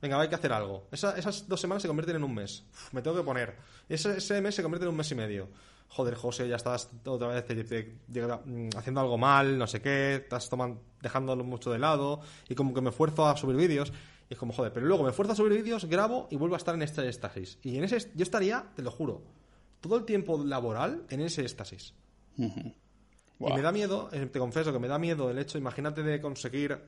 Venga, 0.00 0.20
hay 0.20 0.28
que 0.28 0.34
hacer 0.36 0.52
algo. 0.52 0.86
esas 0.92 1.48
dos 1.48 1.60
semanas 1.60 1.82
se 1.82 1.88
convierten 1.88 2.16
en 2.16 2.24
un 2.24 2.34
mes. 2.34 2.64
me 2.92 3.02
tengo 3.02 3.16
que 3.16 3.22
poner. 3.22 3.56
Ese, 3.88 4.18
ese, 4.18 4.40
mes 4.40 4.54
se 4.54 4.62
convierte 4.62 4.84
en 4.84 4.90
un 4.90 4.96
mes 4.96 5.10
y 5.10 5.14
medio. 5.14 5.48
Joder, 5.88 6.14
José, 6.14 6.48
ya 6.48 6.56
estás 6.56 6.90
otra 7.04 7.28
vez 7.28 7.44
mm, 7.46 8.68
haciendo 8.76 9.00
algo 9.00 9.18
mal, 9.18 9.58
no 9.58 9.66
sé 9.66 9.80
qué, 9.80 10.16
estás 10.16 10.48
tomando, 10.48 10.82
dejándolo 11.00 11.44
mucho 11.44 11.72
de 11.72 11.78
lado, 11.78 12.20
y 12.48 12.54
como 12.54 12.74
que 12.74 12.80
me 12.80 12.90
esfuerzo 12.90 13.26
a 13.26 13.36
subir 13.36 13.56
vídeos. 13.56 13.92
Y 14.28 14.34
es 14.34 14.38
como, 14.38 14.52
joder, 14.52 14.72
pero 14.72 14.86
luego 14.86 15.02
me 15.02 15.10
esfuerzo 15.10 15.32
a 15.32 15.36
subir 15.36 15.62
vídeos, 15.62 15.86
grabo 15.86 16.28
y 16.30 16.36
vuelvo 16.36 16.54
a 16.54 16.58
estar 16.58 16.74
en 16.74 16.82
este 16.82 17.06
éxtasis. 17.08 17.58
Y 17.62 17.78
en 17.78 17.84
ese, 17.84 18.12
yo 18.14 18.22
estaría, 18.22 18.66
te 18.76 18.82
lo 18.82 18.90
juro, 18.90 19.22
todo 19.80 19.96
el 19.96 20.04
tiempo 20.04 20.44
laboral 20.44 21.04
en 21.08 21.22
ese 21.22 21.42
éxtasis. 21.42 21.94
Y 22.36 23.52
me 23.52 23.62
da 23.62 23.72
miedo, 23.72 24.10
eh, 24.12 24.26
te 24.26 24.38
confieso 24.38 24.72
que 24.72 24.78
me 24.78 24.88
da 24.88 24.98
miedo 24.98 25.30
el 25.30 25.38
hecho, 25.38 25.58
imagínate 25.58 26.02
de 26.02 26.20
conseguir 26.20 26.78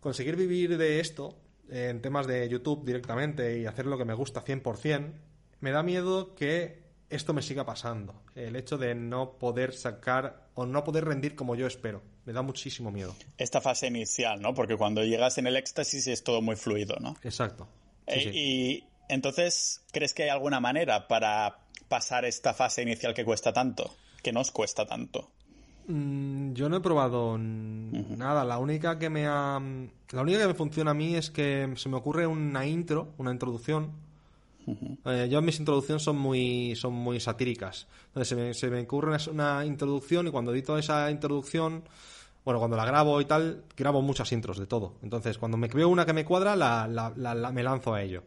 conseguir 0.00 0.34
vivir 0.34 0.76
de 0.76 0.98
esto 0.98 1.36
en 1.72 2.02
temas 2.02 2.26
de 2.26 2.48
YouTube 2.48 2.84
directamente 2.84 3.58
y 3.58 3.66
hacer 3.66 3.86
lo 3.86 3.96
que 3.96 4.04
me 4.04 4.14
gusta 4.14 4.44
100%, 4.44 5.12
me 5.60 5.70
da 5.70 5.82
miedo 5.82 6.34
que 6.34 6.82
esto 7.08 7.32
me 7.32 7.42
siga 7.42 7.64
pasando. 7.64 8.22
El 8.34 8.56
hecho 8.56 8.78
de 8.78 8.94
no 8.94 9.38
poder 9.38 9.72
sacar 9.72 10.48
o 10.54 10.66
no 10.66 10.84
poder 10.84 11.04
rendir 11.04 11.34
como 11.34 11.54
yo 11.54 11.66
espero. 11.66 12.02
Me 12.24 12.32
da 12.32 12.42
muchísimo 12.42 12.90
miedo. 12.90 13.14
Esta 13.38 13.60
fase 13.60 13.86
inicial, 13.86 14.40
¿no? 14.40 14.54
Porque 14.54 14.76
cuando 14.76 15.02
llegas 15.02 15.38
en 15.38 15.46
el 15.46 15.56
éxtasis 15.56 16.06
es 16.06 16.22
todo 16.22 16.42
muy 16.42 16.56
fluido, 16.56 16.96
¿no? 17.00 17.16
Exacto. 17.22 17.66
Eh, 18.06 18.30
y 18.32 18.84
entonces, 19.08 19.82
¿crees 19.92 20.14
que 20.14 20.24
hay 20.24 20.28
alguna 20.28 20.60
manera 20.60 21.08
para 21.08 21.58
pasar 21.88 22.24
esta 22.24 22.54
fase 22.54 22.82
inicial 22.82 23.14
que 23.14 23.24
cuesta 23.24 23.52
tanto? 23.52 23.96
que 24.22 24.32
nos 24.32 24.50
cuesta 24.50 24.86
tanto? 24.86 25.30
Mm, 25.86 26.52
yo 26.52 26.68
no 26.68 26.76
he 26.76 26.80
probado 26.80 27.36
nada. 27.38 28.44
La 28.44 28.58
única 28.58 28.98
que 28.98 29.10
me 29.10 29.26
ha, 29.26 29.60
la 30.10 30.22
única 30.22 30.38
que 30.38 30.46
me 30.46 30.54
funciona 30.54 30.92
a 30.92 30.94
mí 30.94 31.16
es 31.16 31.30
que 31.30 31.72
se 31.76 31.88
me 31.88 31.96
ocurre 31.96 32.26
una 32.26 32.66
intro, 32.66 33.08
una 33.18 33.32
introducción. 33.32 33.90
Eh, 35.04 35.26
yo 35.28 35.42
mis 35.42 35.58
introducciones 35.58 36.04
son 36.04 36.16
muy 36.18 36.76
son 36.76 36.92
muy 36.92 37.18
satíricas. 37.18 37.88
Entonces 38.08 38.28
se 38.28 38.36
me, 38.36 38.54
se 38.54 38.70
me 38.70 38.80
ocurre 38.80 39.16
una 39.30 39.64
introducción 39.64 40.28
y 40.28 40.30
cuando 40.30 40.52
edito 40.52 40.78
esa 40.78 41.10
introducción, 41.10 41.82
bueno, 42.44 42.60
cuando 42.60 42.76
la 42.76 42.84
grabo 42.84 43.20
y 43.20 43.24
tal, 43.24 43.64
grabo 43.76 44.02
muchas 44.02 44.30
intros 44.30 44.58
de 44.58 44.66
todo. 44.66 44.94
Entonces 45.02 45.38
cuando 45.38 45.56
me 45.56 45.66
veo 45.66 45.88
una 45.88 46.06
que 46.06 46.12
me 46.12 46.24
cuadra, 46.24 46.54
la, 46.54 47.50
me 47.52 47.62
lanzo 47.62 47.92
a 47.94 48.02
ello. 48.02 48.22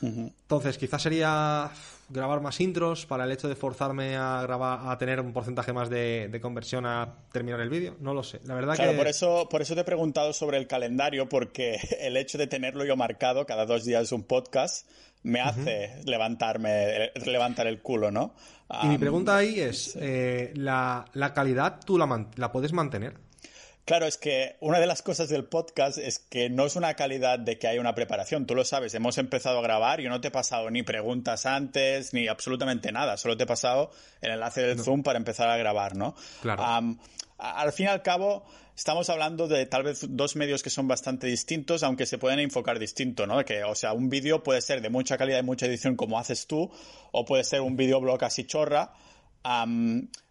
Entonces 0.00 0.78
quizás 0.78 1.02
sería 1.02 1.70
grabar 2.12 2.40
más 2.40 2.60
intros 2.60 3.06
para 3.06 3.24
el 3.24 3.32
hecho 3.32 3.48
de 3.48 3.56
forzarme 3.56 4.16
a 4.16 4.42
grabar 4.42 4.80
a 4.90 4.98
tener 4.98 5.20
un 5.20 5.32
porcentaje 5.32 5.72
más 5.72 5.88
de, 5.88 6.38
conversión 6.42 6.86
a 6.86 7.26
terminar 7.32 7.60
el 7.60 7.70
vídeo 7.70 7.96
no 8.00 8.14
lo 8.14 8.22
sé. 8.22 8.40
La 8.44 8.54
verdad 8.54 8.74
claro, 8.74 8.96
por 8.96 9.06
eso 9.06 9.48
por 9.48 9.62
eso 9.62 9.74
te 9.74 9.80
he 9.80 9.84
preguntado 9.84 10.32
sobre 10.32 10.58
el 10.58 10.66
calendario 10.66 11.28
porque 11.28 11.78
el 12.00 12.16
hecho 12.16 12.38
de 12.38 12.46
tenerlo 12.46 12.84
yo 12.84 12.96
marcado 12.96 13.46
cada 13.46 13.66
dos 13.66 13.84
días 13.84 14.12
un 14.12 14.24
podcast 14.24 14.88
me 15.22 15.40
hace 15.40 16.00
levantarme 16.04 17.12
levantar 17.24 17.68
el 17.68 17.80
culo 17.80 18.10
no 18.10 18.34
y 18.82 18.86
mi 18.88 18.98
pregunta 18.98 19.36
ahí 19.36 19.60
es 19.60 19.96
eh, 20.00 20.52
la, 20.56 21.04
la, 21.12 21.32
calidad 21.32 21.78
tú 21.84 21.96
la, 21.96 22.26
la 22.36 22.50
puedes 22.50 22.72
mantener 22.72 23.14
Claro, 23.84 24.06
es 24.06 24.16
que 24.16 24.56
una 24.60 24.78
de 24.78 24.86
las 24.86 25.02
cosas 25.02 25.28
del 25.28 25.44
podcast 25.44 25.98
es 25.98 26.20
que 26.20 26.48
no 26.48 26.66
es 26.66 26.76
una 26.76 26.94
calidad 26.94 27.40
de 27.40 27.58
que 27.58 27.66
hay 27.66 27.78
una 27.78 27.96
preparación. 27.96 28.46
Tú 28.46 28.54
lo 28.54 28.64
sabes, 28.64 28.94
hemos 28.94 29.18
empezado 29.18 29.58
a 29.58 29.62
grabar, 29.62 30.00
yo 30.00 30.08
no 30.08 30.20
te 30.20 30.28
he 30.28 30.30
pasado 30.30 30.70
ni 30.70 30.84
preguntas 30.84 31.46
antes, 31.46 32.14
ni 32.14 32.28
absolutamente 32.28 32.92
nada. 32.92 33.16
Solo 33.16 33.36
te 33.36 33.42
he 33.42 33.46
pasado 33.46 33.90
el 34.20 34.30
enlace 34.30 34.62
del 34.62 34.80
Zoom 34.80 35.02
para 35.02 35.18
empezar 35.18 35.48
a 35.48 35.56
grabar, 35.56 35.96
¿no? 35.96 36.14
Claro. 36.42 36.62
al 37.38 37.72
fin 37.72 37.86
y 37.86 37.88
al 37.88 38.02
cabo, 38.02 38.44
estamos 38.76 39.10
hablando 39.10 39.48
de 39.48 39.66
tal 39.66 39.82
vez 39.82 40.06
dos 40.08 40.36
medios 40.36 40.62
que 40.62 40.70
son 40.70 40.86
bastante 40.86 41.26
distintos, 41.26 41.82
aunque 41.82 42.06
se 42.06 42.18
pueden 42.18 42.38
enfocar 42.38 42.78
distinto, 42.78 43.26
¿no? 43.26 43.44
Que, 43.44 43.64
o 43.64 43.74
sea, 43.74 43.94
un 43.94 44.08
vídeo 44.08 44.44
puede 44.44 44.60
ser 44.60 44.80
de 44.80 44.90
mucha 44.90 45.18
calidad 45.18 45.40
y 45.40 45.42
mucha 45.42 45.66
edición 45.66 45.96
como 45.96 46.20
haces 46.20 46.46
tú, 46.46 46.70
o 47.10 47.24
puede 47.24 47.42
ser 47.42 47.60
un 47.62 47.76
videoblog 47.76 48.22
así 48.22 48.44
chorra. 48.44 48.92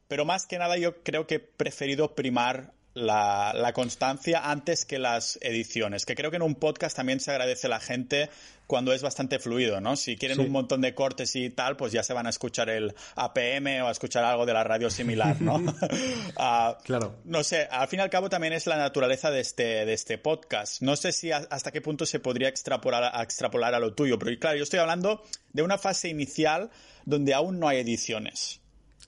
pero 0.07 0.23
más 0.23 0.45
que 0.45 0.57
nada 0.57 0.77
yo 0.77 1.03
creo 1.03 1.27
que 1.27 1.35
he 1.35 1.39
preferido 1.39 2.15
primar 2.15 2.71
la, 2.93 3.71
constancia 3.73 4.49
antes 4.49 4.85
que 4.85 4.99
las 4.99 5.37
ediciones, 5.41 6.05
que 6.05 6.15
creo 6.15 6.29
que 6.29 6.37
en 6.37 6.43
un 6.43 6.55
podcast 6.55 6.95
también 6.95 7.19
se 7.19 7.31
agradece 7.31 7.67
a 7.67 7.69
la 7.69 7.79
gente 7.79 8.29
cuando 8.67 8.93
es 8.93 9.01
bastante 9.01 9.37
fluido, 9.39 9.81
¿no? 9.81 9.97
Si 9.97 10.15
quieren 10.15 10.39
un 10.39 10.49
montón 10.49 10.79
de 10.79 10.95
cortes 10.95 11.35
y 11.35 11.49
tal, 11.49 11.75
pues 11.75 11.91
ya 11.91 12.03
se 12.03 12.13
van 12.13 12.25
a 12.25 12.29
escuchar 12.29 12.69
el 12.69 12.93
APM 13.15 13.83
o 13.83 13.87
a 13.87 13.91
escuchar 13.91 14.23
algo 14.23 14.45
de 14.45 14.53
la 14.53 14.63
radio 14.63 14.89
similar, 14.89 15.41
¿no? 15.41 15.61
Ah, 16.37 16.77
claro. 16.83 17.17
No 17.25 17.43
sé, 17.43 17.67
al 17.69 17.87
fin 17.89 17.99
y 17.99 18.03
al 18.03 18.09
cabo 18.09 18.29
también 18.29 18.53
es 18.53 18.67
la 18.67 18.77
naturaleza 18.77 19.29
de 19.29 19.41
este, 19.41 19.85
de 19.85 19.93
este 19.93 20.17
podcast. 20.17 20.81
No 20.81 20.95
sé 20.95 21.11
si 21.11 21.31
hasta 21.31 21.71
qué 21.71 21.81
punto 21.81 22.05
se 22.05 22.19
podría 22.19 22.47
extrapolar 22.47 23.03
a, 23.13 23.21
extrapolar 23.21 23.75
a 23.75 23.79
lo 23.79 23.93
tuyo, 23.93 24.17
pero 24.17 24.37
claro, 24.39 24.57
yo 24.57 24.63
estoy 24.63 24.79
hablando 24.79 25.23
de 25.51 25.63
una 25.63 25.77
fase 25.77 26.07
inicial 26.07 26.71
donde 27.05 27.33
aún 27.33 27.59
no 27.59 27.67
hay 27.67 27.79
ediciones. 27.79 28.60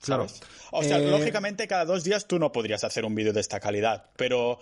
Claro. 0.04 0.26
O 0.70 0.82
sea, 0.82 0.98
eh, 0.98 1.10
lógicamente 1.10 1.66
cada 1.66 1.84
dos 1.84 2.04
días 2.04 2.26
tú 2.26 2.38
no 2.38 2.52
podrías 2.52 2.84
hacer 2.84 3.04
un 3.04 3.14
vídeo 3.14 3.32
de 3.32 3.40
esta 3.40 3.60
calidad, 3.60 4.10
pero 4.16 4.58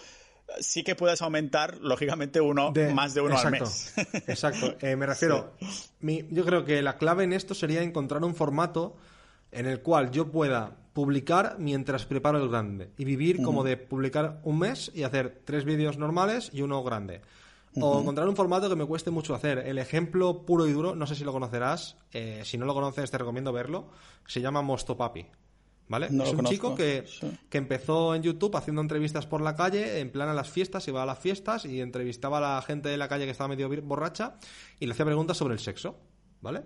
sí 0.60 0.82
que 0.82 0.94
puedes 0.94 1.22
aumentar, 1.22 1.78
lógicamente, 1.78 2.40
uno, 2.40 2.72
más 2.92 3.14
de 3.14 3.20
uno 3.20 3.38
al 3.38 3.50
mes. 3.50 3.94
exacto. 4.26 4.76
Eh, 4.80 4.96
me 4.96 5.06
refiero, 5.06 5.54
yo 6.00 6.44
creo 6.44 6.64
que 6.64 6.82
la 6.82 6.96
clave 6.96 7.24
en 7.24 7.32
esto 7.32 7.54
sería 7.54 7.82
encontrar 7.82 8.22
un 8.24 8.34
formato 8.34 8.96
en 9.50 9.66
el 9.66 9.80
cual 9.80 10.10
yo 10.10 10.30
pueda 10.30 10.76
publicar 10.92 11.56
mientras 11.58 12.04
preparo 12.04 12.42
el 12.42 12.48
grande 12.48 12.90
y 12.98 13.04
vivir 13.04 13.42
como 13.42 13.64
de 13.64 13.76
publicar 13.76 14.40
un 14.42 14.58
mes 14.58 14.90
y 14.94 15.04
hacer 15.04 15.42
tres 15.44 15.64
vídeos 15.64 15.96
normales 15.96 16.50
y 16.52 16.62
uno 16.62 16.82
grande. 16.82 17.22
O 17.80 18.00
encontrar 18.00 18.28
un 18.28 18.36
formato 18.36 18.68
que 18.68 18.76
me 18.76 18.84
cueste 18.84 19.10
mucho 19.10 19.34
hacer. 19.34 19.58
El 19.58 19.78
ejemplo 19.78 20.44
puro 20.44 20.66
y 20.66 20.72
duro, 20.72 20.94
no 20.94 21.06
sé 21.06 21.14
si 21.14 21.24
lo 21.24 21.32
conocerás, 21.32 21.96
eh, 22.12 22.42
si 22.44 22.58
no 22.58 22.66
lo 22.66 22.74
conoces 22.74 23.10
te 23.10 23.18
recomiendo 23.18 23.52
verlo, 23.52 23.88
se 24.26 24.40
llama 24.40 24.62
Mostopapi. 24.62 25.26
¿Vale? 25.88 26.06
es 26.06 26.32
un 26.32 26.44
chico 26.44 26.74
que, 26.74 27.04
que, 27.50 27.58
empezó 27.58 28.14
en 28.14 28.22
YouTube 28.22 28.56
haciendo 28.56 28.80
entrevistas 28.80 29.26
por 29.26 29.42
la 29.42 29.54
calle, 29.54 29.98
en 29.98 30.10
plan 30.10 30.28
a 30.28 30.32
las 30.32 30.48
fiestas, 30.48 30.88
iba 30.88 31.02
a 31.02 31.06
las 31.06 31.18
fiestas 31.18 31.66
y 31.66 31.82
entrevistaba 31.82 32.38
a 32.38 32.54
la 32.54 32.62
gente 32.62 32.88
de 32.88 32.96
la 32.96 33.08
calle 33.08 33.26
que 33.26 33.32
estaba 33.32 33.48
medio 33.48 33.68
borracha 33.82 34.36
y 34.80 34.86
le 34.86 34.92
hacía 34.92 35.04
preguntas 35.04 35.36
sobre 35.36 35.52
el 35.52 35.60
sexo, 35.60 35.98
¿vale? 36.40 36.62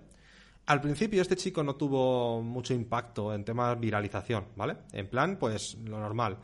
Al 0.67 0.81
principio 0.81 1.23
este 1.23 1.35
chico 1.35 1.63
no 1.65 1.77
tuvo 1.77 2.43
mucho 2.43 2.75
impacto 2.75 3.33
en 3.33 3.45
temas 3.45 3.81
viralización, 3.81 4.47
¿vale? 4.55 4.77
En 4.93 5.09
plan, 5.09 5.39
pues 5.39 5.77
lo 5.85 5.99
normal. 5.99 6.39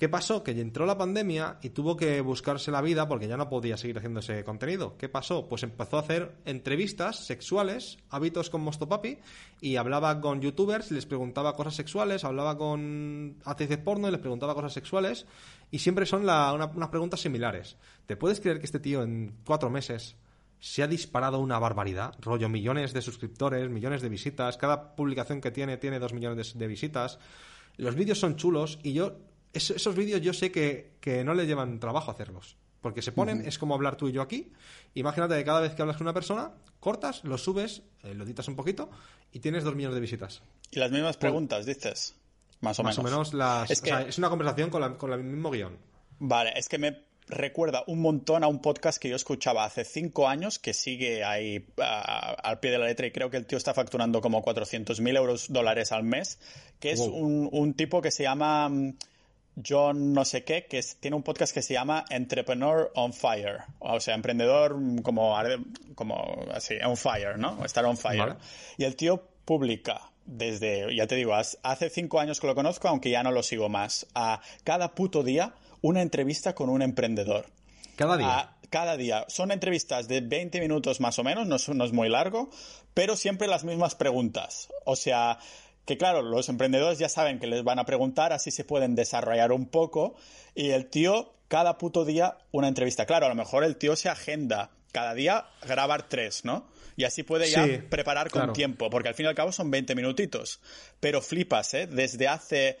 ¿Qué 0.00 0.08
pasó? 0.08 0.42
Que 0.42 0.52
entró 0.52 0.86
la 0.86 0.96
pandemia 0.96 1.58
y 1.60 1.68
tuvo 1.68 1.94
que 1.94 2.22
buscarse 2.22 2.70
la 2.70 2.80
vida 2.80 3.06
porque 3.06 3.28
ya 3.28 3.36
no 3.36 3.50
podía 3.50 3.76
seguir 3.76 3.98
haciendo 3.98 4.20
ese 4.20 4.42
contenido. 4.44 4.96
¿Qué 4.96 5.10
pasó? 5.10 5.46
Pues 5.46 5.62
empezó 5.62 5.98
a 5.98 6.00
hacer 6.00 6.36
entrevistas 6.46 7.26
sexuales, 7.26 7.98
hábitos 8.08 8.48
con 8.48 8.62
Mostopapi, 8.62 9.18
y 9.60 9.76
hablaba 9.76 10.18
con 10.22 10.40
youtubers, 10.40 10.90
les 10.90 11.04
preguntaba 11.04 11.52
cosas 11.54 11.74
sexuales, 11.74 12.24
hablaba 12.24 12.56
con 12.56 13.36
actrices 13.44 13.76
porno 13.76 14.08
y 14.08 14.12
les 14.12 14.22
preguntaba 14.22 14.54
cosas 14.54 14.72
sexuales, 14.72 15.26
y 15.70 15.80
siempre 15.80 16.06
son 16.06 16.22
unas 16.22 16.88
preguntas 16.88 17.20
similares. 17.20 17.76
¿Te 18.06 18.16
puedes 18.16 18.40
creer 18.40 18.58
que 18.58 18.64
este 18.64 18.80
tío 18.80 19.02
en 19.02 19.36
cuatro 19.44 19.68
meses 19.68 20.16
se 20.60 20.82
ha 20.82 20.86
disparado 20.86 21.40
una 21.40 21.58
barbaridad? 21.58 22.14
Rollo, 22.22 22.48
millones 22.48 22.94
de 22.94 23.02
suscriptores, 23.02 23.68
millones 23.68 24.00
de 24.00 24.08
visitas, 24.08 24.56
cada 24.56 24.96
publicación 24.96 25.42
que 25.42 25.50
tiene 25.50 25.76
tiene 25.76 25.98
dos 25.98 26.14
millones 26.14 26.56
de 26.56 26.66
visitas. 26.66 27.18
Los 27.76 27.94
vídeos 27.94 28.18
son 28.18 28.36
chulos 28.36 28.78
y 28.82 28.94
yo 28.94 29.18
esos 29.52 29.94
vídeos 29.94 30.20
yo 30.20 30.32
sé 30.32 30.50
que, 30.52 30.90
no 31.24 31.34
le 31.34 31.46
llevan 31.46 31.80
trabajo 31.80 32.10
hacerlos. 32.10 32.56
Porque 32.80 33.02
se 33.02 33.12
ponen, 33.12 33.46
es 33.46 33.58
como 33.58 33.74
hablar 33.74 33.96
tú 33.96 34.08
y 34.08 34.12
yo 34.12 34.22
aquí. 34.22 34.52
Imagínate 34.94 35.34
que 35.36 35.44
cada 35.44 35.60
vez 35.60 35.74
que 35.74 35.82
hablas 35.82 35.98
con 35.98 36.06
una 36.06 36.14
persona, 36.14 36.52
cortas, 36.80 37.22
lo 37.24 37.36
subes, 37.36 37.82
eh, 38.04 38.14
lo 38.14 38.24
editas 38.24 38.48
un 38.48 38.56
poquito 38.56 38.90
y 39.32 39.40
tienes 39.40 39.64
dos 39.64 39.74
millones 39.74 39.96
de 39.96 40.00
visitas. 40.00 40.42
Y 40.70 40.78
las 40.78 40.90
mismas 40.90 41.18
preguntas, 41.18 41.66
dices. 41.66 42.14
Más 42.62 42.78
o 42.78 42.82
Más 42.82 42.96
menos. 42.96 42.98
o 42.98 43.02
menos 43.14 43.34
las. 43.34 43.70
Es 43.70 43.80
o 43.80 43.82
que- 43.82 43.90
sea, 43.90 44.00
es 44.02 44.16
una 44.16 44.30
conversación 44.30 44.70
con, 44.70 44.80
la- 44.80 44.96
con 44.96 45.12
el 45.12 45.22
mismo 45.22 45.50
guion. 45.50 45.76
Vale, 46.20 46.52
es 46.56 46.68
que 46.70 46.78
me 46.78 47.02
recuerda 47.28 47.84
un 47.86 48.00
montón 48.00 48.44
a 48.44 48.48
un 48.48 48.60
podcast 48.62 48.98
que 49.00 49.08
yo 49.10 49.16
escuchaba 49.16 49.64
hace 49.64 49.84
cinco 49.84 50.26
años 50.26 50.58
que 50.58 50.72
sigue 50.74 51.22
ahí 51.22 51.66
ah, 51.82 52.34
al 52.42 52.60
pie 52.60 52.70
de 52.70 52.78
la 52.78 52.86
letra 52.86 53.06
y 53.06 53.12
creo 53.12 53.30
que 53.30 53.36
el 53.36 53.44
tío 53.46 53.56
está 53.58 53.72
facturando 53.74 54.20
como 54.22 54.42
400.000 54.42 55.16
euros 55.16 55.46
dólares 55.52 55.92
al 55.92 56.02
mes, 56.02 56.38
que 56.80 56.90
es 56.92 56.98
Wow. 57.00 57.14
un, 57.14 57.48
un 57.52 57.74
tipo 57.74 58.00
que 58.02 58.10
se 58.10 58.22
llama 58.24 58.68
mm, 58.68 58.94
John 59.66 60.12
no 60.12 60.24
sé 60.24 60.44
qué, 60.44 60.66
que 60.66 60.78
es- 60.78 60.96
tiene 60.96 61.16
un 61.16 61.22
podcast 61.22 61.52
que 61.54 61.62
se 61.62 61.74
llama 61.74 62.04
Entrepreneur 62.10 62.90
on 62.94 63.12
Fire, 63.12 63.58
o 63.78 64.00
sea, 64.00 64.14
emprendedor 64.14 64.76
como, 65.02 65.36
arde- 65.36 65.64
como 65.94 66.44
así, 66.52 66.74
on 66.84 66.96
fire, 66.96 67.38
¿no? 67.38 67.64
Estar 67.64 67.84
on 67.84 67.96
fire. 67.96 68.18
Vale. 68.20 68.34
Y 68.78 68.84
el 68.84 68.96
tío 68.96 69.22
publica 69.44 70.10
desde, 70.26 70.94
ya 70.94 71.06
te 71.06 71.16
digo, 71.16 71.34
hace 71.34 71.90
cinco 71.90 72.20
años 72.20 72.38
que 72.40 72.46
lo 72.46 72.54
conozco, 72.54 72.88
aunque 72.88 73.10
ya 73.10 73.22
no 73.22 73.32
lo 73.32 73.42
sigo 73.42 73.68
más, 73.68 74.06
a 74.14 74.40
cada 74.64 74.94
puto 74.94 75.22
día 75.22 75.54
una 75.82 76.02
entrevista 76.02 76.54
con 76.54 76.68
un 76.68 76.82
emprendedor. 76.82 77.46
Cada 77.96 78.16
día. 78.16 78.38
A- 78.38 78.56
cada 78.70 78.96
día. 78.96 79.24
Son 79.26 79.50
entrevistas 79.50 80.06
de 80.06 80.20
20 80.20 80.60
minutos 80.60 81.00
más 81.00 81.18
o 81.18 81.24
menos, 81.24 81.48
no 81.48 81.56
es, 81.56 81.68
no 81.70 81.84
es 81.84 81.92
muy 81.92 82.08
largo, 82.08 82.50
pero 82.94 83.16
siempre 83.16 83.48
las 83.48 83.64
mismas 83.64 83.96
preguntas. 83.96 84.68
O 84.84 84.94
sea, 84.94 85.38
que 85.90 85.98
claro, 85.98 86.22
los 86.22 86.48
emprendedores 86.48 87.00
ya 87.00 87.08
saben 87.08 87.40
que 87.40 87.48
les 87.48 87.64
van 87.64 87.80
a 87.80 87.84
preguntar, 87.84 88.32
así 88.32 88.52
se 88.52 88.62
pueden 88.62 88.94
desarrollar 88.94 89.50
un 89.50 89.66
poco. 89.66 90.14
Y 90.54 90.70
el 90.70 90.86
tío, 90.86 91.32
cada 91.48 91.78
puto 91.78 92.04
día, 92.04 92.38
una 92.52 92.68
entrevista. 92.68 93.06
Claro, 93.06 93.26
a 93.26 93.28
lo 93.28 93.34
mejor 93.34 93.64
el 93.64 93.76
tío 93.76 93.96
se 93.96 94.08
agenda 94.08 94.70
cada 94.92 95.14
día 95.14 95.46
grabar 95.66 96.08
tres, 96.08 96.44
¿no? 96.44 96.68
Y 97.00 97.04
así 97.04 97.22
puede 97.22 97.48
ya 97.50 97.64
Sí, 97.64 97.78
preparar 97.88 98.28
con 98.30 98.40
claro. 98.40 98.52
tiempo, 98.52 98.90
porque 98.90 99.08
al 99.08 99.14
fin 99.14 99.24
y 99.24 99.28
al 99.30 99.34
cabo 99.34 99.52
son 99.52 99.70
20 99.70 99.94
minutitos. 99.94 100.60
Pero 101.00 101.22
flipas, 101.22 101.72
¿eh? 101.74 101.86
Desde 101.86 102.28
hace 102.28 102.78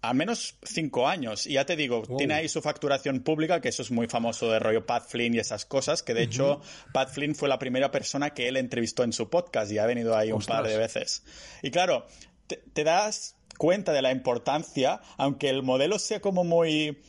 al 0.00 0.14
menos 0.14 0.54
cinco 0.62 1.08
años. 1.08 1.46
Y 1.46 1.54
ya 1.54 1.66
te 1.66 1.74
digo, 1.74 2.02
Wow. 2.02 2.18
tiene 2.18 2.34
ahí 2.34 2.48
su 2.48 2.62
facturación 2.62 3.20
pública, 3.24 3.60
que 3.60 3.68
eso 3.70 3.82
es 3.82 3.90
muy 3.90 4.06
famoso 4.06 4.50
de 4.50 4.58
rollo 4.60 4.86
Pat 4.86 5.06
Flynn 5.08 5.34
y 5.34 5.38
esas 5.38 5.64
cosas, 5.64 6.02
que 6.04 6.14
de 6.14 6.22
hecho 6.22 6.60
Pat 6.92 7.10
Flynn 7.10 7.34
fue 7.34 7.48
la 7.48 7.58
primera 7.58 7.90
persona 7.90 8.30
que 8.30 8.46
él 8.48 8.56
entrevistó 8.56 9.02
en 9.02 9.12
su 9.12 9.28
podcast 9.28 9.70
y 9.72 9.78
ha 9.78 9.86
venido 9.86 10.16
ahí 10.16 10.30
un 10.30 10.42
par 10.42 10.66
de 10.66 10.76
veces. 10.78 11.24
Y 11.62 11.70
claro, 11.72 12.06
te, 12.46 12.62
te 12.72 12.84
das 12.84 13.34
cuenta 13.58 13.92
de 13.92 14.02
la 14.02 14.12
importancia, 14.12 15.00
aunque 15.16 15.48
el 15.48 15.62
modelo 15.62 15.98
sea 15.98 16.20
como 16.20 16.44
muy 16.44 17.02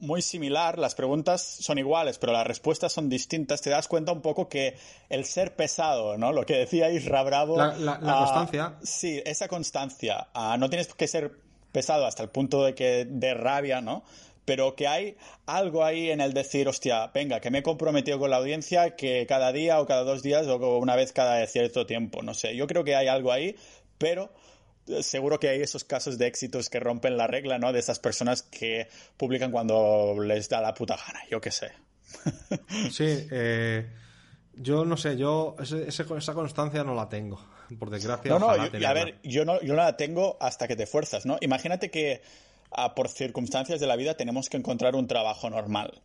muy 0.00 0.22
similar, 0.22 0.78
las 0.78 0.94
preguntas 0.94 1.42
son 1.42 1.78
iguales, 1.78 2.18
pero 2.18 2.32
las 2.32 2.46
respuestas 2.46 2.92
son 2.92 3.08
distintas, 3.08 3.60
te 3.62 3.70
das 3.70 3.88
cuenta 3.88 4.12
un 4.12 4.20
poco 4.22 4.48
que 4.48 4.76
el 5.08 5.24
ser 5.24 5.56
pesado, 5.56 6.16
¿no? 6.16 6.32
Lo 6.32 6.46
que 6.46 6.54
decía 6.54 6.90
Isra 6.90 7.22
Bravo. 7.24 7.56
La- 7.56 7.76
la- 7.76 7.98
la 8.00 8.12
ah, 8.14 8.18
constancia. 8.24 8.74
Sí, 8.82 9.20
esa 9.26 9.48
constancia. 9.48 10.28
Ah, 10.34 10.56
no 10.58 10.68
tienes 10.70 10.94
que 10.94 11.08
ser 11.08 11.32
pesado 11.72 12.06
hasta 12.06 12.22
el 12.22 12.28
punto 12.30 12.64
de 12.64 12.74
que 12.74 13.06
de 13.08 13.34
rabia, 13.34 13.80
¿no? 13.80 14.04
Pero 14.44 14.74
que 14.76 14.86
hay 14.88 15.16
algo 15.46 15.84
ahí 15.84 16.10
en 16.10 16.20
el 16.22 16.32
decir, 16.32 16.68
hostia, 16.68 17.08
venga, 17.12 17.40
que 17.40 17.50
me 17.50 17.58
he 17.58 17.62
comprometido 17.62 18.18
con 18.18 18.30
la 18.30 18.36
audiencia 18.36 18.96
que 18.96 19.26
cada 19.28 19.52
día 19.52 19.78
o 19.80 19.86
cada 19.86 20.04
dos 20.04 20.22
días 20.22 20.46
o 20.46 20.78
una 20.78 20.96
vez 20.96 21.12
cada 21.12 21.44
cierto 21.46 21.84
tiempo, 21.86 22.22
no 22.22 22.32
sé. 22.34 22.56
Yo 22.56 22.66
creo 22.66 22.82
que 22.84 22.96
hay 22.96 23.08
algo 23.08 23.30
ahí, 23.30 23.56
pero 23.98 24.32
seguro 25.02 25.38
que 25.40 25.48
hay 25.48 25.60
esos 25.62 25.84
casos 25.84 26.18
de 26.18 26.26
éxitos 26.26 26.68
que 26.70 26.80
rompen 26.80 27.16
la 27.16 27.26
regla, 27.26 27.58
¿no? 27.58 27.72
De 27.72 27.78
esas 27.78 27.98
personas 27.98 28.42
que 28.42 28.88
publican 29.16 29.50
cuando 29.50 30.16
les 30.22 30.48
da 30.48 30.60
la 30.60 30.74
puta 30.74 30.96
gana, 30.96 31.20
yo 31.30 31.40
qué 31.40 31.50
sé. 31.50 31.70
Sí, 32.90 33.26
eh, 33.30 33.86
yo 34.54 34.84
no 34.84 34.96
sé, 34.96 35.16
yo 35.16 35.54
ese- 35.60 35.86
esa 35.88 36.34
constancia 36.34 36.82
no 36.84 36.94
la 36.94 37.08
tengo, 37.08 37.38
por 37.78 37.90
desgracia. 37.90 38.30
No, 38.30 38.38
no, 38.38 38.46
yo- 38.56 38.88
a 38.88 38.92
ver, 38.94 39.18
yo 39.22 39.44
no, 39.44 39.60
yo 39.60 39.74
no 39.74 39.82
la 39.82 39.96
tengo 39.96 40.36
hasta 40.40 40.66
que 40.66 40.76
te 40.76 40.86
fuerzas, 40.86 41.26
¿no? 41.26 41.36
Imagínate 41.40 41.90
que 41.90 42.22
ah, 42.70 42.94
por 42.94 43.08
circunstancias 43.08 43.80
de 43.80 43.86
la 43.86 43.96
vida 43.96 44.14
tenemos 44.14 44.48
que 44.48 44.56
encontrar 44.56 44.94
un 44.94 45.06
trabajo 45.06 45.48
normal. 45.50 46.02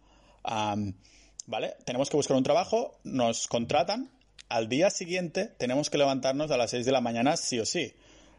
¿Vale? 1.45 1.73
Tenemos 1.85 2.09
que 2.09 2.17
buscar 2.17 2.37
un 2.37 2.43
trabajo, 2.43 2.99
nos 3.03 3.47
contratan, 3.47 4.09
al 4.49 4.69
día 4.69 4.89
siguiente 4.89 5.47
tenemos 5.57 5.89
que 5.89 5.97
levantarnos 5.97 6.51
a 6.51 6.57
las 6.57 6.71
6 6.71 6.85
de 6.85 6.91
la 6.91 7.01
mañana 7.01 7.35
sí 7.37 7.59
o 7.59 7.65
sí. 7.65 7.93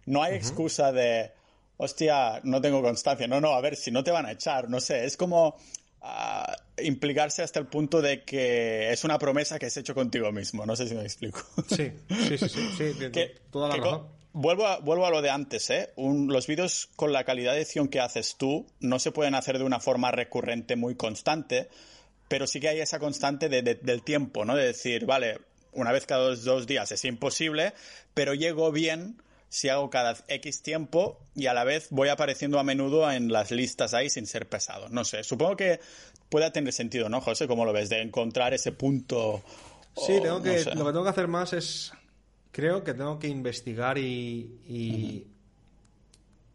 No 0.07 0.23
hay 0.23 0.35
excusa 0.35 0.93
de, 0.93 1.33
hostia, 1.77 2.41
no 2.45 2.61
tengo 2.61 2.83
constancia. 2.83 3.27
No, 3.27 3.41
no, 3.41 3.53
a 3.55 3.61
ver, 3.61 3.77
si 3.77 3.91
no 3.91 4.05
te 4.05 4.11
van 4.11 4.27
a 4.27 4.33
echar, 4.33 4.69
no 4.69 4.81
sé, 4.81 5.05
es 5.05 5.17
como 5.17 5.57
ah, 6.03 6.55
implicarse 6.83 7.43
hasta 7.43 7.59
el 7.61 7.67
punto 7.67 8.03
de 8.03 8.23
que 8.25 8.91
es 8.93 9.05
una 9.05 9.19
promesa 9.19 9.59
que 9.59 9.67
has 9.67 9.77
hecho 9.77 9.95
contigo 9.95 10.31
mismo. 10.33 10.67
No 10.67 10.77
sé 10.77 10.87
si 10.89 10.95
me 10.95 11.03
explico. 11.03 11.41
Sí, 11.69 11.93
sí, 12.29 12.39
sí, 12.39 12.49
sí, 12.49 12.69
sí, 12.77 12.93
tiene 12.99 13.11
que- 13.11 13.35
toda 13.51 13.69
la 13.69 13.75
que 13.75 13.81
razón. 13.81 14.01
co- 14.01 14.11
Vuelvo 14.37 14.67
a, 14.67 14.79
vuelvo 14.81 15.07
a 15.07 15.11
lo 15.11 15.23
de 15.23 15.31
antes, 15.31 15.71
¿eh? 15.71 15.93
Un- 15.95 16.27
los 16.33 16.49
vídeos 16.49 16.89
con 16.97 17.13
la 17.13 17.23
calidad 17.23 17.53
de 17.53 17.59
edición 17.59 17.87
que 17.87 18.01
haces 18.01 18.35
tú 18.37 18.67
no 18.81 18.99
se 18.99 19.13
pueden 19.13 19.37
hacer 19.37 19.59
de 19.59 19.65
una 19.65 19.79
forma 19.79 20.11
recurrente 20.11 20.75
muy 20.75 20.97
constante, 20.97 21.69
pero 22.27 22.49
sí 22.49 22.59
que 22.59 22.69
hay 22.69 22.81
esa 22.81 22.99
constante 22.99 23.49
de- 23.49 23.63
de- 23.63 23.77
del 23.77 24.03
tiempo, 24.03 24.45
¿no? 24.45 24.57
De 24.57 24.65
decir, 24.67 25.07
vale, 25.07 25.39
una 25.73 25.93
vez 25.93 26.05
cada 26.07 26.25
dos, 26.25 26.43
dos 26.43 26.67
días 26.67 26.91
es 26.91 27.05
imposible, 27.05 27.75
pero 28.13 28.35
llego 28.35 28.73
bien 28.73 29.23
si 29.55 29.69
hago 29.69 29.89
cada 29.89 30.17
X 30.27 30.63
tiempo 30.63 31.21
y 31.37 31.47
a 31.47 31.55
la 31.55 31.63
vez 31.63 31.87
voy 31.91 32.09
apareciendo 32.09 32.59
a 32.59 32.65
menudo 32.65 33.09
en 33.13 33.31
las 33.31 33.53
listas 33.53 33.95
ahí 33.95 34.11
sin 34.11 34.27
ser 34.27 34.49
pesado. 34.49 34.89
No 34.89 35.05
sé, 35.05 35.23
supongo 35.23 35.57
que 35.57 35.79
pueda 36.29 36.51
tener 36.53 36.73
sentido, 36.73 37.09
¿no, 37.09 37.21
José? 37.21 37.47
¿Cómo 37.47 37.65
lo 37.65 37.73
ves? 37.73 37.89
De 37.89 38.03
encontrar 38.03 38.53
ese 38.53 38.73
punto... 38.73 39.43
Sí, 39.97 40.15
tengo 40.21 40.39
no 40.39 40.43
que, 40.43 40.59
sé. 40.59 40.75
lo 40.75 40.85
que 40.85 40.91
tengo 40.91 41.05
que 41.05 41.11
hacer 41.11 41.29
más 41.29 41.53
es, 41.53 41.93
creo 42.51 42.83
que 42.83 42.95
tengo 42.95 43.17
que 43.21 43.29
investigar 43.29 43.97
y, 43.97 44.59
y 44.67 45.25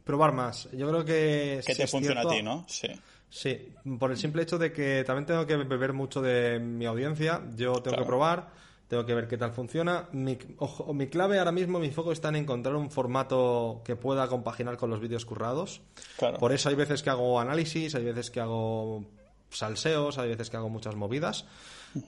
probar 0.03 0.33
más. 0.33 0.67
Yo 0.73 0.89
creo 0.89 1.05
que... 1.05 1.61
Que 1.65 1.73
sí 1.73 1.81
te 1.81 1.87
funciona 1.87 2.21
cierto- 2.21 2.29
a 2.33 2.35
ti, 2.37 2.43
¿no? 2.43 2.65
Sí. 2.67 2.87
Sí, 3.29 3.73
por 3.99 4.09
el 4.11 4.17
simple 4.17 4.41
hecho 4.41 4.57
de 4.57 4.73
que 4.73 5.03
también 5.05 5.25
tengo 5.27 5.45
que 5.45 5.55
beber 5.55 5.93
mucho 5.93 6.19
de 6.21 6.59
mi 6.59 6.85
audiencia. 6.85 7.41
Yo 7.55 7.73
tengo 7.73 7.81
Claro. 7.95 8.03
que 8.03 8.07
probar, 8.07 8.49
tengo 8.89 9.05
que 9.05 9.13
ver 9.13 9.27
qué 9.27 9.37
tal 9.37 9.53
funciona. 9.53 10.09
Mi, 10.11 10.37
ojo, 10.57 10.93
mi 10.95 11.07
clave 11.07 11.37
ahora 11.37 11.51
mismo, 11.51 11.79
mi 11.79 11.91
foco 11.91 12.11
está 12.11 12.29
en 12.29 12.37
encontrar 12.37 12.75
un 12.75 12.89
formato 12.89 13.81
que 13.85 13.95
pueda 13.95 14.27
compaginar 14.27 14.77
con 14.77 14.89
los 14.89 14.99
vídeos 14.99 15.25
currados. 15.25 15.81
Claro. 16.17 16.39
Por 16.39 16.51
eso 16.51 16.69
hay 16.69 16.75
veces 16.75 17.03
que 17.03 17.11
hago 17.11 17.39
análisis, 17.39 17.93
hay 17.93 18.03
veces 18.03 18.31
que 18.31 18.39
hago 18.39 19.05
salseos, 19.51 20.17
hay 20.17 20.29
veces 20.29 20.49
que 20.49 20.57
hago 20.57 20.69
muchas 20.69 20.95
movidas. 20.95 21.45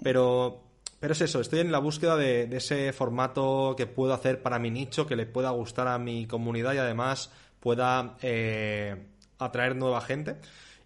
Pero, 0.02 0.64
pero 0.99 1.14
es 1.14 1.22
eso, 1.22 1.40
estoy 1.40 1.60
en 1.60 1.72
la 1.72 1.78
búsqueda 1.78 2.18
de, 2.18 2.48
de 2.48 2.58
ese 2.58 2.91
formato 2.94 3.76
que 3.78 3.86
puedo 3.86 4.16
hacer 4.16 4.41
para 4.41 4.58
mi 4.58 4.72
nicho, 4.72 5.06
que 5.06 5.16
le 5.16 5.28
pueda 5.28 5.52
gustar 5.52 5.88
a 5.88 5.99
mi 5.99 6.26
comunidad 6.26 6.74
y 6.74 6.80
además 6.80 7.32
pueda 7.60 8.18
eh, 8.24 9.06
atraer 9.38 9.76
nueva 9.76 10.02
gente 10.02 10.38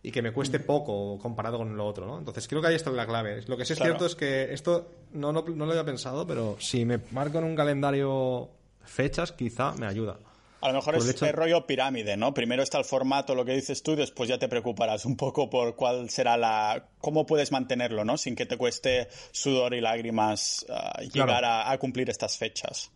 y 0.07 0.11
que 0.11 0.21
me 0.21 0.31
cueste 0.31 0.59
poco 0.59 1.17
comparado 1.19 1.57
con 1.57 1.75
lo 1.75 1.85
otro, 1.85 2.05
¿no? 2.05 2.17
Entonces 2.19 2.47
creo 2.47 2.61
que 2.61 2.67
ahí 2.67 2.75
está 2.75 2.91
la 2.91 3.05
clave. 3.07 3.41
Lo 3.47 3.57
que 3.57 3.65
sí 3.65 3.73
es 3.73 3.79
Claro. 3.79 3.93
cierto 3.93 4.05
es 4.05 4.15
que 4.15 4.53
esto 4.53 4.87
no, 5.13 5.31
no, 5.31 5.43
no 5.47 5.65
lo 5.65 5.71
había 5.71 5.83
pensado, 5.83 6.27
pero 6.27 6.57
si 6.59 6.85
me 6.85 6.99
marco 7.11 7.39
en 7.39 7.45
un 7.45 7.55
calendario 7.55 8.49
fechas, 8.83 9.31
quizá 9.31 9.73
me 9.73 9.87
ayuda. 9.87 10.17
A 10.61 10.69
lo 10.69 10.75
mejor 10.75 10.95
es 10.95 11.03
el 11.05 11.11
hecho- 11.11 11.25
el 11.27 11.33
rollo 11.33 11.67
pirámide, 11.67 12.17
¿no? 12.17 12.33
Primero 12.33 12.63
está 12.63 12.77
el 12.79 12.85
formato, 12.85 13.35
lo 13.35 13.45
que 13.45 13.53
dices 13.53 13.83
tú, 13.83 13.95
después 13.95 14.27
ya 14.29 14.39
te 14.39 14.47
preocuparás 14.47 15.05
un 15.05 15.15
poco 15.15 15.49
por 15.49 15.75
cuál 15.75 16.09
será 16.09 16.37
la... 16.37 16.87
cómo 16.99 17.25
puedes 17.25 17.51
mantenerlo, 17.51 18.03
¿no? 18.03 18.17
Sin 18.17 18.35
que 18.35 18.45
te 18.47 18.57
cueste 18.57 19.07
sudor 19.31 19.73
y 19.75 19.81
lágrimas 19.81 20.65
ah, 20.69 21.01
llegar 21.01 21.45
a, 21.45 21.69
a 21.71 21.77
cumplir 21.77 22.09
estas 22.09 22.37
fechas. 22.37 22.89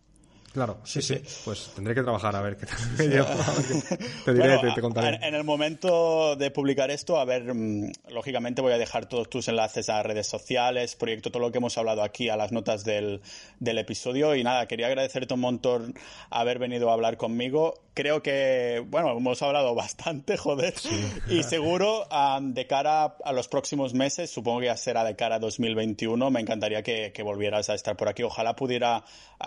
Claro, 0.52 0.78
sí, 0.82 1.00
sí, 1.00 1.14
Pues 1.44 1.70
tendré 1.76 1.94
que 1.94 2.02
trabajar 2.02 2.34
a 2.34 2.40
ver 2.40 2.56
qué 2.56 2.66
tal 2.66 2.78
te 2.96 3.08
diré, 3.08 3.22
Bueno, 4.24 4.60
te, 4.60 4.72
te 4.72 4.80
contaré. 4.80 5.16
En, 5.16 5.22
en 5.22 5.34
el 5.36 5.44
momento 5.44 6.34
de 6.34 6.50
publicar 6.50 6.90
esto, 6.90 7.20
a 7.20 7.24
ver, 7.24 7.54
mm, 7.54 7.92
lógicamente 8.08 8.60
voy 8.60 8.72
a 8.72 8.78
dejar 8.78 9.06
todos 9.06 9.30
tus 9.30 9.46
enlaces 9.46 9.88
a 9.88 10.02
redes 10.02 10.26
sociales, 10.26 10.96
proyecto, 10.96 11.30
todo 11.30 11.42
lo 11.42 11.52
que 11.52 11.58
hemos 11.58 11.78
hablado 11.78 12.02
aquí, 12.02 12.30
a 12.30 12.36
las 12.36 12.50
notas 12.50 12.84
del, 12.84 13.20
del 13.60 13.78
episodio. 13.78 14.34
Y 14.34 14.42
nada, 14.42 14.66
quería 14.66 14.88
agradecerte 14.88 15.34
un 15.34 15.40
montón 15.40 15.94
haber 16.30 16.58
venido 16.58 16.90
a 16.90 16.94
hablar 16.94 17.16
conmigo. 17.16 17.74
Creo 17.94 18.20
que, 18.20 18.84
bueno, 18.88 19.16
hemos 19.16 19.40
hablado 19.42 19.74
bastante, 19.76 20.36
joder. 20.36 20.74
Y 21.28 21.44
seguro, 21.44 22.08
ah, 22.10 22.40
de 22.42 22.66
cara 22.66 23.16
a 23.24 23.32
los 23.32 23.46
próximos 23.46 23.94
meses, 23.94 24.30
supongo 24.30 24.60
que 24.60 24.66
ya 24.66 24.76
será 24.76 25.04
de 25.04 25.14
cara 25.14 25.36
a 25.36 25.38
2021, 25.38 26.28
me 26.32 26.40
encantaría 26.40 26.82
que, 26.82 27.12
que 27.12 27.22
volvieras 27.22 27.70
a 27.70 27.74
estar 27.74 27.96
por 27.96 28.08
aquí. 28.08 28.24
Ojalá 28.24 28.56
pudiera 28.56 29.04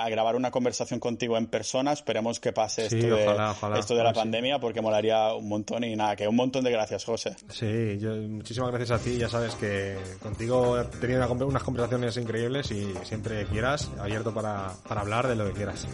grabar 0.10 0.38
una 0.38 0.50
conversación 0.50 0.93
contigo 1.00 1.38
en 1.38 1.48
persona. 1.48 1.94
Esperemos 1.94 2.40
que 2.40 2.52
pase 2.54 2.90
Sí, 2.90 2.98
esto 3.00 3.16
de, 3.16 3.28
ojalá, 3.28 3.80
esto 3.80 3.96
de 3.96 4.04
la 4.04 4.14
sí. 4.14 4.20
pandemia 4.20 4.60
porque 4.60 4.82
molaría 4.82 5.34
un 5.34 5.48
montón 5.48 5.84
y 5.84 5.96
nada, 5.96 6.16
que 6.16 6.28
un 6.28 6.36
montón 6.36 6.64
de 6.64 6.72
gracias, 6.72 7.04
José. 7.06 7.36
Sí, 7.50 7.98
yo, 8.00 8.16
muchísimas 8.16 8.72
gracias 8.72 9.00
a 9.00 9.04
ti. 9.04 9.18
Ya 9.18 9.30
sabes 9.30 9.56
que 9.56 9.98
contigo 10.22 10.80
he 10.80 10.84
tenido 10.86 11.32
una 11.32 11.46
unas 11.46 11.64
conversaciones 11.64 12.18
increíbles 12.18 12.72
y 12.72 12.94
siempre 13.04 13.46
quieras, 13.46 13.90
abierto 14.00 14.34
para, 14.34 14.72
para 14.88 15.02
hablar 15.02 15.28
de 15.28 15.36
lo 15.36 15.46
que 15.46 15.54
quieras. 15.54 15.86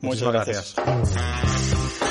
Muchas 0.00 0.22
Muchísimas 0.28 0.32
gracias. 0.32 0.74
gracias. 0.76 2.05